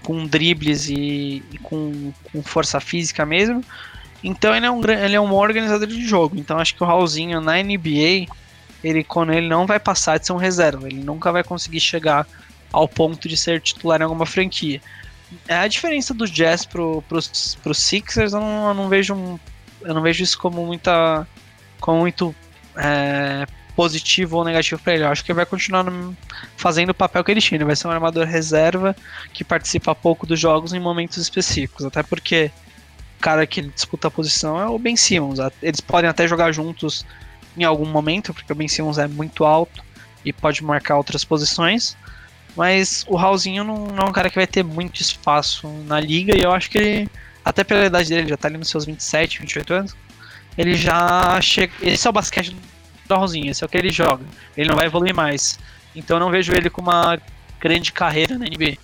com 0.04 0.26
dribles 0.26 0.88
e, 0.90 1.44
e 1.52 1.58
com, 1.60 2.12
com 2.32 2.44
força 2.44 2.80
física 2.80 3.26
mesmo. 3.26 3.64
Então 4.24 4.56
ele 4.56 4.66
é 4.66 4.72
um, 4.72 4.82
ele 4.90 5.16
é 5.16 5.22
um 5.22 5.34
organizador 5.34 5.88
de 5.88 6.06
jogo. 6.06 6.38
Então 6.38 6.58
acho 6.58 6.76
que 6.76 6.84
o 6.84 6.86
Raulzinho 6.86 7.42
na 7.42 7.62
NBA, 7.62 8.28
ele 8.84 9.04
quando 9.04 9.34
ele 9.34 9.48
não 9.48 9.66
vai 9.66 9.80
passar 9.80 10.18
de 10.18 10.28
ser 10.28 10.34
um 10.34 10.38
reserva, 10.38 10.88
ele 10.88 11.04
nunca 11.04 11.32
vai 11.32 11.44
conseguir 11.44 11.80
chegar 11.80 12.28
ao 12.72 12.88
ponto 12.88 13.28
de 13.28 13.36
ser 13.36 13.62
titular 13.62 14.00
em 14.00 14.04
alguma 14.04 14.26
franquia. 14.26 14.82
É 15.48 15.56
a 15.56 15.68
diferença 15.68 16.14
do 16.14 16.28
Jazz 16.28 16.66
pro, 16.66 17.02
pros, 17.04 17.58
pros 17.62 17.80
Sixers, 17.80 18.34
eu 18.34 18.40
não, 18.40 18.68
eu 18.68 18.74
não 18.74 18.90
vejo 18.90 19.40
eu 19.82 19.94
não 19.94 20.02
vejo 20.02 20.24
isso 20.24 20.38
como 20.38 20.66
muita 20.66 21.28
como 21.80 22.00
muito 22.00 22.34
é, 22.78 23.46
positivo 23.76 24.38
ou 24.38 24.44
negativo 24.44 24.82
para 24.82 24.94
ele. 24.94 25.04
Eu 25.04 25.10
acho 25.10 25.24
que 25.24 25.32
ele 25.32 25.38
vai 25.38 25.46
continuar 25.46 25.86
fazendo 26.56 26.92
o 26.92 26.94
papel 26.94 27.24
que 27.24 27.32
ele 27.32 27.42
tinha. 27.42 27.58
Ele 27.58 27.66
vai 27.66 27.76
ser 27.76 27.88
um 27.88 27.92
armador 27.92 28.26
reserva 28.26 28.96
que 29.34 29.44
participa 29.44 29.96
pouco 29.96 30.26
dos 30.26 30.40
jogos 30.40 30.74
em 30.74 30.80
momentos 30.80 31.18
específicos. 31.18 31.86
Até 31.86 32.04
porque 32.04 32.52
cara 33.20 33.48
que 33.48 33.62
disputa 33.62 34.10
a 34.10 34.12
posição 34.12 34.60
é 34.60 34.68
o 34.68 34.78
Ben 34.78 34.98
Simmons. 34.98 35.40
Eles 35.62 35.80
podem 35.80 36.10
até 36.10 36.28
jogar 36.28 36.52
juntos 36.52 37.06
em 37.56 37.64
algum 37.64 37.86
momento, 37.86 38.34
porque 38.34 38.52
o 38.52 38.56
Ben 38.56 38.68
Simmons 38.68 38.98
é 38.98 39.08
muito 39.08 39.46
alto 39.46 39.84
e 40.26 40.34
pode 40.34 40.64
marcar 40.64 40.98
outras 40.98 41.24
posições. 41.24 41.96
Mas 42.56 43.06
o 43.08 43.16
Raulzinho 43.16 43.64
não, 43.64 43.88
não 43.88 44.06
é 44.06 44.10
um 44.10 44.12
cara 44.12 44.30
que 44.30 44.36
vai 44.36 44.46
ter 44.46 44.64
muito 44.64 45.02
espaço 45.02 45.68
na 45.88 46.00
liga 46.00 46.38
e 46.38 46.42
eu 46.42 46.52
acho 46.52 46.70
que 46.70 46.78
ele, 46.78 47.10
até 47.44 47.64
pela 47.64 47.86
idade 47.86 48.10
dele, 48.10 48.28
já 48.28 48.38
tá 48.38 48.48
ali 48.48 48.58
nos 48.58 48.70
seus 48.70 48.86
27, 48.86 49.40
28 49.40 49.74
anos, 49.74 49.96
ele 50.58 50.76
já 50.76 51.40
chega. 51.42 51.74
Esse 51.82 52.06
é 52.06 52.10
o 52.10 52.14
basquete 52.14 52.56
Raulzinho, 53.10 53.52
esse 53.52 53.64
é 53.64 53.66
o 53.66 53.70
que 53.70 53.78
ele 53.78 53.92
joga. 53.92 54.24
Ele 54.56 54.70
não 54.70 54.76
vai 54.76 54.86
evoluir 54.86 55.16
mais. 55.16 55.60
Então 55.96 56.20
não 56.20 56.32
vejo 56.32 56.54
ele 56.54 56.70
com 56.70 56.82
uma 56.82 57.20
grande 57.60 57.92
carreira 57.92 58.38
na 58.38 58.46
NBA. 58.46 58.78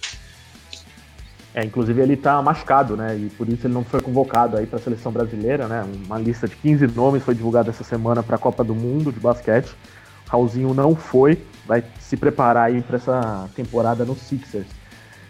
É, 1.53 1.65
inclusive 1.65 1.99
ele 2.01 2.13
está 2.13 2.41
machucado, 2.41 2.95
né? 2.95 3.17
E 3.17 3.29
por 3.31 3.49
isso 3.49 3.65
ele 3.65 3.73
não 3.73 3.83
foi 3.83 4.01
convocado 4.01 4.55
aí 4.55 4.67
para 4.67 4.77
a 4.77 4.81
seleção 4.81 5.11
brasileira, 5.11 5.67
né? 5.67 5.85
Uma 6.05 6.19
lista 6.19 6.47
de 6.47 6.55
15 6.55 6.87
nomes 6.87 7.23
foi 7.23 7.33
divulgada 7.33 7.69
essa 7.69 7.83
semana 7.83 8.21
para 8.21 8.35
a 8.35 8.39
Copa 8.39 8.63
do 8.63 8.75
Mundo 8.75 9.11
de 9.11 9.19
basquete. 9.19 9.69
Raulzinho 10.27 10.73
não 10.75 10.95
foi, 10.95 11.43
vai 11.65 11.83
se 11.99 12.15
preparar 12.15 12.67
aí 12.67 12.81
para 12.81 12.97
essa 12.97 13.49
temporada 13.55 14.05
no 14.05 14.15
Sixers. 14.15 14.67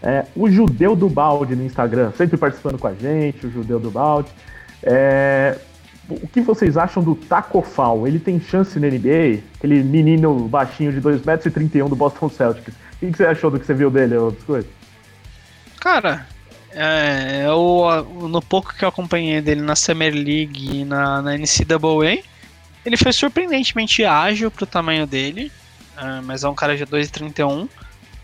É, 0.03 0.25
o 0.35 0.49
Judeu 0.49 0.95
do 0.95 1.09
Balde 1.09 1.55
no 1.55 1.63
Instagram, 1.63 2.11
sempre 2.15 2.37
participando 2.37 2.77
com 2.77 2.87
a 2.87 2.93
gente, 2.93 3.47
o 3.47 3.51
Judeu 3.51 3.79
do 3.79 3.89
Balde. 3.89 4.29
É, 4.83 5.57
o 6.09 6.27
que 6.27 6.41
vocês 6.41 6.77
acham 6.77 7.03
do 7.03 7.15
Taco 7.15 7.61
Fall? 7.61 8.07
Ele 8.07 8.19
tem 8.19 8.39
chance 8.39 8.79
na 8.79 8.87
NBA? 8.87 9.43
Aquele 9.57 9.83
menino 9.83 10.47
baixinho 10.47 10.91
de 10.91 11.01
2,31 11.01 11.75
m 11.75 11.89
do 11.89 11.95
Boston 11.95 12.29
Celtics. 12.29 12.73
O 12.73 12.97
que 12.99 13.15
você 13.15 13.25
achou 13.25 13.51
do 13.51 13.59
que 13.59 13.65
você 13.65 13.73
viu 13.73 13.89
dele, 13.89 14.15
Biscoito? 14.31 14.69
Cara, 15.79 16.25
é, 16.71 17.45
eu, 17.45 18.05
no 18.27 18.41
pouco 18.41 18.73
que 18.75 18.83
eu 18.83 18.89
acompanhei 18.89 19.41
dele 19.41 19.61
na 19.61 19.75
Summer 19.75 20.13
League 20.13 20.81
e 20.81 20.85
na, 20.85 21.21
na 21.21 21.37
NCAA, 21.37 22.23
ele 22.85 22.97
foi 22.97 23.13
surpreendentemente 23.13 24.03
ágil 24.03 24.51
pro 24.51 24.65
tamanho 24.65 25.07
dele, 25.07 25.51
é, 25.97 26.21
mas 26.21 26.43
é 26.43 26.49
um 26.49 26.55
cara 26.55 26.75
de 26.75 26.85
2,31, 26.85 27.69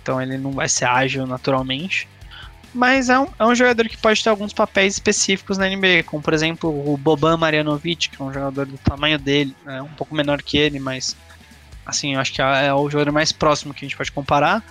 então 0.01 0.21
ele 0.21 0.37
não 0.37 0.51
vai 0.51 0.67
ser 0.67 0.85
ágil 0.85 1.25
naturalmente. 1.25 2.07
Mas 2.75 3.07
é 3.09 3.17
um, 3.17 3.27
é 3.39 3.45
um 3.45 3.55
jogador 3.55 3.87
que 3.87 3.95
pode 3.95 4.21
ter 4.21 4.29
alguns 4.29 4.51
papéis 4.51 4.95
específicos 4.95 5.57
na 5.57 5.65
NBA, 5.65 6.03
como 6.05 6.21
por 6.21 6.33
exemplo 6.33 6.69
o 6.69 6.97
Boban 6.97 7.37
Marjanovic, 7.37 8.09
que 8.09 8.21
é 8.21 8.25
um 8.25 8.33
jogador 8.33 8.65
do 8.65 8.77
tamanho 8.77 9.17
dele, 9.17 9.55
é 9.65 9.81
um 9.81 9.87
pouco 9.87 10.13
menor 10.13 10.41
que 10.41 10.57
ele, 10.57 10.77
mas 10.77 11.15
assim, 11.85 12.15
eu 12.15 12.19
acho 12.19 12.33
que 12.33 12.41
é, 12.41 12.65
é 12.65 12.73
o 12.73 12.89
jogador 12.89 13.13
mais 13.13 13.31
próximo 13.31 13.73
que 13.73 13.85
a 13.85 13.87
gente 13.87 13.95
pode 13.95 14.11
comparar 14.11 14.61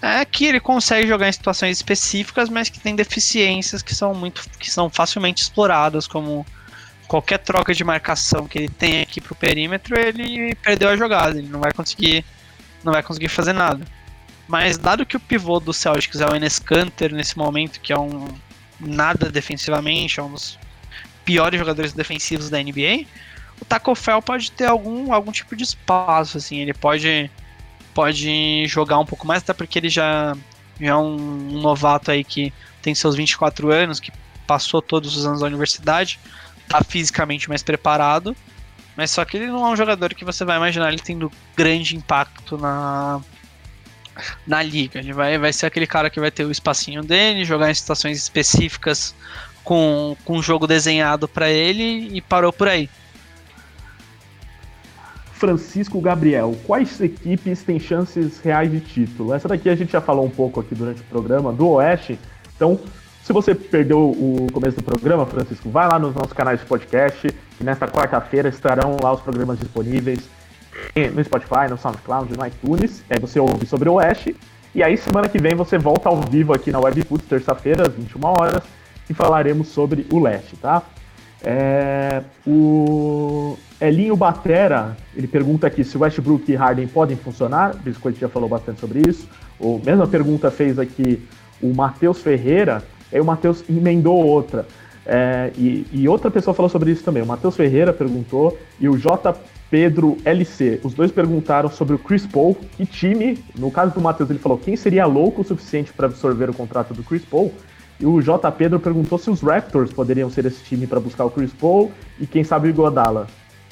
é 0.00 0.24
que 0.24 0.46
ele 0.46 0.60
consegue 0.60 1.06
jogar 1.06 1.28
em 1.28 1.32
situações 1.32 1.76
específicas, 1.76 2.48
mas 2.48 2.68
que 2.68 2.80
tem 2.80 2.96
deficiências 2.96 3.82
que 3.82 3.94
são 3.94 4.14
muito 4.14 4.48
que 4.58 4.70
são 4.70 4.88
facilmente 4.88 5.42
exploradas, 5.42 6.06
como 6.06 6.46
qualquer 7.06 7.38
troca 7.38 7.74
de 7.74 7.84
marcação 7.84 8.46
que 8.46 8.58
ele 8.58 8.68
tem 8.68 9.02
aqui 9.02 9.20
pro 9.20 9.34
perímetro, 9.34 9.98
ele 9.98 10.54
perdeu 10.56 10.88
a 10.88 10.96
jogada, 10.96 11.38
ele 11.38 11.48
não 11.48 11.60
vai 11.60 11.72
conseguir 11.72 12.24
não 12.82 12.92
vai 12.92 13.02
conseguir 13.02 13.28
fazer 13.28 13.52
nada. 13.52 13.84
Mas 14.48 14.78
dado 14.78 15.04
que 15.04 15.16
o 15.16 15.20
pivô 15.20 15.58
do 15.58 15.72
Celtics 15.72 16.20
é 16.20 16.26
o 16.26 16.34
Enes 16.34 16.58
Kanter 16.58 17.12
nesse 17.12 17.36
momento, 17.36 17.80
que 17.80 17.92
é 17.92 17.98
um 17.98 18.28
nada 18.78 19.30
defensivamente, 19.30 20.20
é 20.20 20.22
um 20.22 20.30
dos 20.30 20.58
piores 21.24 21.58
jogadores 21.58 21.92
defensivos 21.92 22.48
da 22.48 22.62
NBA, 22.62 23.06
o 23.60 23.64
Taco 23.64 23.94
Fell 23.94 24.20
pode 24.22 24.50
ter 24.52 24.66
algum 24.66 25.12
algum 25.12 25.32
tipo 25.32 25.56
de 25.56 25.64
espaço 25.64 26.38
assim, 26.38 26.58
ele 26.58 26.74
pode 26.74 27.30
pode 27.94 28.66
jogar 28.66 28.98
um 28.98 29.06
pouco 29.06 29.26
mais, 29.26 29.42
até 29.42 29.54
porque 29.54 29.78
ele 29.78 29.88
já, 29.88 30.36
já 30.78 30.88
é 30.88 30.94
um, 30.94 31.16
um 31.16 31.60
novato 31.60 32.10
aí 32.10 32.22
que 32.22 32.52
tem 32.82 32.94
seus 32.94 33.16
24 33.16 33.72
anos, 33.72 33.98
que 33.98 34.12
passou 34.46 34.82
todos 34.82 35.16
os 35.16 35.24
anos 35.24 35.40
da 35.40 35.46
universidade, 35.46 36.20
tá 36.68 36.84
fisicamente 36.84 37.48
mais 37.48 37.62
preparado, 37.62 38.36
mas 38.94 39.10
só 39.10 39.24
que 39.24 39.38
ele 39.38 39.46
não 39.46 39.66
é 39.66 39.70
um 39.70 39.76
jogador 39.76 40.14
que 40.14 40.26
você 40.26 40.44
vai 40.44 40.58
imaginar 40.58 40.92
ele 40.92 41.00
tendo 41.00 41.32
grande 41.56 41.96
impacto 41.96 42.58
na, 42.58 43.20
na 44.46 44.62
liga. 44.62 44.98
Ele 44.98 45.12
vai, 45.12 45.38
vai 45.38 45.52
ser 45.52 45.66
aquele 45.66 45.86
cara 45.86 46.10
que 46.10 46.20
vai 46.20 46.30
ter 46.30 46.44
o 46.44 46.50
espacinho 46.50 47.02
dele, 47.02 47.44
jogar 47.44 47.70
em 47.70 47.74
situações 47.74 48.16
específicas 48.18 49.14
com, 49.64 50.16
com 50.24 50.38
um 50.38 50.42
jogo 50.42 50.66
desenhado 50.66 51.26
para 51.26 51.50
ele 51.50 52.08
e 52.12 52.20
parou 52.20 52.52
por 52.52 52.68
aí. 52.68 52.88
Francisco 55.32 56.00
Gabriel, 56.00 56.56
quais 56.66 56.98
equipes 56.98 57.62
têm 57.62 57.78
chances 57.78 58.40
reais 58.40 58.70
de 58.70 58.80
título? 58.80 59.34
Essa 59.34 59.46
daqui 59.46 59.68
a 59.68 59.76
gente 59.76 59.92
já 59.92 60.00
falou 60.00 60.24
um 60.24 60.30
pouco 60.30 60.60
aqui 60.60 60.74
durante 60.74 61.02
o 61.02 61.04
programa, 61.04 61.52
do 61.52 61.68
Oeste. 61.68 62.18
Então, 62.56 62.80
se 63.22 63.32
você 63.34 63.54
perdeu 63.54 63.98
o 63.98 64.46
começo 64.50 64.76
do 64.76 64.82
programa, 64.82 65.26
Francisco, 65.26 65.68
vai 65.68 65.86
lá 65.88 65.98
nos 65.98 66.14
nossos 66.14 66.32
canais 66.32 66.60
de 66.60 66.66
podcast, 66.66 67.26
e 67.60 67.64
nesta 67.64 67.86
quarta-feira 67.86 68.48
estarão 68.48 68.96
lá 69.02 69.12
os 69.12 69.20
programas 69.20 69.58
disponíveis 69.58 70.20
no 71.14 71.24
Spotify, 71.24 71.68
no 71.70 71.78
SoundCloud, 71.78 72.36
no 72.36 72.46
iTunes. 72.46 73.02
Aí 73.10 73.18
você 73.18 73.38
ouve 73.38 73.66
sobre 73.66 73.88
o 73.88 73.94
Oeste. 73.94 74.36
E 74.74 74.82
aí, 74.82 74.96
semana 74.96 75.28
que 75.28 75.38
vem, 75.38 75.54
você 75.54 75.78
volta 75.78 76.08
ao 76.08 76.20
vivo 76.20 76.52
aqui 76.52 76.70
na 76.70 76.78
Webfoot, 76.78 77.24
terça-feira, 77.24 77.86
às 77.86 77.94
21 77.94 78.20
horas, 78.26 78.62
e 79.08 79.14
falaremos 79.14 79.68
sobre 79.68 80.06
o 80.12 80.18
Leste, 80.18 80.56
tá? 80.56 80.82
É, 81.42 82.22
o 82.46 83.56
Elinho 83.80 84.16
Batera, 84.16 84.96
ele 85.14 85.26
pergunta 85.26 85.66
aqui 85.66 85.84
se 85.84 85.96
Westbrook 85.96 86.50
e 86.50 86.54
Harden 86.54 86.88
podem 86.88 87.16
funcionar. 87.16 87.74
O 87.74 87.78
Biscoito 87.78 88.18
já 88.18 88.28
falou 88.28 88.48
bastante 88.48 88.80
sobre 88.80 89.02
isso. 89.08 89.28
O 89.58 89.80
mesma 89.84 90.06
pergunta 90.06 90.50
fez 90.50 90.78
aqui 90.78 91.26
o 91.62 91.72
Matheus 91.74 92.20
Ferreira, 92.20 92.82
aí 93.12 93.20
o 93.20 93.24
Matheus 93.24 93.64
emendou 93.68 94.16
outra. 94.16 94.66
É, 95.06 95.52
e, 95.56 95.86
e, 95.92 96.08
outra 96.08 96.30
pessoa 96.30 96.52
falou 96.52 96.68
sobre 96.68 96.90
isso 96.90 97.04
também. 97.04 97.22
O 97.22 97.26
Matheus 97.26 97.54
Ferreira 97.54 97.92
perguntou 97.92 98.58
e 98.80 98.88
o 98.88 98.98
J. 98.98 99.34
Pedro 99.70 100.16
LC. 100.24 100.80
Os 100.82 100.94
dois 100.94 101.10
perguntaram 101.10 101.68
sobre 101.68 101.94
o 101.94 101.98
Chris 101.98 102.26
Paul. 102.26 102.56
Que 102.76 102.86
time, 102.86 103.42
no 103.56 103.70
caso 103.70 103.92
do 103.92 104.00
Matheus, 104.00 104.30
ele 104.30 104.38
falou 104.38 104.58
quem 104.58 104.76
seria 104.76 105.06
louco 105.06 105.42
o 105.42 105.44
suficiente 105.44 105.92
para 105.92 106.06
absorver 106.06 106.50
o 106.50 106.54
contrato 106.54 106.94
do 106.94 107.02
Chris 107.02 107.24
Paul. 107.24 107.52
E 107.98 108.06
o 108.06 108.20
J. 108.20 108.50
Pedro 108.52 108.78
perguntou 108.78 109.18
se 109.18 109.30
os 109.30 109.40
Raptors 109.40 109.92
poderiam 109.92 110.30
ser 110.30 110.44
esse 110.44 110.62
time 110.62 110.86
para 110.86 111.00
buscar 111.00 111.24
o 111.24 111.30
Chris 111.30 111.52
Paul 111.52 111.90
e 112.20 112.26
quem 112.26 112.44
sabe 112.44 112.68
o 112.68 112.70
Iguodala. 112.70 113.26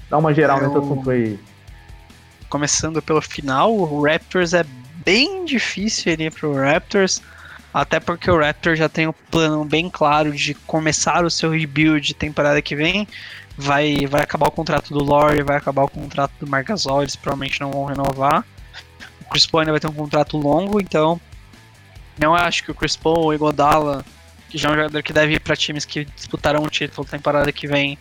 Dá 0.08 0.18
uma 0.18 0.32
geral 0.32 0.58
Eu... 0.58 0.68
nesse 0.68 0.78
assunto 0.78 1.10
aí. 1.10 1.38
Começando 2.48 3.02
pelo 3.02 3.20
final, 3.20 3.74
o 3.74 4.02
Raptors 4.02 4.54
é 4.54 4.64
bem 5.04 5.44
difícil 5.44 6.12
ele 6.12 6.24
ir 6.24 6.32
pro 6.32 6.54
Raptors. 6.54 7.22
Até 7.74 7.98
porque 7.98 8.30
o 8.30 8.38
Raptor 8.38 8.76
já 8.76 8.88
tem 8.88 9.08
um 9.08 9.14
plano 9.32 9.64
bem 9.64 9.90
claro 9.90 10.30
de 10.30 10.54
começar 10.54 11.24
o 11.24 11.30
seu 11.30 11.50
rebuild 11.50 12.14
temporada 12.14 12.62
que 12.62 12.76
vem. 12.76 13.04
Vai, 13.56 14.06
vai 14.06 14.22
acabar 14.22 14.48
o 14.48 14.50
contrato 14.50 14.92
do 14.92 15.02
Lore, 15.02 15.42
vai 15.42 15.56
acabar 15.56 15.84
o 15.84 15.88
contrato 15.88 16.32
do 16.40 16.46
Margasol, 16.46 17.02
eles 17.02 17.14
provavelmente 17.14 17.60
não 17.60 17.70
vão 17.70 17.84
renovar. 17.84 18.44
O 19.20 19.30
Chris 19.30 19.46
Paul 19.46 19.60
ainda 19.60 19.72
vai 19.72 19.80
ter 19.80 19.86
um 19.86 19.92
contrato 19.92 20.36
longo, 20.36 20.80
então 20.80 21.20
não 22.18 22.34
acho 22.34 22.64
que 22.64 22.70
o 22.70 22.74
Chris 22.74 22.96
Paul 22.96 23.32
o 23.32 23.38
Godala, 23.38 24.04
que 24.48 24.58
já 24.58 24.68
é 24.68 24.72
um 24.72 24.76
jogador 24.76 25.02
que 25.02 25.12
deve 25.12 25.34
ir 25.34 25.40
para 25.40 25.56
times 25.56 25.84
que 25.84 26.04
disputarão 26.04 26.62
o 26.62 26.68
título 26.68 27.06
temporada 27.06 27.50
que 27.52 27.66
vem, 27.66 27.98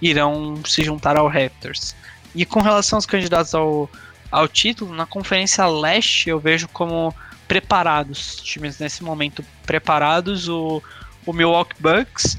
irão 0.00 0.60
se 0.64 0.82
juntar 0.82 1.16
ao 1.16 1.28
Raptors. 1.28 1.94
E 2.34 2.44
com 2.44 2.60
relação 2.60 2.96
aos 2.96 3.06
candidatos 3.06 3.54
ao, 3.54 3.90
ao 4.30 4.48
título, 4.48 4.94
na 4.94 5.06
Conferência 5.06 5.66
Leste 5.66 6.28
eu 6.28 6.38
vejo 6.38 6.68
como 6.68 7.14
preparados, 7.48 8.36
times 8.36 8.78
nesse 8.78 9.02
momento 9.02 9.44
preparados, 9.64 10.48
o, 10.48 10.82
o 11.24 11.32
Milwaukee 11.32 11.76
Bucks 11.80 12.36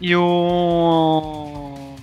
e 0.00 0.14
o 0.16 1.96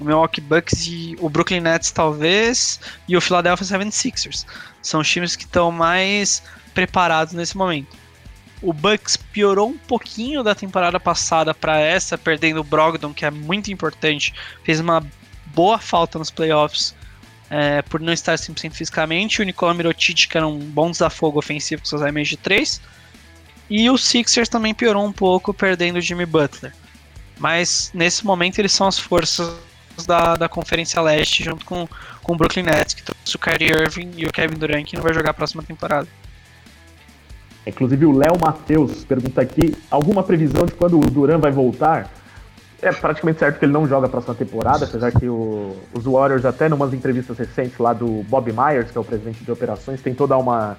o 0.00 0.04
Milwaukee 0.04 0.40
Bucks 0.40 0.86
e 0.86 1.16
o 1.18 1.28
Brooklyn 1.28 1.60
Nets 1.60 1.90
talvez 1.90 2.80
e 3.08 3.16
o 3.16 3.20
Philadelphia 3.20 3.66
76ers. 3.66 4.46
São 4.80 5.00
os 5.00 5.08
times 5.10 5.34
que 5.34 5.44
estão 5.44 5.72
mais 5.72 6.42
preparados 6.72 7.34
nesse 7.34 7.56
momento. 7.56 7.96
O 8.62 8.72
Bucks 8.72 9.16
piorou 9.16 9.68
um 9.68 9.78
pouquinho 9.78 10.42
da 10.42 10.54
temporada 10.54 10.98
passada 10.98 11.52
para 11.52 11.78
essa, 11.78 12.16
perdendo 12.16 12.60
o 12.60 12.64
Brogdon, 12.64 13.12
que 13.12 13.24
é 13.24 13.30
muito 13.30 13.72
importante. 13.72 14.32
Fez 14.64 14.80
uma 14.80 15.04
boa 15.46 15.78
falta 15.78 16.18
nos 16.18 16.30
playoffs 16.30 16.94
é, 17.50 17.82
por 17.82 18.00
não 18.00 18.12
estar 18.12 18.34
100% 18.34 18.72
fisicamente. 18.72 19.40
O 19.40 19.44
Nikola 19.44 19.74
Mirotic, 19.74 20.28
que 20.28 20.36
era 20.36 20.46
um 20.46 20.58
bom 20.58 20.90
desafogo 20.90 21.38
ofensivo 21.38 21.82
com 21.82 21.88
seus 21.88 22.02
arremessos 22.02 22.30
de 22.30 22.36
3. 22.36 22.80
E 23.70 23.90
o 23.90 23.98
Sixers 23.98 24.48
também 24.48 24.74
piorou 24.74 25.04
um 25.04 25.12
pouco, 25.12 25.52
perdendo 25.52 25.96
o 25.96 26.00
Jimmy 26.00 26.26
Butler. 26.26 26.72
Mas 27.38 27.90
nesse 27.94 28.24
momento 28.24 28.58
eles 28.58 28.72
são 28.72 28.86
as 28.86 28.98
forças 28.98 29.52
da, 30.06 30.36
da 30.36 30.48
Conferência 30.48 31.00
Leste, 31.00 31.44
junto 31.44 31.64
com, 31.64 31.88
com 32.22 32.32
o 32.32 32.36
Brooklyn 32.36 32.64
Nets, 32.64 32.94
que 32.94 33.02
trouxe 33.02 33.36
o 33.36 33.38
Kyrie 33.38 33.70
Irving 33.70 34.10
e 34.16 34.26
o 34.26 34.32
Kevin 34.32 34.56
Durant, 34.56 34.84
que 34.86 34.96
não 34.96 35.02
vai 35.02 35.12
jogar 35.12 35.30
a 35.30 35.34
próxima 35.34 35.62
temporada. 35.62 36.08
Inclusive 37.66 38.06
o 38.06 38.12
Léo 38.16 38.38
Matheus 38.40 39.04
pergunta 39.04 39.42
aqui: 39.42 39.76
alguma 39.90 40.22
previsão 40.22 40.64
de 40.64 40.72
quando 40.72 40.98
o 40.98 41.10
Durant 41.10 41.40
vai 41.40 41.52
voltar? 41.52 42.10
é 42.80 42.92
praticamente 42.92 43.40
certo 43.40 43.58
que 43.58 43.64
ele 43.64 43.72
não 43.72 43.86
joga 43.86 44.06
a 44.06 44.10
próxima 44.10 44.34
temporada, 44.34 44.84
apesar 44.84 45.10
que 45.10 45.28
o, 45.28 45.76
os 45.92 46.04
Warriors, 46.04 46.44
até 46.44 46.68
em 46.68 46.72
umas 46.72 46.94
entrevistas 46.94 47.36
recentes 47.36 47.76
lá 47.78 47.92
do 47.92 48.22
Bob 48.28 48.52
Myers, 48.52 48.90
que 48.90 48.96
é 48.96 49.00
o 49.00 49.04
presidente 49.04 49.42
de 49.44 49.50
operações, 49.50 50.00
tentou 50.00 50.26
dar 50.26 50.38
uma 50.38 50.76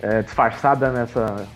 é, 0.00 0.22
disfarçada 0.22 0.90
nessa. 0.90 1.46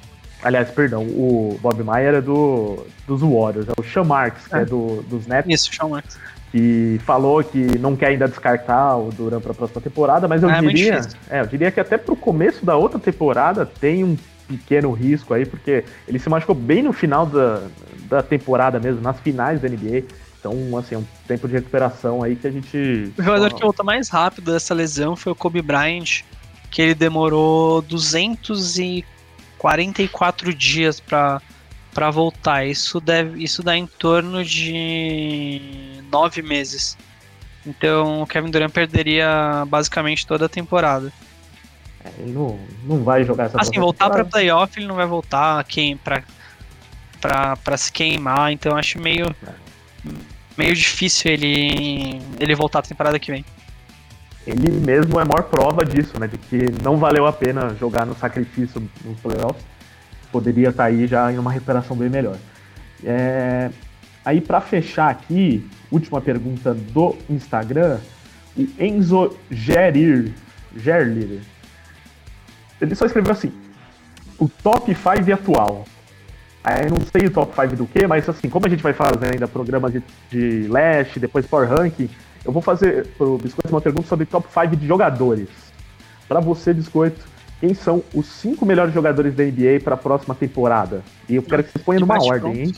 Aliás, 0.43 0.71
perdão, 0.71 1.03
o 1.03 1.59
Bob 1.61 1.83
Myers 1.83 2.19
é 2.19 2.21
do, 2.21 2.87
dos 3.07 3.21
Warriors, 3.21 3.67
é 3.69 3.73
o 3.79 3.83
Sean 3.83 4.05
Marks, 4.05 4.47
que 4.47 4.55
é, 4.55 4.63
é 4.63 4.65
do, 4.65 5.03
dos 5.03 5.27
Nets. 5.27 5.53
Isso, 5.53 5.75
Sean 5.75 5.89
Marks. 5.89 6.19
Que 6.53 6.99
falou 7.05 7.43
que 7.45 7.79
não 7.79 7.95
quer 7.95 8.07
ainda 8.09 8.27
descartar 8.27 8.97
o 8.97 9.11
Durant 9.11 9.43
para 9.43 9.53
a 9.53 9.55
próxima 9.55 9.81
temporada, 9.83 10.27
mas 10.27 10.43
eu 10.43 10.49
é, 10.49 10.61
diria, 10.61 11.01
é, 11.29 11.41
eu 11.41 11.47
diria 11.47 11.71
que 11.71 11.81
até 11.81 11.99
para 11.99 12.15
o 12.15 12.17
começo 12.17 12.65
da 12.65 12.75
outra 12.77 12.99
temporada 12.99 13.67
tem 13.67 14.03
um 14.03 14.17
pequeno 14.47 14.93
risco 14.93 15.35
aí, 15.35 15.45
porque 15.45 15.85
ele 16.07 16.19
se 16.19 16.29
machucou 16.31 16.55
bem 16.55 16.83
no 16.83 16.93
final 16.93 17.27
da, 17.27 17.63
da 18.09 18.23
temporada 18.23 18.81
mesmo, 18.81 19.03
nas 19.03 19.21
finais 19.21 19.61
da 19.61 19.69
NBA. 19.69 20.05
Então, 20.41 20.79
assim, 20.79 20.95
é 20.95 20.99
um 20.99 21.05
tempo 21.27 21.47
de 21.49 21.55
recuperação 21.55 22.23
aí 22.23 22.37
que 22.37 22.47
a 22.47 22.51
gente. 22.51 23.13
O 23.19 23.23
jogador 23.23 23.53
que 23.53 23.61
voltou 23.61 23.85
mais 23.85 24.09
rápido 24.09 24.53
dessa 24.53 24.73
lesão 24.73 25.17
foi 25.17 25.33
o 25.33 25.35
Kobe 25.35 25.61
Bryant, 25.61 26.23
que 26.71 26.81
ele 26.81 26.95
demorou 26.95 27.83
244 29.59 30.55
dias 30.55 31.01
para 31.01 31.41
para 31.93 32.11
voltar. 32.11 32.65
Isso 32.65 33.01
deve, 33.01 33.43
isso 33.43 33.61
dá 33.61 33.77
em 33.77 33.87
torno 33.87 34.45
de 34.45 36.01
nove 36.13 36.43
meses. 36.43 36.97
Então, 37.67 38.23
o 38.23 38.27
Kevin 38.27 38.51
Durant 38.51 38.71
perderia 38.71 39.65
basicamente 39.67 40.25
toda 40.25 40.47
a 40.47 40.49
temporada. 40.49 41.13
É, 42.05 42.11
ele 42.21 42.33
não, 42.33 42.59
não 42.85 43.03
vai 43.03 43.25
jogar 43.25 43.47
essa 43.47 43.61
Assim, 43.61 43.81
voltar 43.81 44.09
para 44.11 44.25
playoff 44.25 44.79
ele 44.79 44.87
não 44.87 44.95
vai 44.95 45.07
voltar 45.07 45.65
quem 45.65 45.97
para 45.97 46.23
para 47.21 47.77
se 47.77 47.91
queimar, 47.91 48.53
então 48.53 48.77
acho 48.77 49.01
meio 49.01 49.35
meio 50.57 50.73
difícil 50.73 51.33
ele 51.33 52.23
ele 52.39 52.55
voltar 52.55 52.79
a 52.79 52.83
temporada 52.83 53.19
que 53.19 53.33
vem. 53.33 53.45
Ele 54.49 54.71
mesmo 54.71 55.19
é 55.21 55.23
a 55.23 55.27
maior 55.27 55.43
prova 55.43 55.85
disso, 55.85 56.19
né, 56.19 56.27
de 56.27 56.39
que 56.39 56.57
não 56.83 56.97
valeu 56.97 57.27
a 57.27 57.33
pena 57.33 57.75
jogar 57.79 58.07
no 58.07 58.17
sacrifício 58.17 58.83
nos 59.05 59.21
playoffs. 59.21 59.63
Poderia 60.33 60.71
estar 60.71 60.85
tá 60.85 60.89
aí 60.89 61.07
já 61.07 61.31
em 61.31 61.39
uma 61.39 61.53
recuperação 61.53 61.95
bem 61.95 62.09
melhor. 62.09 62.37
É... 63.05 63.71
Aí 64.25 64.41
para 64.41 64.61
fechar 64.63 65.11
aqui, 65.11 65.69
última 65.91 66.21
pergunta 66.21 66.73
do 66.73 67.15
Instagram, 67.29 67.99
o 68.57 68.67
Enzo 68.79 69.37
Gerir, 69.51 70.33
Gerlir, 70.75 71.41
ele 72.81 72.95
só 72.95 73.05
escreveu 73.05 73.33
assim: 73.33 73.53
o 74.39 74.49
top 74.49 74.95
5 74.95 75.33
atual. 75.33 75.85
Aí 76.65 76.89
não 76.91 77.01
sei 77.01 77.29
o 77.29 77.31
top 77.31 77.55
5 77.55 77.77
do 77.77 77.87
que, 77.87 78.07
mas 78.07 78.29
assim, 78.29 78.49
como 78.49 78.67
a 78.67 78.69
gente 78.69 78.83
vai 78.83 78.93
fazer 78.93 79.33
ainda 79.33 79.47
programa 79.47 79.91
de, 79.91 80.03
de 80.31 80.69
Leste, 80.69 81.21
depois 81.21 81.47
Power 81.47 81.69
Ranking, 81.69 82.11
eu 82.45 82.53
vou 82.53 82.63
fazer 82.63 83.07
pro 83.17 83.39
Biscoito 83.39 83.69
uma 83.71 83.81
pergunta 83.81 84.09
sobre 84.09 84.27
top 84.27 84.47
5 84.53 84.77
de 84.77 84.87
jogadores. 84.87 85.49
Para 86.29 86.41
você, 86.41 86.73
Biscoito, 86.73 87.21
quem 87.61 87.75
são 87.75 88.03
os 88.15 88.27
5 88.27 88.65
melhores 88.65 88.95
jogadores 88.95 89.35
da 89.35 89.45
NBA 89.45 89.81
para 89.83 89.95
a 89.95 89.99
próxima 89.99 90.35
temporada? 90.35 91.03
E 91.29 91.37
eu 91.37 91.43
quero 91.43 91.65
que 91.65 91.73
você 91.73 91.79
ponha 91.79 92.01
numa 92.01 92.15
ordem, 92.23 92.41
pronto. 92.41 92.57
hein? 92.59 92.75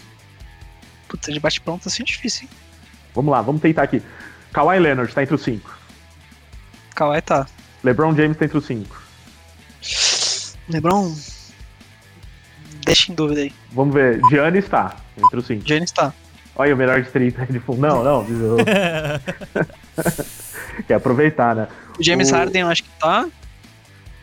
Puta, 1.08 1.32
de 1.32 1.40
bate-pronto 1.40 1.88
assim 1.88 2.02
é 2.02 2.06
difícil, 2.06 2.44
hein? 2.44 2.50
Vamos 3.14 3.32
lá, 3.32 3.42
vamos 3.42 3.60
tentar 3.60 3.82
aqui. 3.82 4.02
Kawhi 4.52 4.78
Leonard 4.78 5.12
tá 5.12 5.22
entre 5.22 5.34
os 5.34 5.42
5. 5.42 5.78
Kawhi 6.94 7.20
tá. 7.22 7.46
LeBron 7.82 8.14
James 8.14 8.36
tá 8.36 8.44
entre 8.44 8.58
os 8.58 8.64
5. 8.66 9.02
LeBron. 10.68 11.14
Deixa 12.84 13.12
em 13.12 13.14
dúvida 13.14 13.42
aí. 13.42 13.52
Vamos 13.72 13.94
ver. 13.94 14.20
Giannis 14.30 14.64
está 14.64 14.96
entre 15.16 15.38
os 15.38 15.46
cinco. 15.46 15.66
Giannis 15.66 15.90
está. 15.90 16.12
Olha 16.60 16.74
o 16.74 16.76
melhor 16.76 17.00
de 17.00 17.08
30 17.08 17.46
de 17.46 17.58
fundo. 17.58 17.80
Não, 17.80 18.04
não. 18.04 18.26
Quer 20.86 20.92
aproveitar, 20.92 21.56
né? 21.56 21.68
O 21.98 22.02
James 22.02 22.30
o... 22.30 22.34
Harden 22.34 22.60
eu 22.60 22.68
acho 22.68 22.82
que 22.82 22.90
tá. 23.00 23.26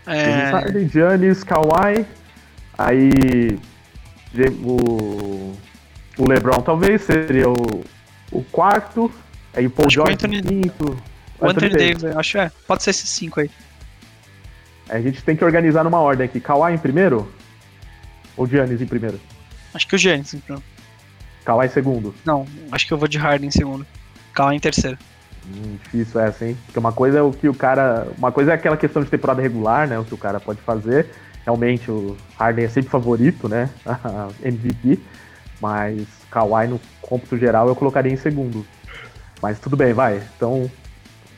É... 0.05 0.23
James 0.23 0.51
Harden, 0.51 0.88
Giannis, 0.89 1.43
Kawhi. 1.43 2.05
Aí. 2.77 3.57
O, 4.64 5.55
o 6.15 6.30
LeBron 6.30 6.61
talvez 6.61 7.01
seria 7.01 7.49
o, 7.49 7.84
o 8.31 8.43
quarto. 8.43 9.11
Aí 9.55 9.65
o 9.65 9.72
Paul 9.72 9.89
George, 9.89 10.11
o 10.11 10.14
Anthony... 10.14 10.43
quinto. 10.43 10.95
O 11.39 11.45
Anthony, 11.49 11.65
Anthony 11.65 11.88
Davis, 11.88 12.03
eu 12.03 12.19
acho 12.19 12.38
é. 12.38 12.51
Pode 12.68 12.84
ser 12.84 12.91
esses 12.91 13.09
cinco 13.09 13.39
aí. 13.39 13.49
A 14.88 15.01
gente 15.01 15.23
tem 15.23 15.35
que 15.35 15.43
organizar 15.43 15.84
numa 15.84 15.99
ordem 15.99 16.26
aqui. 16.26 16.39
Kawhi 16.39 16.76
em 16.76 16.77
primeiro? 16.77 17.34
Ou 18.35 18.45
Giannis 18.45 18.80
em 18.80 18.85
primeiro? 18.85 19.19
Acho 19.73 19.88
que 19.88 19.95
o 19.95 19.97
Giannis 19.97 20.35
em 20.35 20.39
primeiro. 20.39 20.77
Kawhi 21.48 21.68
em 21.68 21.69
segundo? 21.69 22.14
Não, 22.26 22.45
acho 22.74 22.86
que 22.86 22.94
eu 22.94 22.98
vou 22.98 23.07
de 23.07 23.18
Harden 23.18 23.48
em 23.48 23.52
segundo. 23.52 23.88
Kawhi 24.34 24.57
em 24.57 24.60
terceiro. 24.60 24.98
Hum, 25.45 25.78
difícil 25.82 26.19
essa, 26.19 26.45
hein? 26.45 26.57
Porque 26.65 26.78
uma 26.78 26.91
coisa 26.91 27.19
é 27.19 27.22
o 27.22 27.32
que 27.32 27.48
o 27.48 27.53
cara. 27.53 28.06
Uma 28.18 28.34
coisa 28.34 28.52
é 28.52 28.53
aquela 28.53 28.76
questão 28.76 29.02
de 29.02 29.10
temporada 29.10 29.41
regular, 29.41 29.88
né? 29.88 29.98
O 29.98 30.03
que 30.03 30.14
o 30.14 30.18
cara 30.18 30.41
pode 30.41 30.60
fazer. 30.60 31.07
Realmente 31.45 31.90
o 31.90 32.18
Harden 32.38 32.65
é 32.65 32.68
sempre 32.68 32.90
favorito, 32.90 33.48
né? 33.48 33.69
MVP. 34.44 34.99
Mas 35.61 36.06
Kawhi 36.30 36.68
no 36.68 36.82
cômputo 37.02 37.38
geral 37.38 37.69
eu 37.69 37.76
colocaria 37.78 38.11
em 38.11 38.18
segundo. 38.18 38.68
Mas 39.41 39.57
tudo 39.57 39.78
bem, 39.78 39.94
vai. 39.94 40.22
Então, 40.36 40.69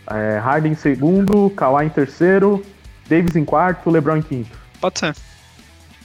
é, 0.10 0.40
Harden 0.40 0.72
em 0.72 0.76
segundo, 0.76 1.52
Kawhi 1.52 1.86
em 1.86 1.90
terceiro, 1.90 2.65
Davis 3.07 3.36
em 3.36 3.45
quarto, 3.45 3.91
LeBron 3.91 4.18
em 4.18 4.22
quinto. 4.23 4.57
Pode 4.81 4.98
ser. 4.98 5.15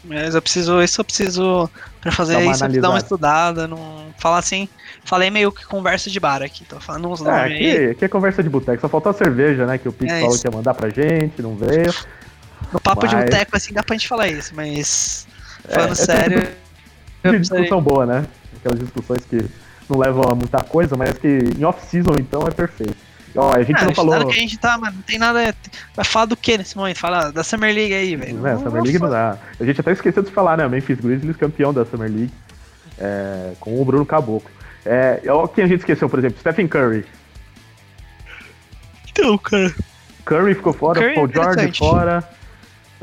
Mas 0.05 0.35
eu 0.35 0.43
preciso, 0.43 0.82
isso 0.82 1.01
eu 1.01 1.05
preciso 1.05 1.70
para 2.01 2.12
fazer 2.12 2.39
isso, 2.44 2.68
dar 2.81 2.90
uma 2.90 2.98
estudada, 2.98 3.66
não 3.66 4.12
falar 4.18 4.39
assim, 4.39 4.68
falei 5.05 5.31
meio 5.31 5.51
que 5.51 5.64
conversa 5.64 6.10
de 6.10 6.20
bar 6.20 6.43
aqui, 6.43 6.64
tô 6.64 6.78
falando 6.78 7.09
uns 7.09 7.22
é, 7.22 7.24
nomes 7.24 7.44
aqui, 7.44 7.76
aí. 7.76 7.90
Aqui 7.90 8.05
é 8.05 8.09
conversa 8.09 8.43
de 8.43 8.51
boteco, 8.51 8.82
só 8.82 8.89
faltou 8.89 9.10
a 9.10 9.14
cerveja, 9.14 9.64
né, 9.64 9.78
que 9.78 9.89
o 9.89 9.93
Pix 9.93 10.12
é 10.12 10.20
falou 10.20 10.39
que 10.39 10.47
ia 10.47 10.51
mandar 10.51 10.74
pra 10.74 10.90
gente, 10.90 11.40
não 11.40 11.56
veio. 11.56 11.94
No 12.70 12.78
papo 12.81 13.02
mas... 13.02 13.10
de 13.10 13.16
boteco 13.16 13.56
assim 13.56 13.72
dá 13.72 13.82
pra 13.82 13.94
gente 13.94 14.06
falar 14.06 14.28
isso, 14.28 14.55
mas 14.55 15.26
Falando 15.68 15.93
é 15.93 15.94
sério. 15.94 16.48
sempre 17.22 17.39
de 17.39 17.48
discussão 17.48 17.81
boa, 17.81 18.05
né? 18.05 18.26
Aquelas 18.56 18.78
discussões 18.78 19.24
que 19.24 19.44
não 19.89 19.98
levam 19.98 20.24
a 20.31 20.35
muita 20.35 20.62
coisa, 20.62 20.97
mas 20.97 21.16
que 21.18 21.28
em 21.59 21.64
off-season, 21.64 22.14
então, 22.18 22.47
é 22.47 22.51
perfeito. 22.51 22.97
Ó, 23.36 23.52
a 23.52 23.62
gente 23.62 23.77
Ah, 23.82 23.86
não 23.86 23.94
falou. 23.94 24.12
nada 24.12 24.24
que 24.27 24.31
a 24.36 24.40
gente 24.40 24.56
tá, 24.59 24.78
mano, 24.78 24.94
não 24.97 25.02
tem 25.02 25.19
nada. 25.19 25.55
Vai 25.94 26.05
falar 26.05 26.27
do 26.27 26.36
que 26.36 26.56
nesse 26.56 26.77
momento? 26.77 26.98
Fala 26.98 27.32
da 27.32 27.43
Summer 27.43 27.74
League 27.74 27.93
aí, 27.93 28.15
velho. 28.15 28.39
Né, 28.39 28.56
Summer 28.59 28.82
League 28.82 28.98
não 28.98 29.11
dá. 29.11 29.36
A 29.61 29.65
gente 29.65 29.81
até 29.81 29.90
esqueceu 29.93 30.23
de 30.23 30.31
falar, 30.31 30.56
né? 30.56 30.69
Memphis 30.69 31.01
Grizzlies 31.01 31.36
campeão 31.36 31.73
da 31.74 31.85
Summer 31.85 32.09
League 32.11 32.32
é, 32.98 33.52
com 33.59 33.81
o 33.81 33.85
Bruno 33.85 34.06
Caboclo. 34.06 34.48
É, 34.86 35.20
ó, 35.28 35.47
quem 35.48 35.65
a 35.65 35.66
gente 35.66 35.81
esqueceu, 35.81 36.09
por 36.09 36.19
exemplo? 36.19 36.39
Stephen 36.39 36.69
Curry. 36.69 37.05
Então, 39.11 39.36
cara. 39.39 39.74
Curry 40.24 40.55
ficou 40.55 40.73
fora, 40.73 41.01
Curry 41.01 41.12
é 41.12 41.15
Paul 41.15 41.28
George 41.32 41.78
fora. 41.78 42.28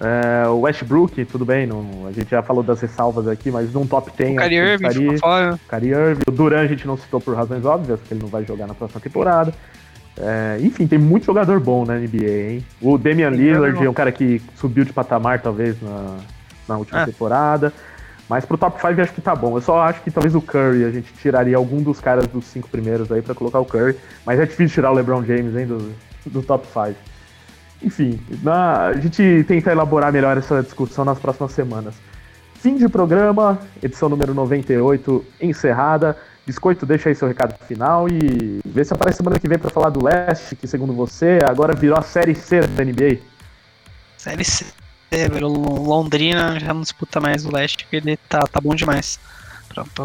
É, 0.04 0.48
o 0.48 0.62
Westbrook, 0.62 1.26
tudo 1.26 1.46
bem, 1.46 1.68
não, 1.68 2.08
a 2.08 2.12
gente 2.12 2.32
já 2.32 2.42
falou 2.42 2.64
das 2.64 2.82
ressalvas 2.82 3.28
aqui, 3.28 3.52
mas 3.52 3.72
num 3.72 3.86
top 3.86 4.12
10 4.18 4.32
O 4.32 4.36
Kyrie 4.38 4.50
que 4.50 4.56
Irving 4.56 4.88
estaria. 4.88 5.14
ficou 5.14 5.20
fora. 5.20 5.60
Kyrie 5.70 5.92
Irving, 5.92 6.24
o 6.28 6.32
Duran 6.32 6.62
a 6.62 6.68
gente 6.68 6.88
não 6.88 6.98
citou 6.98 7.22
por 7.22 7.36
razões 7.36 7.64
óbvias, 7.66 8.00
porque 8.00 8.14
ele 8.16 8.22
não 8.22 8.30
vai 8.30 8.44
jogar 8.44 8.66
na 8.66 8.74
próxima 8.74 9.00
temporada. 9.00 9.54
É, 10.18 10.58
enfim, 10.62 10.86
tem 10.88 11.00
muito 11.00 11.26
jogador 11.26 11.60
bom 11.60 11.86
na 11.86 11.96
NBA, 11.96 12.52
hein? 12.52 12.66
O 12.82 12.98
Damian 12.98 13.30
Lillard 13.30 13.84
é 13.84 13.90
um 13.90 13.94
cara 13.94 14.12
que 14.12 14.42
subiu 14.56 14.84
de 14.84 14.92
patamar, 14.94 15.42
talvez, 15.42 15.82
na, 15.82 16.18
na 16.68 16.78
última 16.78 17.02
Ah. 17.02 17.06
temporada. 17.06 17.74
Mas 18.30 18.46
pro 18.46 18.58
top 18.58 18.80
5 18.80 19.02
acho 19.02 19.14
que 19.14 19.22
tá 19.22 19.36
bom. 19.36 19.58
Eu 19.58 19.62
só 19.62 19.82
acho 19.82 20.02
que 20.02 20.12
talvez 20.12 20.34
o 20.36 20.42
Curry, 20.42 20.86
a 20.86 20.92
gente 20.92 21.12
tiraria 21.14 21.58
algum 21.58 21.82
dos 21.82 22.00
caras 22.00 22.28
dos 22.28 22.46
cinco 22.46 22.70
primeiros 22.70 23.12
aí 23.12 23.22
pra 23.22 23.36
colocar 23.36 23.60
o 23.60 23.66
Curry. 23.66 23.96
Mas 24.26 24.40
é 24.40 24.46
difícil 24.46 24.76
tirar 24.76 24.92
o 24.92 24.94
LeBron 24.96 25.24
James, 25.26 25.56
hein, 25.56 25.66
do, 25.66 25.92
do 26.26 26.42
top 26.42 26.66
5. 26.68 26.96
Enfim, 27.84 28.20
na- 28.44 28.88
a 28.88 28.94
gente 28.94 29.44
tenta 29.48 29.72
elaborar 29.72 30.14
melhor 30.14 30.38
essa 30.38 30.62
discussão 30.62 31.04
nas 31.04 31.20
próximas 31.20 31.52
semanas. 31.52 31.96
Fim 32.56 32.76
de 32.76 32.88
programa, 32.88 33.60
edição 33.82 34.08
número 34.08 34.34
98 34.36 35.26
encerrada. 35.42 36.16
Biscoito, 36.46 36.86
deixa 36.86 37.10
aí 37.10 37.16
seu 37.16 37.28
recado 37.28 37.56
final 37.66 38.08
e 38.08 38.60
vê 38.66 38.84
se 38.84 38.94
aparece 38.94 39.18
semana 39.18 39.40
que 39.40 39.48
vem 39.48 39.60
pra 39.60 39.70
falar 39.70 39.90
do 39.90 40.04
Leste, 40.04 40.56
que 40.56 40.68
segundo 40.68 40.94
você 40.94 41.40
agora 41.48 41.76
virou 41.76 41.98
a 41.98 42.02
Série 42.02 42.36
C 42.36 42.62
da 42.62 42.84
NBA. 42.84 43.20
Série 44.18 44.44
C. 44.44 44.66
O 45.44 45.84
Londrina 45.84 46.58
já 46.60 46.74
não 46.74 46.82
disputa 46.82 47.20
mais 47.20 47.46
o 47.46 47.52
leste, 47.52 47.84
porque 47.84 47.98
ele 47.98 48.18
tá, 48.30 48.40
tá 48.40 48.62
bom 48.62 48.74
demais 48.74 49.20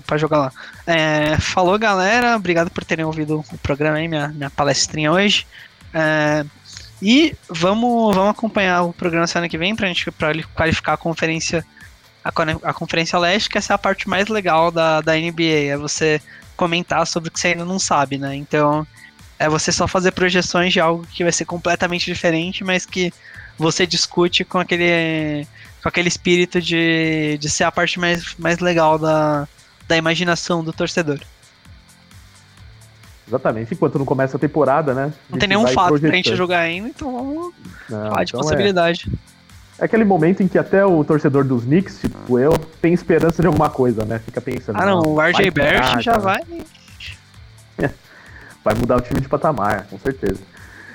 pra 0.05 0.19
jogar 0.19 0.39
lá. 0.39 0.53
É, 0.87 1.37
falou, 1.39 1.79
galera. 1.79 2.37
Obrigado 2.37 2.71
por 2.71 2.85
terem 2.85 3.05
ouvido 3.05 3.45
o 3.53 3.59
programa 3.59 3.99
aí, 3.99 4.09
minha, 4.09 4.29
minha 4.29 4.51
palestrinha 4.51 5.13
hoje. 5.13 5.47
É, 5.95 6.45
e 7.01 7.37
vamos, 7.49 8.15
vamos 8.15 8.31
acompanhar 8.31 8.83
o 8.83 8.93
programa 8.93 9.27
semana 9.27 9.49
que 9.49 9.59
vem 9.59 9.77
pra 9.77 9.87
gente 9.87 10.11
pra 10.11 10.31
ele 10.31 10.45
qualificar 10.55 10.95
a 10.95 10.99
conferência. 10.99 11.65
A, 12.27 12.71
a 12.71 12.75
Conferência 12.75 13.19
Leste, 13.19 13.49
que 13.49 13.59
essa 13.59 13.73
é 13.73 13.77
a 13.77 13.79
parte 13.79 14.09
mais 14.09 14.29
legal 14.29 14.71
da, 14.71 15.01
da 15.01 15.15
NBA, 15.15 15.71
é 15.71 15.77
você 15.77 16.21
comentar 16.57 17.07
sobre 17.07 17.29
o 17.29 17.33
que 17.33 17.39
você 17.39 17.49
ainda 17.49 17.65
não 17.65 17.79
sabe, 17.79 18.19
né? 18.19 18.35
Então, 18.35 18.87
é 19.39 19.49
você 19.49 19.71
só 19.71 19.87
fazer 19.87 20.13
projeções 20.13 20.73
de 20.73 20.81
algo 20.81 21.07
que 21.07 21.23
vai 21.23 21.33
ser 21.33 21.45
completamente 21.45 22.07
diferente, 22.07 22.65
mas 22.65 22.87
que 22.87 23.13
você 23.59 23.87
discute 23.87 24.45
com 24.45 24.59
aquele 24.59 25.47
com 25.83 25.89
aquele 25.89 26.09
espírito 26.09 26.61
de, 26.61 27.39
de 27.39 27.49
ser 27.49 27.63
a 27.63 27.71
parte 27.71 28.01
mais, 28.01 28.35
mais 28.37 28.59
legal 28.59 28.99
da, 28.99 29.47
da 29.87 29.97
imaginação 29.97 30.65
do 30.65 30.73
torcedor. 30.73 31.21
Exatamente, 33.29 33.75
enquanto 33.75 33.99
não 33.99 34.05
começa 34.05 34.37
a 34.37 34.41
temporada, 34.41 34.95
né? 34.95 35.13
Não 35.31 35.39
tem 35.39 35.49
nenhum 35.49 35.67
fato 35.69 36.01
pra 36.01 36.11
gente 36.11 36.35
jogar 36.35 36.61
ainda, 36.61 36.89
então 36.89 37.13
vamos 37.13 37.55
Não, 37.89 38.09
falar 38.09 38.25
de 38.25 38.31
então 38.31 38.41
é- 38.41 38.43
possibilidade. 38.43 39.09
É 39.13 39.36
aquele 39.79 40.05
momento 40.05 40.43
em 40.43 40.49
que 40.49 40.59
até 40.59 40.85
o 40.85 41.05
torcedor 41.05 41.45
dos 41.45 41.65
Knicks, 41.65 42.01
tipo 42.01 42.39
eu, 42.39 42.53
tem 42.81 42.93
esperança 42.93 43.43
de 43.43 43.47
alguma 43.47 43.71
coisa, 43.71 44.05
né? 44.05 44.19
Fica 44.19 44.41
pensando. 44.41 44.77
Ah 44.77 44.87
não, 44.87 45.01
o 45.01 45.21
RJ 45.21 45.51
Barrett 45.51 46.03
já 46.03 46.13
cara. 46.13 46.23
vai. 46.23 46.41
Vai 48.65 48.75
mudar 48.75 48.97
o 48.97 49.01
time 49.01 49.21
de 49.21 49.29
patamar, 49.29 49.87
com 49.89 49.97
certeza. 49.97 50.41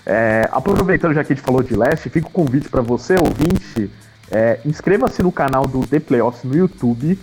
É, 0.06 0.50
aproveitando 0.52 1.14
já 1.14 1.24
que 1.24 1.32
a 1.32 1.36
gente 1.38 1.46
falou 1.46 1.64
de 1.64 1.74
leste, 1.74 2.10
fica 2.10 2.28
o 2.28 2.30
convite 2.32 2.68
para 2.68 2.82
você, 2.82 3.16
ouvinte, 3.16 3.90
é, 4.30 4.60
inscreva-se 4.66 5.24
no 5.24 5.32
canal 5.32 5.66
do 5.66 5.88
The 5.88 6.02
Playoffs 6.02 6.44
no 6.44 6.54
YouTube, 6.54 7.18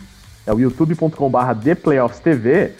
é 0.46 0.52
o 0.54 0.58
youtube.com.br 0.58 1.54
ThePlayoffsTV. 1.62 2.72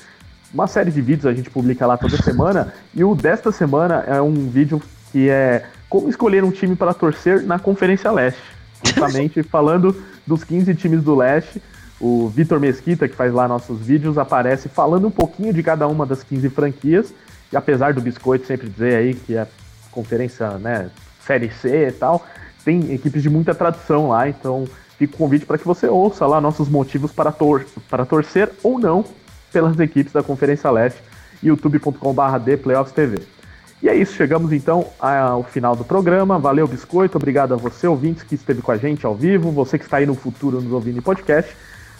Uma 0.55 0.67
série 0.67 0.91
de 0.91 1.03
vídeos 1.03 1.27
a 1.27 1.35
gente 1.35 1.51
publica 1.51 1.87
lá 1.87 1.99
toda 1.99 2.17
semana, 2.23 2.73
e 2.95 3.05
o 3.05 3.15
desta 3.15 3.53
semana 3.53 4.03
é 4.07 4.19
um 4.23 4.49
vídeo 4.49 4.81
que 5.13 5.29
é 5.29 5.67
como 5.91 6.09
escolher 6.09 6.45
um 6.45 6.51
time 6.51 6.75
para 6.75 6.95
torcer 6.95 7.43
na 7.43 7.59
Conferência 7.59 8.11
Leste. 8.11 8.58
Justamente 8.85 9.43
falando 9.43 9.95
dos 10.27 10.45
15 10.45 10.75
times 10.75 11.03
do 11.03 11.15
leste. 11.15 11.63
O 12.01 12.29
Vitor 12.29 12.61
Mesquita, 12.61 13.09
que 13.09 13.17
faz 13.17 13.33
lá 13.33 13.49
nossos 13.49 13.81
vídeos, 13.81 14.19
aparece 14.19 14.69
falando 14.69 15.09
um 15.09 15.11
pouquinho 15.11 15.53
de 15.53 15.63
cada 15.63 15.89
uma 15.89 16.07
das 16.07 16.23
15 16.23 16.49
franquias. 16.51 17.13
E 17.53 17.57
apesar 17.57 17.93
do 17.93 18.01
Biscoito 18.01 18.47
sempre 18.47 18.69
dizer 18.69 18.95
aí 18.97 19.15
que 19.15 19.37
é 19.37 19.47
conferência, 19.91 20.51
né, 20.59 20.91
Série 21.27 21.51
C 21.51 21.89
e 21.89 21.93
tal, 21.93 22.25
tem 22.65 22.93
equipes 22.93 23.23
de 23.23 23.31
muita 23.31 23.55
tradição 23.55 24.09
lá, 24.09 24.29
então 24.29 24.67
fica 24.97 25.15
o 25.15 25.19
convite 25.19 25.47
para 25.47 25.59
que 25.59 25.65
você 25.65 25.87
ouça 25.89 26.27
lá 26.27 26.41
nossos 26.41 26.69
motivos 26.69 27.11
para, 27.11 27.33
tor 27.33 27.67
para 27.89 28.05
torcer 28.05 28.51
ou 28.63 28.79
não 28.79 29.05
pelas 29.53 29.79
equipes 29.81 30.13
da 30.13 30.23
Conferência 30.23 30.71
Leste, 30.71 31.01
youtube.com.br 31.43 32.45
ThePlayoffsTV. 32.45 33.38
E 33.81 33.89
é 33.89 33.95
isso, 33.95 34.15
chegamos 34.15 34.53
então 34.53 34.89
ao 34.99 35.45
final 35.45 35.77
do 35.77 35.85
programa. 35.85 36.39
Valeu, 36.39 36.67
Biscoito, 36.67 37.17
obrigado 37.17 37.55
a 37.55 37.57
você, 37.57 37.87
ouvinte, 37.87 38.25
que 38.25 38.35
esteve 38.35 38.61
com 38.61 38.73
a 38.73 38.77
gente 38.77 39.07
ao 39.07 39.15
vivo, 39.15 39.53
você 39.53 39.79
que 39.79 39.85
está 39.85 39.99
aí 39.99 40.07
no 40.07 40.15
futuro 40.15 40.61
nos 40.61 40.73
ouvindo 40.73 40.99
em 40.99 41.03
podcast. 41.03 41.55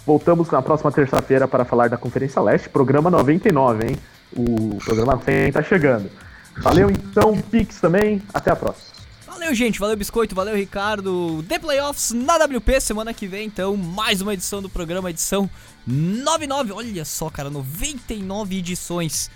Voltamos 0.05 0.49
na 0.49 0.61
próxima 0.61 0.91
terça-feira 0.91 1.47
para 1.47 1.63
falar 1.63 1.87
da 1.87 1.97
Conferência 1.97 2.41
Leste, 2.41 2.67
programa 2.67 3.09
99, 3.09 3.87
hein? 3.87 3.97
O 4.35 4.77
programa 4.83 5.19
100 5.23 5.47
está 5.47 5.63
chegando. 5.63 6.09
Valeu 6.57 6.89
então, 6.89 7.37
Pix 7.41 7.79
também, 7.79 8.21
até 8.33 8.51
a 8.51 8.55
próxima. 8.55 8.99
Valeu, 9.25 9.53
gente. 9.53 9.79
Valeu, 9.79 9.95
Biscoito. 9.95 10.35
Valeu, 10.35 10.55
Ricardo. 10.55 11.41
The 11.47 11.59
Playoffs 11.59 12.11
na 12.11 12.35
WP. 12.35 12.81
Semana 12.81 13.13
que 13.13 13.25
vem, 13.25 13.47
então, 13.47 13.77
mais 13.77 14.21
uma 14.21 14.33
edição 14.33 14.61
do 14.61 14.69
programa, 14.69 15.09
edição 15.09 15.49
99. 15.87 16.73
Olha 16.73 17.05
só, 17.05 17.29
cara, 17.29 17.49
99 17.49 18.57
edições. 18.57 19.31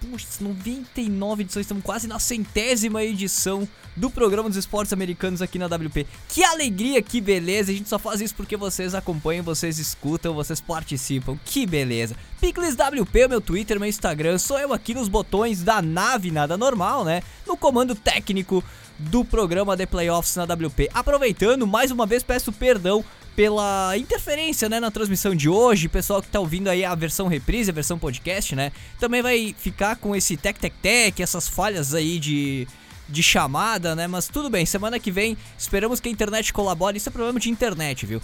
Puxa, 0.00 0.26
99 0.40 1.42
edições, 1.42 1.64
estamos 1.64 1.82
quase 1.82 2.06
na 2.06 2.20
centésima 2.20 3.02
edição 3.02 3.68
do 3.96 4.08
programa 4.08 4.48
dos 4.48 4.56
esportes 4.56 4.92
americanos 4.92 5.42
aqui 5.42 5.58
na 5.58 5.66
WP. 5.66 6.06
Que 6.28 6.44
alegria, 6.44 7.02
que 7.02 7.20
beleza. 7.20 7.72
A 7.72 7.74
gente 7.74 7.88
só 7.88 7.98
faz 7.98 8.20
isso 8.20 8.34
porque 8.34 8.56
vocês 8.56 8.94
acompanham, 8.94 9.42
vocês 9.42 9.78
escutam, 9.78 10.34
vocês 10.34 10.60
participam. 10.60 11.36
Que 11.44 11.66
beleza. 11.66 12.14
Picles 12.40 12.76
WP, 12.76 13.26
meu 13.28 13.40
Twitter, 13.40 13.80
meu 13.80 13.88
Instagram. 13.88 14.38
Sou 14.38 14.58
eu 14.58 14.72
aqui 14.72 14.94
nos 14.94 15.08
botões 15.08 15.64
da 15.64 15.82
nave, 15.82 16.30
nada 16.30 16.56
normal, 16.56 17.04
né? 17.04 17.20
No 17.44 17.56
comando 17.56 17.96
técnico 17.96 18.62
do 18.98 19.24
programa 19.24 19.76
The 19.76 19.86
Playoffs 19.86 20.36
na 20.36 20.44
WP. 20.44 20.90
Aproveitando, 20.92 21.66
mais 21.66 21.90
uma 21.90 22.06
vez 22.06 22.22
peço 22.22 22.52
perdão 22.52 23.04
pela 23.36 23.96
interferência, 23.96 24.68
né, 24.68 24.80
na 24.80 24.90
transmissão 24.90 25.34
de 25.34 25.48
hoje. 25.48 25.88
Pessoal 25.88 26.20
que 26.20 26.28
tá 26.28 26.40
ouvindo 26.40 26.68
aí 26.68 26.84
a 26.84 26.94
versão 26.94 27.28
reprise, 27.28 27.70
a 27.70 27.74
versão 27.74 27.98
podcast, 27.98 28.56
né, 28.56 28.72
também 28.98 29.22
vai 29.22 29.54
ficar 29.56 29.96
com 29.96 30.16
esse 30.16 30.36
tec 30.36 30.58
tec 30.58 30.74
tec, 30.82 31.20
essas 31.20 31.46
falhas 31.46 31.94
aí 31.94 32.18
de 32.18 32.66
de 33.08 33.22
chamada, 33.22 33.96
né? 33.96 34.06
Mas 34.06 34.28
tudo 34.28 34.50
bem, 34.50 34.66
semana 34.66 34.98
que 34.98 35.10
vem 35.10 35.36
esperamos 35.56 35.98
que 35.98 36.08
a 36.08 36.12
internet 36.12 36.52
colabore. 36.52 36.98
Isso 36.98 37.08
é 37.08 37.12
problema 37.12 37.40
de 37.40 37.48
internet, 37.48 38.04
viu? 38.04 38.20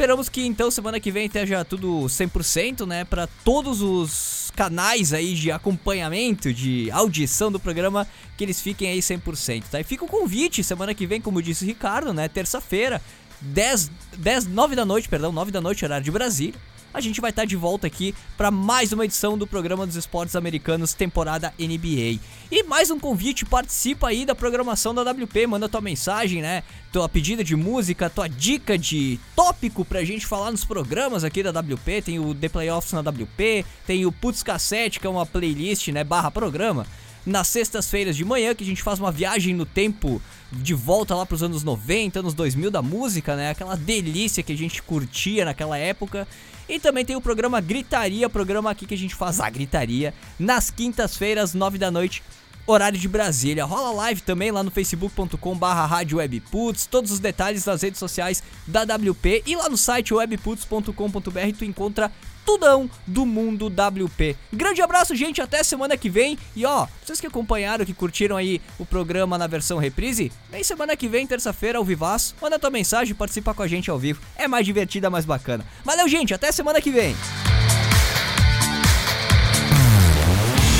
Esperamos 0.00 0.30
que 0.30 0.46
então 0.46 0.70
semana 0.70 0.98
que 0.98 1.10
vem 1.10 1.26
esteja 1.26 1.62
tudo 1.62 2.06
100%, 2.06 2.86
né, 2.86 3.04
para 3.04 3.26
todos 3.44 3.82
os 3.82 4.50
canais 4.56 5.12
aí 5.12 5.34
de 5.34 5.52
acompanhamento, 5.52 6.54
de 6.54 6.90
audição 6.90 7.52
do 7.52 7.60
programa, 7.60 8.08
que 8.34 8.42
eles 8.42 8.62
fiquem 8.62 8.88
aí 8.88 9.00
100%, 9.00 9.64
tá? 9.70 9.78
E 9.78 9.84
fica 9.84 10.02
o 10.02 10.08
convite 10.08 10.64
semana 10.64 10.94
que 10.94 11.06
vem, 11.06 11.20
como 11.20 11.42
disse 11.42 11.64
o 11.64 11.66
Ricardo, 11.66 12.14
né, 12.14 12.28
terça-feira, 12.28 13.02
10, 13.42 13.90
10, 14.16 14.46
9 14.46 14.74
da 14.74 14.86
noite, 14.86 15.06
perdão, 15.06 15.32
9 15.32 15.50
da 15.50 15.60
noite, 15.60 15.84
horário 15.84 16.02
de 16.02 16.10
Brasília. 16.10 16.58
A 16.92 17.00
gente 17.00 17.20
vai 17.20 17.30
estar 17.30 17.44
de 17.44 17.54
volta 17.54 17.86
aqui 17.86 18.14
para 18.36 18.50
mais 18.50 18.92
uma 18.92 19.04
edição 19.04 19.38
do 19.38 19.46
programa 19.46 19.86
dos 19.86 19.94
esportes 19.94 20.34
americanos, 20.34 20.92
temporada 20.92 21.54
NBA. 21.58 22.18
E 22.50 22.64
mais 22.64 22.90
um 22.90 22.98
convite, 22.98 23.44
participa 23.44 24.08
aí 24.08 24.26
da 24.26 24.34
programação 24.34 24.92
da 24.92 25.02
WP, 25.02 25.46
manda 25.46 25.68
tua 25.68 25.80
mensagem, 25.80 26.42
né? 26.42 26.64
Tua 26.92 27.08
pedida 27.08 27.44
de 27.44 27.54
música, 27.54 28.10
tua 28.10 28.28
dica 28.28 28.76
de 28.76 29.20
tópico 29.36 29.84
pra 29.84 30.02
gente 30.02 30.26
falar 30.26 30.50
nos 30.50 30.64
programas 30.64 31.22
aqui 31.22 31.42
da 31.44 31.50
WP. 31.50 32.02
Tem 32.02 32.18
o 32.18 32.34
The 32.34 32.48
Playoffs 32.48 32.92
na 32.92 33.00
WP, 33.00 33.64
tem 33.86 34.04
o 34.04 34.10
Putz 34.10 34.42
Cassete, 34.42 34.98
que 34.98 35.06
é 35.06 35.10
uma 35.10 35.24
playlist, 35.24 35.88
né? 35.88 36.02
Barra 36.02 36.30
programa 36.30 36.86
nas 37.24 37.48
sextas-feiras 37.48 38.16
de 38.16 38.24
manhã, 38.24 38.54
que 38.54 38.64
a 38.64 38.66
gente 38.66 38.82
faz 38.82 38.98
uma 38.98 39.12
viagem 39.12 39.54
no 39.54 39.66
tempo 39.66 40.20
de 40.52 40.74
volta 40.74 41.14
lá 41.14 41.24
pros 41.24 41.42
anos 41.42 41.62
90, 41.62 42.20
anos 42.20 42.34
2000 42.34 42.70
da 42.70 42.82
música, 42.82 43.36
né? 43.36 43.50
Aquela 43.50 43.76
delícia 43.76 44.42
que 44.42 44.52
a 44.52 44.56
gente 44.56 44.82
curtia 44.82 45.44
naquela 45.44 45.78
época. 45.78 46.26
E 46.68 46.78
também 46.78 47.04
tem 47.04 47.16
o 47.16 47.20
programa 47.20 47.60
Gritaria, 47.60 48.28
programa 48.30 48.70
aqui 48.70 48.86
que 48.86 48.94
a 48.94 48.98
gente 48.98 49.14
faz 49.14 49.40
a 49.40 49.50
gritaria 49.50 50.14
nas 50.38 50.70
quintas-feiras, 50.70 51.52
nove 51.52 51.78
da 51.78 51.90
noite, 51.90 52.22
horário 52.66 52.98
de 52.98 53.08
Brasília. 53.08 53.64
Rola 53.64 53.90
live 53.90 54.20
também 54.20 54.50
lá 54.50 54.62
no 54.62 54.70
facebook.com 54.70 55.56
barra 55.56 55.84
rádio 55.86 56.18
webputs, 56.18 56.86
todos 56.86 57.10
os 57.10 57.18
detalhes 57.18 57.64
nas 57.64 57.82
redes 57.82 57.98
sociais 57.98 58.42
da 58.66 58.82
WP 58.82 59.42
e 59.46 59.56
lá 59.56 59.68
no 59.68 59.76
site 59.76 60.14
webputs.com.br 60.14 61.56
tu 61.58 61.64
encontra 61.64 62.12
tudão 62.44 62.90
do 63.06 63.24
mundo 63.24 63.66
WP. 63.66 64.36
Grande 64.52 64.82
abraço, 64.82 65.14
gente, 65.14 65.40
até 65.40 65.62
semana 65.62 65.96
que 65.96 66.10
vem. 66.10 66.38
E 66.56 66.66
ó, 66.66 66.86
vocês 67.04 67.20
que 67.20 67.26
acompanharam, 67.26 67.84
que 67.84 67.94
curtiram 67.94 68.36
aí 68.36 68.60
o 68.78 68.84
programa 68.84 69.38
na 69.38 69.46
versão 69.46 69.78
reprise, 69.78 70.32
vem 70.50 70.64
semana 70.64 70.96
que 70.96 71.08
vem, 71.08 71.26
terça-feira, 71.26 71.78
ao 71.78 71.84
vivaço, 71.84 72.34
manda 72.40 72.58
tua 72.58 72.70
mensagem 72.70 73.14
participa 73.14 73.52
com 73.52 73.62
a 73.62 73.68
gente 73.68 73.90
ao 73.90 73.98
vivo. 73.98 74.22
É 74.34 74.48
mais 74.48 74.64
divertida, 74.64 75.10
mais 75.10 75.26
bacana. 75.26 75.64
Valeu, 75.84 76.08
gente, 76.08 76.32
até 76.32 76.50
semana 76.50 76.80
que 76.80 76.90
vem. 76.90 77.14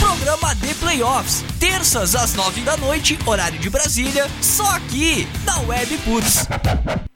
Programa 0.00 0.56
The 0.56 0.74
Playoffs, 0.74 1.44
terças 1.58 2.14
às 2.14 2.34
nove 2.34 2.62
da 2.62 2.76
noite, 2.76 3.18
horário 3.26 3.58
de 3.58 3.68
Brasília, 3.68 4.26
só 4.40 4.64
aqui 4.70 5.28
na 5.44 5.60
Web 5.60 5.98
Putz. 5.98 6.46